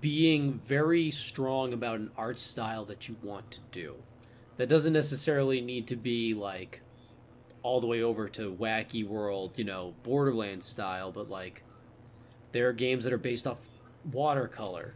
being 0.00 0.54
very 0.54 1.10
strong 1.10 1.72
about 1.72 1.96
an 1.96 2.10
art 2.16 2.38
style 2.38 2.84
that 2.86 3.08
you 3.08 3.16
want 3.22 3.50
to 3.52 3.60
do. 3.72 3.94
That 4.56 4.68
doesn't 4.68 4.92
necessarily 4.92 5.60
need 5.60 5.86
to 5.88 5.96
be 5.96 6.34
like 6.34 6.82
all 7.62 7.80
the 7.80 7.86
way 7.86 8.02
over 8.02 8.28
to 8.28 8.52
wacky 8.52 9.06
world, 9.06 9.58
you 9.58 9.64
know, 9.64 9.94
Borderlands 10.02 10.66
style, 10.66 11.12
but 11.12 11.28
like 11.28 11.62
there 12.52 12.68
are 12.68 12.72
games 12.72 13.04
that 13.04 13.12
are 13.12 13.18
based 13.18 13.46
off 13.46 13.60
watercolor. 14.10 14.94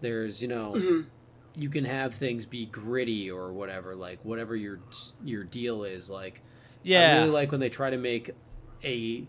There's, 0.00 0.40
you 0.42 0.48
know, 0.48 0.72
Mm-hmm. 0.74 1.08
you 1.56 1.68
can 1.68 1.84
have 1.84 2.14
things 2.14 2.46
be 2.46 2.66
gritty 2.66 3.30
or 3.30 3.52
whatever, 3.52 3.94
like 3.94 4.18
whatever 4.24 4.56
your 4.56 4.80
your 5.24 5.44
deal 5.44 5.84
is. 5.84 6.10
Like, 6.10 6.42
yeah, 6.82 7.00
I 7.00 7.02
Yeah. 7.02 7.18
really 7.20 7.30
like 7.30 7.50
when 7.50 7.60
they 7.60 7.68
try 7.70 7.90
to 7.90 7.98
make 7.98 8.30
a 8.82 9.26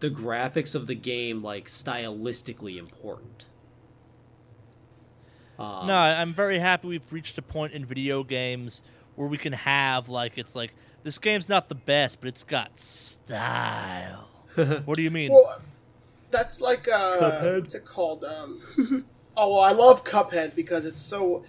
the 0.00 0.10
graphics 0.10 0.74
of 0.74 0.86
the 0.86 0.94
game 0.94 1.42
like 1.42 1.66
stylistically 1.66 2.78
important. 2.78 3.46
Um, 5.58 5.86
No, 5.86 5.94
I'm 5.96 6.32
very 6.32 6.58
happy 6.58 6.88
we've 6.88 7.12
reached 7.12 7.36
a 7.38 7.42
point 7.42 7.72
in 7.72 7.84
video 7.84 8.24
games 8.24 8.82
where 9.16 9.28
we 9.28 9.36
can 9.36 9.52
have 9.52 10.08
like 10.08 10.38
it's 10.38 10.54
like 10.56 10.72
this 11.02 11.18
game's 11.18 11.48
not 11.48 11.68
the 11.68 11.74
best, 11.74 12.20
but 12.20 12.28
it's 12.28 12.44
got 12.44 12.78
style. 12.78 14.28
what 14.84 14.96
do 14.96 15.02
you 15.02 15.10
mean? 15.10 15.32
Well, 15.32 15.60
that's 16.30 16.60
like 16.60 16.88
uh, 16.88 17.18
Cuphead? 17.18 17.60
what's 17.60 17.74
it 17.74 17.84
called? 17.84 18.24
Um, 18.24 18.62
oh, 19.36 19.50
well, 19.54 19.60
I 19.60 19.72
love 19.72 20.04
Cuphead 20.04 20.54
because 20.54 20.86
it's 20.86 21.00
so. 21.00 21.44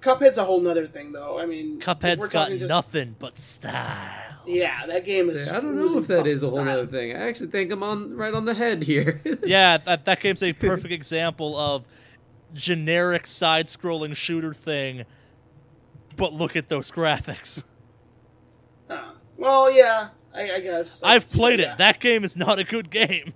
Cuphead's 0.00 0.36
a 0.36 0.44
whole 0.44 0.60
nother 0.60 0.86
thing, 0.86 1.12
though. 1.12 1.38
I 1.38 1.46
mean, 1.46 1.80
Cuphead's 1.80 2.28
got 2.28 2.50
just- 2.50 2.68
nothing 2.68 3.16
but 3.18 3.38
style. 3.38 4.20
Yeah, 4.46 4.84
that 4.86 5.06
game 5.06 5.30
is. 5.30 5.48
I 5.48 5.60
don't 5.60 5.74
know 5.74 5.98
if 5.98 6.06
that 6.08 6.26
is 6.26 6.42
a 6.42 6.48
whole 6.48 6.58
style. 6.58 6.68
other 6.80 6.86
thing. 6.86 7.16
I 7.16 7.28
actually 7.28 7.46
think 7.46 7.72
I'm 7.72 7.82
on 7.82 8.14
right 8.14 8.34
on 8.34 8.44
the 8.44 8.54
head 8.54 8.82
here. 8.82 9.22
Yeah, 9.44 9.78
that 9.78 10.04
that 10.04 10.20
game's 10.20 10.42
a 10.42 10.52
perfect 10.52 10.92
example 10.92 11.56
of 11.56 11.84
generic 12.52 13.26
side-scrolling 13.26 14.14
shooter 14.14 14.52
thing. 14.52 15.04
But 16.16 16.34
look 16.34 16.56
at 16.56 16.68
those 16.68 16.90
graphics. 16.90 17.64
Well, 19.36 19.70
yeah, 19.70 20.08
I, 20.34 20.52
I 20.52 20.60
guess. 20.60 21.02
I 21.02 21.14
I've 21.14 21.30
played 21.30 21.60
that, 21.60 21.72
it. 21.72 21.78
That 21.78 22.00
game 22.00 22.24
is 22.24 22.36
not 22.36 22.58
a 22.58 22.64
good 22.64 22.90
game. 22.90 23.34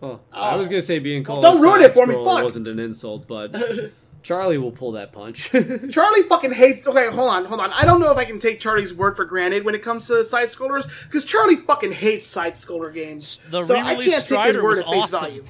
Well, 0.00 0.20
I 0.32 0.54
oh. 0.54 0.58
was 0.58 0.66
Oh. 0.66 0.70
gonna 0.70 0.82
say 0.82 0.98
being 0.98 1.22
Well, 1.24 1.40
called 1.40 1.42
don't 1.42 1.58
a 1.58 1.60
ruin 1.62 1.80
it 1.82 1.94
for 1.94 2.06
me, 2.06 2.14
side-scroller 2.14 2.34
fuck. 2.36 2.44
wasn't 2.44 2.68
an 2.68 2.78
insult, 2.78 3.26
but 3.26 3.54
Charlie 4.22 4.58
will 4.58 4.72
pull 4.72 4.92
that 4.92 5.12
punch. 5.12 5.50
Charlie 5.90 6.22
fucking 6.24 6.52
hates. 6.52 6.86
Okay, 6.86 7.08
hold 7.10 7.30
on, 7.30 7.44
hold 7.46 7.60
on. 7.60 7.72
I 7.72 7.84
don't 7.84 8.00
know 8.00 8.10
if 8.10 8.18
I 8.18 8.24
can 8.24 8.38
take 8.38 8.60
Charlie's 8.60 8.92
word 8.92 9.16
for 9.16 9.24
granted 9.24 9.64
when 9.64 9.74
it 9.74 9.82
comes 9.82 10.06
to 10.08 10.22
side 10.24 10.48
scrollers 10.48 10.86
because 11.04 11.24
Charlie 11.24 11.56
fucking 11.56 11.92
hates 11.92 12.26
side 12.26 12.54
scroller 12.54 12.92
games. 12.92 13.38
The 13.50 13.62
so 13.62 13.76
I 13.76 13.94
can't 13.94 14.00
take 14.00 14.12
his 14.12 14.24
Strider 14.24 14.62
word 14.62 14.68
was 14.70 14.80
at 14.80 14.86
face 14.86 15.02
awesome. 15.14 15.20
value. 15.20 15.44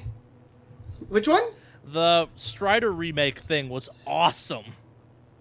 Which 1.09 1.27
one? 1.27 1.43
The 1.85 2.27
Strider 2.35 2.91
remake 2.91 3.39
thing 3.39 3.67
was 3.69 3.89
awesome. 4.05 4.65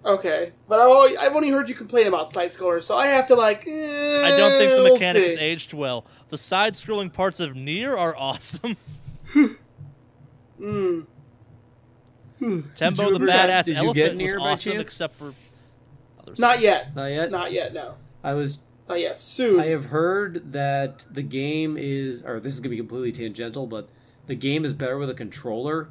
Okay, 0.06 0.52
but 0.68 0.78
I've 0.78 0.88
only, 0.88 1.16
I've 1.18 1.34
only 1.34 1.50
heard 1.50 1.68
you 1.68 1.74
complain 1.74 2.06
about 2.06 2.32
side 2.32 2.50
scrollers, 2.50 2.82
so 2.84 2.96
I 2.96 3.08
have 3.08 3.26
to 3.26 3.34
like. 3.34 3.66
eh, 3.66 4.22
I 4.24 4.36
don't 4.38 4.52
think 4.52 4.70
the 4.76 4.82
we'll 4.84 4.92
mechanics 4.94 5.34
see. 5.34 5.40
aged 5.40 5.72
well. 5.74 6.06
The 6.28 6.38
side-scrolling 6.38 7.12
parts 7.12 7.40
of 7.40 7.54
NieR 7.54 7.98
are 7.98 8.16
awesome. 8.16 8.76
Mm. 10.58 11.06
Tembo 12.76 13.12
the 13.12 13.18
badass 13.24 13.64
did 13.64 13.76
you 13.78 13.92
get 13.94 14.12
elephant 14.12 14.22
was 14.22 14.34
awesome, 14.38 14.72
chance? 14.72 14.82
except 14.82 15.16
for 15.16 15.34
other 16.20 16.32
Not 16.38 16.52
stuff. 16.54 16.60
yet. 16.60 16.94
Not 16.96 17.06
yet. 17.06 17.30
Not 17.30 17.52
yet. 17.52 17.72
No. 17.74 17.94
I 18.22 18.34
was. 18.34 18.60
Not 18.88 19.00
yet. 19.00 19.18
Soon. 19.18 19.58
I 19.60 19.66
have 19.66 19.86
heard 19.86 20.52
that 20.52 21.06
the 21.10 21.22
game 21.22 21.76
is, 21.78 22.22
or 22.22 22.40
this 22.40 22.54
is 22.54 22.60
gonna 22.60 22.70
be 22.70 22.76
completely 22.76 23.12
tangential, 23.12 23.66
but 23.66 23.88
the 24.26 24.34
game 24.34 24.64
is 24.64 24.72
better 24.74 24.96
with 24.98 25.10
a 25.10 25.14
controller 25.14 25.88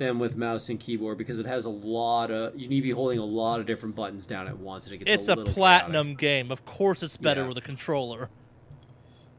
than 0.00 0.18
with 0.18 0.36
mouse 0.36 0.68
and 0.70 0.80
keyboard 0.80 1.16
because 1.18 1.38
it 1.38 1.46
has 1.46 1.66
a 1.66 1.70
lot 1.70 2.32
of. 2.32 2.58
You 2.58 2.66
need 2.68 2.76
to 2.80 2.82
be 2.82 2.90
holding 2.90 3.18
a 3.20 3.24
lot 3.24 3.60
of 3.60 3.66
different 3.66 3.94
buttons 3.94 4.26
down 4.26 4.48
at 4.48 4.58
once, 4.58 4.86
and 4.86 4.94
it 4.94 4.98
gets 5.04 5.12
It's 5.12 5.28
a, 5.28 5.34
a 5.34 5.36
little 5.36 5.52
platinum 5.54 6.14
game. 6.16 6.50
Of 6.50 6.64
course, 6.64 7.02
it's 7.04 7.16
better 7.16 7.42
Yeah. 7.42 7.48
with 7.48 7.58
a 7.58 7.60
controller. 7.60 8.28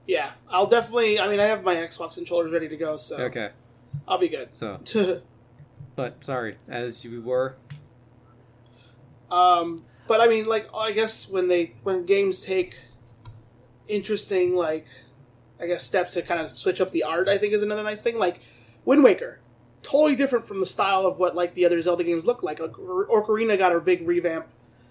yeah, 0.08 0.32
I'll 0.50 0.68
definitely. 0.68 1.20
I 1.20 1.28
mean, 1.28 1.40
I 1.42 1.46
have 1.46 1.64
my 1.64 1.76
Xbox 1.76 2.16
controllers 2.16 2.52
ready 2.52 2.70
to 2.70 2.78
go, 2.78 2.96
so. 2.96 3.18
Okay, 3.18 3.50
I'll 4.08 4.18
be 4.20 4.30
good. 4.30 4.50
so 4.56 4.80
but 5.96 6.24
sorry, 6.24 6.56
as 6.70 7.04
you 7.04 7.22
were. 7.22 7.56
um, 9.30 9.84
but 10.08 10.22
I 10.22 10.28
mean, 10.28 10.46
like, 10.46 10.74
I 10.76 10.92
guess 10.92 11.28
when 11.28 11.48
they 11.48 11.74
when 11.84 12.06
games 12.06 12.44
take 12.44 12.76
interesting, 13.88 14.56
like, 14.56 14.86
I 15.60 15.66
guess 15.66 15.84
steps 15.84 16.14
to 16.14 16.22
kind 16.22 16.40
of 16.40 16.50
switch 16.56 16.80
up 16.82 16.92
the 16.92 17.04
art, 17.04 17.28
I 17.28 17.38
think 17.38 17.54
is 17.54 17.64
another 17.64 17.84
nice 17.84 18.02
thing. 18.02 18.18
Like, 18.20 18.42
Wind 18.86 19.04
Waker, 19.04 19.40
totally 19.84 20.16
different 20.16 20.46
from 20.46 20.60
the 20.60 20.66
style 20.66 21.06
of 21.06 21.18
what 21.20 21.36
like 21.36 21.54
the 21.54 21.66
other 21.66 21.82
Zelda 21.82 22.04
games 22.04 22.26
look 22.26 22.44
like. 22.44 22.60
Like, 22.60 22.72
Ocarina 22.72 23.58
got 23.58 23.76
a 23.76 23.80
big 23.80 24.08
revamp 24.08 24.48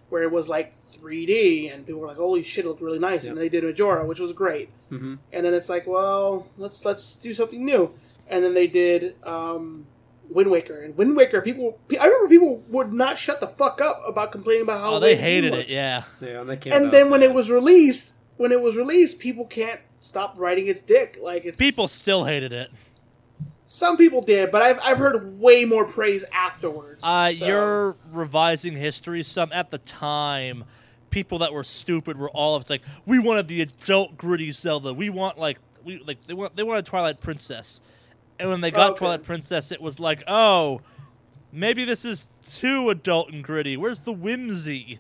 where 0.08 0.22
it 0.22 0.30
was 0.32 0.48
like 0.48 0.74
3D, 0.92 1.72
and 1.72 1.86
people 1.86 2.00
were 2.00 2.08
like, 2.08 2.16
"Holy 2.16 2.42
shit, 2.42 2.64
it 2.64 2.68
looked 2.68 2.82
really 2.82 2.98
nice." 2.98 3.26
And 3.26 3.38
they 3.38 3.48
did 3.48 3.64
Majora, 3.64 4.04
which 4.06 4.20
was 4.20 4.32
great. 4.32 4.68
hmm 4.88 5.14
and 5.32 5.44
then 5.46 5.54
it's 5.54 5.68
like, 5.68 5.86
well, 5.86 6.46
let's 6.58 6.84
let's 6.84 7.16
do 7.16 7.32
something 7.32 7.64
new. 7.64 7.94
And 8.28 8.44
then 8.44 8.54
they 8.54 8.66
did 8.66 9.16
um, 9.24 9.86
Wind 10.28 10.50
Waker, 10.50 10.80
and 10.82 10.96
Wind 10.96 11.16
Waker. 11.16 11.40
People, 11.40 11.78
I 12.00 12.06
remember 12.06 12.28
people 12.28 12.62
would 12.68 12.92
not 12.92 13.18
shut 13.18 13.40
the 13.40 13.48
fuck 13.48 13.80
up 13.80 14.02
about 14.06 14.30
complaining 14.32 14.62
about 14.62 14.80
how 14.80 14.94
Oh, 14.94 15.00
they 15.00 15.16
hated 15.16 15.54
it. 15.54 15.68
Yeah. 15.68 16.04
Yeah, 16.20 16.40
and 16.40 16.48
that 16.50 16.60
came 16.60 16.72
And 16.72 16.92
then 16.92 17.10
when 17.10 17.22
it 17.22 17.32
was 17.34 17.50
released, 17.50 18.14
when 18.36 18.52
it 18.52 18.60
was 18.60 18.76
released, 18.76 19.18
people 19.18 19.46
can't 19.46 19.80
stop 20.00 20.38
writing 20.38 20.66
its 20.68 20.80
dick. 20.80 21.18
Like 21.20 21.44
it's 21.44 21.58
People 21.58 21.88
still 21.88 22.24
hated 22.24 22.52
it. 22.52 22.70
Some 23.72 23.96
people 23.96 24.20
did, 24.20 24.50
but 24.50 24.62
I've 24.62 24.80
I've 24.82 24.98
heard 24.98 25.38
way 25.38 25.64
more 25.64 25.84
praise 25.84 26.24
afterwards. 26.32 27.04
Uh, 27.04 27.30
so- 27.32 27.46
You're 27.46 27.96
revising 28.10 28.74
history 28.74 29.22
some. 29.22 29.52
At 29.52 29.70
the 29.70 29.78
time, 29.78 30.64
people 31.10 31.38
that 31.38 31.52
were 31.52 31.62
stupid 31.62 32.18
were 32.18 32.30
all 32.30 32.56
of 32.56 32.62
it's 32.62 32.70
like, 32.70 32.82
we 33.06 33.20
wanted 33.20 33.46
the 33.46 33.60
adult 33.62 34.16
gritty 34.16 34.50
Zelda. 34.50 34.92
We 34.92 35.08
want 35.08 35.38
like 35.38 35.58
we 35.84 36.00
like 36.04 36.26
they 36.26 36.34
want 36.34 36.56
they 36.56 36.64
wanted 36.64 36.84
Twilight 36.84 37.20
Princess, 37.20 37.80
and 38.40 38.50
when 38.50 38.60
they 38.60 38.72
got 38.72 38.90
Okay. 38.90 38.98
Twilight 38.98 39.22
Princess, 39.22 39.70
it 39.70 39.80
was 39.80 40.00
like, 40.00 40.24
oh, 40.26 40.80
maybe 41.52 41.84
this 41.84 42.04
is 42.04 42.26
too 42.44 42.90
adult 42.90 43.30
and 43.30 43.44
gritty. 43.44 43.76
Where's 43.76 44.00
the 44.00 44.12
whimsy? 44.12 44.98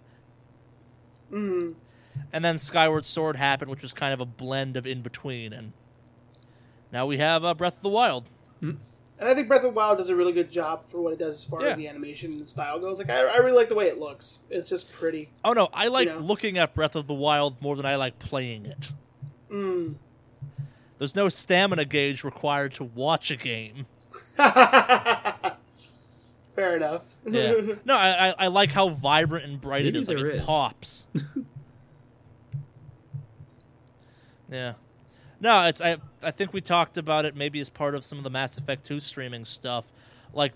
Mhm. 1.32 1.74
And 2.32 2.44
then 2.44 2.56
Skyward 2.56 3.04
Sword 3.04 3.34
happened, 3.34 3.68
which 3.68 3.82
was 3.82 3.92
kind 3.92 4.14
of 4.14 4.20
a 4.20 4.24
blend 4.26 4.76
of 4.76 4.86
in 4.86 5.02
between, 5.02 5.52
and 5.52 5.72
now 6.92 7.04
we 7.04 7.18
have 7.18 7.44
uh, 7.44 7.52
Breath 7.52 7.78
of 7.78 7.82
the 7.82 7.88
Wild. 7.88 8.26
And 8.62 8.78
I 9.28 9.34
think 9.34 9.48
Breath 9.48 9.64
of 9.64 9.74
the 9.74 9.78
Wild 9.78 9.98
does 9.98 10.08
a 10.08 10.16
really 10.16 10.32
good 10.32 10.50
job 10.50 10.86
for 10.86 11.00
what 11.02 11.12
it 11.12 11.18
does 11.18 11.36
as 11.36 11.44
far 11.44 11.60
Yeah. 11.62 11.68
as 11.72 11.76
the 11.76 11.88
animation 11.88 12.32
and 12.32 12.48
style 12.48 12.78
goes. 12.80 12.96
Like 12.98 13.10
I, 13.10 13.20
I 13.26 13.36
really 13.36 13.56
like 13.56 13.68
the 13.68 13.74
way 13.74 13.86
it 13.88 13.98
looks. 13.98 14.40
It's 14.48 14.70
just 14.70 14.90
pretty. 14.92 15.28
Oh 15.44 15.52
no, 15.52 15.68
I 15.74 15.88
like 15.88 16.08
know. 16.08 16.16
looking 16.18 16.56
at 16.56 16.72
Breath 16.74 16.96
of 16.96 17.06
the 17.06 17.12
Wild 17.14 17.60
more 17.60 17.76
than 17.76 17.84
I 17.84 17.96
like 17.96 18.18
playing 18.18 18.64
it. 18.66 18.92
Mm. 19.52 19.96
There's 20.98 21.14
no 21.14 21.28
stamina 21.28 21.84
gauge 21.86 22.24
required 22.24 22.72
to 22.74 22.84
watch 22.84 23.30
a 23.30 23.36
game. 23.36 23.86
Fair 24.36 25.56
enough. 26.76 27.06
Yeah. 27.26 27.54
no, 27.84 27.94
I, 27.94 28.28
I, 28.30 28.34
I 28.38 28.46
like 28.48 28.70
how 28.70 28.88
vibrant 28.90 29.44
and 29.46 29.60
bright 29.60 29.84
Maybe 29.84 29.98
it 29.98 30.02
is. 30.02 30.08
Like 30.08 30.16
there 30.18 30.28
it 30.30 30.36
is. 30.36 30.44
pops. 30.44 31.06
yeah. 34.50 34.74
No, 35.40 35.66
it's 35.66 35.80
I 35.80 35.96
I 36.22 36.30
think 36.30 36.52
we 36.52 36.60
talked 36.60 36.98
about 36.98 37.24
it 37.24 37.34
maybe 37.34 37.60
as 37.60 37.68
part 37.70 37.94
of 37.94 38.04
some 38.04 38.18
of 38.18 38.24
the 38.24 38.30
Mass 38.30 38.58
Effect 38.58 38.84
2 38.86 39.00
streaming 39.00 39.44
stuff. 39.44 39.84
Like 40.34 40.52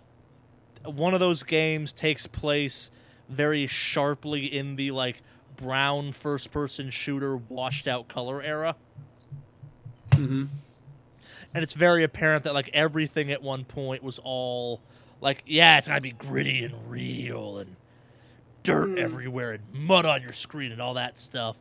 one 0.84 1.14
of 1.14 1.20
those 1.20 1.42
games 1.42 1.92
takes 1.92 2.26
place 2.26 2.90
very 3.28 3.66
sharply 3.66 4.44
in 4.44 4.76
the 4.76 4.90
like 4.90 5.22
brown 5.56 6.12
first 6.12 6.50
person 6.50 6.90
shooter 6.90 7.36
washed 7.36 7.88
out 7.88 8.08
color 8.08 8.42
era. 8.42 8.76
Mm-hmm. 10.10 10.44
and 11.54 11.62
it's 11.62 11.72
very 11.72 12.04
apparent 12.04 12.44
that 12.44 12.54
like 12.54 12.70
everything 12.72 13.32
at 13.32 13.42
one 13.42 13.64
point 13.64 14.02
was 14.04 14.20
all 14.22 14.80
like 15.20 15.42
yeah 15.44 15.78
it's 15.78 15.88
gotta 15.88 16.00
be 16.00 16.12
gritty 16.12 16.62
and 16.62 16.88
real 16.88 17.58
and 17.58 17.74
dirt 18.62 18.90
Hmm. 18.90 18.98
everywhere 18.98 19.52
and 19.52 19.62
mud 19.72 20.06
on 20.06 20.22
your 20.22 20.32
screen 20.32 20.70
and 20.70 20.80
all 20.80 20.94
that 20.94 21.18
stuff 21.18 21.56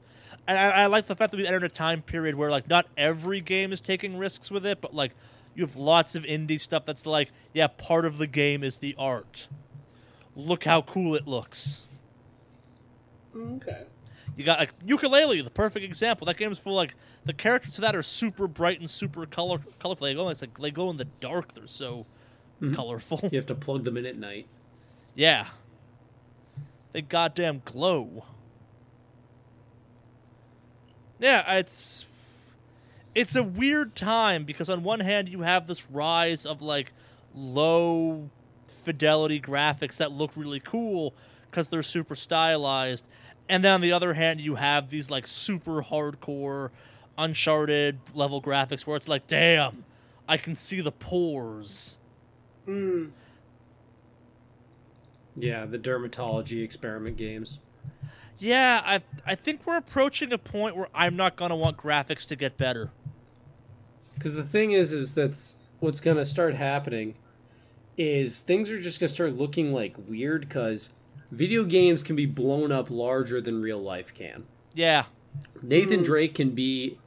and 0.47 0.57
I, 0.57 0.83
I 0.83 0.85
like 0.87 1.07
the 1.07 1.15
fact 1.15 1.31
that 1.31 1.37
we 1.37 1.45
entered 1.47 1.63
a 1.63 1.69
time 1.69 2.01
period 2.01 2.35
where 2.35 2.49
like 2.51 2.67
not 2.67 2.85
every 2.97 3.41
game 3.41 3.71
is 3.73 3.81
taking 3.81 4.17
risks 4.17 4.49
with 4.51 4.65
it 4.65 4.81
but 4.81 4.93
like 4.93 5.11
you 5.55 5.63
have 5.65 5.75
lots 5.75 6.15
of 6.15 6.23
indie 6.23 6.59
stuff 6.59 6.85
that's 6.85 7.05
like 7.05 7.31
yeah 7.53 7.67
part 7.67 8.05
of 8.05 8.17
the 8.17 8.27
game 8.27 8.63
is 8.63 8.79
the 8.79 8.95
art 8.97 9.47
look 10.35 10.63
how 10.63 10.81
cool 10.81 11.15
it 11.15 11.27
looks 11.27 11.81
okay. 13.35 13.83
you 14.35 14.43
got 14.43 14.59
like 14.59 14.77
Yooka-Laylee, 14.85 15.43
the 15.43 15.49
perfect 15.49 15.83
example. 15.85 16.25
That 16.25 16.37
game 16.37 16.51
is 16.51 16.59
full 16.59 16.73
like 16.75 16.95
the 17.25 17.33
characters 17.33 17.73
to 17.73 17.81
that 17.81 17.95
are 17.95 18.03
super 18.03 18.47
bright 18.47 18.79
and 18.79 18.89
super 18.89 19.25
color 19.25 19.59
colorful. 19.79 20.05
They 20.07 20.13
go 20.13 20.29
it's 20.29 20.41
like 20.41 20.57
they 20.59 20.71
glow 20.71 20.89
in 20.89 20.97
the 20.97 21.05
dark. 21.19 21.53
They're 21.53 21.67
so 21.67 22.05
Mhm. 22.61 22.75
colorful. 22.75 23.19
You 23.31 23.37
have 23.37 23.45
to 23.47 23.55
plug 23.55 23.83
them 23.83 23.97
in 23.97 24.05
at 24.05 24.17
night. 24.17 24.47
yeah, 25.15 25.47
they 26.91 27.01
goddamn 27.01 27.61
glow. 27.65 28.25
Yeah, 31.23 31.53
it's 31.53 32.05
it's 33.15 33.35
a 33.37 33.43
weird 33.43 33.95
time 33.95 34.43
because 34.43 34.69
on 34.69 34.83
one 34.83 34.99
hand 34.99 35.29
you 35.29 35.41
have 35.43 35.67
this 35.67 35.89
rise 35.89 36.45
of 36.45 36.61
like 36.61 36.91
low 37.33 38.29
fidelity 38.67 39.39
graphics 39.39 39.95
that 39.97 40.11
look 40.11 40.31
really 40.35 40.59
cool 40.59 41.13
because 41.49 41.69
they're 41.69 41.81
super 41.81 42.15
stylized 42.15 43.07
And 43.47 43.63
then 43.63 43.73
on 43.73 43.81
the 43.81 43.93
other 43.93 44.13
hand, 44.15 44.41
you 44.41 44.55
have 44.55 44.89
these 44.89 45.09
like 45.09 45.25
super 45.27 45.81
hardcore, 45.83 46.71
Uncharted 47.17 47.99
level 48.15 48.41
graphics 48.41 48.87
where 48.87 48.97
it's 48.97 49.07
like, 49.07 49.27
damn, 49.27 49.85
I 50.27 50.37
can 50.37 50.55
see 50.55 50.81
the 50.81 50.91
pores. 50.91 51.97
Mm. 52.67 53.11
Yeah, 55.35 55.65
the 55.65 55.79
dermatology 55.79 56.63
experiment 56.63 57.17
games. 57.17 57.59
Yeah, 58.43 58.81
I 58.83 59.01
I 59.25 59.35
think 59.35 59.61
we're 59.65 59.77
approaching 59.77 60.33
a 60.33 60.37
point 60.37 60.75
where 60.75 60.89
I'm 60.93 61.15
not 61.15 61.37
gonna 61.37 61.55
want 61.55 61.77
graphics 61.77 62.27
to 62.27 62.35
get 62.35 62.57
better. 62.57 62.91
Because 64.15 64.35
the 64.35 64.43
thing 64.43 64.73
is, 64.73 64.91
is 64.91 65.15
that's 65.15 65.55
what's 65.79 66.01
gonna 66.01 66.25
start 66.25 66.55
happening. 66.55 67.15
Is 67.97 68.41
things 68.41 68.69
are 68.69 68.81
just 68.81 68.99
gonna 68.99 69.07
start 69.07 69.37
looking 69.37 69.71
like 69.71 69.95
weird 70.09 70.41
because 70.41 70.89
video 71.31 71.63
games 71.63 72.03
can 72.03 72.17
be 72.17 72.25
blown 72.25 72.69
up 72.69 72.89
larger 72.89 73.39
than 73.39 73.61
real 73.61 73.81
life 73.81 74.13
can. 74.13 74.43
Yeah. 74.73 75.05
Nathan 75.61 75.97
mm-hmm. 75.97 76.03
Drake 76.03 76.35
can 76.35 76.49
be 76.49 76.99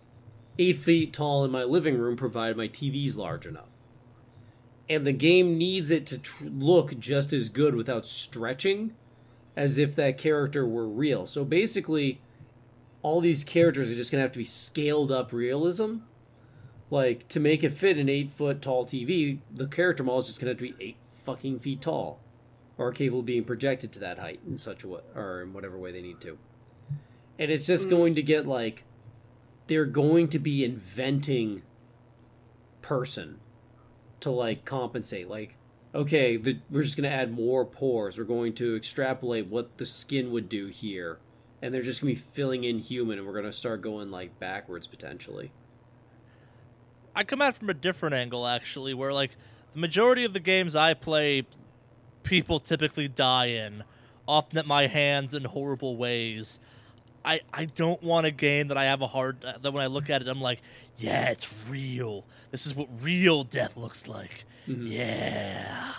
eight 0.59 0.79
feet 0.79 1.13
tall 1.13 1.45
in 1.45 1.51
my 1.51 1.65
living 1.65 1.99
room 1.99 2.17
provided 2.17 2.57
my 2.57 2.69
TV's 2.69 3.19
large 3.19 3.47
enough. 3.47 3.81
And 4.89 5.07
the 5.07 5.13
game 5.13 5.59
needs 5.59 5.91
it 5.91 6.07
to 6.07 6.17
tr- 6.17 6.45
look 6.45 6.99
just 6.99 7.35
as 7.35 7.51
good 7.51 7.75
without 7.75 8.07
stretching 8.07 8.95
as 9.57 9.79
if 9.79 9.97
that 9.97 10.19
character 10.19 10.67
were 10.67 10.87
real. 10.87 11.27
So 11.27 11.45
basically, 11.45 12.21
all 13.03 13.21
these 13.21 13.43
characters 13.43 13.91
are 13.91 13.95
just 13.95 14.13
going 14.13 14.21
to 14.21 14.23
have 14.23 14.33
to 14.33 14.39
be 14.39 14.45
scaled 14.45 15.11
up 15.11 15.33
realism. 15.33 15.99
Like, 16.91 17.27
to 17.29 17.41
make 17.41 17.65
it 17.65 17.73
fit 17.73 17.97
an 17.97 18.09
eight 18.09 18.31
foot 18.31 18.63
tall 18.63 18.85
TV, 18.85 19.39
the 19.53 19.67
character 19.67 20.05
model 20.05 20.21
is 20.21 20.27
just 20.27 20.41
going 20.41 20.55
to 20.55 20.63
have 20.65 20.73
to 20.73 20.79
be 20.79 20.85
eight 20.85 20.97
fucking 21.25 21.59
feet 21.59 21.81
tall. 21.81 22.21
Or 22.79 22.93
capable 22.93 23.21
of 23.21 23.27
being 23.27 23.45
projected 23.45 23.91
to 23.93 24.01
that 24.01 24.19
height 24.19 24.41
in 24.47 24.59
such 24.59 24.85
a 24.85 24.89
way, 24.89 25.01
or 25.15 25.41
in 25.41 25.55
whatever 25.55 25.79
way 25.79 25.93
they 25.93 26.03
need 26.03 26.21
to. 26.21 26.37
And 27.39 27.51
it's 27.51 27.67
just 27.67 27.87
mm. 27.87 27.91
going 27.91 28.15
to 28.17 28.23
get 28.23 28.47
like 28.47 28.85
they're 29.67 29.87
going 29.87 30.29
to 30.29 30.39
be 30.39 30.63
inventing 30.63 31.63
person 32.83 33.41
to 34.21 34.31
like 34.31 34.65
compensate 34.65 35.29
like 35.29 35.57
okay 35.97 36.37
the, 36.37 36.59
we're 36.71 36.83
just 36.83 36.97
going 36.97 37.11
to 37.11 37.17
add 37.17 37.33
more 37.33 37.65
pores. 37.65 38.19
We're 38.19 38.25
going 38.25 38.55
to 38.55 38.77
extrapolate 38.77 39.47
what 39.47 39.79
the 39.79 39.87
skin 39.87 40.31
would 40.31 40.49
do 40.49 40.67
here. 40.67 41.19
And 41.63 41.73
they're 41.73 41.83
just 41.83 42.03
going 42.03 42.15
to 42.15 42.23
be 42.23 42.29
filling 42.33 42.65
in 42.65 42.79
human 42.79 43.19
and 43.19 43.27
we're 43.27 43.33
going 43.33 43.47
to 43.47 43.53
start 43.53 43.81
going 43.83 44.11
like 44.11 44.39
backwards 44.39 44.87
potentially. 44.87 45.53
I 47.15 47.25
come 47.25 47.41
at 47.41 47.57
from 47.57 47.71
a 47.71 47.75
different 47.75 48.15
angle 48.15 48.47
actually, 48.47 48.93
where 48.93 49.13
like 49.13 49.33
the 49.73 49.81
majority 49.81 50.25
of 50.25 50.35
the 50.35 50.41
games 50.41 50.77
I 50.77 50.93
play, 50.93 51.47
people 52.23 52.61
typically 52.61 53.09
die 53.09 53.47
in, 53.47 53.85
often 54.29 54.59
at 54.59 54.67
my 54.67 54.87
hands 54.87 55.33
in 55.33 55.45
horrible 55.45 55.97
ways. 55.97 56.61
I 57.27 57.41
I 57.53 57.65
don't 57.67 58.03
want 58.03 58.25
a 58.27 58.31
game 58.31 58.69
that 58.69 58.79
I 58.79 58.85
have 58.85 59.03
a 59.03 59.07
hard 59.09 59.41
that 59.43 59.73
when 59.73 59.83
I 59.83 59.89
look 59.89 60.09
at 60.09 60.23
it 60.23 60.29
I'm 60.29 60.41
like, 60.41 60.63
yeah, 60.97 61.29
it's 61.31 61.53
real. 61.69 62.25
This 62.53 62.67
is 62.67 62.75
what 62.75 62.89
real 63.03 63.43
death 63.43 63.77
looks 63.77 64.07
like. 64.07 64.45
Yeah. 64.67 65.93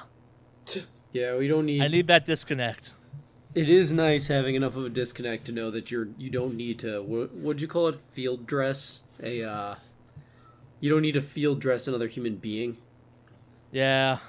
yeah 1.14 1.36
we 1.38 1.48
don't 1.48 1.66
need 1.66 1.82
I 1.82 1.88
need 1.88 2.08
that 2.08 2.26
disconnect. 2.26 2.94
it 3.56 3.70
is 3.70 3.94
nice 3.94 4.28
having 4.28 4.56
enough 4.56 4.76
of 4.76 4.86
a 4.86 4.90
disconnect 4.90 5.46
to 5.46 5.52
know 5.52 5.70
that 5.72 5.90
you're 5.92 6.10
you 6.18 6.30
don't 6.30 6.56
need 6.56 6.80
to 6.80 7.02
what 7.02 7.34
would 7.34 7.62
you 7.62 7.68
call 7.68 7.88
it 7.88 7.96
field 8.00 8.46
dress 8.46 9.02
a 9.24 9.42
uh 9.44 9.76
you 10.80 10.90
don't 10.92 11.02
need 11.02 11.14
to 11.14 11.22
field 11.22 11.60
dress 11.62 11.88
another 11.88 12.08
human 12.08 12.36
being 12.36 12.78
Yeah. 13.72 14.20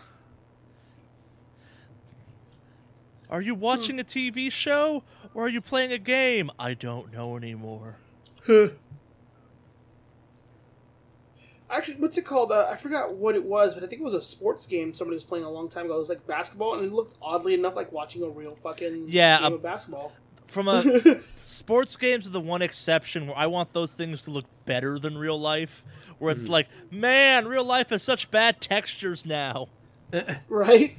Are 3.30 3.42
you 3.42 3.54
watching 3.54 4.00
a 4.00 4.04
TV 4.04 4.50
show 4.50 5.02
or 5.38 5.44
are 5.44 5.48
you 5.48 5.60
playing 5.60 5.92
a 5.92 5.98
game? 5.98 6.50
I 6.58 6.74
don't 6.74 7.12
know 7.12 7.36
anymore. 7.36 7.94
Huh. 8.44 8.70
Actually, 11.70 11.94
what's 11.98 12.18
it 12.18 12.24
called? 12.24 12.50
Uh, 12.50 12.66
I 12.68 12.74
forgot 12.74 13.12
what 13.14 13.36
it 13.36 13.44
was, 13.44 13.72
but 13.74 13.84
I 13.84 13.86
think 13.86 14.00
it 14.00 14.04
was 14.04 14.14
a 14.14 14.20
sports 14.20 14.66
game 14.66 14.92
somebody 14.92 15.14
was 15.14 15.24
playing 15.24 15.44
a 15.44 15.50
long 15.50 15.68
time 15.68 15.84
ago. 15.84 15.94
It 15.94 15.98
was 15.98 16.08
like 16.08 16.26
basketball, 16.26 16.74
and 16.74 16.84
it 16.84 16.92
looked 16.92 17.14
oddly 17.22 17.54
enough 17.54 17.76
like 17.76 17.92
watching 17.92 18.24
a 18.24 18.28
real 18.28 18.56
fucking 18.56 19.04
Yeah, 19.06 19.38
game 19.38 19.52
a- 19.52 19.54
of 19.54 19.62
basketball. 19.62 20.12
From 20.48 20.66
a 20.66 21.20
sports 21.36 21.94
games 21.94 22.26
are 22.26 22.30
the 22.30 22.40
one 22.40 22.62
exception 22.62 23.28
where 23.28 23.36
I 23.38 23.46
want 23.46 23.72
those 23.74 23.92
things 23.92 24.24
to 24.24 24.32
look 24.32 24.46
better 24.64 24.98
than 24.98 25.16
real 25.16 25.38
life. 25.38 25.84
Where 26.18 26.32
it's 26.32 26.48
like, 26.48 26.66
man, 26.90 27.46
real 27.46 27.64
life 27.64 27.90
has 27.90 28.02
such 28.02 28.28
bad 28.32 28.60
textures 28.60 29.24
now. 29.24 29.68
right? 30.48 30.96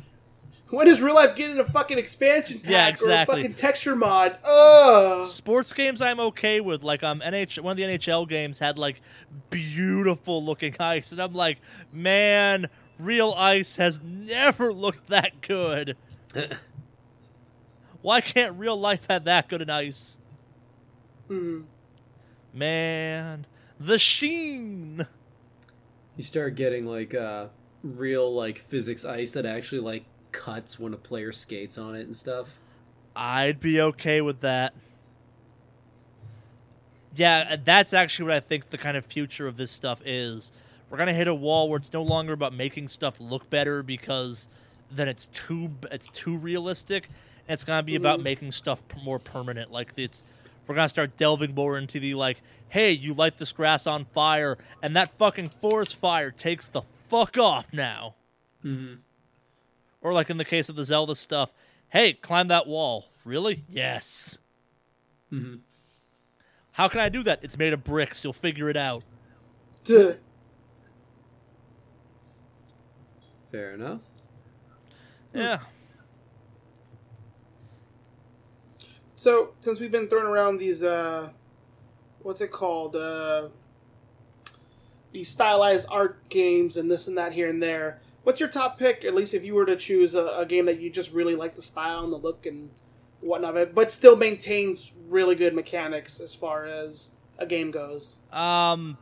When 0.70 0.86
does 0.86 1.02
real 1.02 1.16
life 1.16 1.36
get 1.36 1.58
a 1.58 1.66
fucking 1.66 1.98
expansion 1.98 2.60
pack 2.60 2.70
Yeah, 3.02 3.08
or 3.08 3.12
a 3.12 3.26
fucking 3.26 3.56
texture 3.56 3.96
mod? 3.96 4.38
Ugh. 4.44 5.26
Sports 5.26 5.74
games 5.74 6.02
I'm 6.02 6.20
okay 6.20 6.62
with. 6.62 6.84
Like 6.84 7.02
um 7.04 7.22
NH 7.22 7.60
one 7.60 7.72
of 7.72 7.78
the 7.78 7.84
NHL 7.84 8.28
games 8.30 8.60
had 8.60 8.78
like 8.78 9.02
beautiful 9.50 10.44
looking 10.44 10.76
ice, 10.80 11.12
and 11.12 11.20
I'm 11.22 11.34
like, 11.34 11.60
man, 11.92 12.70
real 13.00 13.34
ice 13.36 13.78
has 13.78 14.00
never 14.04 14.72
looked 14.86 15.08
that 15.08 15.42
good. 15.42 15.98
Why 18.02 18.22
can't 18.22 18.58
real 18.58 18.80
life 18.80 19.08
have 19.10 19.26
that 19.26 19.50
good 19.50 19.62
an 19.62 19.70
ice? 19.70 20.20
Mm. 21.30 21.66
Man, 22.54 23.46
the 23.80 23.98
sheen. 23.98 25.06
you 26.16 26.24
start 26.24 26.56
getting 26.56 26.86
like 26.86 27.14
uh 27.16 27.48
real 27.84 28.34
like 28.34 28.58
physics 28.60 29.04
ice 29.04 29.32
that 29.34 29.46
actually 29.46 29.82
like 29.82 30.06
cuts 30.32 30.80
when 30.80 30.94
a 30.94 30.98
player 30.98 31.32
skates 31.32 31.78
on 31.78 31.96
it 31.96 32.06
and 32.06 32.16
stuff 32.16 32.60
I'd 33.16 33.60
be 33.60 33.82
okay 33.82 34.22
with 34.22 34.40
that. 34.42 34.74
Yeah, 37.16 37.58
that's 37.64 37.94
actually 37.94 38.30
what 38.30 38.36
I 38.36 38.40
think 38.40 38.70
the 38.70 38.78
kind 38.78 38.96
of 38.96 39.06
future 39.06 39.46
of 39.46 39.58
this 39.58 39.72
stuff 39.72 40.02
is. 40.06 40.54
We're 40.90 40.98
gonna 40.98 41.14
hit 41.14 41.28
a 41.28 41.36
wall 41.36 41.70
where 41.70 41.78
it's 41.78 41.92
no 41.92 42.02
longer 42.02 42.34
about 42.34 42.54
making 42.54 42.88
stuff 42.88 43.20
look 43.20 43.50
better 43.50 43.84
because 43.84 44.48
then 44.90 45.08
it's 45.08 45.28
too 45.28 45.72
it's 45.92 46.08
too 46.08 46.38
realistic, 46.38 47.10
and 47.48 47.54
it's 47.54 47.64
gonna 47.64 47.84
be 47.84 47.96
about 47.96 48.22
making 48.22 48.52
stuff 48.52 48.82
more 49.04 49.20
permanent. 49.20 49.72
Like 49.72 49.94
it's 49.98 50.24
we're 50.66 50.76
gonna 50.76 50.90
start 50.90 51.18
delving 51.18 51.54
more 51.54 51.78
into 51.78 52.00
the 52.00 52.14
like, 52.14 52.42
hey, 52.70 52.92
you 52.92 53.14
light 53.14 53.38
this 53.38 53.52
grass 53.52 53.86
on 53.86 54.06
fire, 54.06 54.58
and 54.82 54.96
that 54.96 55.18
fucking 55.18 55.50
forest 55.50 55.96
fire 55.96 56.32
takes 56.32 56.70
the 56.70 56.84
fuck 57.10 57.38
off 57.38 57.66
now. 57.74 58.16
mm-hmm. 58.64 58.96
Or 60.02 60.14
like 60.14 60.30
in 60.30 60.38
the 60.38 60.46
case 60.46 60.70
of 60.70 60.76
the 60.76 60.84
Zelda 60.84 61.16
stuff, 61.16 61.52
hey, 61.90 62.14
climb 62.14 62.48
that 62.48 62.68
wall. 62.68 63.06
Really? 63.26 63.64
Yes. 63.68 64.40
Mm-hmm. 65.32 65.58
How 66.72 66.88
can 66.88 67.02
I 67.02 67.10
do 67.10 67.24
that? 67.24 67.40
It's 67.44 67.58
made 67.58 67.74
of 67.74 67.84
bricks. 67.84 68.24
You'll 68.24 68.34
figure 68.34 68.70
it 68.70 68.78
out. 68.78 69.04
Duh. 69.84 70.14
fair 73.52 73.74
enough 73.74 74.02
Yeah. 75.34 75.60
So, 79.16 79.54
since 79.60 79.82
we've 79.82 79.92
been 79.92 80.08
throwing 80.08 80.28
around 80.28 80.60
these, 80.60 80.82
uh, 80.82 81.30
what's 82.22 82.40
it 82.40 82.52
called? 82.52 82.96
Uh, 82.96 83.50
these 85.12 85.28
stylized 85.28 85.88
art 85.90 86.30
games 86.30 86.78
and 86.78 86.90
this 86.90 87.08
and 87.08 87.18
that 87.18 87.34
here 87.34 87.50
and 87.50 87.62
there. 87.62 88.00
What's 88.24 88.40
your 88.40 88.50
top 88.50 88.78
pick, 88.78 89.06
at 89.06 89.16
least 89.16 89.34
if 89.34 89.44
you 89.44 89.56
were 89.56 89.66
to 89.66 89.76
choose 89.76 90.14
a, 90.14 90.26
a 90.28 90.46
game 90.46 90.66
that 90.66 90.80
you 90.80 90.90
just 90.90 91.12
really 91.12 91.36
like 91.36 91.56
the 91.56 91.62
style 91.62 92.04
and 92.04 92.14
the 92.14 92.18
look 92.18 92.46
and 92.46 92.70
whatnot 93.22 93.52
of 93.52 93.58
it, 93.58 93.76
but 93.76 93.92
still 93.92 94.16
maintains 94.16 94.92
really 95.08 95.36
good 95.36 95.54
mechanics 95.56 96.20
as 96.20 96.36
far 96.36 96.66
as 96.66 97.12
a 97.38 97.46
game 97.46 97.72
goes? 97.72 98.20
Um, 98.32 98.98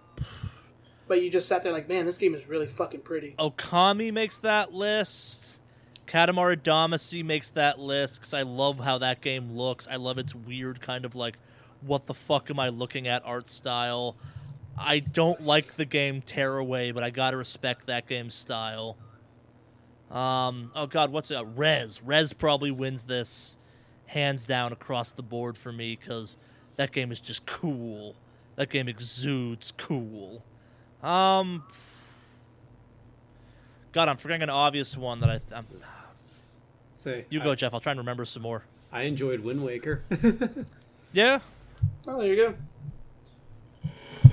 But 1.07 1.21
you 1.21 1.29
just 1.29 1.47
sat 1.47 1.63
there 1.63 1.71
like, 1.71 1.87
man, 1.87 2.05
this 2.05 2.17
game 2.17 2.35
is 2.35 2.47
really 2.47 2.67
fucking 2.67 3.01
pretty. 3.01 3.35
Okami 3.39 4.11
makes 4.11 4.37
that 4.39 4.73
list. 4.73 5.59
Katamari 6.05 6.57
Damacy 6.57 7.23
makes 7.23 7.49
that 7.51 7.79
list 7.79 8.15
because 8.15 8.33
I 8.33 8.43
love 8.43 8.79
how 8.79 8.97
that 8.99 9.21
game 9.21 9.51
looks. 9.51 9.87
I 9.89 9.95
love 9.95 10.17
its 10.17 10.35
weird 10.35 10.81
kind 10.81 11.05
of 11.05 11.15
like, 11.15 11.37
what 11.81 12.05
the 12.07 12.13
fuck 12.13 12.49
am 12.49 12.59
I 12.59 12.69
looking 12.69 13.07
at 13.07 13.25
art 13.25 13.47
style. 13.47 14.15
I 14.77 14.99
don't 14.99 15.41
like 15.41 15.75
the 15.75 15.85
game 15.85 16.21
Tearaway, 16.21 16.91
but 16.91 17.03
I 17.03 17.09
gotta 17.09 17.37
respect 17.37 17.87
that 17.87 18.07
game's 18.07 18.35
style. 18.35 18.95
Um, 20.11 20.71
oh 20.75 20.87
god, 20.87 21.11
what's 21.11 21.31
it? 21.31 21.45
Rez. 21.55 22.01
Rez 22.01 22.33
probably 22.33 22.71
wins 22.71 23.05
this 23.05 23.57
hands 24.05 24.45
down 24.45 24.71
across 24.71 25.11
the 25.11 25.23
board 25.23 25.57
for 25.57 25.71
me 25.71 25.97
because 25.99 26.37
that 26.77 26.91
game 26.91 27.11
is 27.11 27.19
just 27.19 27.45
cool. 27.45 28.15
That 28.55 28.69
game 28.69 28.87
exudes 28.87 29.71
cool. 29.71 30.43
Um, 31.03 31.63
God, 33.91 34.09
I'm 34.09 34.17
forgetting 34.17 34.43
an 34.43 34.49
obvious 34.49 34.95
one 34.97 35.19
that 35.19 35.29
I. 35.29 35.39
I'm, 35.53 35.67
say 36.97 37.25
you 37.29 37.39
go, 37.41 37.53
Jeff. 37.55 37.73
I'll 37.73 37.79
try 37.79 37.91
and 37.91 37.99
remember 37.99 38.25
some 38.25 38.43
more. 38.43 38.63
I, 38.91 39.01
I 39.01 39.03
enjoyed 39.03 39.41
wind 39.41 39.63
waker 39.63 40.03
Yeah. 41.13 41.39
Oh, 42.07 42.21
there 42.21 42.33
you 42.33 42.35
go. 42.35 42.55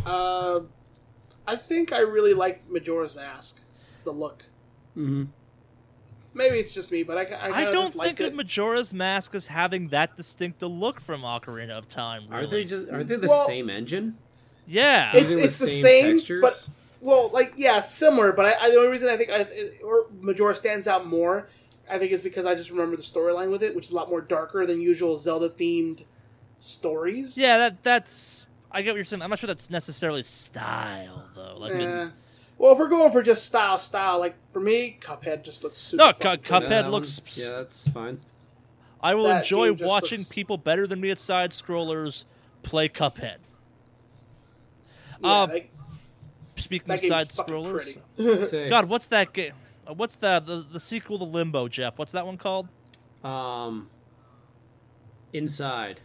Uh, 0.07 0.61
I 1.47 1.57
think 1.57 1.93
I 1.93 2.01
really 2.01 2.35
liked 2.35 2.69
Majora's 2.69 3.15
Mask, 3.15 3.61
the 4.05 4.13
look. 4.13 4.45
mm-hmm. 4.97 5.25
Maybe 6.35 6.59
it's 6.59 6.75
just 6.75 6.91
me, 6.93 7.03
but 7.03 7.17
I, 7.17 7.35
I, 7.35 7.51
I 7.51 7.65
don't 7.71 7.93
just 7.93 7.95
think 7.95 8.21
it. 8.21 8.27
of 8.27 8.35
Majora's 8.35 8.93
Mask 8.93 9.35
as 9.35 9.47
having 9.47 9.89
that 9.89 10.17
distinct 10.17 10.63
a 10.63 10.67
look 10.67 11.01
from 11.01 11.23
Ocarina 11.23 11.71
of 11.71 11.89
Time. 11.89 12.25
Really. 12.29 12.45
Are 12.45 12.47
they 12.47 12.65
just 12.65 12.89
are 12.91 13.05
they 13.05 13.17
the 13.17 13.29
Well- 13.29 13.47
same 13.47 13.71
engine? 13.71 14.17
Yeah. 14.67 15.11
It's, 15.13 15.23
Using 15.31 15.37
the 15.37 15.43
the 15.43 15.51
same 15.51 15.83
same, 15.83 16.17
textures? 16.17 16.41
but 16.43 16.69
well, 17.01 17.29
like 17.33 17.53
yeah, 17.57 17.81
similar. 17.81 18.33
But 18.33 18.47
I, 18.47 18.55
I, 18.67 18.71
the 18.71 18.77
only 18.77 18.89
reason 18.89 19.09
I 19.09 19.17
think 19.17 19.31
I, 19.31 19.39
it- 19.41 19.81
or 19.85 20.07
Majora 20.21 20.55
stands 20.55 20.89
out 20.89 21.07
more, 21.07 21.49
I 21.91 21.99
think, 21.99 22.13
is 22.13 22.23
because 22.23 22.47
I 22.47 22.55
just 22.55 22.71
remember 22.71 22.97
the 22.97 23.03
storyline 23.03 23.51
with 23.51 23.63
it, 23.63 23.75
which 23.77 23.87
is 23.87 23.91
a 23.93 23.95
lot 23.97 24.09
more 24.09 24.21
darker 24.23 24.65
than 24.67 24.81
usual 24.81 25.17
Zelda 25.17 25.51
themed 25.51 26.05
stories. 26.59 27.37
yeah, 27.39 27.59
that 27.59 27.83
that's. 27.83 28.47
I 28.73 28.83
get 28.83 28.91
what 28.91 28.97
you're 28.97 29.05
saying. 29.05 29.23
I'm 29.23 29.31
not 29.31 29.39
sure 29.39 29.47
that's 29.47 29.71
necessarily 29.71 30.23
style 30.25 31.25
though. 31.37 31.57
Like 31.59 31.75
Eh. 31.75 31.89
it's 31.91 32.11
Well, 32.65 32.73
if 32.73 32.79
we're 32.79 32.89
going 32.89 33.13
for 33.13 33.21
just 33.23 33.45
style, 33.45 33.79
style, 33.79 34.19
like 34.19 34.37
for 34.51 34.59
me, 34.59 34.97
Cuphead 34.99 35.43
just 35.45 35.63
looks 35.63 35.77
super. 35.77 36.03
No, 36.03 36.13
fucking 36.15 36.45
Cu- 36.45 36.49
Cuphead 36.55 36.61
cool. 36.61 36.69
that 36.71 36.91
looks- 36.91 37.21
one- 37.21 37.47
yeah, 37.47 37.57
that's 37.59 37.89
fine. 37.89 38.21
I 39.03 39.15
will 39.15 39.25
That 39.25 39.43
enjoy 39.43 39.75
watching 39.75 40.21
looks- 40.21 40.33
people 40.33 40.57
better 40.57 40.87
than 40.87 40.99
me 40.99 41.11
at 41.11 41.19
side 41.19 41.51
scrollers 41.51 42.25
play 42.63 42.89
Cuphead. 42.89 43.37
Yeah, 45.23 45.43
Um, 45.43 45.51
like, 45.51 45.71
Speaking 46.57 46.89
that 46.89 47.03
of 47.03 47.07
side 47.07 47.29
scrollers, 47.29 47.99
God, 48.71 48.87
what's 48.87 49.09
that 49.09 49.35
game? 49.35 49.53
uh, 49.87 49.93
What's 49.93 50.17
the, 50.17 50.41
the 50.41 50.65
the 50.73 50.81
sequel 50.81 51.19
to 51.19 51.25
Limbo, 51.25 51.69
Jeff? 51.69 51.99
What's 51.99 52.13
that 52.13 52.25
one 52.25 52.39
called? 52.39 52.69
um, 53.23 53.91
inside. 55.35 56.01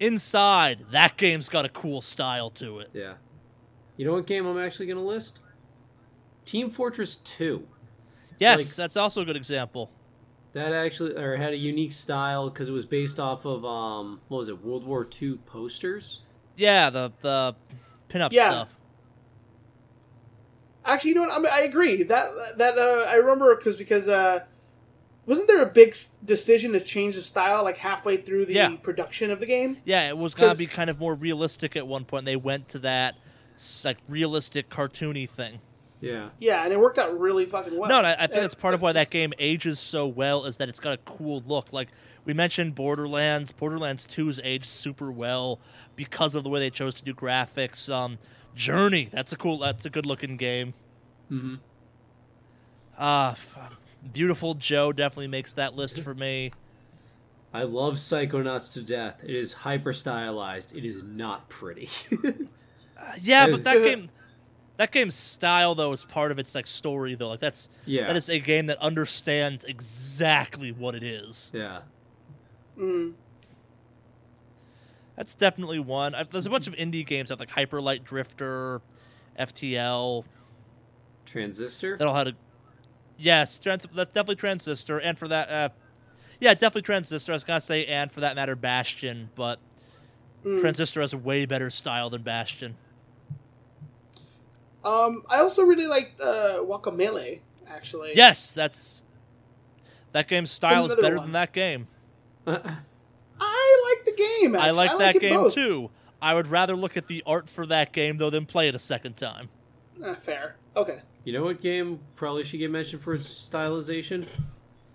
Inside. 0.00 0.86
That 0.90 1.16
game's 1.16 1.48
got 1.48 1.64
a 1.64 1.68
cool 1.68 2.02
style 2.02 2.50
to 2.50 2.80
it. 2.80 2.90
Yeah. 2.92 3.14
You 3.96 4.04
know 4.04 4.14
what 4.14 4.26
game 4.26 4.46
I'm 4.46 4.58
actually 4.58 4.86
gonna 4.86 5.04
list? 5.04 5.38
Team 6.46 6.70
Fortress 6.70 7.16
Two. 7.16 7.66
Yes, 8.38 8.60
Like- 8.60 8.68
that's 8.76 8.96
also 8.96 9.20
a 9.20 9.24
good 9.26 9.36
example. 9.36 9.90
That 10.54 10.72
actually 10.72 11.14
or 11.16 11.36
had 11.36 11.52
a 11.52 11.56
unique 11.56 11.92
style 11.92 12.48
because 12.48 12.68
it 12.68 12.72
was 12.72 12.86
based 12.86 13.20
off 13.20 13.44
of 13.44 13.62
um 13.66 14.20
what 14.28 14.38
was 14.38 14.48
it 14.48 14.64
World 14.64 14.84
War 14.86 15.06
II 15.20 15.34
posters. 15.44 16.22
Yeah, 16.56 16.88
the 16.88 17.12
the 17.20 17.54
pinup 18.08 18.32
Yeah. 18.32 18.50
stuff. 18.50 18.68
Actually, 20.84 21.10
you 21.10 21.14
know 21.16 21.22
what? 21.22 21.32
I, 21.32 21.38
mean, 21.38 21.52
I 21.52 21.60
agree 21.62 22.02
that 22.04 22.28
that 22.58 22.78
uh, 22.78 23.04
I 23.10 23.14
remember 23.16 23.54
because 23.56 23.76
because 23.76 24.08
uh, 24.08 24.44
wasn't 25.26 25.48
there 25.48 25.60
a 25.62 25.66
big 25.66 25.94
decision 26.24 26.72
to 26.72 26.80
change 26.80 27.16
the 27.16 27.22
style 27.22 27.64
like 27.64 27.76
halfway 27.78 28.16
through 28.16 28.46
the 28.46 28.54
Yeah. 28.54 28.76
production 28.76 29.30
of 29.32 29.40
the 29.40 29.46
game? 29.46 29.78
Yeah, 29.84 30.08
it 30.08 30.16
was 30.16 30.32
gonna 30.34 30.50
'Cause- 30.50 30.58
be 30.58 30.66
kind 30.66 30.88
of 30.88 30.98
more 31.00 31.14
realistic 31.14 31.76
at 31.76 31.86
one 31.86 32.04
point. 32.04 32.24
They 32.24 32.36
went 32.36 32.68
to 32.68 32.78
that 32.80 33.16
like 33.84 33.98
realistic 34.08 34.68
cartoony 34.70 35.28
thing. 35.28 35.60
Yeah. 36.00 36.28
Yeah, 36.38 36.62
and 36.64 36.72
it 36.72 36.78
worked 36.78 36.98
out 36.98 37.18
really 37.18 37.46
fucking 37.46 37.76
well. 37.78 37.88
No, 37.88 37.98
and 37.98 38.06
I, 38.06 38.12
I 38.14 38.26
think 38.26 38.38
Uh, 38.38 38.40
that's 38.42 38.54
part 38.54 38.74
of 38.74 38.82
why 38.82 38.92
that 38.92 39.10
game 39.10 39.32
ages 39.38 39.80
so 39.80 40.06
well 40.06 40.44
is 40.44 40.58
that 40.58 40.68
it's 40.68 40.78
got 40.80 40.92
a 40.92 40.98
cool 40.98 41.42
look. 41.46 41.72
Like 41.72 41.88
we 42.24 42.34
mentioned, 42.34 42.74
Borderlands. 42.74 43.50
Borderlands 43.52 44.06
2's 44.06 44.38
aged 44.44 44.66
super 44.66 45.10
well 45.10 45.58
because 45.96 46.34
of 46.34 46.44
the 46.44 46.50
way 46.50 46.60
they 46.60 46.70
chose 46.70 46.94
to 46.96 47.04
do 47.04 47.14
graphics. 47.14 47.92
Um, 47.92 48.18
Journey. 48.54 49.08
That's 49.10 49.32
a 49.32 49.36
cool. 49.36 49.58
That's 49.58 49.84
a 49.86 49.90
good 49.90 50.06
looking 50.06 50.36
game. 50.36 50.74
Mm-hmm. 51.30 51.54
Uh, 52.98 53.30
f- 53.32 53.58
Beautiful 54.12 54.54
Joe 54.54 54.92
definitely 54.92 55.26
makes 55.28 55.52
that 55.54 55.74
list 55.74 56.00
for 56.00 56.14
me. 56.14 56.52
I 57.52 57.62
love 57.62 57.94
Psychonauts 57.94 58.72
to 58.74 58.82
death. 58.82 59.22
It 59.24 59.34
is 59.34 59.52
hyper 59.54 59.92
stylized. 59.92 60.76
It 60.76 60.84
is 60.84 61.02
not 61.02 61.48
pretty. 61.48 61.88
Yeah, 63.20 63.46
but 63.48 63.62
that 63.64 63.74
game, 63.84 64.08
that 64.76 64.92
game's 64.92 65.14
style 65.14 65.74
though 65.74 65.92
is 65.92 66.04
part 66.04 66.30
of 66.30 66.38
its 66.38 66.54
like 66.54 66.66
story 66.66 67.14
though. 67.14 67.28
Like 67.28 67.40
that's 67.40 67.68
yeah. 67.84 68.06
that 68.06 68.16
is 68.16 68.28
a 68.28 68.38
game 68.38 68.66
that 68.66 68.78
understands 68.78 69.64
exactly 69.64 70.72
what 70.72 70.94
it 70.94 71.02
is. 71.02 71.50
yeah. 71.54 71.80
Mm. 72.78 73.14
That's 75.16 75.34
definitely 75.34 75.78
one. 75.78 76.14
I, 76.14 76.24
there's 76.24 76.44
a 76.44 76.50
bunch 76.50 76.66
of 76.66 76.74
indie 76.74 77.06
games 77.06 77.30
that 77.30 77.38
like 77.38 77.48
Hyper 77.48 77.80
Light 77.80 78.04
Drifter, 78.04 78.82
FTL. 79.40 80.24
Transistor. 81.24 81.96
That 81.96 82.06
all 82.06 82.14
had 82.14 82.28
a 82.28 82.32
yes, 83.16 83.56
trans, 83.56 83.86
that's 83.94 84.12
definitely 84.12 84.36
Transistor, 84.36 84.98
and 84.98 85.18
for 85.18 85.26
that, 85.28 85.50
uh, 85.50 85.68
yeah, 86.38 86.52
definitely 86.52 86.82
Transistor. 86.82 87.32
I 87.32 87.34
was 87.34 87.44
gonna 87.44 87.62
say, 87.62 87.86
and 87.86 88.12
for 88.12 88.20
that 88.20 88.36
matter, 88.36 88.54
Bastion, 88.54 89.30
but 89.34 89.58
Mm. 90.46 90.60
Transistor 90.60 91.00
has 91.00 91.12
a 91.12 91.18
way 91.18 91.44
better 91.44 91.70
style 91.70 92.08
than 92.08 92.22
Bastion. 92.22 92.76
Um, 94.86 95.22
I 95.28 95.38
also 95.40 95.62
really 95.64 95.86
liked 95.86 96.20
uh, 96.20 96.60
Guacamelee. 96.62 97.40
Actually, 97.68 98.12
Yes, 98.14 98.54
that's 98.54 99.02
that 100.12 100.28
game's 100.28 100.50
style 100.52 100.86
is 100.86 100.94
better 100.94 101.16
one. 101.16 101.26
than 101.26 101.32
that 101.32 101.52
game. 101.52 101.88
I 102.46 103.94
like 103.96 104.04
the 104.04 104.12
game. 104.16 104.54
Actually. 104.54 104.68
I 104.68 104.70
like 104.70 104.98
that 104.98 105.16
it 105.16 105.20
game 105.20 105.34
both. 105.34 105.54
too. 105.54 105.90
I 106.22 106.34
would 106.34 106.46
rather 106.46 106.76
look 106.76 106.96
at 106.96 107.06
the 107.08 107.22
art 107.26 107.48
for 107.48 107.66
that 107.66 107.92
game 107.92 108.16
though 108.18 108.30
than 108.30 108.46
play 108.46 108.68
it 108.68 108.74
a 108.74 108.78
second 108.78 109.16
time. 109.16 109.48
Uh, 110.02 110.14
fair. 110.14 110.56
Okay. 110.76 111.00
You 111.24 111.32
know 111.32 111.42
what 111.44 111.60
game 111.60 111.98
probably 112.14 112.44
should 112.44 112.58
get 112.58 112.70
mentioned 112.70 113.02
for 113.02 113.14
its 113.14 113.26
stylization? 113.26 114.26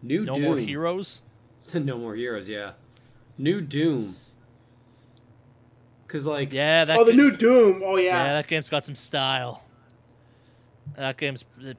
New 0.01 0.19
Doom. 0.25 0.27
No 0.27 0.33
Doom. 0.35 0.43
more 0.43 0.57
heroes. 0.57 1.21
no 1.75 1.97
more 1.97 2.15
heroes. 2.15 2.47
Yeah. 2.47 2.71
New 3.37 3.59
Doom. 3.61 4.15
Cause 6.07 6.25
like 6.25 6.51
Yeah, 6.53 6.85
that. 6.85 6.97
oh, 6.97 7.03
the 7.03 7.11
ga- 7.11 7.17
new 7.17 7.31
Doom. 7.31 7.81
Oh 7.85 7.97
Yeah, 7.97 8.23
yeah. 8.25 8.33
that 8.33 8.47
game's 8.47 8.69
got 8.69 8.83
some 8.83 8.95
style. 8.95 9.65
That 10.97 11.17
game's 11.17 11.45
it, 11.59 11.77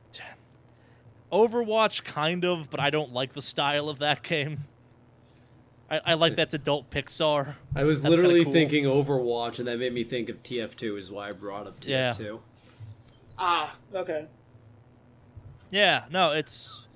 Overwatch, 1.32 2.04
kind 2.04 2.44
of, 2.44 2.70
but 2.70 2.80
I 2.80 2.90
don't 2.90 3.12
like 3.12 3.32
the 3.32 3.42
style 3.42 3.88
of 3.88 3.98
that 4.00 4.22
game. 4.22 4.64
I, 5.90 6.00
I 6.06 6.14
like 6.14 6.36
that's 6.36 6.54
adult 6.54 6.90
Pixar. 6.90 7.54
I 7.76 7.84
was 7.84 8.02
That's 8.02 8.10
literally 8.10 8.44
cool. 8.44 8.52
thinking 8.52 8.84
Overwatch, 8.84 9.58
and 9.58 9.68
that 9.68 9.78
made 9.78 9.92
me 9.92 10.04
think 10.04 10.28
of 10.30 10.42
TF2. 10.42 10.96
Is 10.98 11.10
why 11.10 11.28
I 11.28 11.32
brought 11.32 11.66
up 11.66 11.80
TF2. 11.80 12.40
Ah, 13.38 13.74
okay. 13.94 14.26
Yeah, 15.70 16.04
no, 16.10 16.32
it's. 16.32 16.86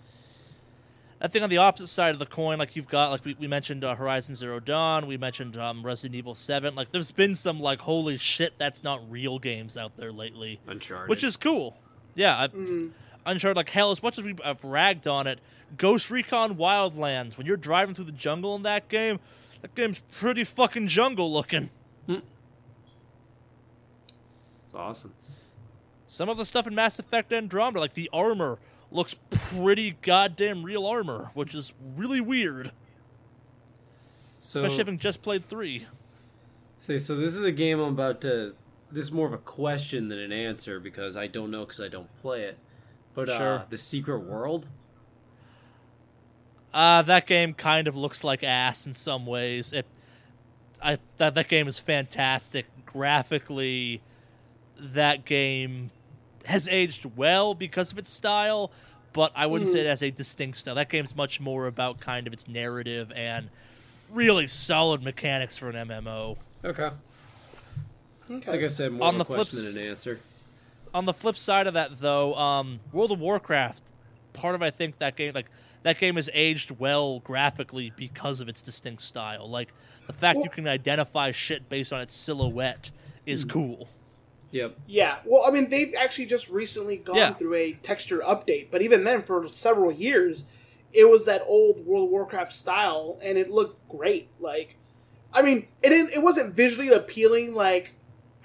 I 1.21 1.29
think 1.29 1.43
on 1.43 1.49
the 1.51 1.59
opposite 1.59 1.87
side 1.89 2.13
of 2.13 2.19
the 2.19 2.27
coin, 2.27 2.59
like 2.59 2.77
you've 2.77 2.89
got, 2.89 3.11
like 3.11 3.25
we, 3.25 3.35
we 3.41 3.47
mentioned 3.47 3.85
uh, 3.85 3.95
Horizon 3.95 4.35
Zero 4.35 4.61
Dawn, 4.61 5.07
we 5.07 5.17
mentioned 5.17 5.57
um, 5.57 5.83
Resident 5.83 6.15
Evil 6.15 6.35
7. 6.35 6.75
Like, 6.75 6.93
there's 6.93 7.11
been 7.11 7.35
some, 7.35 7.59
like, 7.59 7.81
holy 7.81 8.19
shit, 8.19 8.53
that's 8.59 8.85
not 8.85 9.01
real 9.11 9.39
games 9.39 9.79
out 9.79 9.97
there 9.97 10.13
lately, 10.13 10.61
Uncharted. 10.67 11.09
which 11.09 11.25
is 11.25 11.39
cool. 11.39 11.79
Yeah, 12.17 12.37
I, 12.37 12.49
Mm. 12.49 12.91
Uncharted, 13.25 13.57
like, 13.57 13.71
hell, 13.71 13.91
as 13.93 14.03
much 14.03 14.19
as 14.19 14.25
we've 14.25 14.41
ragged 14.65 15.07
on 15.07 15.27
it, 15.27 15.39
Ghost 15.77 16.11
Recon 16.11 16.55
Wildlands, 16.57 17.37
when 17.37 17.47
you're 17.47 17.57
driving 17.57 17.95
through 17.95 18.05
the 18.07 18.13
jungle 18.13 18.55
in 18.57 18.63
that 18.63 18.89
game, 18.89 19.19
that 19.63 19.75
game's 19.75 20.01
pretty 20.13 20.45
fucking 20.45 20.87
jungle 20.89 21.33
looking. 21.33 21.71
it's 22.09 22.23
awesome. 24.75 25.13
Some 26.07 26.29
of 26.29 26.37
the 26.37 26.45
stuff 26.45 26.67
in 26.67 26.75
Mass 26.75 26.99
Effect 26.99 27.33
Andromeda, 27.33 27.81
like 27.81 27.95
the 27.95 28.09
armor, 28.13 28.59
looks 28.93 29.17
pretty 29.31 29.97
goddamn 30.03 30.63
real 30.63 30.87
armor, 30.87 31.31
which 31.35 31.55
is 31.55 31.73
really 31.97 32.21
weird. 32.21 32.71
So, 34.39 34.61
Especially 34.61 34.79
having 34.79 34.99
just 34.99 35.23
played 35.23 35.45
three. 35.45 35.87
say, 36.79 36.99
so 36.99 37.17
this 37.17 37.35
is 37.35 37.43
a 37.43 37.51
game 37.53 37.81
I'm 37.81 37.93
about 37.95 38.21
to. 38.21 38.55
This 38.91 39.07
is 39.07 39.13
more 39.13 39.27
of 39.27 39.33
a 39.33 39.39
question 39.39 40.09
than 40.09 40.19
an 40.19 40.33
answer 40.33 40.79
because 40.79 41.17
I 41.17 41.27
don't 41.27 41.51
know 41.51 41.65
because 41.65 41.81
I 41.81 41.89
don't 41.89 42.09
play 42.23 42.43
it. 42.43 42.59
But 43.15 43.29
uh, 43.29 43.65
the 43.69 43.79
Secret 43.79 44.21
World. 44.21 44.67
Uh, 46.73 47.01
that 47.03 47.27
game 47.27 47.55
kind 47.55 47.89
of 47.89 47.97
looks 47.97 48.23
like 48.23 48.45
ass 48.45 48.87
in 48.87 48.93
some 48.93 49.25
ways. 49.25 49.73
It, 49.73 49.87
I 50.83 50.99
that 51.17 51.35
that 51.35 51.49
game 51.49 51.69
is 51.69 51.79
fantastic 51.79 52.67
graphically. 52.85 54.03
That 54.79 55.25
game 55.25 55.91
has 56.45 56.69
aged 56.69 57.07
well 57.17 57.55
because 57.55 57.93
of 57.93 57.99
its 57.99 58.11
style, 58.11 58.71
but 59.13 59.33
I 59.35 59.47
wouldn't 59.47 59.71
say 59.71 59.81
it 59.81 59.87
has 59.87 60.03
a 60.03 60.11
distinct 60.11 60.59
style. 60.59 60.75
That 60.75 60.91
game's 60.91 61.17
much 61.17 61.41
more 61.41 61.67
about 61.67 62.01
kind 62.01 62.27
of 62.27 62.33
its 62.33 62.47
narrative 62.47 63.11
and 63.17 63.49
really 64.11 64.47
solid 64.47 65.03
mechanics 65.03 65.57
for 65.59 65.71
an 65.71 65.89
MMO. 65.89 66.37
Okay. 66.65 66.91
Okay. 68.31 68.51
Like 68.51 68.61
I 68.63 68.67
said, 68.67 68.93
more 68.93 69.07
On 69.09 69.15
of 69.15 69.19
the 69.19 69.23
a 69.23 69.25
flip 69.27 69.37
question 69.39 69.59
s- 69.61 69.75
than 69.75 69.83
an 69.85 69.91
answer. 69.91 70.21
on 70.95 71.05
the 71.07 71.13
flip 71.13 71.37
side 71.37 71.67
of 71.67 71.75
that 71.75 71.99
though 71.99 72.35
um, 72.35 72.81
world 72.93 73.13
of 73.13 73.21
warcraft 73.21 73.93
part 74.33 74.55
of 74.55 74.63
i 74.63 74.71
think 74.71 74.99
that 74.99 75.17
game 75.17 75.33
like 75.35 75.47
that 75.83 75.99
game 75.99 76.17
has 76.17 76.29
aged 76.35 76.71
well 76.79 77.21
graphically 77.21 77.93
because 77.97 78.41
of 78.41 78.49
its 78.49 78.61
distinct 78.63 79.01
style 79.03 79.49
like 79.49 79.73
the 80.07 80.13
fact 80.13 80.39
you 80.43 80.51
can 80.51 80.67
identify 80.69 81.33
shit 81.33 81.69
based 81.69 81.93
on 81.93 82.01
its 82.01 82.15
silhouette 82.15 82.91
is 83.27 83.45
cool 83.45 83.89
Yep. 84.53 84.77
Yeah, 84.87 85.17
well, 85.27 85.45
I 85.47 85.51
mean, 85.51 85.69
they've 85.71 85.93
actually 85.99 86.27
just 86.27 86.49
recently 86.49 86.97
gone 86.99 87.17
Yeah. 87.17 87.35
through 87.35 87.55
a 87.55 87.73
texture 87.73 88.21
update, 88.21 88.69
but 88.71 88.81
even 88.81 89.03
then, 89.03 89.23
for 89.23 89.47
several 89.49 89.91
years, 89.91 90.45
it 90.93 91.11
was 91.11 91.25
that 91.27 91.43
old 91.47 91.85
World 91.85 92.05
of 92.05 92.11
Warcraft 92.11 92.53
style, 92.53 93.19
and 93.21 93.37
it 93.37 93.51
looked 93.51 93.87
great. 93.89 94.29
Like, 94.39 94.77
I 95.35 95.43
mean, 95.43 95.67
it 95.83 95.89
didn't, 95.91 96.13
it 96.13 96.23
wasn't 96.23 96.55
visually 96.55 96.89
appealing 96.89 97.55
like 97.55 97.93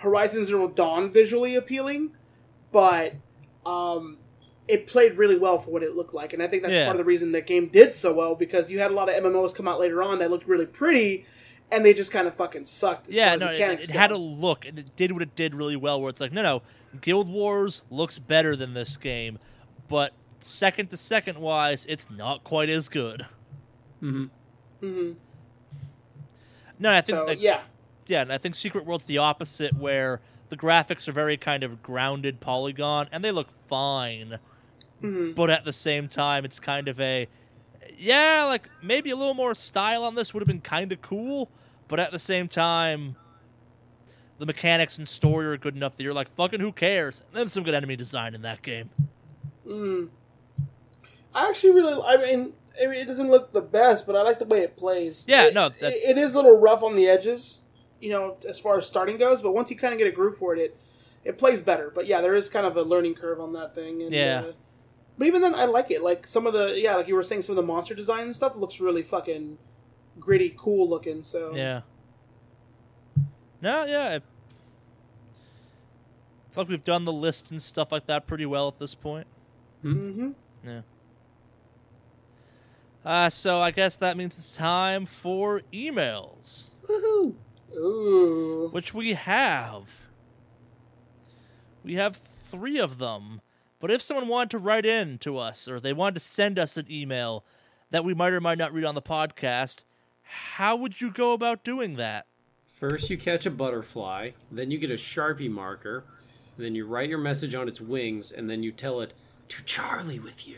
Horizon 0.02 0.46
Zero 0.46 0.68
Dawn 0.68 1.12
visually 1.12 1.56
appealing, 1.56 2.12
but 2.72 3.14
um, 3.66 4.18
it 4.68 4.88
played 4.88 5.18
really 5.18 5.38
well 5.38 5.58
for 5.60 5.72
what 5.72 5.84
it 5.84 5.96
looked 5.96 6.14
like, 6.14 6.34
and 6.34 6.42
I 6.42 6.48
think 6.48 6.64
that's 6.64 6.74
Yeah. 6.74 6.86
part 6.86 6.96
of 6.96 7.00
the 7.00 7.06
reason 7.06 7.32
the 7.32 7.42
game 7.42 7.68
did 7.68 7.96
so 7.96 8.14
well 8.14 8.36
because 8.36 8.70
you 8.72 8.80
had 8.80 8.92
a 8.92 8.94
lot 8.94 9.10
of 9.10 9.16
MMOs 9.16 9.54
come 9.56 9.68
out 9.68 9.80
later 9.80 10.02
on 10.04 10.20
that 10.20 10.30
looked 10.32 10.48
really 10.48 10.66
pretty, 10.66 11.26
and 11.72 11.86
they 11.86 11.94
just 11.94 12.12
kind 12.12 12.28
of 12.28 12.36
fucking 12.36 12.66
sucked. 12.66 13.10
As 13.10 13.16
yeah, 13.16 13.36
no, 13.36 13.52
it, 13.52 13.62
it 13.62 13.90
had 13.90 14.12
a 14.12 14.18
look, 14.18 14.66
and 14.66 14.80
it 14.80 14.96
did 14.96 15.12
what 15.12 15.22
it 15.22 15.36
did 15.36 15.56
really 15.56 15.76
well. 15.76 16.02
Where 16.02 16.10
it's 16.10 16.22
like, 16.22 16.32
no, 16.32 16.42
no, 16.42 16.62
Guild 17.02 17.30
Wars 17.30 17.84
looks 17.90 18.20
better 18.20 18.56
than 18.56 18.74
this 18.74 18.98
game, 18.98 19.40
but 19.88 20.14
second 20.40 20.90
to 20.90 20.98
second 20.98 21.38
wise, 21.38 21.86
it's 21.88 22.10
not 22.10 22.44
quite 22.44 22.70
as 22.70 22.90
good. 22.90 23.26
Mm-hmm. 24.02 24.26
Mm-hmm. 24.86 25.12
No, 26.80 26.92
I 26.92 27.02
think 27.02 27.16
So 27.18 27.26
that, 27.28 27.40
yeah, 27.40 27.62
yeah, 28.12 28.22
and 28.22 28.32
I 28.34 28.38
think 28.38 28.56
Secret 28.56 28.86
World's 28.86 29.06
the 29.06 29.20
opposite, 29.20 29.74
where 29.78 30.20
the 30.50 30.58
graphics 30.58 31.08
are 31.08 31.14
very 31.14 31.38
kind 31.38 31.64
of 31.64 31.82
grounded 31.82 32.42
polygon, 32.42 33.08
and 33.12 33.24
they 33.24 33.32
look 33.32 33.48
fine. 33.68 34.38
Mhm. 35.02 35.34
But 35.34 35.50
at 35.50 35.64
the 35.64 35.72
same 35.72 36.10
time, 36.10 36.44
it's 36.44 36.60
kind 36.60 36.90
of 36.90 37.00
a, 37.00 37.28
yeah, 37.98 38.44
like 38.44 38.70
maybe 38.84 39.10
a 39.12 39.16
little 39.16 39.34
more 39.34 39.54
style 39.56 40.04
on 40.04 40.16
this 40.16 40.34
would 40.34 40.42
have 40.42 40.48
been 40.48 40.60
kind 40.62 40.92
of 40.92 41.02
cool. 41.02 41.50
But 41.88 42.00
at 42.02 42.12
the 42.12 42.20
same 42.20 42.50
time, 42.50 43.16
the 44.40 44.46
mechanics 44.46 44.98
and 44.98 45.08
story 45.08 45.46
are 45.46 45.58
good 45.58 45.76
enough 45.76 45.96
that 45.96 46.04
you're 46.04 46.14
like, 46.14 46.34
fucking 46.36 46.60
who 46.60 46.72
cares? 46.74 47.22
And 47.30 47.38
then 47.40 47.48
some 47.48 47.64
good 47.64 47.74
enemy 47.74 47.96
design 47.96 48.36
in 48.36 48.42
that 48.42 48.62
game. 48.62 48.90
Mm. 49.66 50.10
I 51.34 51.48
actually 51.50 51.72
really. 51.72 52.02
I 52.06 52.18
mean, 52.18 52.54
I 52.82 52.88
mean, 52.88 53.00
it 53.00 53.06
doesn't 53.06 53.30
look 53.30 53.54
the 53.54 53.62
best, 53.62 54.06
but 54.06 54.16
I 54.18 54.22
like 54.22 54.40
the 54.40 54.46
way 54.46 54.60
it 54.62 54.76
plays. 54.76 55.26
Yeah, 55.30 55.46
It- 55.46 55.54
no, 55.54 55.68
it- 55.68 55.76
it 55.82 56.18
is 56.18 56.34
a 56.34 56.38
little 56.38 56.60
rough 56.60 56.84
on 56.84 56.96
the 56.96 57.08
edges, 57.08 57.62
you 58.02 58.10
know, 58.10 58.38
as 58.48 58.60
far 58.60 58.78
as 58.78 58.86
starting 58.86 59.18
goes. 59.18 59.42
But 59.42 59.54
once 59.54 59.70
you 59.72 59.78
kind 59.78 59.94
of 59.94 59.98
get 59.98 60.08
a 60.08 60.12
groove 60.12 60.38
for 60.38 60.56
it, 60.56 60.60
it 60.60 60.78
it 61.24 61.38
plays 61.38 61.62
better. 61.62 61.92
But 61.94 62.08
yeah, 62.08 62.22
there 62.22 62.36
is 62.36 62.50
kind 62.50 62.66
of 62.66 62.76
a 62.76 62.82
learning 62.82 63.16
curve 63.16 63.40
on 63.40 63.54
that 63.54 63.76
thing. 63.76 64.02
And, 64.02 64.12
Yeah. 64.14 64.44
Uh, 64.48 64.52
but 65.18 65.28
even 65.28 65.42
then, 65.42 65.54
I 65.54 65.66
like 65.66 65.92
it. 65.92 66.02
Like 66.02 66.26
some 66.26 66.48
of 66.48 66.54
the 66.54 66.74
yeah, 66.80 66.96
like 66.96 67.08
you 67.08 67.16
were 67.16 67.24
saying, 67.24 67.44
some 67.44 67.54
of 67.54 67.64
the 67.64 67.68
monster 67.68 67.94
design 67.94 68.24
and 68.24 68.36
stuff 68.36 68.56
looks 68.56 68.80
really 68.80 69.04
fucking 69.04 69.58
gritty, 70.20 70.54
cool 70.58 70.90
looking. 70.90 71.24
So 71.24 71.56
Yeah. 71.56 71.82
No, 73.62 73.86
yeah. 73.86 74.18
I 74.18 74.20
feel 76.54 76.64
like 76.64 76.70
we've 76.70 76.84
done 76.84 77.06
the 77.06 77.14
list 77.14 77.52
and 77.52 77.62
stuff 77.62 77.92
like 77.92 78.08
that 78.08 78.26
pretty 78.26 78.46
well 78.46 78.68
at 78.68 78.80
this 78.80 78.96
point. 78.96 79.28
Mm-hmm. 79.86 80.32
Yeah. 80.66 80.82
Uh, 83.06 83.30
so 83.30 83.60
I 83.60 83.72
guess 83.72 83.96
that 83.96 84.18
means 84.18 84.38
it's 84.38 84.56
time 84.56 85.06
for 85.06 85.62
emails, 85.74 86.68
Woohoo! 86.88 87.34
Ooh. 87.76 88.70
which 88.72 88.94
we 88.94 89.14
have. 89.14 90.10
We 91.84 91.96
have 91.96 92.18
three 92.18 92.80
of 92.80 92.98
them. 92.98 93.42
But 93.80 93.92
if 93.92 94.02
someone 94.02 94.28
wanted 94.28 94.52
to 94.52 94.58
write 94.60 94.86
in 94.86 95.18
to 95.20 95.38
us 95.38 95.68
or 95.68 95.80
they 95.80 95.94
wanted 95.94 96.16
to 96.16 96.20
send 96.20 96.60
us 96.60 96.78
an 96.78 96.86
email 96.90 97.44
that 97.90 98.06
we 98.06 98.14
might 98.14 98.34
or 98.34 98.40
might 98.40 98.60
not 98.60 98.74
read 98.74 98.86
on 98.86 98.96
the 98.96 99.02
podcast, 99.02 99.84
how 100.22 100.76
would 100.76 101.02
you 101.02 101.12
go 101.12 101.34
about 101.34 101.64
doing 101.64 101.96
that? 101.96 102.28
First, 102.66 103.10
you 103.10 103.18
catch 103.18 103.46
a 103.46 103.52
butterfly, 103.52 104.32
then 104.52 104.72
you 104.72 104.78
get 104.78 104.92
a 104.92 104.96
sharpie 104.96 105.50
marker, 105.50 106.04
then 106.58 106.74
you 106.74 106.86
write 106.86 107.10
your 107.10 107.20
message 107.20 107.54
on 107.54 107.68
its 107.68 107.82
wings, 107.82 108.32
and 108.32 108.50
then 108.50 108.64
you 108.64 108.72
tell 108.72 109.02
it 109.02 109.14
to 109.50 109.64
Charlie 109.64 110.20
with 110.20 110.48
you. 110.48 110.58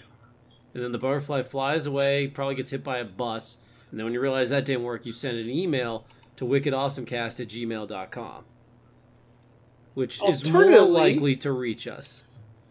And 0.74 0.84
then 0.84 0.92
the 0.92 0.98
butterfly 0.98 1.44
flies 1.44 1.86
away, 1.86 2.28
probably 2.28 2.56
gets 2.56 2.72
hit 2.72 2.84
by 2.84 3.00
a 3.00 3.06
bus, 3.06 3.58
and 3.90 4.00
then 4.00 4.06
when 4.06 4.14
you 4.14 4.22
realize 4.22 4.50
that 4.50 4.66
didn't 4.66 4.84
work, 4.84 5.06
you 5.06 5.12
send 5.12 5.38
an 5.38 5.50
email 5.50 6.06
to 6.38 6.46
wickedawesomecast 6.46 7.40
at 7.40 7.48
gmail.com, 7.48 8.44
which 9.94 10.22
is 10.24 10.52
more 10.52 10.82
likely 10.82 11.36
to 11.38 11.52
reach 11.52 11.88
us 11.88 12.24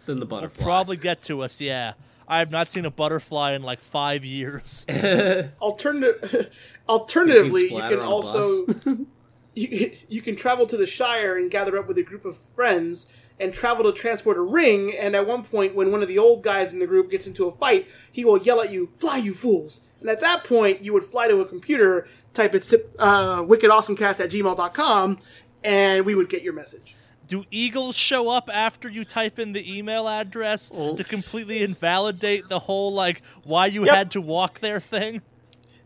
than 0.07 0.17
the 0.17 0.25
Will 0.25 0.31
butterfly. 0.31 0.65
probably 0.65 0.97
get 0.97 1.23
to 1.25 1.43
us, 1.43 1.61
yeah. 1.61 1.95
I 2.29 2.39
have 2.39 2.51
not 2.51 2.71
seen 2.71 2.85
a 2.85 2.91
butterfly 2.91 3.53
in 3.53 3.63
like 3.63 3.81
five 3.81 4.25
years. 4.25 4.87
Alternative, 5.61 6.51
alternatively, 6.89 7.73
you 7.73 7.81
can 7.81 8.01
also 8.01 8.67
you, 9.55 9.93
you 10.09 10.23
can 10.23 10.37
travel 10.37 10.67
to 10.67 10.77
the 10.77 10.87
Shire 10.87 11.37
and 11.37 11.51
gather 11.51 11.79
up 11.79 11.89
with 11.89 11.99
a 11.99 12.03
group 12.03 12.25
of 12.25 12.37
friends 12.37 13.07
and 13.39 13.53
travel 13.53 13.85
to 13.85 13.93
transport 13.93 14.37
a 14.37 14.41
ring. 14.43 14.95
And 14.97 15.17
at 15.17 15.27
one 15.27 15.43
point, 15.43 15.75
when 15.75 15.91
one 15.91 16.03
of 16.03 16.09
the 16.09 16.19
old 16.19 16.43
guys 16.43 16.73
in 16.73 16.79
the 16.79 16.87
group 16.87 17.11
gets 17.11 17.27
into 17.27 17.47
a 17.47 17.53
fight, 17.53 17.89
he 18.11 18.25
will 18.25 18.39
yell 18.39 18.61
at 18.61 18.71
you, 18.71 18.91
"Fly, 18.97 19.19
you 19.19 19.35
fools!" 19.35 19.81
And 20.01 20.09
at 20.09 20.21
that 20.21 20.45
point, 20.45 20.85
you 20.85 20.93
would 20.93 21.05
fly 21.05 21.29
to 21.29 21.41
a 21.41 21.45
computer, 21.45 22.09
type 22.35 22.55
it 22.55 22.73
uh, 22.99 23.39
wickedawesomecast 23.43 24.21
at 24.25 24.31
gmail.com, 24.31 25.19
and 25.65 26.05
we 26.07 26.15
would 26.15 26.29
get 26.29 26.43
your 26.43 26.53
message. 26.53 26.97
Do 27.29 27.45
eagles 27.51 27.97
show 27.97 28.29
up 28.29 28.51
after 28.53 28.89
you 28.89 29.05
type 29.05 29.39
in 29.39 29.53
the 29.53 29.79
email 29.79 30.07
address 30.09 30.71
Oh. 30.75 30.97
to 30.97 31.05
completely 31.05 31.63
invalidate 31.63 32.49
the 32.49 32.59
whole 32.61 32.93
like 32.93 33.23
why 33.45 33.67
you 33.67 33.85
Yep. 33.87 33.95
had 33.95 34.11
to 34.13 34.21
walk 34.21 34.61
there 34.61 34.81
thing? 34.81 35.23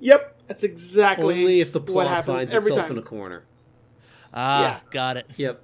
Yep, 0.00 0.40
that's 0.48 0.64
exactly 0.64 1.40
Only 1.40 1.60
if 1.60 1.72
the 1.72 1.78
what 1.78 1.86
plot 1.86 2.08
happens 2.08 2.36
finds 2.38 2.54
every 2.54 2.70
itself 2.70 2.88
time. 2.88 2.96
in 2.96 3.02
a 3.02 3.06
corner. 3.06 3.44
Ah, 4.34 4.62
Yeah. 4.62 4.78
got 4.90 5.16
it. 5.16 5.26
Yep. 5.36 5.62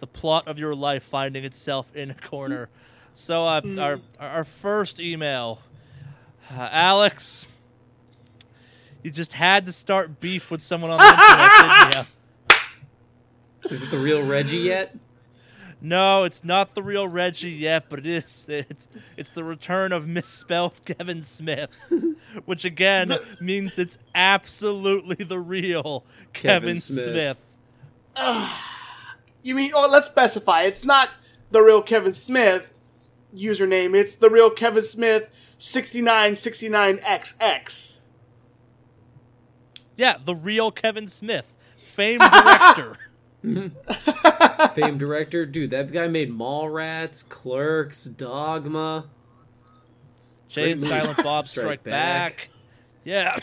The 0.00 0.06
plot 0.06 0.46
of 0.46 0.58
your 0.58 0.74
life 0.74 1.02
finding 1.02 1.44
itself 1.44 1.94
in 1.96 2.10
a 2.10 2.14
corner. 2.14 2.68
So 3.14 3.44
uh, 3.44 3.60
Hmm. 3.60 3.78
our 3.80 4.00
our 4.20 4.44
first 4.44 5.00
email, 5.00 5.60
uh, 6.56 6.68
Alex. 6.70 7.48
You 9.08 9.12
just 9.12 9.32
had 9.32 9.64
to 9.64 9.72
start 9.72 10.20
beef 10.20 10.50
with 10.50 10.60
someone 10.60 10.90
on 10.90 10.98
the 10.98 11.94
internet. 11.94 12.06
Is 13.70 13.82
it 13.82 13.90
the 13.90 13.96
real 13.96 14.22
Reggie 14.22 14.58
yet? 14.58 14.94
No, 15.80 16.24
it's 16.24 16.44
not 16.44 16.74
the 16.74 16.82
real 16.82 17.08
Reggie 17.08 17.52
yet, 17.52 17.88
but 17.88 18.00
it 18.00 18.06
is. 18.06 18.46
It's 18.50 18.86
it's 19.16 19.30
the 19.30 19.44
return 19.44 19.92
of 19.92 20.06
misspelled 20.06 20.84
Kevin 20.98 21.22
Smith, 21.22 21.70
which 22.44 22.66
again 22.66 23.16
means 23.40 23.78
it's 23.78 23.96
absolutely 24.14 25.24
the 25.24 25.38
real 25.38 26.04
Kevin, 26.34 26.74
Kevin 26.74 26.78
Smith. 26.78 27.56
Smith. 28.14 28.50
You 29.42 29.54
mean? 29.54 29.72
Oh, 29.74 29.88
let's 29.88 30.08
specify. 30.08 30.64
It's 30.64 30.84
not 30.84 31.08
the 31.50 31.62
real 31.62 31.80
Kevin 31.80 32.12
Smith 32.12 32.74
username. 33.34 33.94
It's 33.94 34.16
the 34.16 34.28
real 34.28 34.50
Kevin 34.50 34.84
Smith 34.84 35.30
6969xx. 35.58 37.97
Yeah, 39.98 40.16
the 40.24 40.34
real 40.34 40.70
Kevin 40.70 41.08
Smith, 41.08 41.54
famed 41.74 42.22
director. 42.22 42.96
Famed 44.74 44.98
director, 44.98 45.46
dude. 45.46 45.70
That 45.70 45.92
guy 45.92 46.08
made 46.08 46.30
Mallrats, 46.30 47.28
Clerks, 47.28 48.04
Dogma. 48.04 49.06
Jay 50.48 50.72
and. 50.72 50.82
Silent 50.82 51.22
Bob 51.22 51.46
Strike 51.46 51.62
Strike 51.62 51.84
Back. 51.84 52.36
Back. 52.36 52.48
Yeah. 53.04 53.36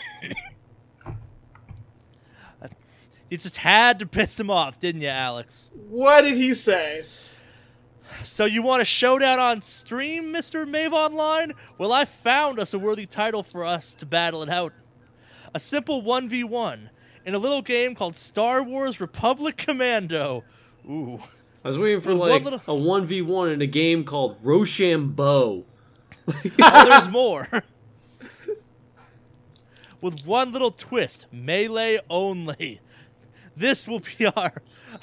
you 3.30 3.38
just 3.38 3.56
had 3.56 3.98
to 4.00 4.06
piss 4.06 4.38
him 4.38 4.50
off, 4.50 4.78
didn't 4.78 5.00
you, 5.00 5.08
Alex? 5.08 5.70
What 5.88 6.22
did 6.22 6.36
he 6.36 6.52
say? 6.54 7.04
So 8.22 8.44
you 8.44 8.62
want 8.62 8.82
a 8.82 8.84
showdown 8.86 9.38
on 9.38 9.62
stream, 9.62 10.32
Mr. 10.32 10.68
Mave 10.68 10.92
Online? 10.92 11.52
Well, 11.78 11.92
I 11.92 12.04
found 12.04 12.58
us 12.58 12.74
a 12.74 12.78
worthy 12.78 13.06
title 13.06 13.42
for 13.42 13.64
us 13.64 13.92
to 13.94 14.06
battle 14.06 14.42
it 14.42 14.48
out. 14.48 14.72
A 15.56 15.58
simple 15.58 16.02
1v1 16.02 16.90
in 17.24 17.34
a 17.34 17.38
little 17.38 17.62
game 17.62 17.94
called 17.94 18.14
Star 18.14 18.62
Wars 18.62 19.00
Republic 19.00 19.56
Commando. 19.56 20.44
Ooh. 20.86 21.18
I 21.64 21.68
was 21.68 21.78
waiting 21.78 22.02
for 22.02 22.14
one 22.14 22.28
like 22.28 22.44
little- 22.44 22.60
a 22.68 22.74
one 22.74 23.06
v 23.06 23.22
one 23.22 23.48
in 23.48 23.62
a 23.62 23.66
game 23.66 24.04
called 24.04 24.36
Rochambeau. 24.42 25.64
Oh, 26.60 26.84
there's 26.84 27.08
more. 27.08 27.48
With 30.02 30.26
one 30.26 30.52
little 30.52 30.72
twist, 30.72 31.24
melee 31.32 32.00
only. 32.10 32.80
This 33.56 33.88
will 33.88 34.00
be 34.00 34.26
our 34.36 34.52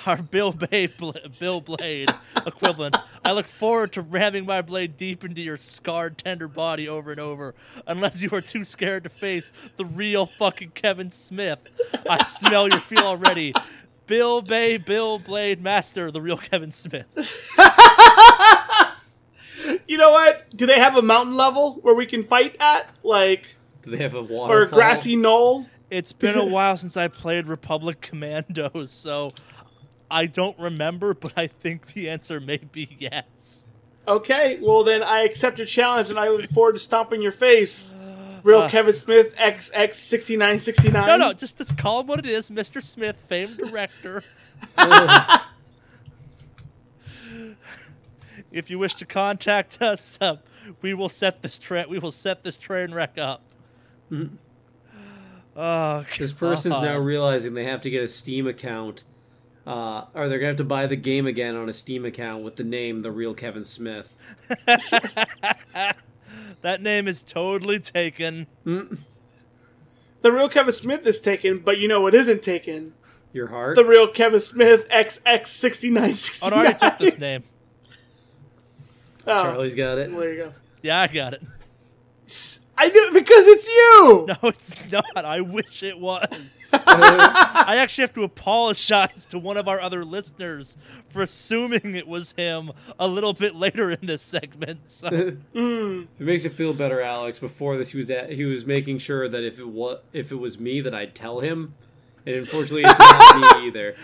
our 0.07 0.17
Bill 0.17 0.51
Blade, 0.51 0.93
Bill 1.39 1.61
Blade 1.61 2.09
equivalent. 2.47 2.97
I 3.23 3.31
look 3.33 3.45
forward 3.47 3.91
to 3.93 4.01
ramming 4.01 4.45
my 4.45 4.61
blade 4.63 4.97
deep 4.97 5.23
into 5.23 5.41
your 5.41 5.57
scarred, 5.57 6.17
tender 6.17 6.47
body 6.47 6.89
over 6.89 7.11
and 7.11 7.19
over, 7.19 7.53
unless 7.85 8.21
you 8.21 8.29
are 8.31 8.41
too 8.41 8.63
scared 8.63 9.03
to 9.03 9.09
face 9.09 9.51
the 9.77 9.85
real 9.85 10.25
fucking 10.25 10.71
Kevin 10.71 11.11
Smith. 11.11 11.59
I 12.09 12.23
smell 12.23 12.67
your 12.67 12.79
feel 12.79 13.03
already. 13.03 13.53
Bill 14.07 14.41
Bay, 14.41 14.77
Bill 14.77 15.19
Blade 15.19 15.61
Master, 15.61 16.09
the 16.09 16.21
real 16.21 16.37
Kevin 16.37 16.71
Smith. 16.71 17.05
You 19.87 19.97
know 19.97 20.11
what? 20.11 20.45
Do 20.55 20.65
they 20.65 20.79
have 20.79 20.97
a 20.97 21.01
mountain 21.01 21.35
level 21.35 21.75
where 21.75 21.93
we 21.93 22.05
can 22.05 22.23
fight 22.23 22.55
at, 22.59 22.89
like, 23.03 23.55
Do 23.81 23.91
they 23.91 23.97
have 23.97 24.13
a 24.13 24.21
water? 24.21 24.53
or 24.53 24.61
a 24.63 24.67
grassy 24.67 25.15
knoll? 25.15 25.67
It's 25.93 26.11
been 26.11 26.35
a 26.35 26.43
while 26.55 26.75
since 26.75 26.97
I 26.97 27.07
played 27.07 27.47
Republic 27.47 28.01
Commandos, 28.01 28.91
so 29.05 29.31
I 30.09 30.25
don't 30.25 30.57
remember, 30.57 31.13
but 31.13 31.33
I 31.37 31.47
think 31.47 31.93
the 31.93 32.09
answer 32.09 32.39
may 32.39 32.57
be 32.57 32.95
yes. 32.99 33.67
Okay, 34.07 34.57
well 34.61 34.83
then 34.83 35.03
I 35.03 35.21
accept 35.21 35.59
your 35.59 35.67
challenge 35.67 36.09
and 36.09 36.19
I 36.19 36.29
look 36.29 36.49
forward 36.49 36.73
to 36.73 36.79
stomping 36.79 37.21
your 37.21 37.31
face. 37.31 37.93
Real 38.43 38.63
Uh. 38.63 38.69
Kevin 38.69 38.93
Smith 38.93 39.35
XX 39.35 39.93
sixty 39.93 40.35
nine 40.35 40.59
sixty 40.59 40.89
nine. 40.89 41.07
No, 41.07 41.15
no, 41.15 41.31
just, 41.31 41.57
just 41.57 41.77
call 41.77 42.01
him 42.01 42.07
what 42.07 42.19
it 42.19 42.25
is, 42.25 42.49
Mr. 42.49 42.81
Smith, 42.81 43.17
famed 43.17 43.57
director. 43.57 44.23
If 48.51 48.69
you 48.69 48.77
wish 48.77 48.93
to 48.95 49.05
contact 49.07 49.81
us, 49.81 50.19
uh, 50.21 50.35
we 50.83 50.93
will 50.93 51.09
set 51.09 51.41
this 51.41 51.57
train. 51.57 51.85
We 51.89 51.97
will 51.97 52.11
set 52.11 52.43
this 52.43 52.55
train 52.55 52.93
wreck 52.93 53.17
up. 53.17 53.41
Oh, 55.55 56.03
This 56.17 56.33
person's 56.33 56.81
now 56.81 56.97
realizing 56.97 57.53
they 57.53 57.65
have 57.65 57.81
to 57.81 57.89
get 57.89 58.01
a 58.03 58.07
Steam 58.07 58.47
account, 58.47 59.03
uh, 59.67 60.05
or 60.15 60.27
they're 60.27 60.39
gonna 60.39 60.47
have 60.47 60.55
to 60.57 60.63
buy 60.63 60.87
the 60.87 60.95
game 60.95 61.27
again 61.27 61.55
on 61.55 61.69
a 61.69 61.73
Steam 61.73 62.05
account 62.05 62.43
with 62.43 62.55
the 62.55 62.63
name 62.63 63.01
The 63.01 63.11
Real 63.11 63.33
Kevin 63.35 63.63
Smith. 63.63 64.15
that 66.61 66.81
name 66.81 67.07
is 67.07 67.21
totally 67.21 67.79
taken. 67.79 68.47
The 68.65 70.31
real 70.31 70.49
Kevin 70.49 70.73
Smith 70.73 71.05
is 71.05 71.19
taken, 71.19 71.59
but 71.59 71.77
you 71.77 71.87
know 71.87 72.01
what 72.01 72.15
isn't 72.15 72.41
taken? 72.41 72.93
Your 73.33 73.47
heart? 73.47 73.75
The 73.75 73.83
real 73.85 74.07
Kevin 74.07 74.39
Smith 74.39 74.87
XX6969. 74.89 76.39
Oh, 76.43 76.47
I 76.47 76.51
already 76.57 76.79
took 76.79 76.97
this 76.99 77.17
name. 77.19 77.43
Oh, 79.27 79.43
Charlie's 79.43 79.75
got 79.75 79.97
it. 79.97 80.11
there 80.17 80.33
you 80.33 80.43
go. 80.45 80.53
Yeah, 80.81 81.01
I 81.01 81.07
got 81.07 81.33
it. 81.33 81.41
I 82.77 82.87
knew 82.87 83.09
because 83.13 83.47
it's 83.47 83.67
you. 83.67 84.27
No, 84.27 84.49
it's 84.49 84.91
not. 84.91 85.25
I 85.25 85.41
wish 85.41 85.83
it 85.83 85.99
was. 85.99 86.69
I 86.73 87.75
actually 87.77 88.03
have 88.03 88.13
to 88.13 88.23
apologize 88.23 89.25
to 89.27 89.37
one 89.39 89.57
of 89.57 89.67
our 89.67 89.79
other 89.79 90.03
listeners 90.03 90.77
for 91.09 91.21
assuming 91.21 91.95
it 91.95 92.07
was 92.07 92.31
him 92.31 92.71
a 92.97 93.07
little 93.07 93.33
bit 93.33 93.55
later 93.55 93.91
in 93.91 93.99
this 94.01 94.21
segment. 94.21 94.89
So, 94.89 95.07
If 95.07 95.35
hmm. 95.53 96.03
it 96.19 96.25
makes 96.25 96.43
you 96.43 96.49
feel 96.49 96.73
better, 96.73 97.01
Alex, 97.01 97.37
before 97.37 97.77
this 97.77 97.91
he 97.91 97.97
was 97.97 98.09
at, 98.09 98.31
he 98.31 98.45
was 98.45 98.65
making 98.65 98.97
sure 98.99 99.29
that 99.29 99.43
if 99.43 99.59
it 99.59 99.67
was 99.67 99.99
if 100.13 100.31
it 100.31 100.37
was 100.37 100.59
me 100.59 100.81
that 100.81 100.95
I'd 100.95 101.13
tell 101.13 101.39
him, 101.41 101.75
and 102.25 102.35
unfortunately 102.35 102.83
it's 102.85 102.99
not 102.99 103.59
me 103.59 103.67
either. 103.67 103.95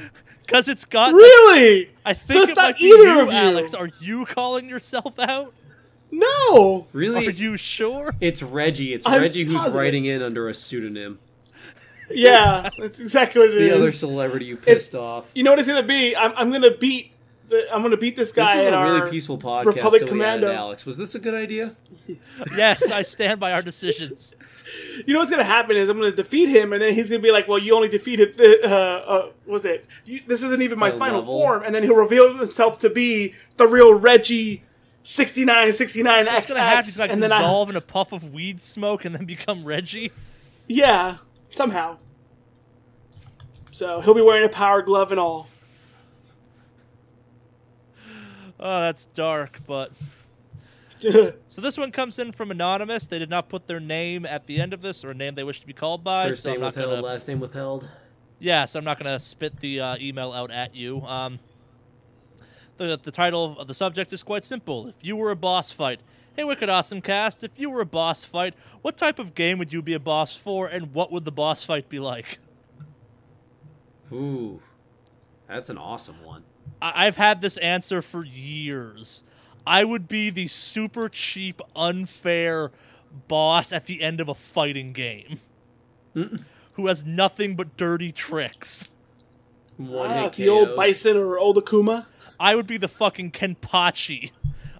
because 0.45 0.67
it's 0.67 0.85
got. 0.85 1.13
Really? 1.13 1.89
I 2.05 2.13
think 2.13 2.43
it's 2.43 2.51
it 2.51 2.55
not 2.55 2.69
might 2.69 2.77
be 2.77 2.85
either 2.85 3.03
you, 3.03 3.21
of 3.21 3.27
you. 3.27 3.33
Alex. 3.33 3.73
Are 3.73 3.89
you 3.99 4.25
calling 4.25 4.69
yourself 4.69 5.17
out? 5.17 5.53
No. 6.11 6.87
Really, 6.93 7.27
Are 7.27 7.31
you 7.31 7.57
sure? 7.57 8.13
it's 8.19 8.41
Reggie. 8.41 8.93
It's 8.93 9.05
I'm 9.05 9.21
Reggie 9.21 9.43
who's 9.43 9.57
positive. 9.57 9.75
writing 9.75 10.05
in 10.05 10.21
under 10.21 10.49
a 10.49 10.53
pseudonym. 10.53 11.19
Yeah, 12.11 12.69
that's 12.79 12.99
exactly 12.99 13.39
what 13.39 13.45
It's 13.45 13.53
it 13.53 13.59
the 13.59 13.67
is. 13.67 13.73
other 13.75 13.91
celebrity 13.91 14.45
you 14.45 14.57
pissed 14.57 14.95
off. 14.95 15.29
you 15.35 15.43
know 15.43 15.51
what 15.51 15.59
it's 15.59 15.67
gonna 15.67 15.83
be? 15.83 16.15
I'm, 16.15 16.33
I'm 16.35 16.51
gonna 16.51 16.75
beat. 16.75 17.11
The, 17.49 17.67
I'm 17.73 17.81
gonna 17.83 17.97
beat 17.97 18.15
this 18.15 18.29
This 18.31 18.35
guy 18.35 18.57
was 18.57 18.65
at 18.67 18.73
a 18.73 18.75
our. 18.75 18.93
really 18.99 19.11
peaceful 19.11 19.37
podcast. 19.37 19.65
Republic 19.65 20.05
till 20.05 20.15
we 20.15 20.23
added 20.23 20.39
Commando. 20.41 20.51
Alex, 20.51 20.85
was 20.87 20.97
this 20.97 21.13
a 21.13 21.19
good 21.19 21.35
idea? 21.35 21.75
yes, 22.57 22.89
I 22.91 23.03
stand 23.03 23.39
by 23.39 23.51
our 23.51 23.61
decisions. 23.61 24.33
You 25.05 25.13
know 25.13 25.19
what's 25.19 25.29
gonna 25.31 25.43
happen 25.43 25.77
is 25.77 25.87
I'm 25.89 25.97
gonna 25.99 26.11
defeat 26.11 26.49
him, 26.49 26.73
and 26.73 26.81
then 26.81 26.93
he's 26.93 27.09
gonna 27.09 27.21
be 27.21 27.31
like, 27.31 27.47
"Well, 27.47 27.59
you 27.59 27.75
only 27.75 27.89
defeated 27.89 28.37
the. 28.37 28.59
Uh, 28.63 28.69
uh, 29.11 29.29
was 29.45 29.65
it? 29.65 29.85
You, 30.05 30.21
this 30.27 30.41
isn't 30.43 30.61
even 30.63 30.79
my 30.79 30.89
The 30.91 30.97
final 30.97 31.19
level. 31.19 31.33
form." 31.39 31.63
And 31.63 31.73
then 31.75 31.83
he'll 31.83 31.95
reveal 31.95 32.35
himself 32.35 32.79
to 32.79 32.89
be 32.89 33.33
the 33.57 33.67
real 33.67 33.93
Reggie. 33.93 34.63
69, 35.03 35.73
69, 35.73 36.27
It's 36.27 36.47
gonna 36.51 36.59
have 36.61 36.85
XX, 36.85 36.93
to 36.95 36.99
like 37.01 37.11
and 37.11 37.23
then 37.23 37.31
I, 37.31 37.39
dissolve 37.39 37.69
in 37.69 37.75
a 37.75 37.81
puff 37.81 38.11
of 38.11 38.33
weed 38.33 38.59
smoke 38.59 39.05
and 39.05 39.15
then 39.15 39.25
become 39.35 39.63
Reggie. 39.65 40.11
yeah, 40.67 41.17
somehow. 41.49 41.97
So 43.71 44.01
he'll 44.01 44.13
be 44.13 44.21
wearing 44.21 44.45
a 44.45 44.49
power 44.49 44.81
glove 44.81 45.11
and 45.11 45.19
all. 45.19 45.47
Oh, 48.61 48.81
that's 48.81 49.05
dark, 49.05 49.59
but 49.65 49.91
So 51.47 51.61
this 51.61 51.77
one 51.77 51.91
comes 51.93 52.19
in 52.19 52.33
from 52.33 52.51
anonymous. 52.51 53.07
They 53.07 53.17
did 53.19 53.29
not 53.29 53.47
put 53.47 53.67
their 53.67 53.79
name 53.79 54.25
at 54.25 54.47
the 54.47 54.59
end 54.59 54.73
of 54.73 54.81
this 54.81 55.05
or 55.05 55.11
a 55.11 55.13
name 55.13 55.35
they 55.35 55.45
wish 55.45 55.61
to 55.61 55.67
be 55.67 55.71
called 55.71 56.03
by. 56.03 56.27
First 56.27 56.43
so 56.43 56.49
I'm 56.49 56.55
name 56.55 56.61
not 56.61 56.75
withheld, 56.75 56.89
gonna. 56.95 57.01
last 57.07 57.27
name 57.29 57.39
withheld. 57.39 57.87
Yeah, 58.39 58.65
so 58.65 58.79
I'm 58.79 58.85
not 58.85 58.97
gonna 58.99 59.17
spit 59.19 59.57
the 59.61 59.79
uh, 59.79 59.97
email 59.99 60.33
out 60.33 60.51
at 60.51 60.75
you. 60.75 61.01
Um, 61.03 61.39
the 62.79 62.97
the 63.01 63.11
title 63.11 63.55
of 63.59 63.67
the 63.67 63.73
subject 63.73 64.11
is 64.13 64.23
quite 64.23 64.43
simple. 64.43 64.87
If 64.87 64.95
you 65.01 65.15
were 65.15 65.29
a 65.31 65.35
boss 65.35 65.71
fight, 65.71 65.99
hey 66.35 66.43
Wicked 66.43 66.69
Awesome 66.69 67.01
Cast, 67.01 67.43
if 67.43 67.51
you 67.57 67.69
were 67.69 67.81
a 67.81 67.85
boss 67.85 68.25
fight, 68.25 68.55
what 68.81 68.97
type 68.97 69.19
of 69.19 69.35
game 69.35 69.59
would 69.59 69.71
you 69.71 69.81
be 69.83 69.93
a 69.93 69.99
boss 69.99 70.35
for, 70.35 70.65
and 70.67 70.93
what 70.93 71.11
would 71.11 71.25
the 71.25 71.31
boss 71.31 71.63
fight 71.63 71.89
be 71.89 71.99
like? 71.99 72.39
Ooh, 74.11 74.61
that's 75.47 75.69
an 75.69 75.77
awesome 75.77 76.23
one. 76.23 76.43
I- 76.81 77.05
I've 77.07 77.17
had 77.17 77.41
this 77.41 77.57
answer 77.57 78.01
for 78.01 78.25
years. 78.25 79.23
I 79.67 79.83
would 79.83 80.07
be 80.07 80.29
the 80.29 80.47
super 80.47 81.09
cheap, 81.09 81.61
unfair 81.75 82.71
boss 83.27 83.71
at 83.71 83.85
the 83.85 84.01
end 84.01 84.19
of 84.21 84.27
a 84.29 84.33
fighting 84.35 84.93
game 84.93 85.39
who 86.13 86.87
has 86.87 87.05
nothing 87.05 87.55
but 87.55 87.77
dirty 87.77 88.11
tricks. 88.11 88.87
One 89.79 90.09
Ah, 90.11 90.23
hit 90.23 90.33
the 90.33 90.49
old 90.49 90.75
Bison 90.75 91.15
or 91.15 91.39
old 91.39 91.55
Akuma. 91.55 92.05
I 92.37 92.53
would 92.53 92.67
be 92.67 92.75
the 92.75 92.89
fucking 92.89 93.31
Jinpachi 93.31 94.31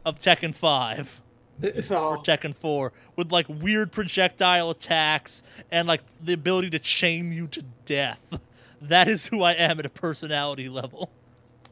of 0.05 0.19
Tekken 0.19 0.53
5 0.53 1.21
Oh, 1.63 1.95
or 1.95 2.17
Tekken 2.17 2.53
4 2.53 2.91
with 3.15 3.31
like 3.31 3.47
weird 3.47 3.91
projectile 3.93 4.69
attacks 4.69 5.41
and 5.71 5.87
like 5.87 6.01
the 6.21 6.33
ability 6.33 6.69
to 6.71 6.79
chain 6.79 7.31
you 7.31 7.47
to 7.47 7.63
death. 7.85 8.39
That 8.81 9.07
is 9.07 9.27
who 9.27 9.41
I 9.41 9.53
am 9.53 9.79
at 9.79 9.85
a 9.85 9.89
personality 9.89 10.67
level. 10.69 11.09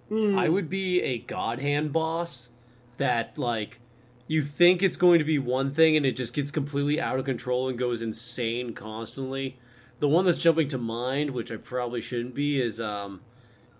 I 0.09 0.47
would 0.47 0.69
be 0.69 1.01
a 1.01 1.17
god 1.19 1.59
hand 1.59 1.91
boss 1.91 2.49
that 2.95 3.37
like 3.37 3.79
you 4.27 4.41
think 4.41 4.81
it's 4.81 4.95
going 4.97 5.19
to 5.19 5.25
be 5.25 5.37
one 5.37 5.71
thing 5.71 5.97
and 5.97 6.05
it 6.05 6.15
just 6.15 6.33
gets 6.33 6.49
completely 6.51 6.99
out 6.99 7.19
of 7.19 7.25
control 7.25 7.67
and 7.67 7.77
goes 7.77 8.01
insane 8.01 8.73
constantly. 8.73 9.57
The 9.99 10.07
one 10.07 10.25
that's 10.25 10.41
jumping 10.41 10.67
to 10.69 10.77
mind, 10.77 11.31
which 11.31 11.51
I 11.51 11.57
probably 11.57 12.01
shouldn't 12.01 12.35
be, 12.35 12.61
is 12.61 12.79
um 12.79 13.21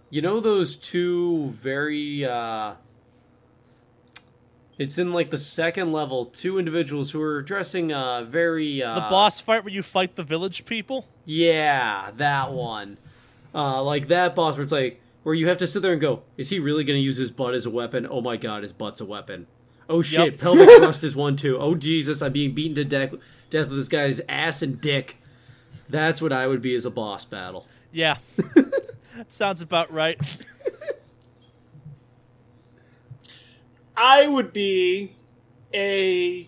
you 0.10 0.22
know 0.22 0.40
those 0.40 0.78
two 0.78 1.50
very 1.50 2.26
uh 2.26 2.76
it's 4.80 4.98
in 5.00 5.12
like 5.12 5.32
the 5.32 5.38
second 5.40 5.92
level, 5.92 6.26
two 6.26 6.60
individuals 6.60 7.12
who 7.12 7.22
are 7.22 7.42
dressing 7.42 7.92
uh 7.92 8.24
very 8.24 8.82
uh 8.84 8.96
The 8.96 9.08
boss 9.10 9.42
fight 9.42 9.64
where 9.64 9.74
you 9.74 9.84
fight 9.84 10.16
the 10.16 10.24
village 10.24 10.66
people? 10.66 11.08
Yeah, 11.26 12.12
that 12.18 12.54
one. 12.54 12.98
Uh, 13.56 13.82
like 13.82 14.08
that 14.10 14.36
boss 14.36 14.56
where 14.56 14.64
it's 14.64 14.72
like 14.72 15.02
where 15.24 15.34
you 15.36 15.48
have 15.48 15.58
to 15.58 15.68
sit 15.68 15.82
there 15.82 15.92
and 15.94 16.00
go, 16.02 16.22
is 16.38 16.50
he 16.52 16.60
really 16.60 16.84
going 16.84 16.98
to 16.98 17.02
use 17.04 17.18
his 17.18 17.32
butt 17.32 17.54
as 17.54 17.66
a 17.66 17.70
weapon? 17.70 18.08
Oh 18.10 18.22
my 18.22 18.38
god, 18.38 18.62
his 18.62 18.72
butt's 18.72 19.02
a 19.02 19.06
weapon. 19.06 19.48
Oh 19.90 20.02
shit, 20.02 20.34
Yep. 20.34 20.40
pelvic 20.40 20.70
thrust 20.78 21.04
is 21.04 21.16
one 21.16 21.36
too. 21.36 21.58
Oh 21.58 21.74
Jesus, 21.76 22.22
I'm 22.22 22.34
being 22.34 22.54
beaten 22.54 22.76
to 22.76 22.84
death, 22.86 23.14
death 23.50 23.70
with 23.70 23.78
this 23.80 23.88
guy's 23.88 24.22
ass 24.30 24.62
and 24.62 24.80
dick. 24.80 25.18
That's 25.90 26.22
what 26.22 26.34
I 26.34 26.48
would 26.48 26.62
be 26.62 26.76
as 26.76 26.86
a 26.86 26.92
boss 26.92 27.26
battle. 27.26 27.68
Yeah. 27.92 28.18
Sounds 29.28 29.62
about 29.62 29.92
right. 29.92 30.20
I 33.96 34.28
would 34.28 34.54
be 34.54 35.16
a 35.74 36.48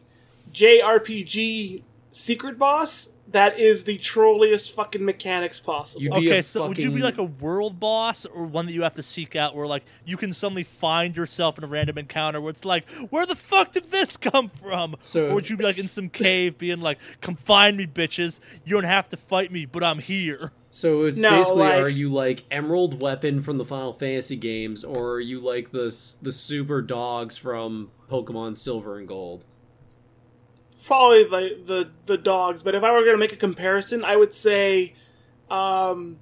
JRPG 0.51 1.83
secret 2.11 2.59
boss 2.59 3.09
that 3.31 3.59
is 3.59 3.83
the 3.83 3.97
trolliest 3.97 4.73
fucking 4.73 5.03
mechanics 5.03 5.59
possible. 5.59 6.01
You'd 6.01 6.11
be 6.13 6.17
Okay, 6.29 6.37
a 6.39 6.43
so 6.43 6.67
would 6.67 6.77
you 6.77 6.91
be 6.91 7.01
like 7.01 7.17
a 7.17 7.23
world 7.23 7.79
boss 7.79 8.25
or 8.25 8.45
one 8.45 8.65
that 8.65 8.73
you 8.73 8.83
have 8.83 8.95
to 8.95 9.03
seek 9.03 9.35
out 9.35 9.55
where 9.55 9.67
like 9.67 9.83
you 10.05 10.17
can 10.17 10.33
suddenly 10.33 10.63
find 10.63 11.15
yourself 11.15 11.57
in 11.57 11.63
a 11.63 11.67
random 11.67 11.97
encounter 11.97 12.41
where 12.41 12.49
it's 12.49 12.65
like, 12.65 12.89
where 13.09 13.25
the 13.25 13.35
fuck 13.35 13.71
did 13.73 13.91
this 13.91 14.17
come 14.17 14.47
from? 14.49 14.95
So- 15.01 15.27
or 15.29 15.35
would 15.35 15.49
you 15.49 15.57
be 15.57 15.63
like 15.63 15.77
in 15.79 15.85
some 15.85 16.09
cave 16.09 16.57
being 16.57 16.81
like, 16.81 16.97
come 17.21 17.35
find 17.35 17.77
me, 17.77 17.85
bitches. 17.87 18.39
You 18.65 18.75
don't 18.75 18.83
have 18.85 19.09
to 19.09 19.17
fight 19.17 19.51
me, 19.51 19.65
but 19.65 19.83
I'm 19.83 19.99
here. 19.99 20.51
So 20.71 21.05
it's 21.05 21.19
No, 21.19 21.31
basically, 21.31 21.59
like- 21.63 21.79
are 21.79 21.89
you 21.89 22.09
like 22.09 22.43
Emerald 22.51 23.01
Weapon 23.01 23.41
from 23.41 23.57
the 23.57 23.65
Final 23.65 23.91
Fantasy 23.93 24.35
games, 24.35 24.83
or 24.83 25.13
are 25.13 25.19
you 25.19 25.39
like 25.39 25.71
the 25.71 25.85
the 26.21 26.31
super 26.31 26.81
dogs 26.81 27.37
from 27.37 27.89
Pokemon 28.09 28.55
Silver 28.55 28.97
and 28.99 29.07
Gold? 29.07 29.45
Probably 30.89 31.23
the, 31.23 31.59
the 31.67 31.89
the 32.07 32.17
dogs, 32.17 32.63
but 32.63 32.73
if 32.73 32.83
I 32.83 32.91
were 32.91 33.01
going 33.01 33.13
to 33.13 33.19
make 33.19 33.31
a 33.31 33.35
comparison, 33.35 34.03
I 34.03 34.15
would 34.15 34.33
say, 34.33 34.95
um, 35.47 36.17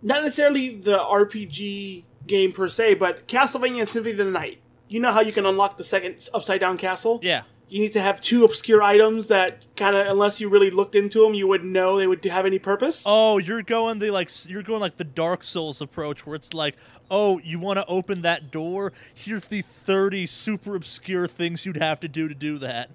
not 0.00 0.22
necessarily 0.22 0.76
the 0.76 0.96
RPG 0.96 2.04
game 2.28 2.52
per 2.52 2.68
se, 2.68 2.94
but 2.94 3.26
Castlevania 3.26 3.88
Symphony 3.88 4.12
of 4.12 4.18
the 4.18 4.26
Night. 4.26 4.60
You 4.86 5.00
know 5.00 5.10
how 5.10 5.22
you 5.22 5.32
can 5.32 5.44
unlock 5.44 5.76
the 5.76 5.82
second 5.82 6.28
upside 6.32 6.60
down 6.60 6.78
castle? 6.78 7.18
Yeah. 7.20 7.42
You 7.68 7.80
need 7.80 7.94
to 7.94 8.00
have 8.00 8.20
two 8.20 8.44
obscure 8.44 8.80
items 8.80 9.26
that 9.26 9.64
kind 9.74 9.96
of, 9.96 10.06
unless 10.06 10.40
you 10.40 10.48
really 10.48 10.70
looked 10.70 10.94
into 10.94 11.24
them, 11.24 11.34
you 11.34 11.48
wouldn't 11.48 11.72
know 11.72 11.98
they 11.98 12.06
would 12.06 12.24
have 12.26 12.46
any 12.46 12.60
purpose. 12.60 13.02
Oh, 13.08 13.38
you're 13.38 13.64
going 13.64 13.98
the 13.98 14.12
like 14.12 14.30
you're 14.46 14.62
going 14.62 14.80
like 14.80 14.98
the 14.98 15.04
Dark 15.04 15.42
Souls 15.42 15.82
approach 15.82 16.24
where 16.24 16.36
it's 16.36 16.54
like, 16.54 16.76
oh, 17.10 17.40
you 17.40 17.58
want 17.58 17.78
to 17.78 17.84
open 17.86 18.22
that 18.22 18.52
door? 18.52 18.92
Here's 19.12 19.48
the 19.48 19.62
30 19.62 20.26
super 20.26 20.76
obscure 20.76 21.26
things 21.26 21.66
you'd 21.66 21.78
have 21.78 21.98
to 21.98 22.08
do 22.08 22.28
to 22.28 22.36
do 22.36 22.58
that. 22.58 22.90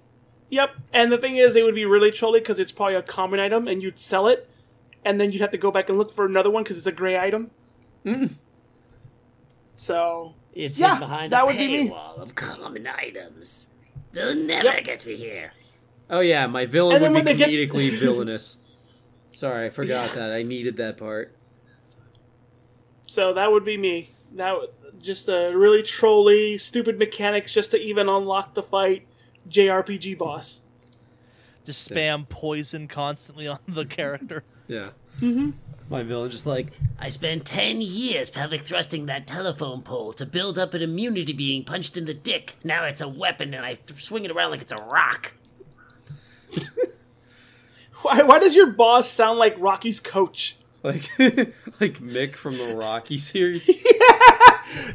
Yep. 0.50 0.70
And 0.92 1.10
the 1.10 1.18
thing 1.18 1.36
is, 1.36 1.54
they 1.54 1.62
would 1.62 1.74
be 1.74 1.84
really 1.86 2.10
trolly 2.10 2.40
because 2.40 2.58
it's 2.58 2.72
probably 2.72 2.94
a 2.94 3.02
common 3.02 3.40
item, 3.40 3.66
and 3.68 3.82
you'd 3.82 3.98
sell 3.98 4.26
it, 4.28 4.48
and 5.04 5.20
then 5.20 5.32
you'd 5.32 5.40
have 5.40 5.50
to 5.52 5.58
go 5.58 5.70
back 5.70 5.88
and 5.88 5.98
look 5.98 6.12
for 6.12 6.24
another 6.26 6.50
one 6.50 6.62
because 6.62 6.76
it's 6.78 6.86
a 6.86 6.92
gray 6.92 7.18
item. 7.18 7.50
Mm. 8.04 8.30
So 9.76 10.34
It's 10.54 10.78
Yeah, 10.78 10.98
behind 10.98 11.32
that 11.32 11.42
a 11.42 11.46
would 11.46 11.56
be 11.56 11.84
me. 11.88 11.92
of 12.16 12.34
common 12.36 12.86
items. 12.86 13.66
They'll 14.12 14.34
never 14.36 14.66
Yep. 14.68 14.84
get 14.84 15.06
me 15.06 15.16
here. 15.16 15.52
Oh 16.08 16.20
yeah, 16.20 16.46
my 16.46 16.64
villain 16.66 16.96
And 16.96 17.02
would 17.02 17.08
be 17.10 17.14
when 17.14 17.24
they 17.24 17.66
get- 17.66 17.70
villainous. 17.98 18.58
Sorry, 19.32 19.66
I 19.66 19.70
forgot 19.70 20.12
that. 20.14 20.30
I 20.30 20.42
needed 20.42 20.76
that 20.76 20.96
part. 20.96 21.34
so 23.06 23.32
that 23.34 23.50
would 23.50 23.64
be 23.64 23.76
me. 23.76 24.10
That 24.36 24.54
was 24.54 24.70
just 25.00 25.28
a 25.28 25.52
really 25.54 25.82
trolly, 25.82 26.56
stupid 26.58 26.98
mechanics 26.98 27.52
just 27.52 27.70
to 27.72 27.80
even 27.80 28.08
unlock 28.08 28.54
the 28.54 28.62
fight. 28.62 29.06
JRPG 29.48 30.16
boss. 30.18 30.62
Just 31.64 31.88
spam 31.90 32.28
poison 32.28 32.88
constantly 32.88 33.46
on 33.46 33.58
the 33.68 33.84
character. 33.86 34.44
Yeah. 34.66 34.90
Mm-hmm. 35.20 35.50
My 35.90 36.02
villain 36.04 36.30
is 36.30 36.46
like, 36.46 36.68
I 36.98 37.08
spent 37.08 37.44
10 37.44 37.82
years 37.82 38.30
pelvic 38.30 38.62
thrusting 38.62 39.04
that 39.06 39.26
telephone 39.26 39.82
pole 39.82 40.14
to 40.14 40.24
build 40.24 40.58
up 40.58 40.72
an 40.72 40.80
immunity 40.80 41.34
being 41.34 41.64
punched 41.64 41.98
in 41.98 42.06
the 42.06 42.14
dick. 42.14 42.56
Now 42.64 42.84
it's 42.84 43.02
a 43.02 43.08
weapon 43.08 43.52
and 43.52 43.62
I 43.66 43.74
th- 43.74 44.02
swing 44.02 44.24
it 44.24 44.30
around 44.30 44.52
like 44.52 44.62
it's 44.62 44.72
a 44.72 44.78
rock. 44.78 45.34
Why, 48.02 48.22
why 48.22 48.38
does 48.38 48.54
your 48.54 48.66
boss 48.68 49.08
sound 49.08 49.38
like 49.38 49.58
Rocky's 49.58 50.00
coach? 50.00 50.56
like, 50.82 51.08
like 51.18 51.98
Mick 52.00 52.34
from 52.34 52.56
the 52.56 52.74
Rocky 52.76 53.16
series. 53.18 53.64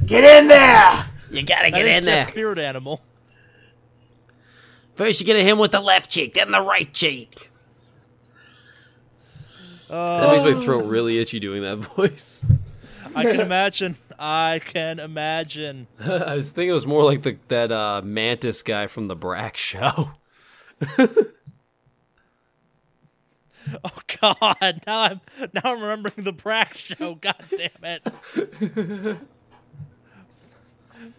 Get 0.06 0.24
in 0.24 0.48
there! 0.48 1.06
You 1.32 1.44
gotta 1.44 1.72
That 1.72 1.78
get 1.78 1.86
is 1.86 1.98
in 1.98 2.04
just 2.04 2.06
there. 2.06 2.26
spirit 2.26 2.60
animal. 2.60 3.02
First, 5.00 5.22
you 5.22 5.26
get 5.26 5.38
him 5.38 5.60
with 5.60 5.72
the 5.72 5.80
left 5.80 6.12
cheek, 6.12 6.34
then 6.34 6.52
the 6.52 6.60
right 6.60 6.94
cheek. 6.94 7.50
that 9.88 10.44
makes 10.44 10.58
my 10.58 10.62
throat 10.62 10.84
really 10.88 11.20
itchy 11.20 11.40
doing 11.40 11.62
that 11.62 11.78
voice. 11.96 12.44
I 13.16 13.24
can 13.24 13.40
imagine. 13.40 13.96
I 14.20 14.60
can 14.62 15.00
imagine. 15.00 15.88
I 16.06 16.36
was 16.36 16.52
thinking 16.52 16.72
it 16.72 16.74
was 16.74 16.86
more 16.86 17.06
like 17.06 17.22
the 17.22 17.38
that 17.48 17.72
uh, 17.72 18.02
Mantis 18.04 18.62
guy 18.62 18.88
from 18.88 19.08
the 19.08 19.16
Brak 19.16 19.56
show. 19.56 20.12
Oh 23.84 24.00
God! 24.20 24.82
Now 24.88 25.02
I'm 25.02 25.22
now 25.54 25.62
I'm 25.64 25.80
remembering 25.80 26.24
the 26.24 26.34
Brak 26.34 26.76
show. 26.76 27.16
God 27.16 27.36
damn 27.52 27.70
it! 27.84 29.20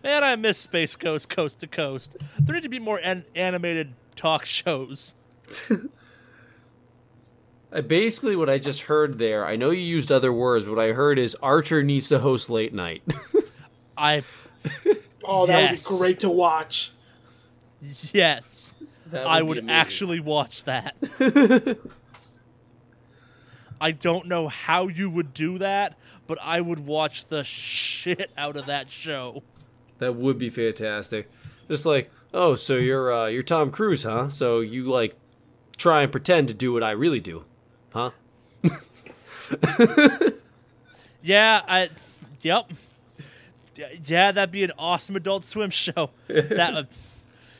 Man, 0.03 0.25
I 0.25 0.37
miss 0.37 0.59
Space 0.59 0.97
Ghost 0.97 1.29
Coast 1.29 1.61
to 1.61 1.67
Coast. 1.67 2.17
There 2.39 2.55
need 2.55 2.63
to 2.63 2.69
be 2.69 2.79
more 2.79 2.99
an- 3.03 3.25
animated 3.35 3.93
talk 4.17 4.45
shows. 4.47 5.15
Basically, 7.87 8.35
what 8.35 8.51
I 8.51 8.59
just 8.59 8.83
heard 8.83 9.19
there, 9.19 9.47
I 9.47 9.55
know 9.57 9.71
you 9.71 9.83
used 9.83 10.11
other 10.11 10.33
words, 10.33 10.65
but 10.65 10.75
what 10.77 10.85
I 10.85 10.93
heard 10.93 11.19
is 11.19 11.37
Archer 11.37 11.83
needs 11.85 12.09
to 12.09 12.19
host 12.19 12.51
late 12.51 12.75
night. 12.75 13.03
I 13.97 14.23
Oh, 15.25 15.47
that 15.47 15.71
Yes. 15.73 15.89
would 15.91 15.97
be 15.97 16.01
great 16.01 16.21
to 16.21 16.31
watch. 16.31 16.93
yes, 18.13 18.75
That 19.09 19.27
I 19.27 19.43
would 19.43 19.59
amazing. 19.59 19.71
actually 19.77 20.21
watch 20.21 20.65
that. 20.65 20.97
I 23.81 23.93
don't 23.93 24.27
know 24.27 24.49
how 24.49 24.89
you 24.89 25.09
would 25.11 25.33
do 25.35 25.59
that, 25.59 25.97
but 26.27 26.39
I 26.43 26.61
would 26.61 26.81
watch 26.81 27.27
the 27.27 27.45
shit 27.45 28.31
out 28.37 28.57
of 28.57 28.67
that 28.67 28.91
show. 28.91 29.43
That 30.01 30.17
would 30.17 30.39
be 30.39 30.51
fantastic. 30.51 31.31
Just 31.69 31.87
like, 31.87 32.11
oh, 32.35 32.57
so 32.57 32.77
you're 32.77 33.13
uh, 33.13 33.27
you're 33.27 33.43
Tom 33.43 33.71
Cruise, 33.71 34.03
huh? 34.03 34.29
So 34.29 34.61
you 34.61 34.85
like 34.85 35.17
try 35.77 36.03
and 36.03 36.11
pretend 36.11 36.49
to 36.49 36.55
do 36.55 36.73
what 36.73 36.83
I 36.83 36.91
really 36.91 37.21
do, 37.21 37.45
huh? 37.93 38.11
Yeah, 41.23 41.63
I. 41.67 41.91
Yep. 42.41 42.73
Yeah, 44.05 44.33
that'd 44.33 44.53
be 44.53 44.65
an 44.65 44.73
awesome 44.79 45.17
Adult 45.17 45.45
Swim 45.45 45.71
show. 45.71 46.11
that. 46.29 46.75
would 46.75 46.89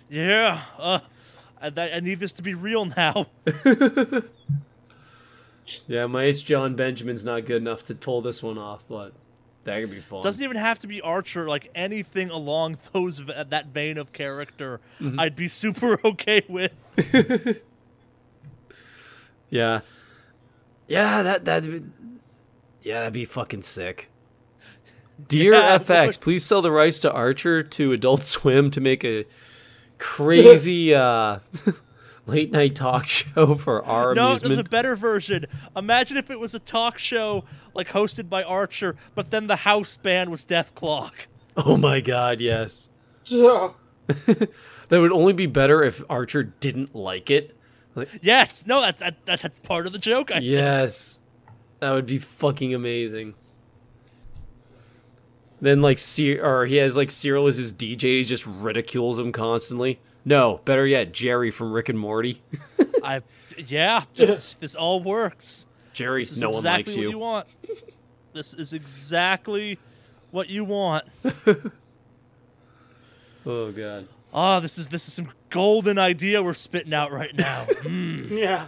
yeah. 0.09 0.63
Uh, 0.79 1.01
I, 1.61 1.71
I 1.77 2.01
need 2.01 2.21
this 2.21 2.33
to 2.33 2.43
be 2.43 2.55
real 2.55 2.87
now. 2.87 3.27
Yeah, 5.87 6.07
my 6.07 6.25
H. 6.25 6.45
John 6.45 6.75
Benjamin's 6.75 7.25
not 7.25 7.47
good 7.47 7.59
enough 7.59 7.85
to 7.85 7.95
pull 7.95 8.23
this 8.23 8.43
one 8.43 8.59
off, 8.59 8.83
but 8.89 9.13
that 9.65 9.81
could 9.81 9.91
be 9.91 10.01
fun. 10.01 10.23
Doesn't 10.23 10.43
even 10.43 10.57
have 10.57 10.79
to 10.81 10.87
be 10.87 11.01
Archer. 11.01 11.49
Like 11.49 11.71
anything 11.75 12.31
along 12.31 12.79
those 12.93 13.25
that 13.27 13.67
vein 13.67 13.99
of 13.99 14.13
character, 14.13 14.81
I'd 15.19 15.37
be 15.37 15.49
super 15.49 15.99
okay 16.05 16.43
with. 16.49 16.73
Yeah, 19.51 19.81
yeah, 20.87 21.23
that 21.23 21.45
that, 21.45 21.65
yeah, 22.83 23.01
that'd 23.01 23.13
be 23.13 23.25
fucking 23.25 23.63
sick. 23.63 24.09
Dear 25.29 25.55
Yeah, 25.55 25.79
FX, 25.79 26.21
please 26.21 26.45
sell 26.45 26.63
the 26.63 26.71
rights 26.71 27.01
to 27.01 27.13
Archer 27.13 27.63
to 27.63 27.93
Adult 27.93 28.25
Swim 28.25 28.71
to 28.71 28.81
make 28.81 29.05
a 29.05 29.27
crazy 29.99 30.95
uh, 30.95 31.41
late 32.27 32.53
night 32.53 32.75
talk 32.75 33.07
show 33.09 33.55
for 33.55 33.85
our 33.85 34.15
No, 34.15 34.37
there's 34.37 34.59
a 34.59 34.65
better 34.65 34.97
version. 34.97 35.47
Imagine 35.77 36.17
if 36.17 36.31
it 36.31 36.39
was 36.39 36.55
a 36.55 36.59
talk 36.59 36.99
show 36.99 37.45
like 37.75 37.89
hosted 37.89 38.29
by 38.29 38.43
Archer, 38.43 38.97
but 39.15 39.31
then 39.31 39.47
the 39.47 39.57
house 39.57 39.97
band 39.97 40.31
was 40.31 40.45
Death 40.45 40.75
Clock. 40.75 41.29
Oh 41.57 41.77
my 41.77 42.01
god, 42.01 42.41
yes. 42.41 42.91
Ugh. 43.33 43.75
That 44.91 45.01
would 45.01 45.13
only 45.13 45.33
be 45.33 45.47
better 45.47 45.85
if 45.85 46.03
Archer 46.11 46.43
didn't 46.43 46.97
like 46.97 47.31
it. 47.31 47.57
Like, 47.95 48.09
Yes, 48.23 48.67
no, 48.67 48.81
that's 48.81 49.01
that, 49.01 49.25
that's 49.25 49.61
part 49.61 49.87
of 49.87 49.93
the 49.93 50.01
joke. 50.01 50.33
I 50.33 50.41
think. 50.41 50.47
Yes. 50.47 51.21
That 51.79 51.93
would 51.93 52.07
be 52.07 52.19
fucking 52.19 52.75
amazing. 52.75 53.35
Then 55.61 55.81
like 55.81 55.99
Cyr- 55.99 56.45
or 56.45 56.67
he 56.67 56.77
has 56.77 56.97
like 56.97 57.11
Cyril 57.13 57.47
as 57.47 57.57
his 57.57 57.73
DJ, 57.73 58.19
he 58.19 58.25
just 58.25 58.47
ridicules 58.47 59.19
him 59.19 59.31
constantly. 59.31 60.01
No, 60.25 60.61
better 60.65 60.87
yet, 60.87 61.13
Jerry 61.13 61.51
from 61.51 61.73
Rick 61.73 61.89
and 61.89 61.99
Morty. 61.99 62.43
I, 63.05 63.23
yeah, 63.57 64.05
this, 64.15 64.55
this 64.55 64.75
all 64.75 65.03
works. 65.03 65.67
Jerry, 65.95 66.23
This 66.23 66.33
is 66.33 66.41
no 66.41 66.51
one 66.51 66.59
exactly 66.59 66.79
likes 66.83 66.97
what 66.97 67.03
you. 67.03 67.11
you 67.11 67.19
want. 67.19 67.47
This 68.33 68.55
is 68.55 68.73
exactly 68.73 69.79
what 70.31 70.49
you 70.49 70.65
want. 70.65 71.05
Oh 73.47 73.73
god. 73.73 74.07
Oh, 74.35 74.61
this 74.61 74.77
is 74.77 74.89
this 74.89 75.09
is 75.09 75.15
some 75.15 75.31
golden 75.49 75.99
idea 75.99 76.43
we're 76.43 76.53
spitting 76.53 76.93
out 76.93 77.11
right 77.11 77.35
now. 77.35 77.65
Mm. 77.81 78.29
Yeah. 78.31 78.67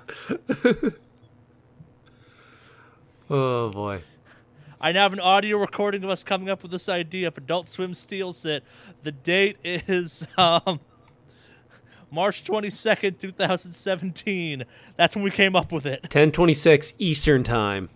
Oh 3.30 3.70
boy. 3.70 4.02
I 4.80 4.92
now 4.92 5.02
have 5.02 5.12
an 5.12 5.20
audio 5.20 5.58
recording 5.58 6.02
of 6.04 6.10
us 6.10 6.24
coming 6.24 6.48
up 6.48 6.62
with 6.62 6.72
this 6.72 6.88
idea. 6.88 7.28
If 7.28 7.38
Adult 7.38 7.68
Swim 7.68 7.94
steals 7.94 8.44
it, 8.44 8.64
the 9.02 9.12
date 9.12 9.58
is 9.62 10.26
um, 10.38 10.80
March 12.12 12.44
twenty 12.44 12.70
second, 12.70 13.18
two 13.18 13.32
thousand 13.32 13.72
seventeen. 13.72 14.64
That's 14.97 15.16
when 15.16 15.24
we 15.24 15.30
came 15.30 15.56
up 15.56 15.72
with 15.72 15.86
it. 15.86 16.02
1026 16.02 16.93
Eastern 16.98 17.43
time. 17.43 17.89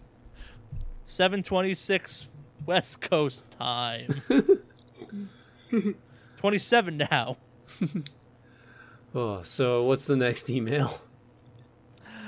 Seven 1.04 1.42
twenty 1.42 1.74
six 1.74 2.26
West 2.64 3.00
Coast 3.02 3.48
time. 3.50 4.22
Twenty 6.38 6.58
seven 6.58 6.96
now. 6.96 7.36
Oh, 9.14 9.42
so 9.44 9.82
what's 9.84 10.04
the 10.04 10.14
next 10.16 10.50
email? 10.50 11.00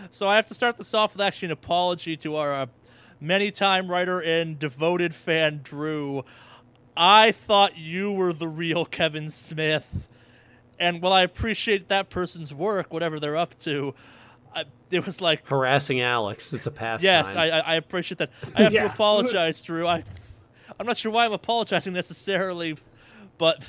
So 0.09 0.27
I 0.27 0.37
have 0.37 0.47
to 0.47 0.55
start 0.55 0.79
this 0.79 0.95
off 0.95 1.13
with 1.13 1.21
actually 1.21 1.47
an 1.47 1.53
apology 1.53 2.17
to 2.19 2.37
our 2.37 2.55
uh, 2.55 2.67
many-time 3.21 3.91
writer 3.91 4.21
and 4.21 4.59
devoted 4.59 5.15
fan 5.15 5.61
Drew. 5.63 6.25
I 6.97 7.33
thought 7.33 7.77
you 7.77 8.11
were 8.11 8.33
the 8.33 8.49
real 8.49 8.87
Kevin 8.87 9.29
Smith, 9.29 10.08
and 10.81 11.03
while 11.03 11.13
I 11.13 11.23
appreciate 11.23 11.89
that 11.89 12.11
person's 12.11 12.53
work, 12.55 12.93
whatever 12.93 13.19
they're 13.21 13.37
up 13.37 13.59
to, 13.61 13.95
I, 14.55 14.65
it 14.91 15.05
was 15.05 15.21
like, 15.21 15.47
Harassing 15.47 16.01
Alex. 16.01 16.53
It's 16.53 16.67
a 16.67 16.71
pastime. 16.71 17.05
yes, 17.07 17.35
I, 17.37 17.49
I 17.49 17.59
I 17.61 17.75
appreciate 17.77 18.19
that. 18.19 18.31
I 18.55 18.63
have 18.65 18.73
Yeah. 18.73 18.87
to 18.89 18.93
apologize, 18.93 19.61
Drew. 19.63 19.87
I, 19.87 20.03
I'm 20.79 20.87
not 20.87 20.97
sure 20.99 21.11
why 21.13 21.25
I'm 21.25 21.33
apologizing 21.33 21.93
necessarily, 21.93 22.77
but. 23.39 23.63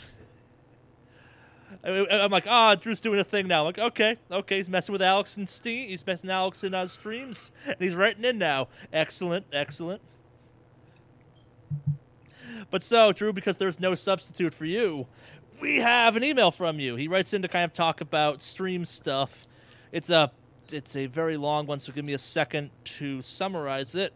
I- 1.82 2.08
I'm 2.24 2.32
like, 2.32 2.46
ah, 2.46 2.76
Drew's 2.76 3.00
doing 3.00 3.20
a 3.22 3.24
thing 3.24 3.48
now. 3.48 3.60
I'm 3.62 3.66
like, 3.68 3.80
okay, 3.80 4.18
okay, 4.30 4.58
he's 4.58 4.70
messing 4.70 4.92
with 4.92 5.02
Alex 5.02 5.38
and 5.38 5.48
Steam. 5.48 5.88
He's 5.88 6.06
messing 6.06 6.30
Alex 6.30 6.64
in 6.66 6.74
uh, 6.74 6.86
streams, 6.88 7.54
and 7.66 7.78
he's 7.80 7.96
writing 7.96 8.26
in 8.26 8.38
now. 8.38 8.68
Excellent, 8.92 9.46
excellent. 9.54 10.02
But 12.72 12.84
so, 12.84 13.12
Drew, 13.14 13.32
because 13.34 13.58
there's 13.58 13.80
no 13.80 13.96
substitute 13.96 14.54
for 14.54 14.66
you, 14.66 15.08
we 15.62 15.78
have 15.78 16.16
an 16.16 16.24
email 16.24 16.52
from 16.52 16.80
you. 16.80 16.96
He 16.96 17.08
writes 17.08 17.34
in 17.34 17.42
to 17.42 17.48
kind 17.48 17.66
of 17.66 17.74
talk 17.74 18.02
about 18.02 18.42
stream 18.42 18.86
stuff. 18.86 19.46
It's 19.92 20.10
a 20.10 20.32
it's 20.72 20.96
a 20.96 21.08
very 21.08 21.36
long 21.38 21.66
one, 21.66 21.80
so 21.80 21.92
give 21.92 22.06
me 22.06 22.14
a 22.14 22.18
second 22.20 22.70
to 22.84 23.22
summarize 23.24 23.96
it. 23.96 24.14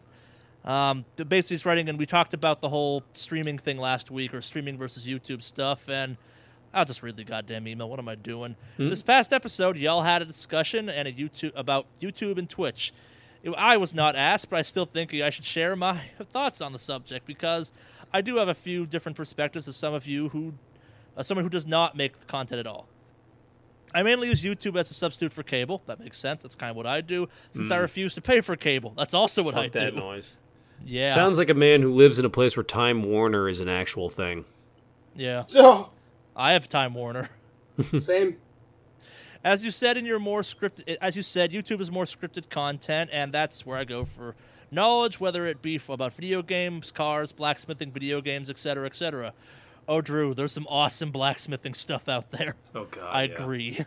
Um, 0.64 1.04
basically, 1.16 1.56
he's 1.56 1.66
writing, 1.66 1.88
and 1.88 1.98
we 1.98 2.06
talked 2.06 2.32
about 2.32 2.60
the 2.60 2.68
whole 2.68 3.02
streaming 3.12 3.58
thing 3.58 3.76
last 3.76 4.10
week, 4.10 4.32
or 4.32 4.40
streaming 4.40 4.78
versus 4.78 5.04
YouTube 5.06 5.42
stuff, 5.42 5.88
and 5.88 6.16
I'll 6.72 6.84
just 6.84 7.02
read 7.02 7.16
the 7.16 7.24
goddamn 7.24 7.66
email. 7.68 7.88
What 7.90 7.98
am 7.98 8.08
I 8.08 8.14
doing? 8.14 8.54
This 8.78 9.02
past 9.02 9.32
episode, 9.32 9.76
y'all 9.76 10.02
had 10.02 10.22
a 10.22 10.24
discussion 10.24 10.88
and 10.88 11.06
a 11.08 11.12
YouTube 11.12 11.52
about 11.56 11.86
YouTube 12.00 12.38
and 12.38 12.48
Twitch. 12.48 12.92
It- 13.42 13.50
I 13.58 13.76
was 13.76 13.92
not 13.92 14.16
asked, 14.16 14.48
but 14.48 14.56
I 14.58 14.62
still 14.62 14.86
think 14.86 15.12
I 15.12 15.30
should 15.30 15.44
share 15.44 15.74
my 15.76 16.00
thoughts 16.32 16.60
on 16.60 16.72
the 16.72 16.78
subject 16.78 17.26
because 17.26 17.72
I 18.12 18.20
do 18.22 18.36
have 18.36 18.48
a 18.48 18.54
few 18.54 18.86
different 18.86 19.16
perspectives 19.16 19.66
of 19.68 19.74
some 19.74 19.92
of 19.92 20.06
you 20.06 20.28
who, 20.30 20.54
uh, 21.16 21.22
someone 21.22 21.44
who 21.44 21.50
does 21.50 21.66
not 21.66 21.96
make 21.96 22.26
content 22.26 22.60
at 22.60 22.66
all. 22.66 22.88
I 23.94 24.02
mainly 24.02 24.28
use 24.28 24.42
YouTube 24.42 24.76
as 24.76 24.90
a 24.90 24.94
substitute 24.94 25.32
for 25.32 25.44
cable. 25.44 25.80
That 25.86 26.00
makes 26.00 26.18
sense. 26.18 26.42
That's 26.42 26.56
kind 26.56 26.70
of 26.70 26.76
what 26.76 26.86
I 26.86 27.00
do. 27.00 27.28
Since 27.52 27.70
I 27.70 27.76
refuse 27.76 28.14
to 28.14 28.20
pay 28.20 28.40
for 28.40 28.56
cable, 28.56 28.92
that's 28.96 29.14
also 29.14 29.42
what 29.44 29.54
I 29.54 29.64
Fuck 29.64 29.72
that 29.72 29.94
do. 29.94 30.00
noise. 30.00 30.34
Yeah. 30.84 31.14
Sounds 31.14 31.38
like 31.38 31.48
a 31.48 31.54
man 31.54 31.80
who 31.80 31.92
lives 31.92 32.18
in 32.18 32.24
a 32.24 32.30
place 32.30 32.56
where 32.56 32.64
Time 32.64 33.04
Warner 33.04 33.48
is 33.48 33.60
an 33.60 33.68
actual 33.68 34.10
thing. 34.10 34.44
Yeah. 35.14 35.44
So 35.48 35.90
I 36.34 36.52
have 36.52 36.68
Time 36.68 36.94
Warner. 36.94 37.28
same. 38.00 38.36
As 39.44 39.64
you 39.64 39.70
said 39.70 39.96
in 39.96 40.06
your 40.06 40.18
more 40.18 40.40
scripted, 40.40 40.96
as 41.00 41.16
you 41.16 41.22
said, 41.22 41.52
YouTube 41.52 41.80
is 41.80 41.90
more 41.90 42.04
scripted 42.04 42.48
content, 42.48 43.10
and 43.12 43.32
that's 43.32 43.64
where 43.64 43.76
I 43.76 43.84
go 43.84 44.04
for 44.04 44.34
knowledge, 44.70 45.20
whether 45.20 45.46
it 45.46 45.62
be 45.62 45.78
about 45.88 46.14
video 46.14 46.42
games, 46.42 46.90
cars, 46.90 47.30
blacksmithing, 47.30 47.92
video 47.92 48.20
games, 48.20 48.48
etc., 48.50 48.86
etc. 48.86 49.34
Oh, 49.86 50.00
Drew, 50.00 50.34
there's 50.34 50.52
some 50.52 50.66
awesome 50.68 51.10
blacksmithing 51.10 51.74
stuff 51.74 52.08
out 52.08 52.30
there. 52.30 52.54
Oh 52.74 52.84
god. 52.84 53.10
I 53.10 53.22
agree. 53.24 53.84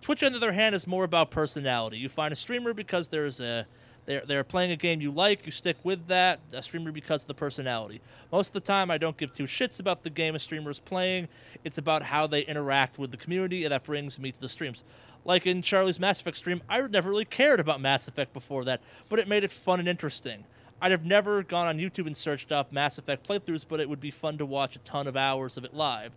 Twitch, 0.00 0.22
on 0.22 0.32
the 0.32 0.38
other 0.38 0.52
hand, 0.52 0.74
is 0.74 0.86
more 0.86 1.04
about 1.04 1.30
personality. 1.30 1.98
You 1.98 2.08
find 2.08 2.32
a 2.32 2.36
streamer 2.36 2.72
because 2.72 3.08
there's 3.08 3.40
a 3.40 3.66
they're 4.06 4.22
they're 4.26 4.44
playing 4.44 4.70
a 4.70 4.76
game 4.76 5.00
you 5.00 5.10
like, 5.10 5.44
you 5.44 5.52
stick 5.52 5.76
with 5.84 6.06
that. 6.06 6.40
A 6.52 6.62
streamer 6.62 6.92
because 6.92 7.22
of 7.22 7.28
the 7.28 7.34
personality. 7.34 8.00
Most 8.32 8.48
of 8.48 8.52
the 8.54 8.60
time, 8.60 8.90
I 8.90 8.98
don't 8.98 9.16
give 9.16 9.32
two 9.32 9.44
shits 9.44 9.80
about 9.80 10.02
the 10.02 10.10
game 10.10 10.34
a 10.34 10.38
streamer 10.38 10.70
is 10.70 10.80
playing. 10.80 11.28
It's 11.64 11.78
about 11.78 12.02
how 12.02 12.26
they 12.26 12.40
interact 12.42 12.98
with 12.98 13.10
the 13.10 13.16
community, 13.16 13.64
and 13.64 13.72
that 13.72 13.84
brings 13.84 14.18
me 14.18 14.32
to 14.32 14.40
the 14.40 14.48
streams. 14.48 14.84
Like 15.24 15.46
in 15.46 15.60
Charlie's 15.60 16.00
Mass 16.00 16.20
Effect 16.20 16.36
stream, 16.36 16.62
I 16.68 16.80
never 16.80 17.10
really 17.10 17.24
cared 17.24 17.60
about 17.60 17.80
Mass 17.80 18.08
Effect 18.08 18.32
before 18.32 18.64
that, 18.64 18.80
but 19.08 19.18
it 19.18 19.28
made 19.28 19.44
it 19.44 19.52
fun 19.52 19.78
and 19.78 19.88
interesting. 19.88 20.44
I'd 20.80 20.92
have 20.92 21.04
never 21.04 21.42
gone 21.42 21.66
on 21.66 21.78
YouTube 21.78 22.06
and 22.06 22.16
searched 22.16 22.52
up 22.52 22.72
Mass 22.72 22.98
Effect 22.98 23.26
playthroughs, 23.26 23.66
but 23.68 23.80
it 23.80 23.88
would 23.88 24.00
be 24.00 24.10
fun 24.10 24.38
to 24.38 24.46
watch 24.46 24.76
a 24.76 24.80
ton 24.80 25.06
of 25.06 25.16
hours 25.16 25.56
of 25.56 25.64
it 25.64 25.74
live. 25.74 26.12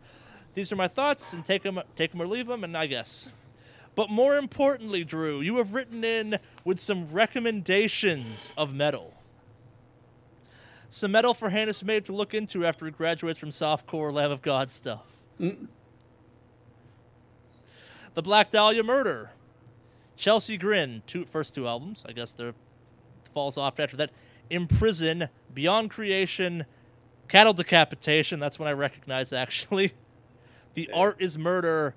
These 0.54 0.72
are 0.72 0.76
my 0.76 0.88
thoughts, 0.88 1.34
and 1.34 1.46
take 1.46 1.64
them, 1.64 1.80
take 1.96 2.12
them 2.12 2.22
or 2.22 2.28
leave 2.28 2.48
them, 2.48 2.64
and 2.64 2.78
I 2.78 2.86
guess. 2.86 3.32
But 3.96 4.10
more 4.10 4.38
importantly, 4.38 5.04
Drew, 5.04 5.42
you 5.42 5.58
have 5.58 5.74
written 5.74 6.04
in 6.04 6.38
with 6.64 6.80
some 6.80 7.12
recommendations 7.12 8.54
of 8.58 8.74
metal. 8.74 9.14
Some 10.90 11.12
metal 11.12 11.34
for 11.34 11.50
Hannes 11.50 11.84
Mabe 11.84 12.04
to 12.06 12.12
look 12.12 12.34
into 12.34 12.66
after 12.66 12.86
he 12.86 12.92
graduates 12.92 13.40
from 13.40 13.50
softcore 13.50 14.14
Lamb 14.14 14.32
of 14.32 14.42
God 14.42 14.70
stuff. 14.70 15.22
Mm. 15.40 15.68
The 18.14 18.22
Black 18.22 18.52
Dahlia 18.52 18.84
Murder. 18.84 19.32
Chelsea 20.18 20.58
Grin, 20.58 21.02
two 21.08 21.24
first 21.26 21.56
two 21.56 21.68
albums. 21.68 22.06
I 22.08 22.12
guess 22.12 22.34
there 22.34 22.54
falls 23.34 23.58
off 23.58 23.80
after 23.80 23.98
that. 23.98 24.12
Imprison, 24.52 25.30
Beyond 25.54 25.90
Creation, 25.90 26.66
Cattle 27.28 27.54
Decapitation. 27.54 28.40
That's 28.40 28.60
when 28.60 28.68
I 28.68 28.74
recognize 28.74 29.34
actually. 29.34 29.94
Thy 30.76 30.88
Art 30.94 31.18
is 31.20 31.38
Murder. 31.38 31.96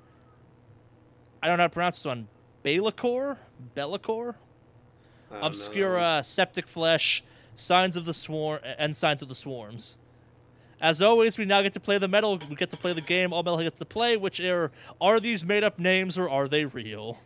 I 1.43 1.49
don't 1.49 1.59
know 1.59 1.65
how 1.65 1.69
to 1.69 1.73
pronounce 1.73 1.97
this 1.97 2.07
one. 2.07 2.29
Be'lakor? 2.63 3.37
Be'lakor? 3.75 4.35
Obscura, 5.31 6.23
Septic 6.25 6.67
Flesh, 6.67 7.23
Signs 7.55 7.97
of 7.97 8.05
the 8.05 8.15
Swarm, 8.15 8.61
and 8.79 8.95
Signs 8.95 9.21
of 9.23 9.29
the 9.29 9.35
Swarms. 9.35 9.99
As 10.81 11.01
always, 11.03 11.39
we 11.39 11.45
now 11.45 11.63
get 11.63 11.73
to 11.75 11.81
play 11.81 11.99
the 11.99 12.09
metal. 12.09 12.39
We 12.49 12.57
get 12.57 12.71
to 12.71 12.77
play 12.77 12.93
the 12.93 13.01
game 13.01 13.33
all 13.33 13.43
metal 13.43 13.59
gets 13.63 13.79
to 13.79 13.85
play, 13.85 14.17
which 14.17 14.41
are 14.41 14.71
are 15.01 15.21
these 15.21 15.45
made 15.45 15.65
up 15.65 15.79
names 15.79 16.19
or 16.19 16.29
are 16.29 16.49
they 16.49 16.65
real? 16.67 17.21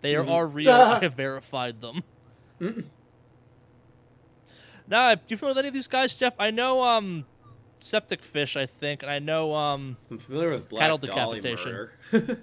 They 0.00 0.14
are, 0.16 0.26
are 0.26 0.46
real. 0.46 0.70
I 0.72 1.00
have 1.00 1.14
verified 1.14 1.80
them. 1.80 2.02
Now, 4.90 5.14
do 5.14 5.20
you 5.28 5.36
familiar 5.36 5.52
with 5.54 5.58
any 5.58 5.68
of 5.68 5.74
these 5.74 5.86
guys, 5.86 6.12
Jeff? 6.12 6.34
I 6.38 6.50
know 6.50 6.82
um, 6.82 7.24
Septic 7.82 8.22
Fish, 8.22 8.56
I 8.56 8.66
think, 8.66 9.02
and 9.02 9.10
I 9.10 9.20
know 9.20 9.54
um, 9.54 9.96
I'm 10.10 10.18
familiar 10.18 10.50
with 10.50 10.68
Black 10.68 10.82
Cattle 10.82 10.98
Dolly 10.98 11.40
decapitation. 11.40 11.88
murder. 12.12 12.40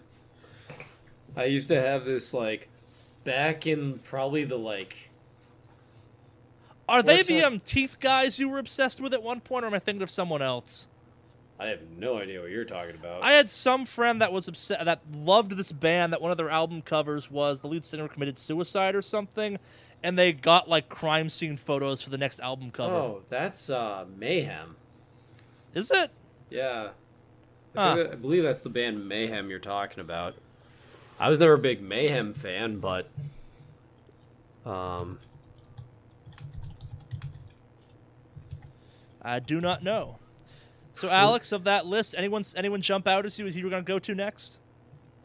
I 1.36 1.46
used 1.46 1.68
to 1.68 1.80
have 1.80 2.06
this 2.06 2.34
like 2.34 2.70
back 3.26 3.68
in 3.68 4.00
probably 4.00 4.46
the 4.46 4.58
like 4.58 5.12
are 6.90 7.04
they 7.04 7.22
the 7.22 7.44
um, 7.44 7.60
teeth 7.60 8.00
guys 8.00 8.40
you 8.40 8.48
were 8.48 8.60
obsessed 8.60 9.02
with 9.02 9.14
at 9.14 9.22
one 9.22 9.42
point, 9.42 9.66
or 9.66 9.68
am 9.68 9.74
I 9.74 9.80
thinking 9.80 10.02
of 10.02 10.10
someone 10.10 10.42
else? 10.42 10.88
I 11.60 11.68
have 11.68 11.82
no 11.98 12.18
idea 12.18 12.40
what 12.40 12.52
you're 12.52 12.66
talking 12.66 12.96
about. 12.96 13.24
I 13.24 13.34
had 13.34 13.50
some 13.50 13.86
friend 13.86 14.22
that 14.22 14.32
was 14.32 14.48
upset 14.48 14.86
that 14.86 15.02
loved 15.12 15.52
this 15.54 15.72
band 15.72 16.14
that 16.14 16.22
one 16.22 16.32
of 16.32 16.38
their 16.38 16.50
album 16.50 16.82
covers 16.82 17.30
was 17.30 17.62
the 17.62 17.68
lead 17.68 17.84
singer 17.84 18.08
committed 18.08 18.38
suicide 18.38 18.96
or 18.96 19.02
something, 19.02 19.58
and 20.04 20.18
they 20.18 20.32
got 20.34 20.70
like 20.70 20.90
crime 20.90 21.30
scene 21.30 21.58
photos 21.58 22.02
for 22.02 22.10
the 22.10 22.18
next 22.18 22.40
album 22.40 22.72
cover. 22.72 22.94
oh, 22.96 23.22
that's 23.30 23.70
uh 23.70 24.06
Mayhem. 24.18 24.76
Is 25.74 25.92
it? 25.92 26.12
Yeah. 26.50 26.90
I, 27.76 27.80
Huh. 27.80 27.96
think 27.96 28.08
that- 28.10 28.14
I 28.18 28.20
believe 28.20 28.44
that's 28.44 28.62
the 28.62 28.70
band 28.70 29.08
Mayhem 29.08 29.50
you're 29.50 29.60
talking 29.60 30.00
about. 30.02 30.36
I 31.20 31.30
was 31.30 31.40
never 31.40 31.54
a 31.54 31.60
big 31.60 31.82
Mayhem 31.82 32.34
fan, 32.34 32.80
but 32.80 33.10
um 34.66 35.20
I 39.22 39.40
do 39.40 39.60
not 39.60 39.84
know. 39.84 40.20
So, 40.94 41.10
Alex, 41.10 41.52
of 41.52 41.66
that 41.66 41.86
list, 41.86 42.16
anyone 42.18 42.44
anyone 42.56 42.82
jump 42.82 43.08
out 43.08 43.26
as 43.26 43.38
you 43.38 43.48
who 43.48 43.60
you're 43.60 43.70
going 43.70 43.84
to 43.84 43.88
go 43.88 44.00
to 44.00 44.16
next? 44.16 44.60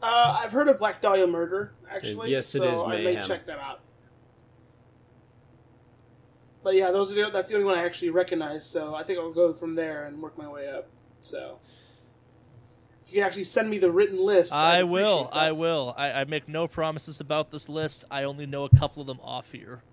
Uh, 0.01 0.37
I've 0.43 0.51
heard 0.51 0.67
of 0.67 0.77
Black 0.77 1.01
Dahlia 1.01 1.25
Murder, 1.25 1.71
actually. 1.89 2.29
yes, 2.29 2.53
it 2.53 2.59
so 2.59 2.69
is 2.71 2.79
I 2.81 2.97
may 3.01 3.21
check 3.21 3.45
that 3.45 3.57
out. 3.59 3.79
But 6.63 6.75
yeah, 6.75 6.91
those 6.91 7.11
are 7.11 7.15
the, 7.15 7.29
that's 7.29 7.49
the 7.49 7.55
only 7.55 7.65
one 7.65 7.77
I 7.77 7.85
actually 7.85 8.09
recognize. 8.09 8.65
So 8.65 8.95
I 8.95 9.03
think 9.03 9.19
I'll 9.19 9.33
go 9.33 9.53
from 9.53 9.73
there 9.73 10.05
and 10.05 10.21
work 10.21 10.37
my 10.37 10.47
way 10.47 10.69
up. 10.69 10.87
So 11.21 11.59
you 13.07 13.15
can 13.15 13.23
actually 13.23 13.43
send 13.43 13.69
me 13.69 13.77
the 13.77 13.91
written 13.91 14.17
list. 14.23 14.53
I 14.53 14.79
I'd 14.79 14.83
will. 14.83 15.29
I 15.31 15.51
will. 15.51 15.93
I, 15.97 16.21
I 16.21 16.23
make 16.23 16.47
no 16.47 16.67
promises 16.67 17.19
about 17.19 17.51
this 17.51 17.67
list. 17.67 18.05
I 18.09 18.23
only 18.23 18.45
know 18.45 18.63
a 18.63 18.69
couple 18.69 19.01
of 19.01 19.07
them 19.07 19.19
off 19.21 19.51
here, 19.51 19.83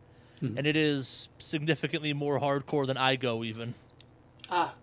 and 0.40 0.66
it 0.66 0.76
is 0.76 1.28
significantly 1.38 2.12
more 2.12 2.40
hardcore 2.40 2.86
than 2.86 2.96
I 2.96 3.16
go 3.16 3.44
even. 3.44 3.74
Ah, 4.48 4.74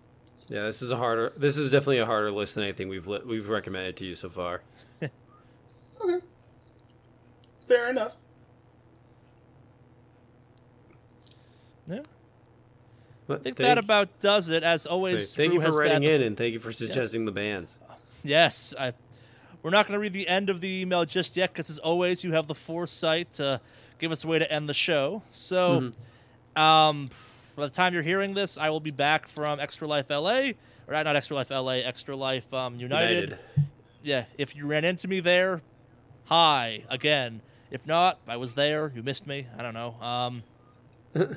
yeah, 0.48 0.62
this 0.62 0.80
is 0.80 0.90
a 0.90 0.96
harder 0.96 1.32
this 1.36 1.58
is 1.58 1.70
definitely 1.70 1.98
a 1.98 2.06
harder 2.06 2.30
list 2.32 2.54
than 2.54 2.64
anything 2.64 2.88
we've 2.88 3.06
li- 3.06 3.22
we've 3.24 3.48
recommended 3.48 3.96
to 3.98 4.06
you 4.06 4.14
so 4.14 4.30
far. 4.30 4.62
okay. 5.02 6.24
Fair 7.66 7.90
enough. 7.90 8.16
Yeah. 11.88 12.00
But 13.26 13.40
I 13.40 13.42
think 13.42 13.56
that 13.58 13.78
about 13.78 14.20
does 14.20 14.48
it. 14.48 14.62
As 14.62 14.86
always, 14.86 15.34
thank 15.34 15.52
Drew 15.52 15.60
you 15.60 15.66
for 15.66 15.78
writing 15.78 16.02
in 16.02 16.22
and 16.22 16.36
thank 16.36 16.54
you 16.54 16.58
for 16.58 16.72
suggesting 16.72 17.24
the 17.24 17.32
bands. 17.32 17.78
Yes, 18.24 18.74
I. 18.78 18.92
We're 19.62 19.70
not 19.70 19.88
going 19.88 19.96
to 19.96 20.00
read 20.00 20.12
the 20.12 20.28
end 20.28 20.50
of 20.50 20.60
the 20.60 20.68
email 20.68 21.04
just 21.04 21.36
yet 21.36 21.52
because, 21.52 21.68
as 21.68 21.80
always, 21.80 22.22
you 22.22 22.32
have 22.32 22.46
the 22.46 22.54
foresight 22.54 23.32
to 23.34 23.60
give 23.98 24.12
us 24.12 24.22
a 24.22 24.28
way 24.28 24.38
to 24.38 24.50
end 24.50 24.68
the 24.68 24.74
show. 24.74 25.22
So, 25.30 25.92
um, 26.54 27.10
by 27.56 27.66
the 27.66 27.70
time 27.70 27.92
you're 27.92 28.04
hearing 28.04 28.34
this, 28.34 28.56
I 28.56 28.70
will 28.70 28.80
be 28.80 28.92
back 28.92 29.26
from 29.26 29.58
Extra 29.58 29.88
Life 29.88 30.10
LA, 30.10 30.52
or 30.86 30.92
not 30.92 31.16
Extra 31.16 31.36
Life 31.36 31.50
LA, 31.50 31.72
Extra 31.72 32.14
Life 32.14 32.54
um, 32.54 32.78
United. 32.78 33.30
United. 33.30 33.38
Yeah, 34.02 34.24
if 34.38 34.54
you 34.54 34.66
ran 34.66 34.84
into 34.84 35.08
me 35.08 35.18
there, 35.18 35.60
hi 36.26 36.84
again. 36.88 37.42
If 37.70 37.84
not, 37.84 38.18
I 38.28 38.36
was 38.36 38.54
there. 38.54 38.92
You 38.94 39.02
missed 39.02 39.26
me. 39.26 39.46
I 39.58 39.62
don't 39.62 39.74
know. 39.74 39.94
Um, 40.00 40.42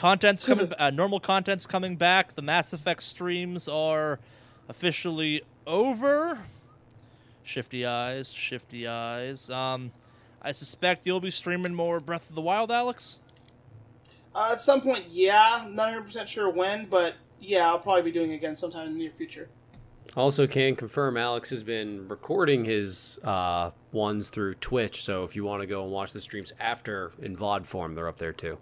content's 0.00 0.46
coming. 0.46 0.72
Uh, 0.78 0.88
normal 0.88 1.20
content's 1.20 1.66
coming 1.66 1.94
back. 1.94 2.34
The 2.34 2.40
Mass 2.40 2.72
Effect 2.72 3.02
streams 3.02 3.68
are 3.68 4.18
officially 4.66 5.42
over. 5.66 6.40
Shifty 7.42 7.84
eyes, 7.84 8.32
shifty 8.32 8.88
eyes. 8.88 9.50
Um, 9.50 9.92
I 10.40 10.52
suspect 10.52 11.06
you'll 11.06 11.20
be 11.20 11.30
streaming 11.30 11.74
more 11.74 12.00
Breath 12.00 12.30
of 12.30 12.34
the 12.34 12.40
Wild, 12.40 12.70
Alex. 12.70 13.18
Uh, 14.34 14.50
at 14.52 14.62
some 14.62 14.80
point, 14.80 15.04
yeah. 15.10 15.66
Not 15.68 15.88
100 15.88 16.02
percent 16.02 16.28
sure 16.30 16.48
when, 16.48 16.86
but 16.86 17.14
yeah, 17.38 17.68
I'll 17.68 17.78
probably 17.78 18.02
be 18.02 18.12
doing 18.12 18.32
it 18.32 18.36
again 18.36 18.56
sometime 18.56 18.86
in 18.86 18.94
the 18.94 18.98
near 18.98 19.10
future. 19.10 19.50
Also, 20.16 20.46
can 20.46 20.76
confirm 20.76 21.18
Alex 21.18 21.50
has 21.50 21.62
been 21.62 22.08
recording 22.08 22.64
his 22.64 23.18
uh, 23.22 23.70
ones 23.92 24.30
through 24.30 24.54
Twitch. 24.54 25.04
So 25.04 25.24
if 25.24 25.36
you 25.36 25.44
want 25.44 25.60
to 25.60 25.66
go 25.66 25.82
and 25.82 25.92
watch 25.92 26.14
the 26.14 26.22
streams 26.22 26.54
after 26.58 27.12
in 27.20 27.36
VOD 27.36 27.66
form, 27.66 27.94
they're 27.94 28.08
up 28.08 28.16
there 28.16 28.32
too. 28.32 28.56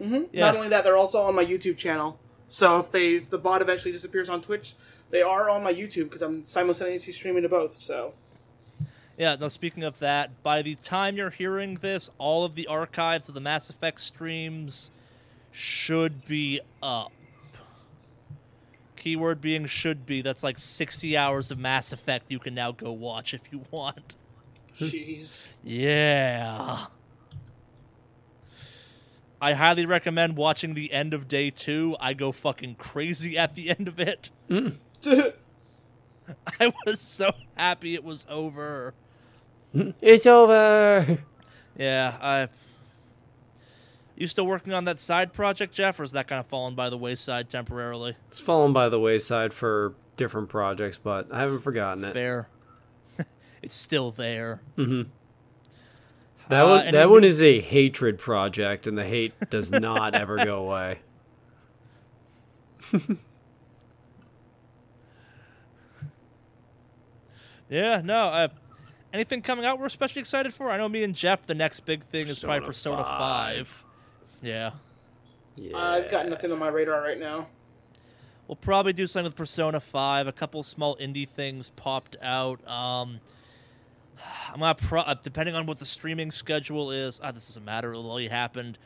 Mm-hmm. 0.00 0.24
Yeah. 0.32 0.46
Not 0.46 0.56
only 0.56 0.68
that, 0.68 0.84
they're 0.84 0.96
also 0.96 1.22
on 1.22 1.34
my 1.34 1.44
YouTube 1.44 1.76
channel. 1.76 2.18
So 2.48 2.80
if 2.80 2.90
they 2.90 3.14
if 3.14 3.30
the 3.30 3.38
bot 3.38 3.62
eventually 3.62 3.92
disappears 3.92 4.28
on 4.28 4.40
Twitch, 4.40 4.74
they 5.10 5.22
are 5.22 5.48
on 5.50 5.62
my 5.62 5.72
YouTube 5.72 6.04
because 6.04 6.22
I'm 6.22 6.44
simultaneously 6.46 7.12
streaming 7.12 7.42
to 7.42 7.48
both. 7.48 7.76
So 7.76 8.14
Yeah, 9.16 9.36
now 9.38 9.48
speaking 9.48 9.82
of 9.84 9.98
that, 10.00 10.42
by 10.42 10.62
the 10.62 10.74
time 10.76 11.16
you're 11.16 11.30
hearing 11.30 11.76
this, 11.76 12.10
all 12.18 12.44
of 12.44 12.54
the 12.54 12.66
archives 12.66 13.28
of 13.28 13.34
the 13.34 13.40
Mass 13.40 13.70
Effect 13.70 14.00
streams 14.00 14.90
should 15.52 16.26
be 16.26 16.60
up. 16.82 17.12
Keyword 18.96 19.40
being 19.40 19.66
should 19.66 20.04
be. 20.04 20.20
That's 20.20 20.42
like 20.42 20.58
60 20.58 21.16
hours 21.16 21.50
of 21.50 21.58
Mass 21.58 21.92
Effect 21.92 22.26
you 22.30 22.38
can 22.38 22.54
now 22.54 22.72
go 22.72 22.92
watch 22.92 23.32
if 23.32 23.40
you 23.52 23.64
want. 23.70 24.14
jeez. 24.78 25.46
Yeah. 25.64 26.86
I 29.40 29.54
highly 29.54 29.86
recommend 29.86 30.36
watching 30.36 30.74
the 30.74 30.92
end 30.92 31.14
of 31.14 31.26
day 31.28 31.50
two. 31.50 31.96
I 31.98 32.12
go 32.12 32.30
fucking 32.32 32.74
crazy 32.74 33.38
at 33.38 33.54
the 33.54 33.70
end 33.78 33.88
of 33.88 33.98
it. 33.98 34.30
I 36.60 36.72
was 36.84 37.00
so 37.00 37.32
happy 37.56 37.94
it 37.94 38.04
was 38.04 38.26
over. 38.28 38.94
It's 40.02 40.26
over. 40.26 41.18
Yeah, 41.78 42.16
I. 42.20 42.48
You 44.16 44.26
still 44.26 44.46
working 44.46 44.72
on 44.72 44.84
that 44.86 44.98
side 44.98 45.32
project, 45.32 45.72
Jeff, 45.72 46.00
or 46.00 46.02
is 46.02 46.10
that 46.12 46.26
kind 46.26 46.40
of 46.40 46.46
fallen 46.46 46.74
by 46.74 46.90
the 46.90 46.98
wayside 46.98 47.48
temporarily? 47.48 48.16
It's 48.26 48.40
fallen 48.40 48.72
by 48.72 48.88
the 48.88 48.98
wayside 48.98 49.52
for 49.52 49.94
different 50.16 50.48
projects, 50.48 50.98
but 50.98 51.28
I 51.32 51.38
haven't 51.40 51.60
forgotten 51.60 52.02
it. 52.04 52.12
Fair. 52.14 52.48
it's 53.62 53.76
still 53.76 54.10
there. 54.10 54.60
Mm-hmm. 54.76 55.08
That 56.50 56.62
Uh, 56.64 56.68
one, 56.68 56.80
any 56.82 56.92
that 56.92 57.08
one 57.10 57.20
new- 57.22 57.28
is 57.28 57.42
a 57.42 57.60
hatred 57.60 58.18
project, 58.18 58.86
and 58.86 58.98
the 58.98 59.04
hate 59.04 59.32
does 59.50 59.70
not 59.70 60.14
ever 60.14 60.36
go 60.44 60.64
away. 60.64 60.98
Yeah, 67.68 68.00
no. 68.04 68.26
Uh, 68.28 68.48
anything 69.12 69.42
coming 69.42 69.64
out 69.64 69.78
we're 69.78 69.86
especially 69.86 70.20
excited 70.20 70.52
for? 70.52 70.70
I 70.70 70.76
know 70.76 70.88
me 70.88 71.04
and 71.04 71.14
Jeff. 71.14 71.42
The 71.46 71.54
next 71.54 71.80
big 71.80 72.04
thing 72.04 72.26
is 72.26 72.42
probably 72.42 72.66
Persona 72.66 72.96
Persona 72.98 73.18
5. 73.18 73.66
5. 73.68 73.84
Yeah. 74.42 74.70
Yeah. 75.56 75.76
I've 75.76 76.10
got 76.10 76.28
nothing 76.28 76.50
on 76.52 76.58
my 76.58 76.68
radar 76.68 77.00
right 77.00 77.18
now. 77.18 77.46
We'll 78.48 78.56
probably 78.56 78.92
do 78.92 79.06
something 79.06 79.26
with 79.26 79.36
Persona 79.36 79.78
5. 79.78 80.26
A 80.26 80.32
couple 80.32 80.62
small 80.64 80.96
indie 80.96 81.28
things 81.28 81.70
popped 81.70 82.16
out. 82.20 82.66
Um, 82.68 83.20
I'm 84.52 84.60
gonna 84.60 84.74
pro- 84.74 85.02
uh, 85.02 85.14
depending 85.22 85.54
on 85.54 85.66
what 85.66 85.78
the 85.78 85.86
streaming 85.86 86.30
schedule 86.30 86.90
is. 86.90 87.20
Ah, 87.22 87.32
this 87.32 87.46
doesn't 87.46 87.64
matter. 87.64 87.90
It'll 87.90 88.10
already 88.10 88.28
happened. 88.28 88.78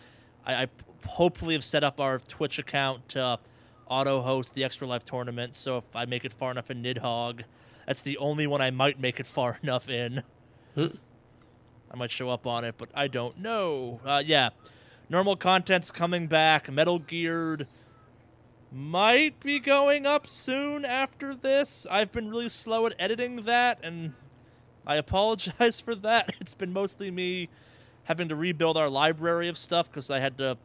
I 0.47 0.69
hopefully 1.07 1.55
have 1.55 1.65
set 1.65 1.83
up 1.85 2.01
our 2.01 2.19
Twitch 2.19 2.59
account 2.59 3.09
to 3.11 3.39
auto 3.87 4.21
host 4.21 4.55
the 4.55 4.65
Extra 4.65 4.87
Life 4.87 5.05
tournament. 5.05 5.55
So 5.55 5.79
if 5.79 5.85
I 5.95 6.05
make 6.05 6.25
it 6.25 6.33
far 6.33 6.51
enough 6.51 6.71
in 6.71 6.83
Nidhogg, 6.83 7.43
that's 7.87 8.03
the 8.03 8.19
only 8.19 8.47
one 8.47 8.61
I 8.61 8.71
might 8.71 9.01
make 9.01 9.21
it 9.21 9.27
far 9.27 9.59
enough 9.63 9.89
in. 9.89 10.23
Hmm. 10.75 10.87
I 11.91 11.97
might 11.97 12.11
show 12.11 12.29
up 12.29 12.47
on 12.47 12.65
it, 12.65 12.75
but 12.77 12.89
I 12.95 13.07
don't 13.09 13.39
know. 13.39 14.01
Uh, 14.05 14.23
yeah, 14.25 14.51
normal 15.09 15.37
content's 15.37 15.91
coming 15.91 16.27
back. 16.27 16.71
Metal 16.71 16.99
Geared 16.99 17.69
might 18.73 19.39
be 19.39 19.61
going 19.61 20.05
up 20.05 20.27
soon 20.27 20.85
after 20.85 21.35
this. 21.35 21.87
I've 21.89 22.11
been 22.11 22.29
really 22.29 22.49
slow 22.49 22.87
at 22.87 22.95
editing 22.99 23.45
that, 23.45 23.79
and 23.83 24.15
I 24.87 24.97
apologize 24.97 25.81
for 25.85 25.95
that. 25.97 26.35
It's 26.41 26.55
been 26.55 26.73
mostly 26.73 27.11
me 27.11 27.49
having 28.05 28.29
to 28.29 28.37
rebuild 28.37 28.77
our 28.77 28.89
library 28.89 29.49
of 29.49 29.57
stuff 29.57 29.91
because 29.91 30.11
I 30.11 30.21
had 30.21 30.39
to 30.39 30.59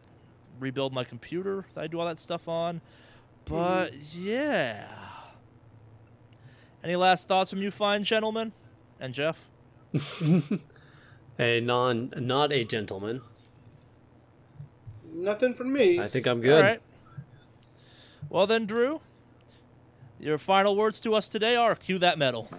rebuild 0.60 0.94
my 0.94 1.04
computer 1.04 1.66
that 1.74 1.84
I 1.84 1.88
do 1.88 2.00
all 2.00 2.06
that 2.06 2.20
stuff 2.20 2.48
on. 2.48 2.82
But 3.46 3.94
yeah. 4.14 4.88
Any 6.84 6.96
last 6.96 7.28
thoughts 7.28 7.50
from 7.50 7.62
you 7.62 7.72
fine 7.72 8.04
gentlemen? 8.04 8.52
And 9.00 9.14
Jeff? 9.14 9.48
a 11.40 11.60
non, 11.62 12.14
not 12.18 12.52
a 12.52 12.64
gentleman. 12.64 13.22
Nothing 15.12 15.54
from 15.54 15.74
me. 15.74 16.00
I 16.00 16.08
think 16.08 16.28
I'm 16.28 16.42
good. 16.42 16.58
All 16.58 16.62
right. 16.62 16.82
Well 18.30 18.46
then, 18.46 18.66
Drew, 18.66 19.02
your 20.20 20.38
final 20.38 20.76
words 20.76 21.00
to 21.02 21.16
us 21.16 21.28
today 21.28 21.56
are 21.56 21.76
cue 21.76 21.98
that 21.98 22.20
metal. 22.20 22.50